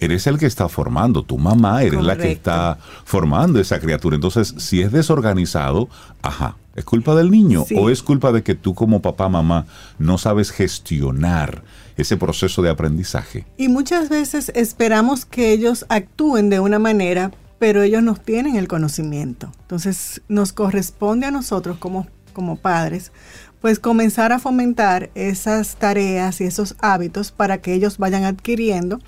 eres 0.00 0.26
el 0.26 0.38
que 0.38 0.46
está 0.46 0.68
formando, 0.68 1.22
tu 1.22 1.38
mamá 1.38 1.84
eres 1.84 2.02
la 2.02 2.16
que 2.16 2.32
está 2.32 2.78
formando 3.04 3.60
esa 3.60 3.78
criatura. 3.78 4.16
Entonces, 4.16 4.52
si 4.58 4.82
es 4.82 4.90
desorganizado, 4.90 5.88
ajá, 6.20 6.56
¿es 6.74 6.84
culpa 6.84 7.14
del 7.14 7.30
niño 7.30 7.64
Sí. 7.64 7.76
o 7.78 7.90
es 7.90 8.02
culpa 8.02 8.32
de 8.32 8.42
que 8.42 8.56
tú 8.56 8.74
como 8.74 9.02
papá, 9.02 9.28
mamá, 9.28 9.66
no 10.00 10.18
sabes 10.18 10.50
gestionar 10.50 11.62
ese 11.96 12.16
proceso 12.16 12.60
de 12.60 12.70
aprendizaje? 12.70 13.46
Y 13.56 13.68
muchas 13.68 14.08
veces 14.08 14.50
esperamos 14.56 15.26
que 15.26 15.52
ellos 15.52 15.86
actúen 15.90 16.50
de 16.50 16.58
una 16.58 16.80
manera, 16.80 17.30
pero 17.60 17.82
ellos 17.82 18.02
no 18.02 18.14
tienen 18.16 18.56
el 18.56 18.66
conocimiento. 18.66 19.52
Entonces 19.60 20.22
nos 20.26 20.52
corresponde 20.52 21.26
a 21.26 21.30
nosotros 21.30 21.76
como, 21.78 22.08
como 22.32 22.56
padres, 22.56 23.12
pues 23.60 23.78
comenzar 23.78 24.32
a 24.32 24.38
fomentar 24.38 25.10
esas 25.14 25.76
tareas 25.76 26.40
y 26.40 26.44
esos 26.44 26.76
hábitos 26.80 27.30
para 27.30 27.60
que 27.60 27.74
ellos 27.74 27.98
vayan 27.98 28.24
adquiriendo 28.24 28.98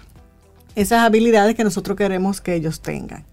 esas 0.75 1.01
habilidades 1.01 1.55
que 1.55 1.65
nosotros 1.65 1.97
queremos 1.97 2.41
que 2.41 2.55
ellos 2.55 2.81
tengan. 2.81 3.25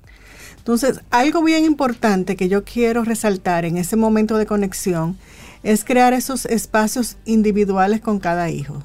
Entonces, 0.58 1.02
algo 1.10 1.42
bien 1.42 1.66
importante 1.66 2.36
que 2.36 2.50
yo 2.50 2.64
quiero 2.64 3.04
resaltar 3.04 3.66
en 3.66 3.78
ese 3.78 3.96
momento 3.96 4.38
de 4.38 4.46
conexión 4.46 5.18
es 5.64 5.84
crear 5.84 6.14
esos 6.14 6.46
espacios 6.46 7.18
individuales 7.26 8.02
con 8.02 8.20
cada 8.20 8.50
hijo. 8.50 8.82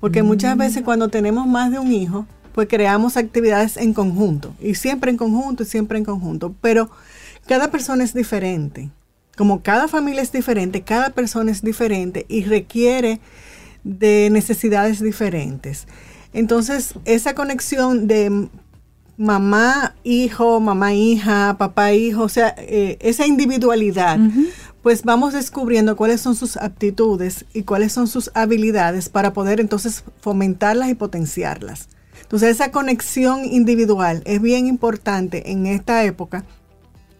Porque 0.00 0.22
muchas 0.22 0.56
veces 0.56 0.82
cuando 0.82 1.08
tenemos 1.08 1.46
más 1.46 1.70
de 1.70 1.78
un 1.78 1.92
hijo, 1.92 2.26
pues 2.52 2.68
creamos 2.68 3.16
actividades 3.16 3.76
en 3.76 3.94
conjunto. 3.94 4.54
Y 4.60 4.74
siempre 4.74 5.10
en 5.10 5.16
conjunto 5.16 5.62
y 5.62 5.66
siempre 5.66 5.98
en 5.98 6.04
conjunto. 6.04 6.54
Pero 6.60 6.90
cada 7.46 7.70
persona 7.70 8.04
es 8.04 8.12
diferente. 8.12 8.90
Como 9.36 9.62
cada 9.62 9.86
familia 9.86 10.22
es 10.22 10.32
diferente, 10.32 10.82
cada 10.82 11.10
persona 11.10 11.52
es 11.52 11.62
diferente 11.62 12.26
y 12.28 12.44
requiere 12.44 13.20
de 13.84 14.28
necesidades 14.30 15.00
diferentes. 15.00 15.86
Entonces, 16.32 16.94
esa 17.04 17.34
conexión 17.34 18.08
de 18.08 18.48
mamá, 19.16 19.94
hijo, 20.04 20.60
mamá, 20.60 20.92
hija, 20.92 21.56
papá, 21.58 21.92
hijo, 21.92 22.22
o 22.22 22.28
sea, 22.28 22.54
eh, 22.58 22.98
esa 23.00 23.26
individualidad, 23.26 24.18
pues 24.82 25.02
vamos 25.02 25.32
descubriendo 25.32 25.96
cuáles 25.96 26.20
son 26.20 26.34
sus 26.34 26.56
aptitudes 26.56 27.44
y 27.52 27.62
cuáles 27.62 27.92
son 27.92 28.06
sus 28.06 28.30
habilidades 28.34 29.08
para 29.08 29.32
poder 29.32 29.60
entonces 29.60 30.04
fomentarlas 30.20 30.90
y 30.90 30.94
potenciarlas. 30.94 31.88
Entonces, 32.22 32.50
esa 32.50 32.70
conexión 32.70 33.44
individual 33.44 34.22
es 34.26 34.42
bien 34.42 34.66
importante 34.66 35.50
en 35.50 35.66
esta 35.66 36.04
época 36.04 36.44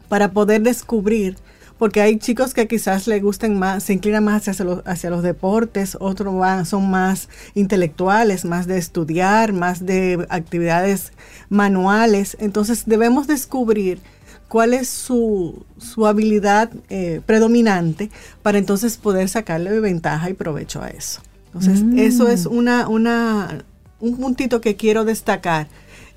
para 0.08 0.32
poder 0.32 0.62
descubrir, 0.62 1.36
porque 1.78 2.00
hay 2.00 2.18
chicos 2.18 2.54
que 2.54 2.66
quizás 2.66 3.06
les 3.06 3.22
gusten 3.22 3.58
más, 3.58 3.82
se 3.84 3.92
inclinan 3.92 4.24
más 4.24 4.48
hacia 4.48 4.64
los, 4.64 4.82
hacia 4.86 5.10
los 5.10 5.22
deportes, 5.22 5.96
otros 6.00 6.34
van, 6.36 6.64
son 6.66 6.90
más 6.90 7.28
intelectuales, 7.54 8.44
más 8.44 8.66
de 8.66 8.78
estudiar, 8.78 9.52
más 9.52 9.84
de 9.84 10.26
actividades 10.30 11.12
manuales. 11.50 12.36
Entonces 12.40 12.84
debemos 12.86 13.26
descubrir 13.26 14.00
cuál 14.48 14.74
es 14.74 14.88
su, 14.88 15.64
su 15.78 16.06
habilidad 16.06 16.70
eh, 16.88 17.20
predominante 17.26 18.10
para 18.42 18.58
entonces 18.58 18.96
poder 18.96 19.28
sacarle 19.28 19.80
ventaja 19.80 20.30
y 20.30 20.34
provecho 20.34 20.82
a 20.82 20.88
eso. 20.88 21.20
Entonces, 21.46 21.82
Mm. 21.82 21.98
eso 21.98 22.28
es 22.28 22.46
una, 22.46 22.86
una, 22.88 23.64
un 23.98 24.16
puntito 24.18 24.60
que 24.60 24.76
quiero 24.76 25.04
destacar 25.04 25.68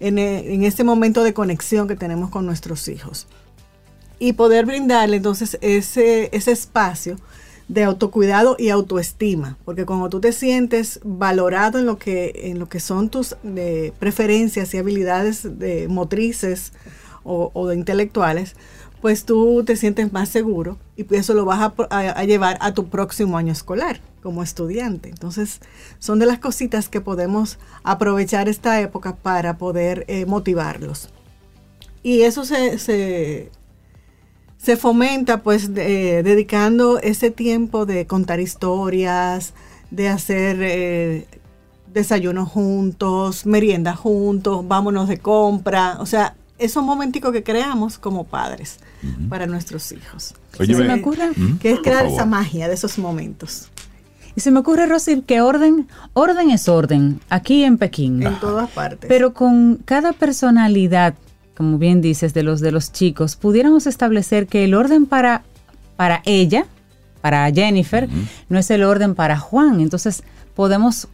en, 0.02 0.18
e- 0.20 0.54
en 0.54 0.64
este 0.64 0.84
momento 0.84 1.24
de 1.24 1.34
conexión 1.34 1.88
que 1.88 1.96
tenemos 1.96 2.30
con 2.30 2.46
nuestros 2.46 2.88
hijos. 2.88 3.26
Y 4.20 4.34
poder 4.34 4.66
brindarle 4.66 5.18
entonces 5.18 5.58
ese, 5.62 6.30
ese 6.34 6.52
espacio 6.52 7.18
de 7.70 7.84
autocuidado 7.84 8.56
y 8.60 8.70
autoestima, 8.70 9.58
porque 9.64 9.86
cuando 9.86 10.10
tú 10.10 10.20
te 10.20 10.34
sientes 10.34 11.00
valorado 11.04 11.78
en 11.78 11.86
lo 11.86 12.00
que, 12.00 12.34
en 12.46 12.58
lo 12.60 12.68
que 12.68 12.80
son 12.80 13.10
tus 13.10 13.38
eh, 13.44 13.94
preferencias 14.00 14.74
y 14.74 14.80
habilidades 14.80 15.60
de 15.60 15.88
motrices 15.88 16.74
o, 17.24 17.68
de 17.68 17.76
intelectuales, 17.76 18.56
pues 19.02 19.24
tú 19.24 19.64
te 19.64 19.76
sientes 19.76 20.12
más 20.12 20.30
seguro 20.30 20.78
y 20.98 21.06
eso 21.16 21.36
lo 21.36 21.46
vas 21.46 21.72
a, 21.92 22.24
llevar 22.24 22.58
a 22.60 22.74
tu 22.74 22.88
próximo 22.88 23.38
año 23.38 23.54
escolar 23.54 24.02
como 24.24 24.42
estudiante. 24.42 25.10
Entonces, 25.10 25.60
son 26.00 26.18
de 26.18 26.26
las 26.26 26.40
cositas 26.40 26.90
que 26.90 27.02
podemos 27.02 27.60
aprovechar 27.84 28.50
esta 28.50 28.82
época 28.82 29.16
para 29.16 29.60
poder 29.60 30.06
eh, 30.08 30.26
motivarlos. 30.26 31.10
Y 32.02 32.22
eso 32.22 32.46
se, 32.46 32.80
se 32.80 33.52
fomenta 34.78 35.42
pues 35.42 35.74
dedicando 35.74 37.00
ese 37.00 37.32
tiempo 37.32 37.86
de 37.86 38.06
contar 38.06 38.40
historias, 38.40 39.54
de 39.90 40.10
hacer 40.10 40.58
eh, 40.62 41.28
desayunos 41.94 42.50
juntos, 42.50 43.46
merienda 43.46 43.96
juntos, 43.96 44.68
vámonos 44.68 45.08
de 45.08 45.18
compra, 45.18 45.98
o 46.00 46.06
sea, 46.06 46.36
esos 46.58 46.84
momenticos 46.84 47.32
que 47.32 47.42
creamos 47.42 47.98
como 47.98 48.26
padres 48.26 48.80
para 49.30 49.48
nuestros 49.48 49.94
hijos. 49.94 50.36
Oye, 50.60 50.76
se 50.76 50.84
me 50.84 50.96
ocurre 50.96 51.32
que 51.62 51.72
es 51.72 51.80
crear 51.80 52.06
esa 52.06 52.26
magia 52.26 52.68
de 52.68 52.74
esos 52.74 53.00
momentos. 53.00 53.70
Y 54.36 54.42
se 54.42 54.52
me 54.52 54.60
ocurre, 54.60 54.86
Rosy, 54.86 55.22
que 55.22 55.42
orden, 55.42 55.88
orden 56.14 56.52
es 56.52 56.68
orden, 56.68 57.22
aquí 57.30 57.64
en 57.64 57.78
Pekín. 57.78 58.22
En 58.22 58.40
todas 58.40 58.70
partes. 58.70 59.08
Pero 59.08 59.34
con 59.34 59.78
cada 59.86 60.14
personalidad 60.14 61.16
como 61.60 61.78
bien 61.78 62.00
dices, 62.00 62.34
de 62.34 62.42
los 62.42 62.62
de 62.62 62.72
los 62.72 62.94
chicos, 62.94 63.36
pudiéramos 63.36 63.86
establecer 63.86 64.48
que 64.48 64.64
el 64.64 64.74
orden 64.74 65.06
para, 65.06 65.44
para 65.98 66.22
ella, 66.24 66.66
para 67.20 67.52
Jennifer, 67.52 68.08
no 68.48 68.58
es 68.58 68.72
el 68.72 68.82
orden 68.86 69.14
para 69.14 69.38
Juan. 69.38 69.82
Entonces, 69.82 70.24
podemos 70.56 71.10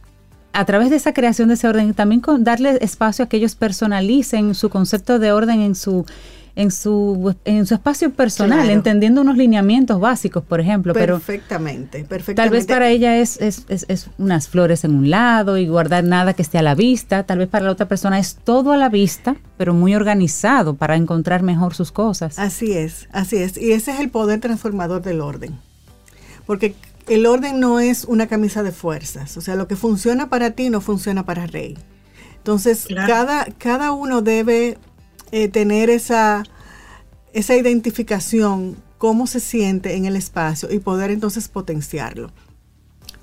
a 0.52 0.64
través 0.64 0.90
de 0.90 0.96
esa 0.96 1.12
creación 1.12 1.48
de 1.48 1.54
ese 1.54 1.66
orden 1.66 1.94
también 1.94 2.22
darle 2.38 2.78
espacio 2.80 3.24
a 3.24 3.28
que 3.28 3.38
ellos 3.38 3.56
personalicen 3.56 4.54
su 4.54 4.70
concepto 4.70 5.18
de 5.18 5.32
orden 5.32 5.62
en 5.62 5.74
su 5.74 6.06
en 6.56 6.70
su, 6.70 7.36
en 7.44 7.66
su 7.66 7.74
espacio 7.74 8.10
personal, 8.14 8.70
entendiendo 8.70 9.20
unos 9.20 9.36
lineamientos 9.36 10.00
básicos, 10.00 10.42
por 10.42 10.58
ejemplo. 10.58 10.94
Perfectamente, 10.94 11.98
pero 11.98 12.08
perfectamente. 12.08 12.42
Tal 12.42 12.50
vez 12.50 12.66
para 12.66 12.88
ella 12.88 13.18
es, 13.18 13.38
es, 13.42 13.66
es, 13.68 14.08
unas 14.16 14.48
flores 14.48 14.82
en 14.84 14.94
un 14.94 15.10
lado 15.10 15.58
y 15.58 15.68
guardar 15.68 16.04
nada 16.04 16.32
que 16.32 16.40
esté 16.40 16.56
a 16.56 16.62
la 16.62 16.74
vista. 16.74 17.24
Tal 17.24 17.38
vez 17.38 17.48
para 17.48 17.66
la 17.66 17.72
otra 17.72 17.86
persona 17.86 18.18
es 18.18 18.36
todo 18.36 18.72
a 18.72 18.78
la 18.78 18.88
vista, 18.88 19.36
pero 19.58 19.74
muy 19.74 19.94
organizado 19.94 20.74
para 20.76 20.96
encontrar 20.96 21.42
mejor 21.42 21.74
sus 21.74 21.92
cosas. 21.92 22.38
Así 22.38 22.72
es, 22.72 23.06
así 23.12 23.36
es. 23.36 23.58
Y 23.58 23.72
ese 23.72 23.90
es 23.90 24.00
el 24.00 24.08
poder 24.08 24.40
transformador 24.40 25.02
del 25.02 25.20
orden. 25.20 25.58
Porque 26.46 26.74
el 27.06 27.26
orden 27.26 27.60
no 27.60 27.80
es 27.80 28.04
una 28.04 28.28
camisa 28.28 28.62
de 28.62 28.72
fuerzas. 28.72 29.36
O 29.36 29.42
sea, 29.42 29.56
lo 29.56 29.68
que 29.68 29.76
funciona 29.76 30.30
para 30.30 30.52
ti 30.52 30.70
no 30.70 30.80
funciona 30.80 31.26
para 31.26 31.46
Rey. 31.46 31.76
Entonces, 32.38 32.86
cada, 33.06 33.44
cada 33.58 33.92
uno 33.92 34.22
debe 34.22 34.78
eh, 35.32 35.48
tener 35.48 35.90
esa, 35.90 36.44
esa 37.32 37.56
identificación, 37.56 38.76
cómo 38.98 39.26
se 39.26 39.40
siente 39.40 39.96
en 39.96 40.06
el 40.06 40.16
espacio 40.16 40.72
y 40.72 40.78
poder 40.78 41.10
entonces 41.10 41.48
potenciarlo. 41.48 42.30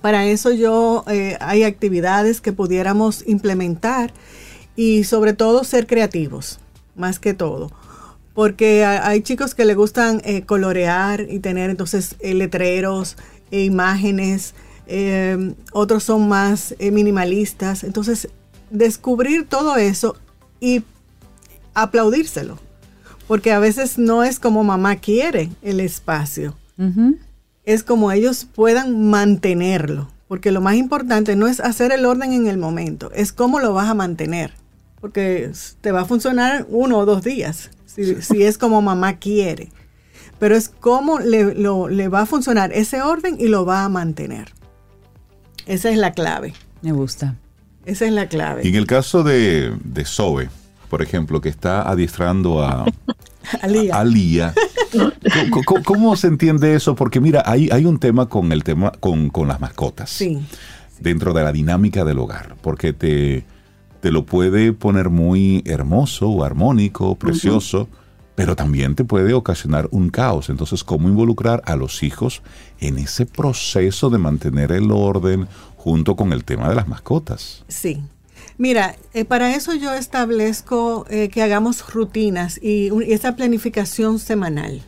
Para 0.02 0.26
eso 0.26 0.52
yo 0.52 1.06
eh, 1.08 1.38
hay 1.40 1.64
actividades 1.64 2.42
que 2.42 2.52
pudiéramos 2.52 3.24
implementar 3.26 4.14
y 4.76 5.06
sobre 5.06 5.34
todo 5.34 5.64
ser 5.64 5.88
creativos, 5.88 6.60
más 6.96 7.20
que 7.20 7.34
todo. 7.34 7.72
Porque 8.34 8.84
hay 8.84 9.22
chicos 9.22 9.54
que 9.54 9.64
le 9.64 9.76
gustan 9.76 10.20
eh, 10.26 10.42
colorear 10.42 11.28
y 11.30 11.40
tener 11.40 11.70
entonces 11.70 12.16
letreros, 12.22 13.16
e 13.52 13.64
imágenes, 13.64 14.56
otros 15.72 16.04
son 16.04 16.28
más 16.28 16.74
minimalistas. 16.80 17.84
Entonces, 17.84 18.28
descubrir 18.72 19.48
todo 19.48 19.78
eso 19.78 20.16
y 20.60 20.84
aplaudírselo. 21.74 22.60
Porque 23.28 23.52
a 23.52 23.60
veces 23.60 23.98
no 23.98 24.24
es 24.24 24.40
como 24.40 24.64
mamá 24.64 24.98
quiere 24.98 25.50
el 25.62 25.80
espacio. 25.80 26.58
Es 27.64 27.84
como 27.84 28.12
ellos 28.12 28.46
puedan 28.54 29.10
mantenerlo. 29.10 30.10
Porque 30.28 30.52
lo 30.52 30.62
más 30.62 30.76
importante 30.76 31.36
no 31.36 31.48
es 31.48 31.60
hacer 31.60 31.92
el 31.92 32.06
orden 32.06 32.34
en 32.34 32.48
el 32.48 32.58
momento, 32.58 33.12
es 33.14 33.32
cómo 33.32 33.60
lo 33.60 33.74
vas 33.74 33.88
a 33.88 33.94
mantener. 33.94 34.54
Porque 35.00 35.52
te 35.82 35.92
va 35.92 36.02
a 36.02 36.06
funcionar 36.06 36.66
uno 36.70 36.98
o 36.98 37.06
dos 37.06 37.24
días, 37.24 37.70
si, 37.86 38.42
es 38.44 38.58
como 38.58 38.82
mamá 38.82 39.18
quiere. 39.18 39.70
Pero 40.40 40.56
es 40.56 40.70
cómo 40.70 41.20
le, 41.20 41.54
le 41.54 42.08
va 42.08 42.22
a 42.22 42.26
funcionar 42.26 42.74
ese 42.74 43.02
orden 43.02 43.36
y 43.40 43.48
lo 43.48 43.66
va 43.66 43.84
a 43.84 43.90
mantener. 43.90 44.54
Esa 45.68 45.90
es 45.90 45.98
la 45.98 46.14
clave. 46.14 46.54
Me 46.82 46.92
gusta. 46.94 47.36
Esa 47.86 48.06
es 48.06 48.14
la 48.14 48.28
clave. 48.28 48.62
Y 48.66 48.70
en 48.70 48.76
el 48.76 48.88
caso 48.88 49.24
de, 49.24 49.78
de 49.84 50.06
Zoe, 50.06 50.50
por 50.94 51.02
ejemplo, 51.02 51.42
que 51.42 51.50
está 51.50 51.90
adiestrando 51.90 52.64
a, 52.64 52.86
a 53.62 54.04
Lía. 54.04 54.54
¿Cómo, 55.86 56.16
se 56.16 56.28
entiende 56.28 56.76
eso? 56.76 56.94
Porque 56.94 57.20
mira, 57.20 57.42
hay, 57.48 57.68
hay 57.72 57.86
un 57.86 57.98
tema 57.98 58.30
con 58.30 58.52
el 58.52 58.64
tema 58.64 58.92
con, 59.00 59.32
las 59.48 59.60
mascotas. 59.60 60.12
Sí. 60.12 60.40
Dentro 61.00 61.34
de 61.34 61.44
la 61.44 61.52
dinámica 61.52 62.06
del 62.06 62.20
hogar. 62.20 62.58
Porque 62.62 62.94
te, 62.94 63.44
te 64.02 64.12
lo 64.12 64.24
puede 64.24 64.72
poner 64.72 65.10
muy 65.10 65.64
hermoso 65.66 66.30
o 66.30 66.44
armónico, 66.44 67.16
precioso, 67.16 67.90
pero 68.36 68.56
también 68.56 68.94
te 68.94 69.04
puede 69.04 69.34
ocasionar 69.34 69.88
un 69.90 70.12
caos. 70.12 70.50
Entonces, 70.50 70.84
¿cómo 70.84 71.10
involucrar 71.10 71.64
a 71.66 71.76
los 71.76 72.04
hijos 72.04 72.44
en 72.80 73.00
ese 73.00 73.26
proceso 73.26 74.12
de 74.12 74.20
mantener 74.20 74.72
el 74.72 74.92
orden 74.92 75.48
junto 75.76 76.16
con 76.16 76.34
el 76.34 76.44
tema 76.44 76.70
de 76.70 76.76
las 76.76 76.88
mascotas? 76.88 77.64
Sí. 77.68 78.04
Mira, 78.58 78.96
eh, 79.14 79.26
para 79.26 79.56
eso 79.56 79.74
yo 79.74 79.94
establezco 79.94 81.06
eh, 81.10 81.30
que 81.30 81.42
hagamos 81.42 81.92
rutinas 81.92 82.60
y, 82.62 82.92
esa 83.12 83.36
planificación 83.36 84.20
semanal. 84.20 84.82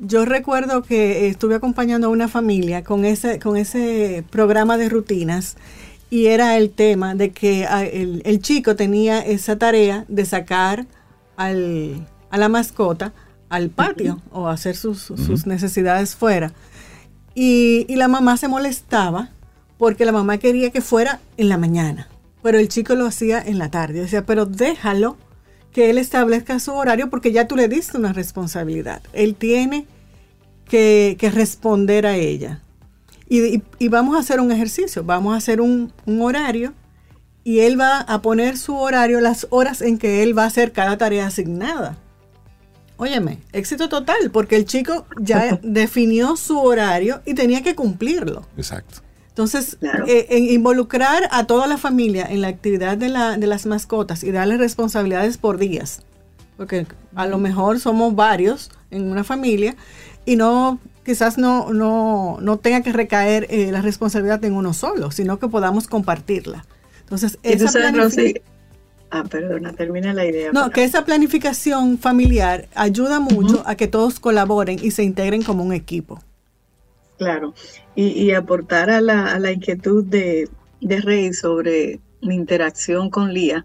Yo 0.00 0.24
recuerdo 0.24 0.82
que 0.82 1.28
estuve 1.28 1.54
acompañando 1.54 2.08
a 2.08 2.10
una 2.10 2.26
familia 2.26 2.82
con 2.82 3.04
ese, 3.04 3.38
con 3.38 3.56
ese 3.56 4.24
programa 4.30 4.76
de 4.76 4.88
rutinas 4.88 5.56
y 6.10 6.26
era 6.26 6.56
el 6.56 6.70
tema 6.70 7.14
de 7.14 7.30
que 7.30 7.64
ah, 7.66 7.84
el, 7.84 8.40
chico 8.42 8.74
tenía 8.74 9.20
esa 9.20 9.56
tarea 9.56 10.04
de 10.08 10.24
sacar 10.24 10.86
al, 11.36 12.04
a 12.30 12.38
la 12.38 12.48
mascota 12.48 13.12
al 13.48 13.70
patio 13.70 14.20
o 14.32 14.48
hacer 14.48 14.74
sus, 14.74 15.46
necesidades 15.46 16.16
fuera. 16.16 16.52
Y, 17.34 17.86
y 17.88 17.94
la 17.96 18.08
mamá 18.08 18.36
se 18.36 18.48
molestaba 18.48 19.30
porque 19.78 20.04
la 20.04 20.12
mamá 20.12 20.38
quería 20.38 20.70
que 20.70 20.80
fuera 20.80 21.20
en 21.36 21.48
la 21.48 21.58
mañana 21.58 22.08
pero 22.42 22.58
el 22.58 22.68
chico 22.68 22.94
lo 22.94 23.06
hacía 23.06 23.40
en 23.40 23.58
la 23.58 23.70
tarde. 23.70 24.00
decía, 24.00 24.26
pero 24.26 24.46
déjalo 24.46 25.16
que 25.72 25.90
él 25.90 25.98
establezca 25.98 26.58
su 26.58 26.72
horario 26.72 27.08
porque 27.08 27.32
ya 27.32 27.48
tú 27.48 27.56
le 27.56 27.68
diste 27.68 27.96
una 27.96 28.12
responsabilidad. 28.12 29.00
Él 29.12 29.34
tiene 29.34 29.86
que, 30.68 31.30
responder 31.34 32.06
a 32.06 32.16
ella. 32.16 32.60
Y, 33.28 33.62
vamos 33.88 34.16
a 34.16 34.20
hacer 34.20 34.40
un 34.40 34.52
ejercicio, 34.52 35.04
vamos 35.04 35.34
a 35.34 35.38
hacer 35.38 35.60
un, 35.60 35.92
horario 36.20 36.74
y 37.44 37.60
él 37.60 37.80
va 37.80 38.00
a 38.00 38.22
poner 38.22 38.58
su 38.58 38.76
horario, 38.76 39.20
las 39.20 39.46
horas 39.50 39.80
en 39.80 39.98
que 39.98 40.22
él 40.22 40.36
va 40.36 40.44
a 40.44 40.46
hacer 40.46 40.72
cada 40.72 40.98
tarea 40.98 41.26
asignada. 41.26 41.96
Óyeme, 42.98 43.38
éxito 43.52 43.88
total, 43.88 44.30
porque 44.32 44.56
el 44.56 44.64
chico 44.64 45.06
ya 45.18 45.58
definió 45.62 46.36
su 46.36 46.58
horario 46.58 47.22
y 47.24 47.34
tenía 47.34 47.62
que 47.62 47.74
cumplirlo. 47.74 48.46
Exacto. 48.56 49.00
Entonces, 49.32 49.78
eh, 50.06 50.26
en 50.28 50.44
involucrar 50.44 51.26
a 51.30 51.46
toda 51.46 51.66
la 51.66 51.78
familia 51.78 52.26
en 52.28 52.42
la 52.42 52.48
actividad 52.48 52.98
de, 52.98 53.08
la, 53.08 53.38
de 53.38 53.46
las 53.46 53.64
mascotas 53.64 54.24
y 54.24 54.30
darle 54.30 54.58
responsabilidades 54.58 55.38
por 55.38 55.56
días, 55.56 56.02
porque 56.58 56.86
a 57.14 57.26
lo 57.26 57.38
mejor 57.38 57.80
somos 57.80 58.14
varios 58.14 58.70
en 58.90 59.10
una 59.10 59.24
familia 59.24 59.74
y 60.26 60.36
no 60.36 60.78
quizás 61.02 61.38
no, 61.38 61.72
no, 61.72 62.36
no 62.42 62.58
tenga 62.58 62.82
que 62.82 62.92
recaer 62.92 63.46
eh, 63.48 63.72
la 63.72 63.80
responsabilidad 63.80 64.44
en 64.44 64.52
uno 64.52 64.74
solo, 64.74 65.10
sino 65.10 65.38
que 65.38 65.48
podamos 65.48 65.88
compartirla. 65.88 66.66
Entonces, 67.00 67.38
esa 67.42 67.72
planificación... 67.72 68.34
Ah, 69.10 69.24
perdona, 69.24 69.72
termina 69.72 70.12
la 70.12 70.26
idea. 70.26 70.52
No, 70.52 70.70
que 70.70 70.84
esa 70.84 71.04
planificación 71.06 71.98
familiar 71.98 72.68
ayuda 72.74 73.18
mucho 73.18 73.62
a 73.66 73.76
que 73.76 73.86
todos 73.86 74.20
colaboren 74.20 74.78
y 74.82 74.90
se 74.90 75.04
integren 75.04 75.42
como 75.42 75.62
un 75.62 75.72
equipo. 75.72 76.20
Claro, 77.18 77.54
y, 77.94 78.32
aportar 78.32 78.90
a 78.90 79.00
la, 79.00 79.32
a 79.32 79.38
la 79.38 79.52
inquietud 79.52 80.04
de, 80.04 80.48
Rey 80.80 81.32
sobre 81.32 82.00
mi 82.20 82.34
interacción 82.34 83.10
con 83.10 83.32
Lía. 83.32 83.64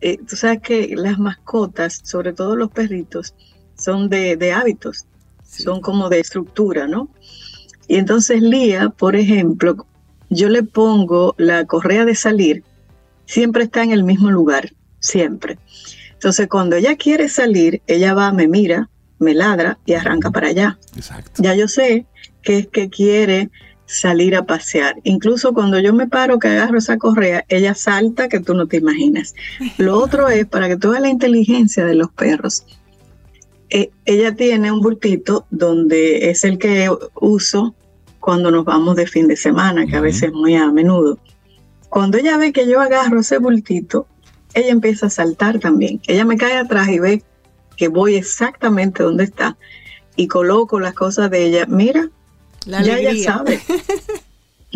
Eh, 0.00 0.18
tú 0.26 0.36
sabes 0.36 0.60
que 0.62 0.94
las 0.96 1.18
mascotas, 1.18 2.00
sobre 2.04 2.32
todo 2.32 2.56
los 2.56 2.70
perritos, 2.70 3.34
son 3.76 4.08
de, 4.08 4.52
hábitos, 4.52 5.04
son 5.44 5.80
como 5.80 6.08
de 6.08 6.20
estructura, 6.20 6.86
¿no? 6.86 7.10
Y 7.86 7.96
entonces 7.96 8.40
Lía, 8.40 8.88
por 8.88 9.16
ejemplo, 9.16 9.86
yo 10.30 10.48
le 10.48 10.62
pongo 10.62 11.34
la 11.36 11.66
correa 11.66 12.04
de 12.04 12.14
salir, 12.14 12.64
siempre 13.26 13.64
está 13.64 13.82
en 13.82 13.92
el 13.92 14.04
mismo 14.04 14.30
lugar, 14.30 14.72
siempre. 15.00 15.58
Entonces 16.12 16.48
cuando 16.48 16.76
ella 16.76 16.96
quiere 16.96 17.28
salir, 17.28 17.82
ella 17.86 18.14
va, 18.14 18.32
me 18.32 18.48
mira, 18.48 18.88
me 19.18 19.34
ladra 19.34 19.78
y 19.84 19.94
arranca 19.94 20.30
para 20.30 20.48
allá. 20.48 20.78
Exacto. 20.96 21.42
Ya 21.42 21.54
yo 21.54 21.68
sé 21.68 22.06
que 22.44 22.58
es 22.58 22.66
que 22.68 22.88
quiere 22.90 23.50
salir 23.86 24.34
a 24.36 24.44
pasear. 24.44 24.96
Incluso 25.04 25.52
cuando 25.52 25.78
yo 25.78 25.92
me 25.92 26.06
paro 26.06 26.38
que 26.38 26.48
agarro 26.48 26.78
esa 26.78 26.98
correa, 26.98 27.44
ella 27.48 27.74
salta 27.74 28.28
que 28.28 28.40
tú 28.40 28.54
no 28.54 28.66
te 28.66 28.78
imaginas. 28.78 29.34
Lo 29.78 29.98
otro 29.98 30.28
es, 30.30 30.46
para 30.46 30.68
que 30.68 30.76
tú 30.76 30.90
veas 30.90 31.02
la 31.02 31.08
inteligencia 31.08 31.84
de 31.84 31.94
los 31.94 32.10
perros, 32.10 32.64
eh, 33.70 33.90
ella 34.04 34.34
tiene 34.34 34.70
un 34.70 34.80
bultito 34.80 35.46
donde 35.50 36.30
es 36.30 36.44
el 36.44 36.58
que 36.58 36.90
uso 37.14 37.74
cuando 38.20 38.50
nos 38.50 38.64
vamos 38.64 38.96
de 38.96 39.06
fin 39.06 39.28
de 39.28 39.36
semana, 39.36 39.86
que 39.86 39.96
a 39.96 40.00
veces 40.00 40.24
es 40.24 40.32
muy 40.32 40.54
a 40.54 40.70
menudo. 40.70 41.18
Cuando 41.88 42.18
ella 42.18 42.38
ve 42.38 42.52
que 42.52 42.66
yo 42.66 42.80
agarro 42.80 43.20
ese 43.20 43.38
bultito, 43.38 44.06
ella 44.54 44.70
empieza 44.70 45.06
a 45.06 45.10
saltar 45.10 45.58
también. 45.58 46.00
Ella 46.06 46.24
me 46.24 46.36
cae 46.36 46.56
atrás 46.56 46.88
y 46.88 46.98
ve 46.98 47.22
que 47.76 47.88
voy 47.88 48.14
exactamente 48.14 49.02
donde 49.02 49.24
está 49.24 49.56
y 50.16 50.28
coloco 50.28 50.80
las 50.80 50.94
cosas 50.94 51.30
de 51.30 51.44
ella. 51.44 51.66
Mira, 51.68 52.08
La 52.66 52.82
ya 52.82 52.98
ella 52.98 53.10
alegría. 53.10 53.32
sabe. 53.32 53.60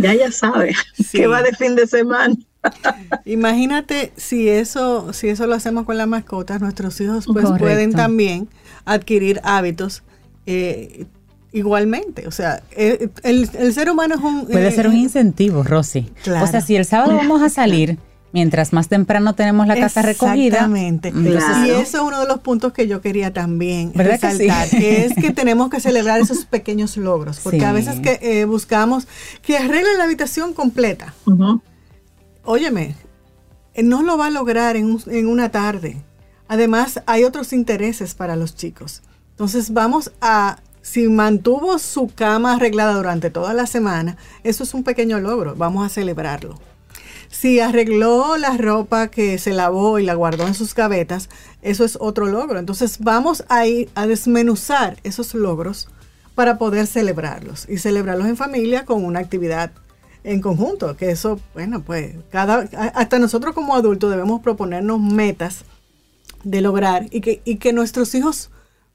Ya 0.00 0.12
ella 0.12 0.30
sabe 0.30 0.76
Sí. 0.94 1.18
que 1.18 1.26
va 1.26 1.42
de 1.42 1.52
fin 1.56 1.74
de 1.74 1.88
semana. 1.88 2.32
Imagínate 3.24 4.12
si 4.16 4.48
eso, 4.48 5.12
si 5.12 5.28
eso 5.28 5.46
lo 5.48 5.54
hacemos 5.54 5.86
con 5.86 5.96
las 5.96 6.06
mascotas, 6.06 6.60
nuestros 6.60 7.00
hijos 7.00 7.26
pues 7.26 7.44
Correcto. 7.44 7.64
pueden 7.64 7.92
también 7.92 8.48
adquirir 8.84 9.40
hábitos 9.42 10.04
eh, 10.46 11.06
igualmente. 11.52 12.28
O 12.28 12.30
sea, 12.30 12.62
eh, 12.70 13.08
el, 13.24 13.50
el 13.58 13.74
ser 13.74 13.90
humano 13.90 14.14
es 14.14 14.20
un... 14.20 14.46
Puede 14.46 14.68
eh, 14.68 14.72
ser 14.72 14.86
un 14.86 14.96
incentivo, 14.96 15.64
Rosy. 15.64 16.10
Claro. 16.22 16.44
O 16.44 16.48
sea, 16.48 16.60
si 16.60 16.76
el 16.76 16.84
sábado 16.84 17.16
vamos 17.16 17.42
a 17.42 17.48
salir, 17.48 17.98
mientras 18.32 18.72
más 18.72 18.88
temprano 18.88 19.34
tenemos 19.34 19.66
la 19.66 19.76
casa 19.76 20.02
recogida. 20.02 20.56
Exactamente. 20.56 21.10
Claro. 21.12 21.66
Y 21.66 21.70
eso 21.70 21.96
es 21.98 22.02
uno 22.02 22.20
de 22.20 22.26
los 22.26 22.40
puntos 22.40 22.72
que 22.72 22.86
yo 22.86 23.00
quería 23.00 23.32
también 23.32 23.92
¿Verdad 23.94 24.20
que 24.20 24.30
sí? 24.32 24.38
resaltar, 24.48 24.68
que, 24.70 25.04
es 25.06 25.14
que 25.14 25.32
tenemos 25.34 25.70
que 25.70 25.80
celebrar 25.80 26.20
esos 26.20 26.44
pequeños 26.44 26.96
logros, 26.96 27.40
porque 27.42 27.60
Sí. 27.60 27.64
a 27.64 27.72
veces 27.72 28.00
que 28.00 28.18
eh, 28.22 28.44
buscamos 28.44 29.08
que 29.42 29.56
arregle 29.56 29.96
la 29.96 30.04
habitación 30.04 30.52
completa. 30.54 31.14
Óyeme, 32.44 32.94
eh, 33.74 33.82
no 33.82 34.02
lo 34.02 34.16
va 34.18 34.26
a 34.26 34.30
lograr 34.30 34.76
en, 34.76 34.86
un- 34.86 35.02
en 35.06 35.26
una 35.26 35.50
tarde. 35.50 35.96
Además, 36.48 37.02
hay 37.06 37.24
otros 37.24 37.52
intereses 37.52 38.14
para 38.14 38.36
los 38.36 38.54
chicos. 38.56 39.02
Entonces, 39.30 39.72
vamos 39.72 40.12
a, 40.20 40.58
si 40.82 41.08
mantuvo 41.08 41.78
su 41.78 42.08
cama 42.14 42.54
arreglada 42.54 42.94
durante 42.94 43.30
toda 43.30 43.52
la 43.52 43.66
semana, 43.66 44.16
eso 44.44 44.64
es 44.64 44.72
un 44.74 44.82
pequeño 44.82 45.20
logro, 45.20 45.54
vamos 45.56 45.84
a 45.86 45.90
celebrarlo. 45.90 46.58
Si 47.30 47.60
arregló 47.60 48.36
la 48.36 48.56
ropa 48.56 49.08
que 49.08 49.38
se 49.38 49.52
lavó 49.52 49.98
y 49.98 50.04
la 50.04 50.14
guardó 50.14 50.46
en 50.46 50.54
sus 50.54 50.74
gavetas, 50.74 51.28
eso 51.62 51.84
es 51.84 51.98
otro 52.00 52.26
logro. 52.26 52.58
Entonces, 52.58 52.98
vamos 53.00 53.44
a 53.48 53.66
ir 53.66 53.90
a 53.94 54.06
desmenuzar 54.06 54.98
esos 55.04 55.34
logros 55.34 55.88
para 56.34 56.56
poder 56.56 56.86
celebrarlos 56.86 57.68
y 57.68 57.78
celebrarlos 57.78 58.28
en 58.28 58.36
familia 58.36 58.84
con 58.84 59.04
una 59.04 59.18
actividad 59.18 59.72
en 60.24 60.40
conjunto, 60.40 60.96
que 60.96 61.10
eso, 61.10 61.40
bueno, 61.54 61.82
pues 61.82 62.14
cada 62.30 62.68
hasta 62.94 63.18
nosotros 63.18 63.54
como 63.54 63.74
adultos 63.74 64.10
debemos 64.10 64.40
proponernos 64.40 65.00
metas 65.00 65.64
de 66.44 66.60
lograr 66.60 67.06
y 67.10 67.20
que, 67.20 67.40
y 67.44 67.56
que 67.56 67.72
nuestros 67.72 68.14
hijos 68.14 68.50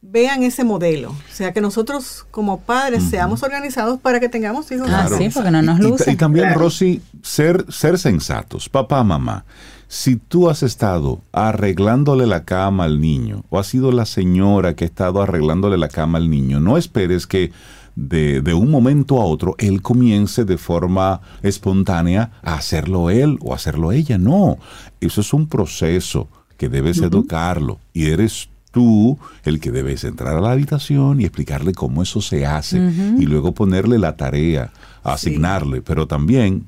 vean 0.06 0.44
ese 0.44 0.64
modelo, 0.64 1.10
o 1.12 1.34
sea, 1.34 1.54
que 1.54 1.62
nosotros 1.62 2.26
como 2.30 2.60
padres 2.60 3.04
seamos 3.10 3.42
organizados 3.42 4.00
para 4.00 4.20
que 4.20 4.30
tengamos 4.30 4.70
hijos 4.72 4.88
Ah, 4.92 5.08
sí, 5.18 5.30
porque 5.34 5.50
no 5.50 5.62
nos 5.62 5.80
Y- 5.80 5.82
y, 5.82 5.88
luce. 5.88 6.12
y 6.12 6.16
también, 6.16 6.54
Rosy, 6.54 7.02
ser, 7.24 7.66
ser 7.72 7.98
sensatos. 7.98 8.68
Papá, 8.70 9.04
mamá, 9.04 9.46
si 9.88 10.18
tú 10.18 10.50
has 10.50 10.62
estado 10.62 11.22
arreglándole 11.32 12.28
la 12.28 12.44
cama 12.44 12.84
al 12.84 13.00
niño, 13.00 13.44
o 13.50 13.58
has 13.58 13.68
sido 13.68 13.92
la 13.92 14.06
señora 14.06 14.76
que 14.76 14.84
ha 14.84 14.88
estado 14.88 15.22
arreglándole 15.22 15.78
la 15.78 15.88
cama 15.88 16.18
al 16.20 16.30
niño, 16.30 16.60
no 16.60 16.78
esperes 16.78 17.26
que 17.26 17.52
de, 17.96 18.42
de 18.42 18.54
un 18.56 18.70
momento 18.72 19.22
a 19.22 19.26
otro 19.26 19.56
él 19.58 19.82
comience 19.82 20.46
de 20.46 20.58
forma 20.58 21.22
espontánea 21.44 22.32
a 22.44 22.56
hacerlo 22.56 23.10
él 23.10 23.38
o 23.42 23.54
hacerlo 23.54 23.92
ella. 23.92 24.18
No, 24.18 24.58
eso 25.00 25.22
es 25.22 25.32
un 25.34 25.48
proceso 25.48 26.28
que 26.58 26.70
debes 26.70 27.00
educarlo 27.00 27.80
y 27.94 28.08
eres 28.10 28.50
tú 28.74 29.18
el 29.46 29.60
que 29.62 29.72
debes 29.72 30.04
entrar 30.04 30.36
a 30.36 30.42
la 30.42 30.52
habitación 30.52 31.22
y 31.22 31.26
explicarle 31.26 31.74
cómo 31.74 32.02
eso 32.04 32.22
se 32.22 32.46
hace 32.46 32.78
y 33.20 33.26
luego 33.28 33.54
ponerle 33.54 34.00
la 34.00 34.18
tarea, 34.18 34.72
asignarle, 35.04 35.82
pero 35.82 36.08
también 36.08 36.66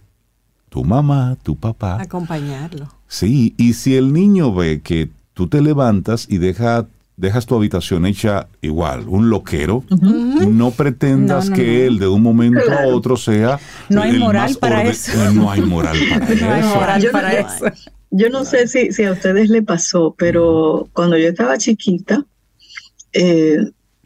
tu 0.69 0.83
mamá, 0.85 1.35
tu 1.41 1.55
papá. 1.57 1.99
Acompañarlo. 2.01 2.87
Sí, 3.07 3.55
y 3.57 3.73
si 3.73 3.95
el 3.95 4.13
niño 4.13 4.53
ve 4.53 4.81
que 4.81 5.09
tú 5.33 5.47
te 5.47 5.61
levantas 5.61 6.27
y 6.29 6.37
deja, 6.37 6.85
dejas 7.17 7.45
tu 7.47 7.55
habitación 7.55 8.05
hecha 8.05 8.47
igual, 8.61 9.05
un 9.07 9.29
loquero, 9.31 9.83
no 9.89 10.71
pretendas 10.71 11.45
No, 11.45 11.49
no, 11.51 11.55
que 11.55 11.63
no. 11.79 11.87
él 11.87 11.99
de 11.99 12.07
un 12.07 12.21
momento 12.21 12.59
a 12.71 12.87
otro 12.87 13.17
sea... 13.17 13.57
No 13.89 14.01
hay 14.03 14.11
el 14.11 14.19
moral 14.19 14.49
más 14.49 14.57
para 14.57 14.83
eso. 14.83 15.11
No 15.33 15.49
hay 15.49 15.61
moral 15.61 15.97
para 16.09 16.35
No 16.35 16.53
hay 16.53 16.59
eso. 16.61 16.75
moral 16.75 17.07
para 17.11 17.33
eso. 17.33 17.65
Yo 18.17 18.29
no 18.29 18.45
sé 18.45 18.69
si, 18.69 18.93
si 18.93 19.03
a 19.03 19.11
ustedes 19.11 19.49
le 19.49 19.61
pasó, 19.61 20.15
pero 20.17 20.87
cuando 20.93 21.17
yo 21.17 21.27
estaba 21.27 21.57
chiquita, 21.57 22.25
eh, 23.11 23.57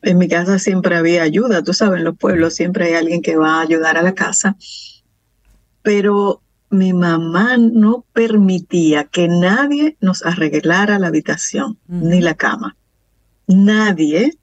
en 0.01 0.17
mi 0.17 0.27
casa 0.27 0.57
siempre 0.57 0.95
había 0.95 1.21
ayuda. 1.21 1.63
Tú 1.63 1.73
sabes, 1.75 1.99
en 1.99 2.05
los 2.05 2.17
pueblos 2.17 2.55
siempre 2.55 2.85
hay 2.85 2.93
alguien 2.95 3.21
que 3.21 3.37
va 3.37 3.57
a 3.57 3.61
ayudar 3.61 3.97
a 3.97 4.01
la 4.01 4.15
casa. 4.15 4.57
Pero 5.83 6.41
mi 6.71 6.91
mamá 6.91 7.57
no 7.57 8.03
permitía 8.11 9.03
que 9.03 9.27
nadie 9.27 9.95
nos 10.01 10.25
arreglara 10.25 10.97
la 10.97 11.09
habitación 11.09 11.77
ni 11.87 12.19
la 12.19 12.33
cama. 12.33 12.77
Nadie. 13.45 14.39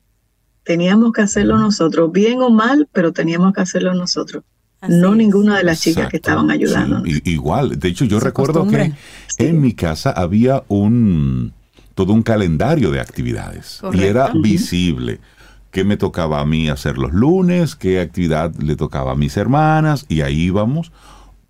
Teníamos 0.62 1.12
que 1.12 1.22
hacerlo 1.22 1.58
nosotros, 1.58 2.12
bien 2.12 2.40
o 2.40 2.50
mal, 2.50 2.88
pero 2.92 3.12
teníamos 3.12 3.52
que 3.52 3.62
hacerlo 3.62 3.94
nosotros. 3.94 4.44
Así 4.86 4.96
no 4.96 5.12
es. 5.12 5.16
ninguna 5.16 5.58
de 5.58 5.64
las 5.64 5.80
chicas 5.80 6.08
que 6.08 6.16
estaban 6.16 6.50
ayudando. 6.50 7.02
sí, 7.04 7.20
igual, 7.24 7.78
de 7.78 7.88
hecho 7.88 8.04
yo 8.04 8.20
recuerdo 8.20 8.60
costumbre. 8.60 8.94
que 9.36 9.48
en 9.48 9.60
mi 9.60 9.72
casa 9.72 10.10
había 10.10 10.64
un 10.68 11.52
todo 11.94 12.12
un 12.12 12.22
calendario 12.22 12.90
de 12.90 13.00
actividades. 13.00 13.80
Y 13.92 14.02
era 14.02 14.30
visible 14.34 15.18
qué 15.70 15.82
me 15.82 15.96
tocaba 15.96 16.40
a 16.40 16.46
mí 16.46 16.68
hacer 16.68 16.98
los 16.98 17.12
lunes, 17.12 17.74
qué 17.74 18.00
actividad 18.00 18.54
le 18.56 18.76
tocaba 18.76 19.12
a 19.12 19.14
mis 19.16 19.36
hermanas 19.36 20.04
y 20.08 20.20
ahí 20.20 20.42
íbamos 20.42 20.92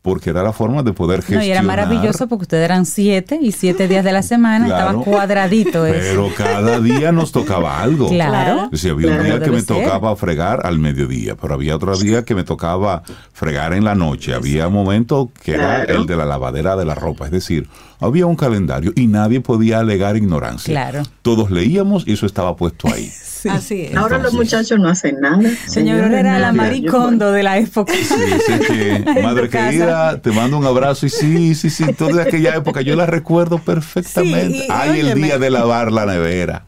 porque 0.06 0.30
era 0.30 0.44
la 0.44 0.52
forma 0.52 0.84
de 0.84 0.92
poder 0.92 1.18
No, 1.18 1.22
gestionar. 1.22 1.46
y 1.46 1.50
era 1.50 1.62
maravilloso 1.62 2.28
porque 2.28 2.42
ustedes 2.42 2.64
eran 2.64 2.86
siete 2.86 3.40
y 3.42 3.50
siete 3.50 3.88
días 3.88 4.04
de 4.04 4.12
la 4.12 4.22
semana 4.22 4.66
Claro. 4.66 5.00
estaba 5.00 5.04
cuadradito 5.04 5.84
eso. 5.84 5.98
Pero 5.98 6.28
cada 6.36 6.78
día 6.78 7.10
nos 7.10 7.32
tocaba 7.32 7.82
algo. 7.82 8.08
Claro. 8.08 8.70
Si 8.72 8.88
había 8.88 9.08
un 9.08 9.24
día 9.24 9.40
que 9.40 9.50
me 9.50 9.60
ser. 9.62 9.82
tocaba 9.84 10.14
fregar 10.14 10.64
al 10.64 10.78
mediodía, 10.78 11.34
pero 11.34 11.54
había 11.54 11.74
otro 11.74 11.96
día 11.98 12.24
que 12.24 12.36
me 12.36 12.44
tocaba 12.44 13.02
fregar 13.32 13.72
en 13.72 13.82
la 13.84 13.96
noche. 13.96 14.32
Había 14.32 14.68
un 14.68 14.74
momento 14.74 15.32
que 15.42 15.54
era 15.54 15.82
el 15.82 16.06
de 16.06 16.14
la 16.14 16.24
lavadera 16.24 16.76
de 16.76 16.84
la 16.84 16.94
ropa. 16.94 17.24
Es 17.24 17.32
decir, 17.32 17.68
había 17.98 18.26
un 18.26 18.36
calendario 18.36 18.92
y 18.94 19.08
nadie 19.08 19.40
podía 19.40 19.80
alegar 19.80 20.16
ignorancia. 20.16 20.72
Claro. 20.72 21.02
Todos 21.22 21.50
leíamos 21.50 22.06
y 22.06 22.12
eso 22.12 22.26
estaba 22.26 22.54
puesto 22.54 22.86
ahí. 22.86 23.10
Así 23.48 23.82
es. 23.82 23.96
Ahora 23.96 24.18
los 24.18 24.32
muchachos 24.34 24.78
no 24.78 24.88
hacen 24.88 25.20
nada. 25.20 25.42
Señor, 25.66 26.12
era 26.12 26.38
la 26.38 26.52
maricondo 26.52 27.32
de 27.32 27.42
la 27.42 27.58
época. 27.58 27.92
Sí, 27.92 28.04
sí, 28.46 28.52
que, 28.66 29.04
madre 29.22 29.48
querida, 29.48 30.20
te 30.20 30.30
mando 30.32 30.58
un 30.58 30.64
abrazo 30.66 31.06
y 31.06 31.10
sí, 31.10 31.54
sí, 31.54 31.70
sí, 31.70 31.84
toda 31.92 32.22
aquella 32.22 32.54
época 32.56 32.80
yo 32.82 32.96
la 32.96 33.06
recuerdo 33.06 33.58
perfectamente. 33.58 34.58
Sí, 34.58 34.64
y- 34.66 34.70
Ay, 34.70 35.00
el 35.00 35.14
día 35.20 35.38
de 35.38 35.50
lavar 35.50 35.92
la 35.92 36.06
nevera. 36.06 36.66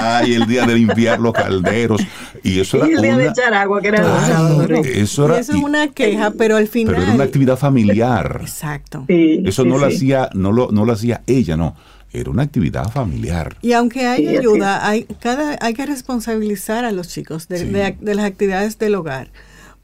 Ay, 0.00 0.34
el 0.34 0.46
día 0.46 0.66
de 0.66 0.74
limpiar 0.74 1.20
los 1.20 1.32
calderos. 1.32 2.00
Y 2.42 2.60
eso 2.60 2.78
era 2.78 2.88
Y 2.88 2.92
el 2.92 3.02
día 3.02 3.16
de 3.16 3.22
una, 3.24 3.30
echar 3.32 3.54
agua, 3.54 3.80
que 3.80 3.88
era 3.88 4.00
Claro. 4.02 4.48
¿no? 4.48 4.62
eso 4.84 5.22
Y 5.22 5.24
era, 5.26 5.38
eso 5.40 5.52
es 5.52 5.58
y- 5.58 5.62
una 5.64 5.88
queja, 5.88 6.32
pero 6.36 6.56
al 6.56 6.68
final... 6.68 6.94
pero 6.94 7.06
era 7.06 7.14
una 7.14 7.24
actividad 7.24 7.56
familiar. 7.56 8.38
Exacto. 8.42 9.04
Sí, 9.08 9.42
Eso 9.44 9.62
sí, 9.62 9.68
no 9.68 9.78
lo 9.78 9.86
hacía, 9.86 10.28
no 10.34 10.52
lo, 10.52 10.70
no 10.70 10.84
lo 10.84 10.92
hacía 10.92 11.22
ella, 11.26 11.56
no. 11.56 11.76
Era 12.14 12.30
una 12.30 12.44
actividad 12.44 12.88
familiar. 12.90 13.56
Y 13.60 13.72
aunque 13.72 14.06
hay 14.06 14.26
Sí, 14.28 14.36
ayuda, 14.36 14.86
hay, 14.88 15.02
cada, 15.20 15.58
hay 15.60 15.74
que 15.74 15.84
responsabilizar 15.84 16.84
a 16.84 16.92
los 16.92 17.08
chicos 17.08 17.48
de, 17.48 17.58
Sí. 17.58 17.64
de- 17.66 17.96
de 18.00 18.14
las 18.14 18.24
actividades 18.24 18.78
del 18.78 18.94
hogar. 18.94 19.30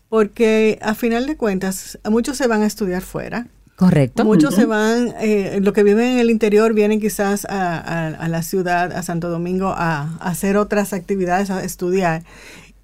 Porque 0.08 0.78
a 0.80 0.94
final 0.94 1.26
de 1.26 1.36
cuentas, 1.36 1.98
muchos 2.08 2.36
se 2.36 2.46
van 2.46 2.62
a 2.62 2.66
estudiar 2.66 3.02
fuera. 3.02 3.48
Correcto. 3.74 4.24
Muchos 4.24 4.54
se 4.54 4.64
van, 4.66 5.14
eh, 5.20 5.58
los 5.62 5.72
que 5.74 5.82
viven 5.82 6.04
en 6.04 6.18
el 6.18 6.30
interior 6.30 6.72
vienen 6.74 7.00
quizás 7.00 7.46
a, 7.46 7.78
a- 7.78 8.08
a 8.08 8.28
la 8.28 8.42
ciudad, 8.42 8.92
a 8.92 9.02
Santo 9.02 9.28
Domingo, 9.28 9.68
a, 9.76 10.02
a 10.20 10.28
hacer 10.30 10.56
otras 10.56 10.92
actividades, 10.92 11.50
a 11.50 11.64
estudiar. 11.64 12.22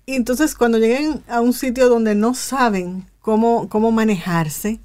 Y 0.07 0.15
entonces 0.15 0.55
cuando 0.57 0.79
lleguen 0.79 1.23
a 1.29 1.41
un 1.41 1.53
sitio 1.53 1.89
donde 1.89 2.15
no 2.17 2.35
saben 2.35 3.05
cómo, 3.21 3.69
cómo 3.69 3.93
manejarse, 3.93 4.81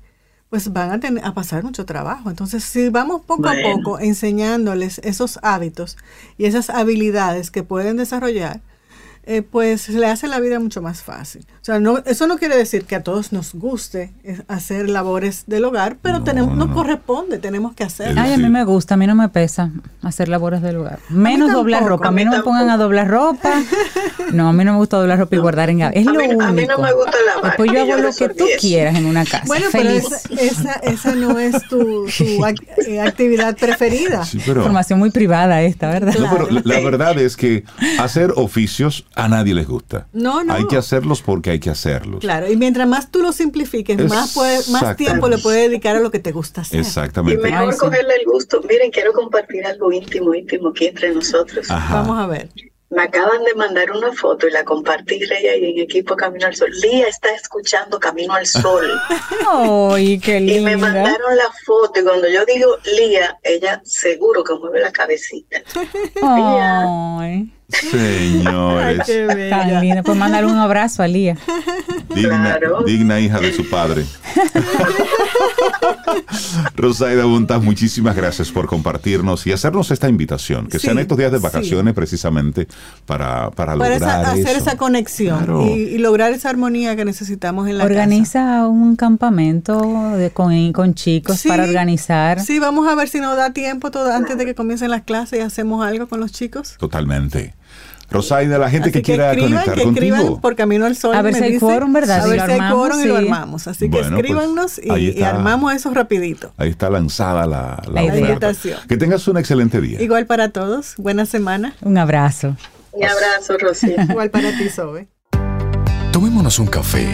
pues 0.51 0.73
van 0.73 0.91
a, 0.91 0.99
tener, 0.99 1.25
a 1.25 1.33
pasar 1.33 1.63
mucho 1.63 1.85
trabajo. 1.85 2.29
Entonces, 2.29 2.65
si 2.65 2.89
vamos 2.89 3.21
poco 3.21 3.47
a 3.47 3.53
poco 3.63 3.99
enseñándoles 3.99 4.99
esos 4.99 5.39
hábitos 5.43 5.95
y 6.37 6.43
esas 6.43 6.69
habilidades 6.69 7.51
que 7.51 7.63
pueden 7.63 7.95
desarrollar, 7.95 8.59
eh, 9.23 9.41
pues 9.43 9.87
le 9.89 10.07
hace 10.07 10.27
la 10.27 10.39
vida 10.39 10.59
mucho 10.59 10.81
más 10.81 11.03
fácil. 11.03 11.45
O 11.61 11.63
sea, 11.65 11.79
no, 11.79 11.99
eso 12.05 12.25
no 12.27 12.37
quiere 12.37 12.57
decir 12.57 12.85
que 12.85 12.95
a 12.95 13.03
todos 13.03 13.31
nos 13.31 13.53
guste 13.53 14.11
eh, 14.23 14.41
hacer 14.47 14.89
labores 14.89 15.43
del 15.45 15.63
hogar, 15.65 15.97
pero 16.01 16.19
No, 16.19 16.23
tenemos, 16.23 16.57
no, 16.57 16.73
corresponde, 16.73 17.37
tenemos 17.37 17.73
que 17.75 17.83
hacerlo. 17.83 18.19
Ay, 18.19 18.33
a 18.33 18.37
mí 18.37 18.49
me 18.49 18.63
gusta, 18.63 18.95
a 18.95 18.97
mí 18.97 19.05
no 19.05 19.13
me 19.15 19.29
pesa 19.29 19.71
hacer 20.01 20.27
labores 20.27 20.61
del 20.63 20.77
hogar. 20.77 20.99
Menos 21.09 21.51
doblar 21.51 21.83
ropa, 21.85 22.05
a 22.05 22.07
a 22.07 22.11
mí 22.11 22.25
mí 22.25 22.25
no 22.25 22.37
me 22.37 22.43
pongan 22.43 22.69
a 22.69 22.77
doblar 22.77 23.07
ropa. 23.07 23.53
No, 24.33 24.49
a 24.49 24.53
mí 24.53 24.63
no 24.63 24.73
me 24.73 24.77
gusta 24.79 24.97
doblar 24.97 25.19
ropa 25.19 25.35
y 25.35 25.39
guardar 25.39 25.69
en. 25.69 25.81
Es 25.81 26.07
A 26.07 26.11
lo 26.11 26.19
mí- 26.19 26.25
único. 26.27 26.41
a 26.43 26.51
mí 26.51 26.65
no 26.65 26.77
me 26.79 26.93
gusta 26.93 27.17
lavar, 27.25 27.43
Después 27.51 27.71
yo 27.71 27.81
hago 27.81 27.89
yo 27.89 27.97
lo 27.97 28.13
que 28.13 28.29
tú 28.29 28.45
eso. 28.45 28.57
quieras 28.59 28.95
en 28.95 29.05
una 29.05 29.25
casa. 29.25 29.43
Bueno, 29.45 29.67
pero 29.71 29.89
Feliz. 29.89 30.05
esa, 30.29 30.41
esa, 30.41 30.73
esa 30.73 31.15
no 31.15 31.37
es 31.37 31.53
tu, 31.67 32.07
eh, 32.87 33.01
actividad 33.01 33.55
preferida. 33.57 34.25
Sí, 34.25 34.39
pero, 34.45 34.61
Información 34.61 34.99
muy 34.99 35.11
privada 35.11 35.61
esta, 35.61 35.89
¿verdad? 35.89 36.15
no, 36.19 36.29
pero 36.31 36.49
la, 36.49 36.61
la 36.63 36.79
verdad 36.79 37.19
es 37.19 37.35
que 37.35 37.63
hacer 37.99 38.33
oficios 38.35 39.05
a 39.15 39.27
nadie 39.27 39.53
les 39.53 39.67
gusta. 39.67 40.07
No, 40.13 40.43
no. 40.43 40.53
Hay 40.53 40.65
que 40.67 40.77
hacerlos 40.77 41.21
porque 41.21 41.51
hay 41.51 41.59
que 41.59 41.69
hacerlos. 41.69 42.21
Claro, 42.21 42.49
y 42.51 42.55
mientras 42.55 42.87
más 42.87 43.11
tú 43.11 43.19
lo 43.21 43.31
simplifiques, 43.33 43.97
más, 44.09 44.33
puede- 44.33 44.59
más 44.71 44.95
tiempo 44.95 45.27
le 45.29 45.37
puedes 45.37 45.69
dedicar 45.69 45.95
a 45.95 45.99
lo 45.99 46.11
que 46.11 46.19
te 46.19 46.31
gusta 46.31 46.61
hacer. 46.61 46.77
Y 46.77 46.81
Exactamente. 46.81 47.41
mejor 47.41 47.67
Ay, 47.67 47.73
sí. 47.73 47.77
cogerle 47.79 48.15
el 48.15 48.25
gusto. 48.25 48.61
Miren, 48.67 48.89
quiero 48.91 49.13
compartir 49.13 49.65
algo 49.65 49.91
íntimo, 49.91 50.33
íntimo 50.33 50.69
aquí 50.69 50.87
entre 50.87 51.13
nosotros. 51.13 51.69
Ajá. 51.69 52.01
Vamos 52.01 52.19
a 52.19 52.27
ver. 52.27 52.49
Me 52.93 53.03
acaban 53.03 53.41
de 53.45 53.55
mandar 53.55 53.89
una 53.91 54.11
foto 54.11 54.49
y 54.49 54.51
la 54.51 54.65
compartí 54.65 55.23
Rey 55.23 55.47
ahí 55.47 55.63
en 55.71 55.79
equipo 55.79 56.13
Camino 56.17 56.47
al 56.47 56.55
Sol. 56.57 56.69
Lía 56.81 57.07
está 57.07 57.33
escuchando 57.33 57.97
Camino 58.01 58.33
al 58.33 58.45
Sol. 58.45 58.85
Ay, 59.49 60.19
qué 60.19 60.39
y 60.39 60.59
me 60.59 60.71
linda. 60.71 60.77
mandaron 60.77 61.37
la 61.37 61.49
foto 61.65 62.01
y 62.01 62.03
cuando 62.03 62.27
yo 62.27 62.43
digo 62.45 62.75
Lía, 62.97 63.37
ella 63.43 63.81
seguro 63.85 64.43
que 64.43 64.55
mueve 64.55 64.81
la 64.81 64.91
cabecita. 64.91 65.61
Ay, 66.21 67.51
Señores, 67.71 69.01
Qué 69.05 69.25
tan 69.49 69.67
bella. 69.67 69.81
linda. 69.81 70.03
Pues 70.03 70.17
mándale 70.17 70.47
un 70.47 70.57
abrazo 70.57 71.03
a 71.03 71.07
Lía. 71.07 71.37
digna, 72.13 72.57
Claro. 72.59 72.83
digna 72.83 73.19
hija 73.19 73.39
de 73.39 73.53
su 73.53 73.69
padre. 73.69 74.05
Rosaida 76.75 77.25
Buntas, 77.25 77.61
muchísimas 77.63 78.15
gracias 78.15 78.51
por 78.51 78.67
compartirnos 78.67 79.45
y 79.47 79.51
hacernos 79.51 79.91
esta 79.91 80.09
invitación, 80.09 80.67
que 80.67 80.79
Sí, 80.79 80.87
sean 80.87 80.99
estos 80.99 81.17
días 81.17 81.31
de 81.31 81.37
sí. 81.37 81.43
vacaciones 81.43 81.93
precisamente 81.93 82.67
para, 83.05 83.49
para 83.51 83.51
Para 83.51 83.75
lograr 83.75 83.91
esa- 83.93 84.31
hacer 84.31 84.55
eso. 84.55 84.69
esa 84.69 84.77
conexión 84.77 85.37
Claro. 85.37 85.65
y, 85.67 85.71
y 85.71 85.97
lograr 85.97 86.31
esa 86.33 86.49
armonía 86.49 86.95
que 86.95 87.05
necesitamos 87.05 87.67
en 87.67 87.77
la 87.77 87.83
casa. 87.83 87.93
Organiza 87.93 88.67
un 88.67 88.95
campamento 88.95 90.11
de- 90.17 90.31
con, 90.31 90.73
con 90.73 90.93
chicos 90.93 91.37
Sí, 91.39 91.49
para 91.49 91.63
organizar. 91.63 92.39
Sí, 92.41 92.59
vamos 92.59 92.87
a 92.87 92.95
ver 92.95 93.07
si 93.09 93.19
nos 93.19 93.35
da 93.37 93.53
tiempo 93.53 93.91
todo 93.91 94.11
antes 94.11 94.37
de 94.37 94.45
que 94.45 94.55
comiencen 94.55 94.91
las 94.91 95.03
clases 95.03 95.39
y 95.39 95.41
hacemos 95.41 95.85
algo 95.85 96.07
con 96.07 96.19
los 96.19 96.31
chicos. 96.31 96.75
Totalmente. 96.77 97.53
Rosaida, 98.11 98.57
la 98.57 98.69
gente 98.69 98.89
Así 98.89 98.99
que 98.99 99.01
quiera 99.03 99.29
escriban, 99.31 99.51
conectar 99.53 99.73
que 99.75 99.81
escriban 99.89 100.19
contigo. 100.19 100.41
por 100.41 100.55
Camino 100.57 100.85
al 100.85 100.95
Sol. 100.97 101.15
A 101.15 101.21
ver 101.21 101.33
si 101.33 101.43
hay 101.43 101.57
quórum, 101.59 101.93
¿verdad? 101.93 102.21
A 102.21 102.27
ver 102.27 102.41
si 102.45 102.51
hay 102.51 102.71
quórum 102.71 102.99
y 103.01 103.05
lo 103.05 103.15
armamos. 103.17 103.67
Así 103.67 103.85
que 103.85 103.97
Bueno, 104.01 104.09
pues, 104.09 104.19
escríbanos 104.19 104.79
y- 104.83 104.91
ahí 104.91 105.05
y, 105.05 105.09
está. 105.11 105.29
armamos 105.29 105.73
eso 105.73 105.93
rapidito. 105.93 106.51
Ahí 106.57 106.69
está 106.69 106.89
lanzada 106.89 107.45
la, 107.47 107.81
la 107.91 108.03
invitación. 108.03 108.79
Que 108.87 108.97
tengas 108.97 109.25
un 109.29 109.37
excelente 109.37 109.79
día. 109.79 110.01
Igual 110.01 110.25
para 110.25 110.49
todos. 110.49 110.95
Buena 110.97 111.25
semana. 111.25 111.73
Un 111.81 111.97
abrazo. 111.97 112.57
Un 112.91 113.05
abrazo, 113.05 113.57
Rosy. 113.57 113.95
Igual 114.09 114.29
para 114.29 114.51
ti, 114.57 114.67
Sobe. 114.69 115.07
Tomémonos 116.11 116.59
un 116.59 116.67
café. 116.67 117.07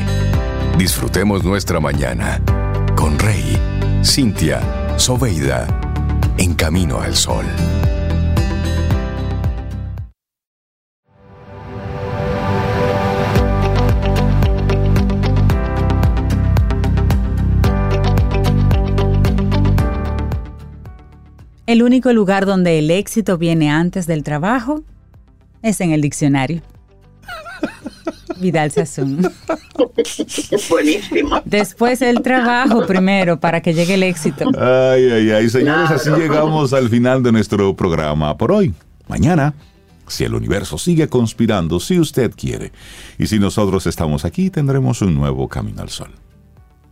Disfrutemos 0.80 1.44
nuestra 1.44 1.80
mañana 1.80 2.42
con 2.96 3.18
Rey, 3.20 3.58
Cintia, 4.04 4.60
Soveida, 4.98 5.68
en 6.40 6.56
camino 6.56 7.00
al 7.02 7.16
sol. 7.16 7.46
El 21.68 21.84
único 21.84 22.14
lugar 22.14 22.46
donde 22.46 22.80
el 22.80 22.90
éxito 22.90 23.38
viene 23.38 23.70
antes 23.70 24.08
del 24.08 24.24
trabajo 24.24 24.84
es 25.62 25.82
en 25.82 25.92
el 25.92 26.00
diccionario. 26.00 26.62
Vidal 28.40 28.72
Sassoon. 28.72 29.20
Buenísimo. 30.70 31.42
Después 31.44 32.02
el 32.02 32.22
trabajo 32.22 32.86
primero 32.88 33.38
para 33.38 33.62
que 33.62 33.74
llegue 33.74 33.96
el 33.96 34.04
éxito. 34.04 34.50
Ay, 34.58 35.10
ay, 35.12 35.32
ay. 35.32 35.50
Señores, 35.50 35.92
así 35.92 36.10
llegamos 36.12 36.72
al 36.72 36.88
final 36.88 37.22
de 37.22 37.34
nuestro 37.34 37.76
programa 37.76 38.38
por 38.38 38.54
hoy. 38.54 38.74
Mañana, 39.10 39.54
si 40.08 40.24
el 40.24 40.36
universo 40.36 40.78
sigue 40.78 41.10
conspirando, 41.10 41.82
si 41.82 42.00
usted 42.00 42.32
quiere, 42.34 42.72
y 43.18 43.28
si 43.28 43.40
nosotros 43.40 43.86
estamos 43.88 44.24
aquí, 44.24 44.50
tendremos 44.50 45.02
un 45.02 45.16
nuevo 45.16 45.50
camino 45.50 45.82
al 45.82 45.90
sol. 45.90 46.12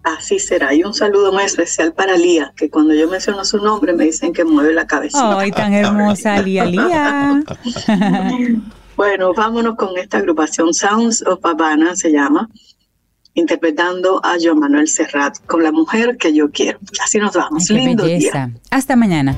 Así 0.06 0.38
será. 0.38 0.72
Y 0.72 0.84
un 0.84 0.94
saludo 0.94 1.34
muy 1.34 1.44
especial 1.44 1.92
para 1.92 2.16
Lía, 2.16 2.54
que 2.56 2.70
cuando 2.70 2.94
yo 2.94 3.10
menciono 3.10 3.44
su 3.44 3.58
nombre 3.58 3.92
me 3.92 4.06
dicen 4.06 4.34
que 4.34 4.46
mueve 4.46 4.72
la 4.72 4.86
cabecita. 4.86 5.40
Ay, 5.40 5.52
tan 5.52 5.74
hermosa, 5.74 6.42
Lía 6.42 6.66
Lía. 6.66 7.44
Bueno, 8.96 9.34
vámonos 9.34 9.76
con 9.76 9.98
esta 9.98 10.20
agrupación 10.20 10.74
Sounds 10.74 11.22
of 11.28 11.46
Havana 11.46 11.98
se 11.98 12.14
llama, 12.14 12.50
interpretando 13.34 14.22
a 14.24 14.38
Joan 14.42 14.60
Manuel 14.60 14.88
Serrat 14.88 15.38
con 15.48 15.64
la 15.64 15.74
mujer 15.74 16.16
que 16.16 16.34
yo 16.34 16.50
quiero. 16.50 16.80
Así 17.04 17.18
nos 17.18 17.34
vamos. 17.34 17.68
Qué 17.68 17.74
Lindo 17.74 18.06
belleza. 18.06 18.46
día. 18.48 18.62
Hasta 18.72 18.96
mañana. 18.96 19.36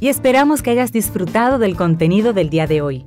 Y 0.00 0.08
esperamos 0.08 0.62
que 0.62 0.70
hayas 0.70 0.90
disfrutado 0.90 1.58
del 1.58 1.76
contenido 1.76 2.32
del 2.32 2.50
día 2.50 2.66
de 2.66 2.82
hoy. 2.82 3.06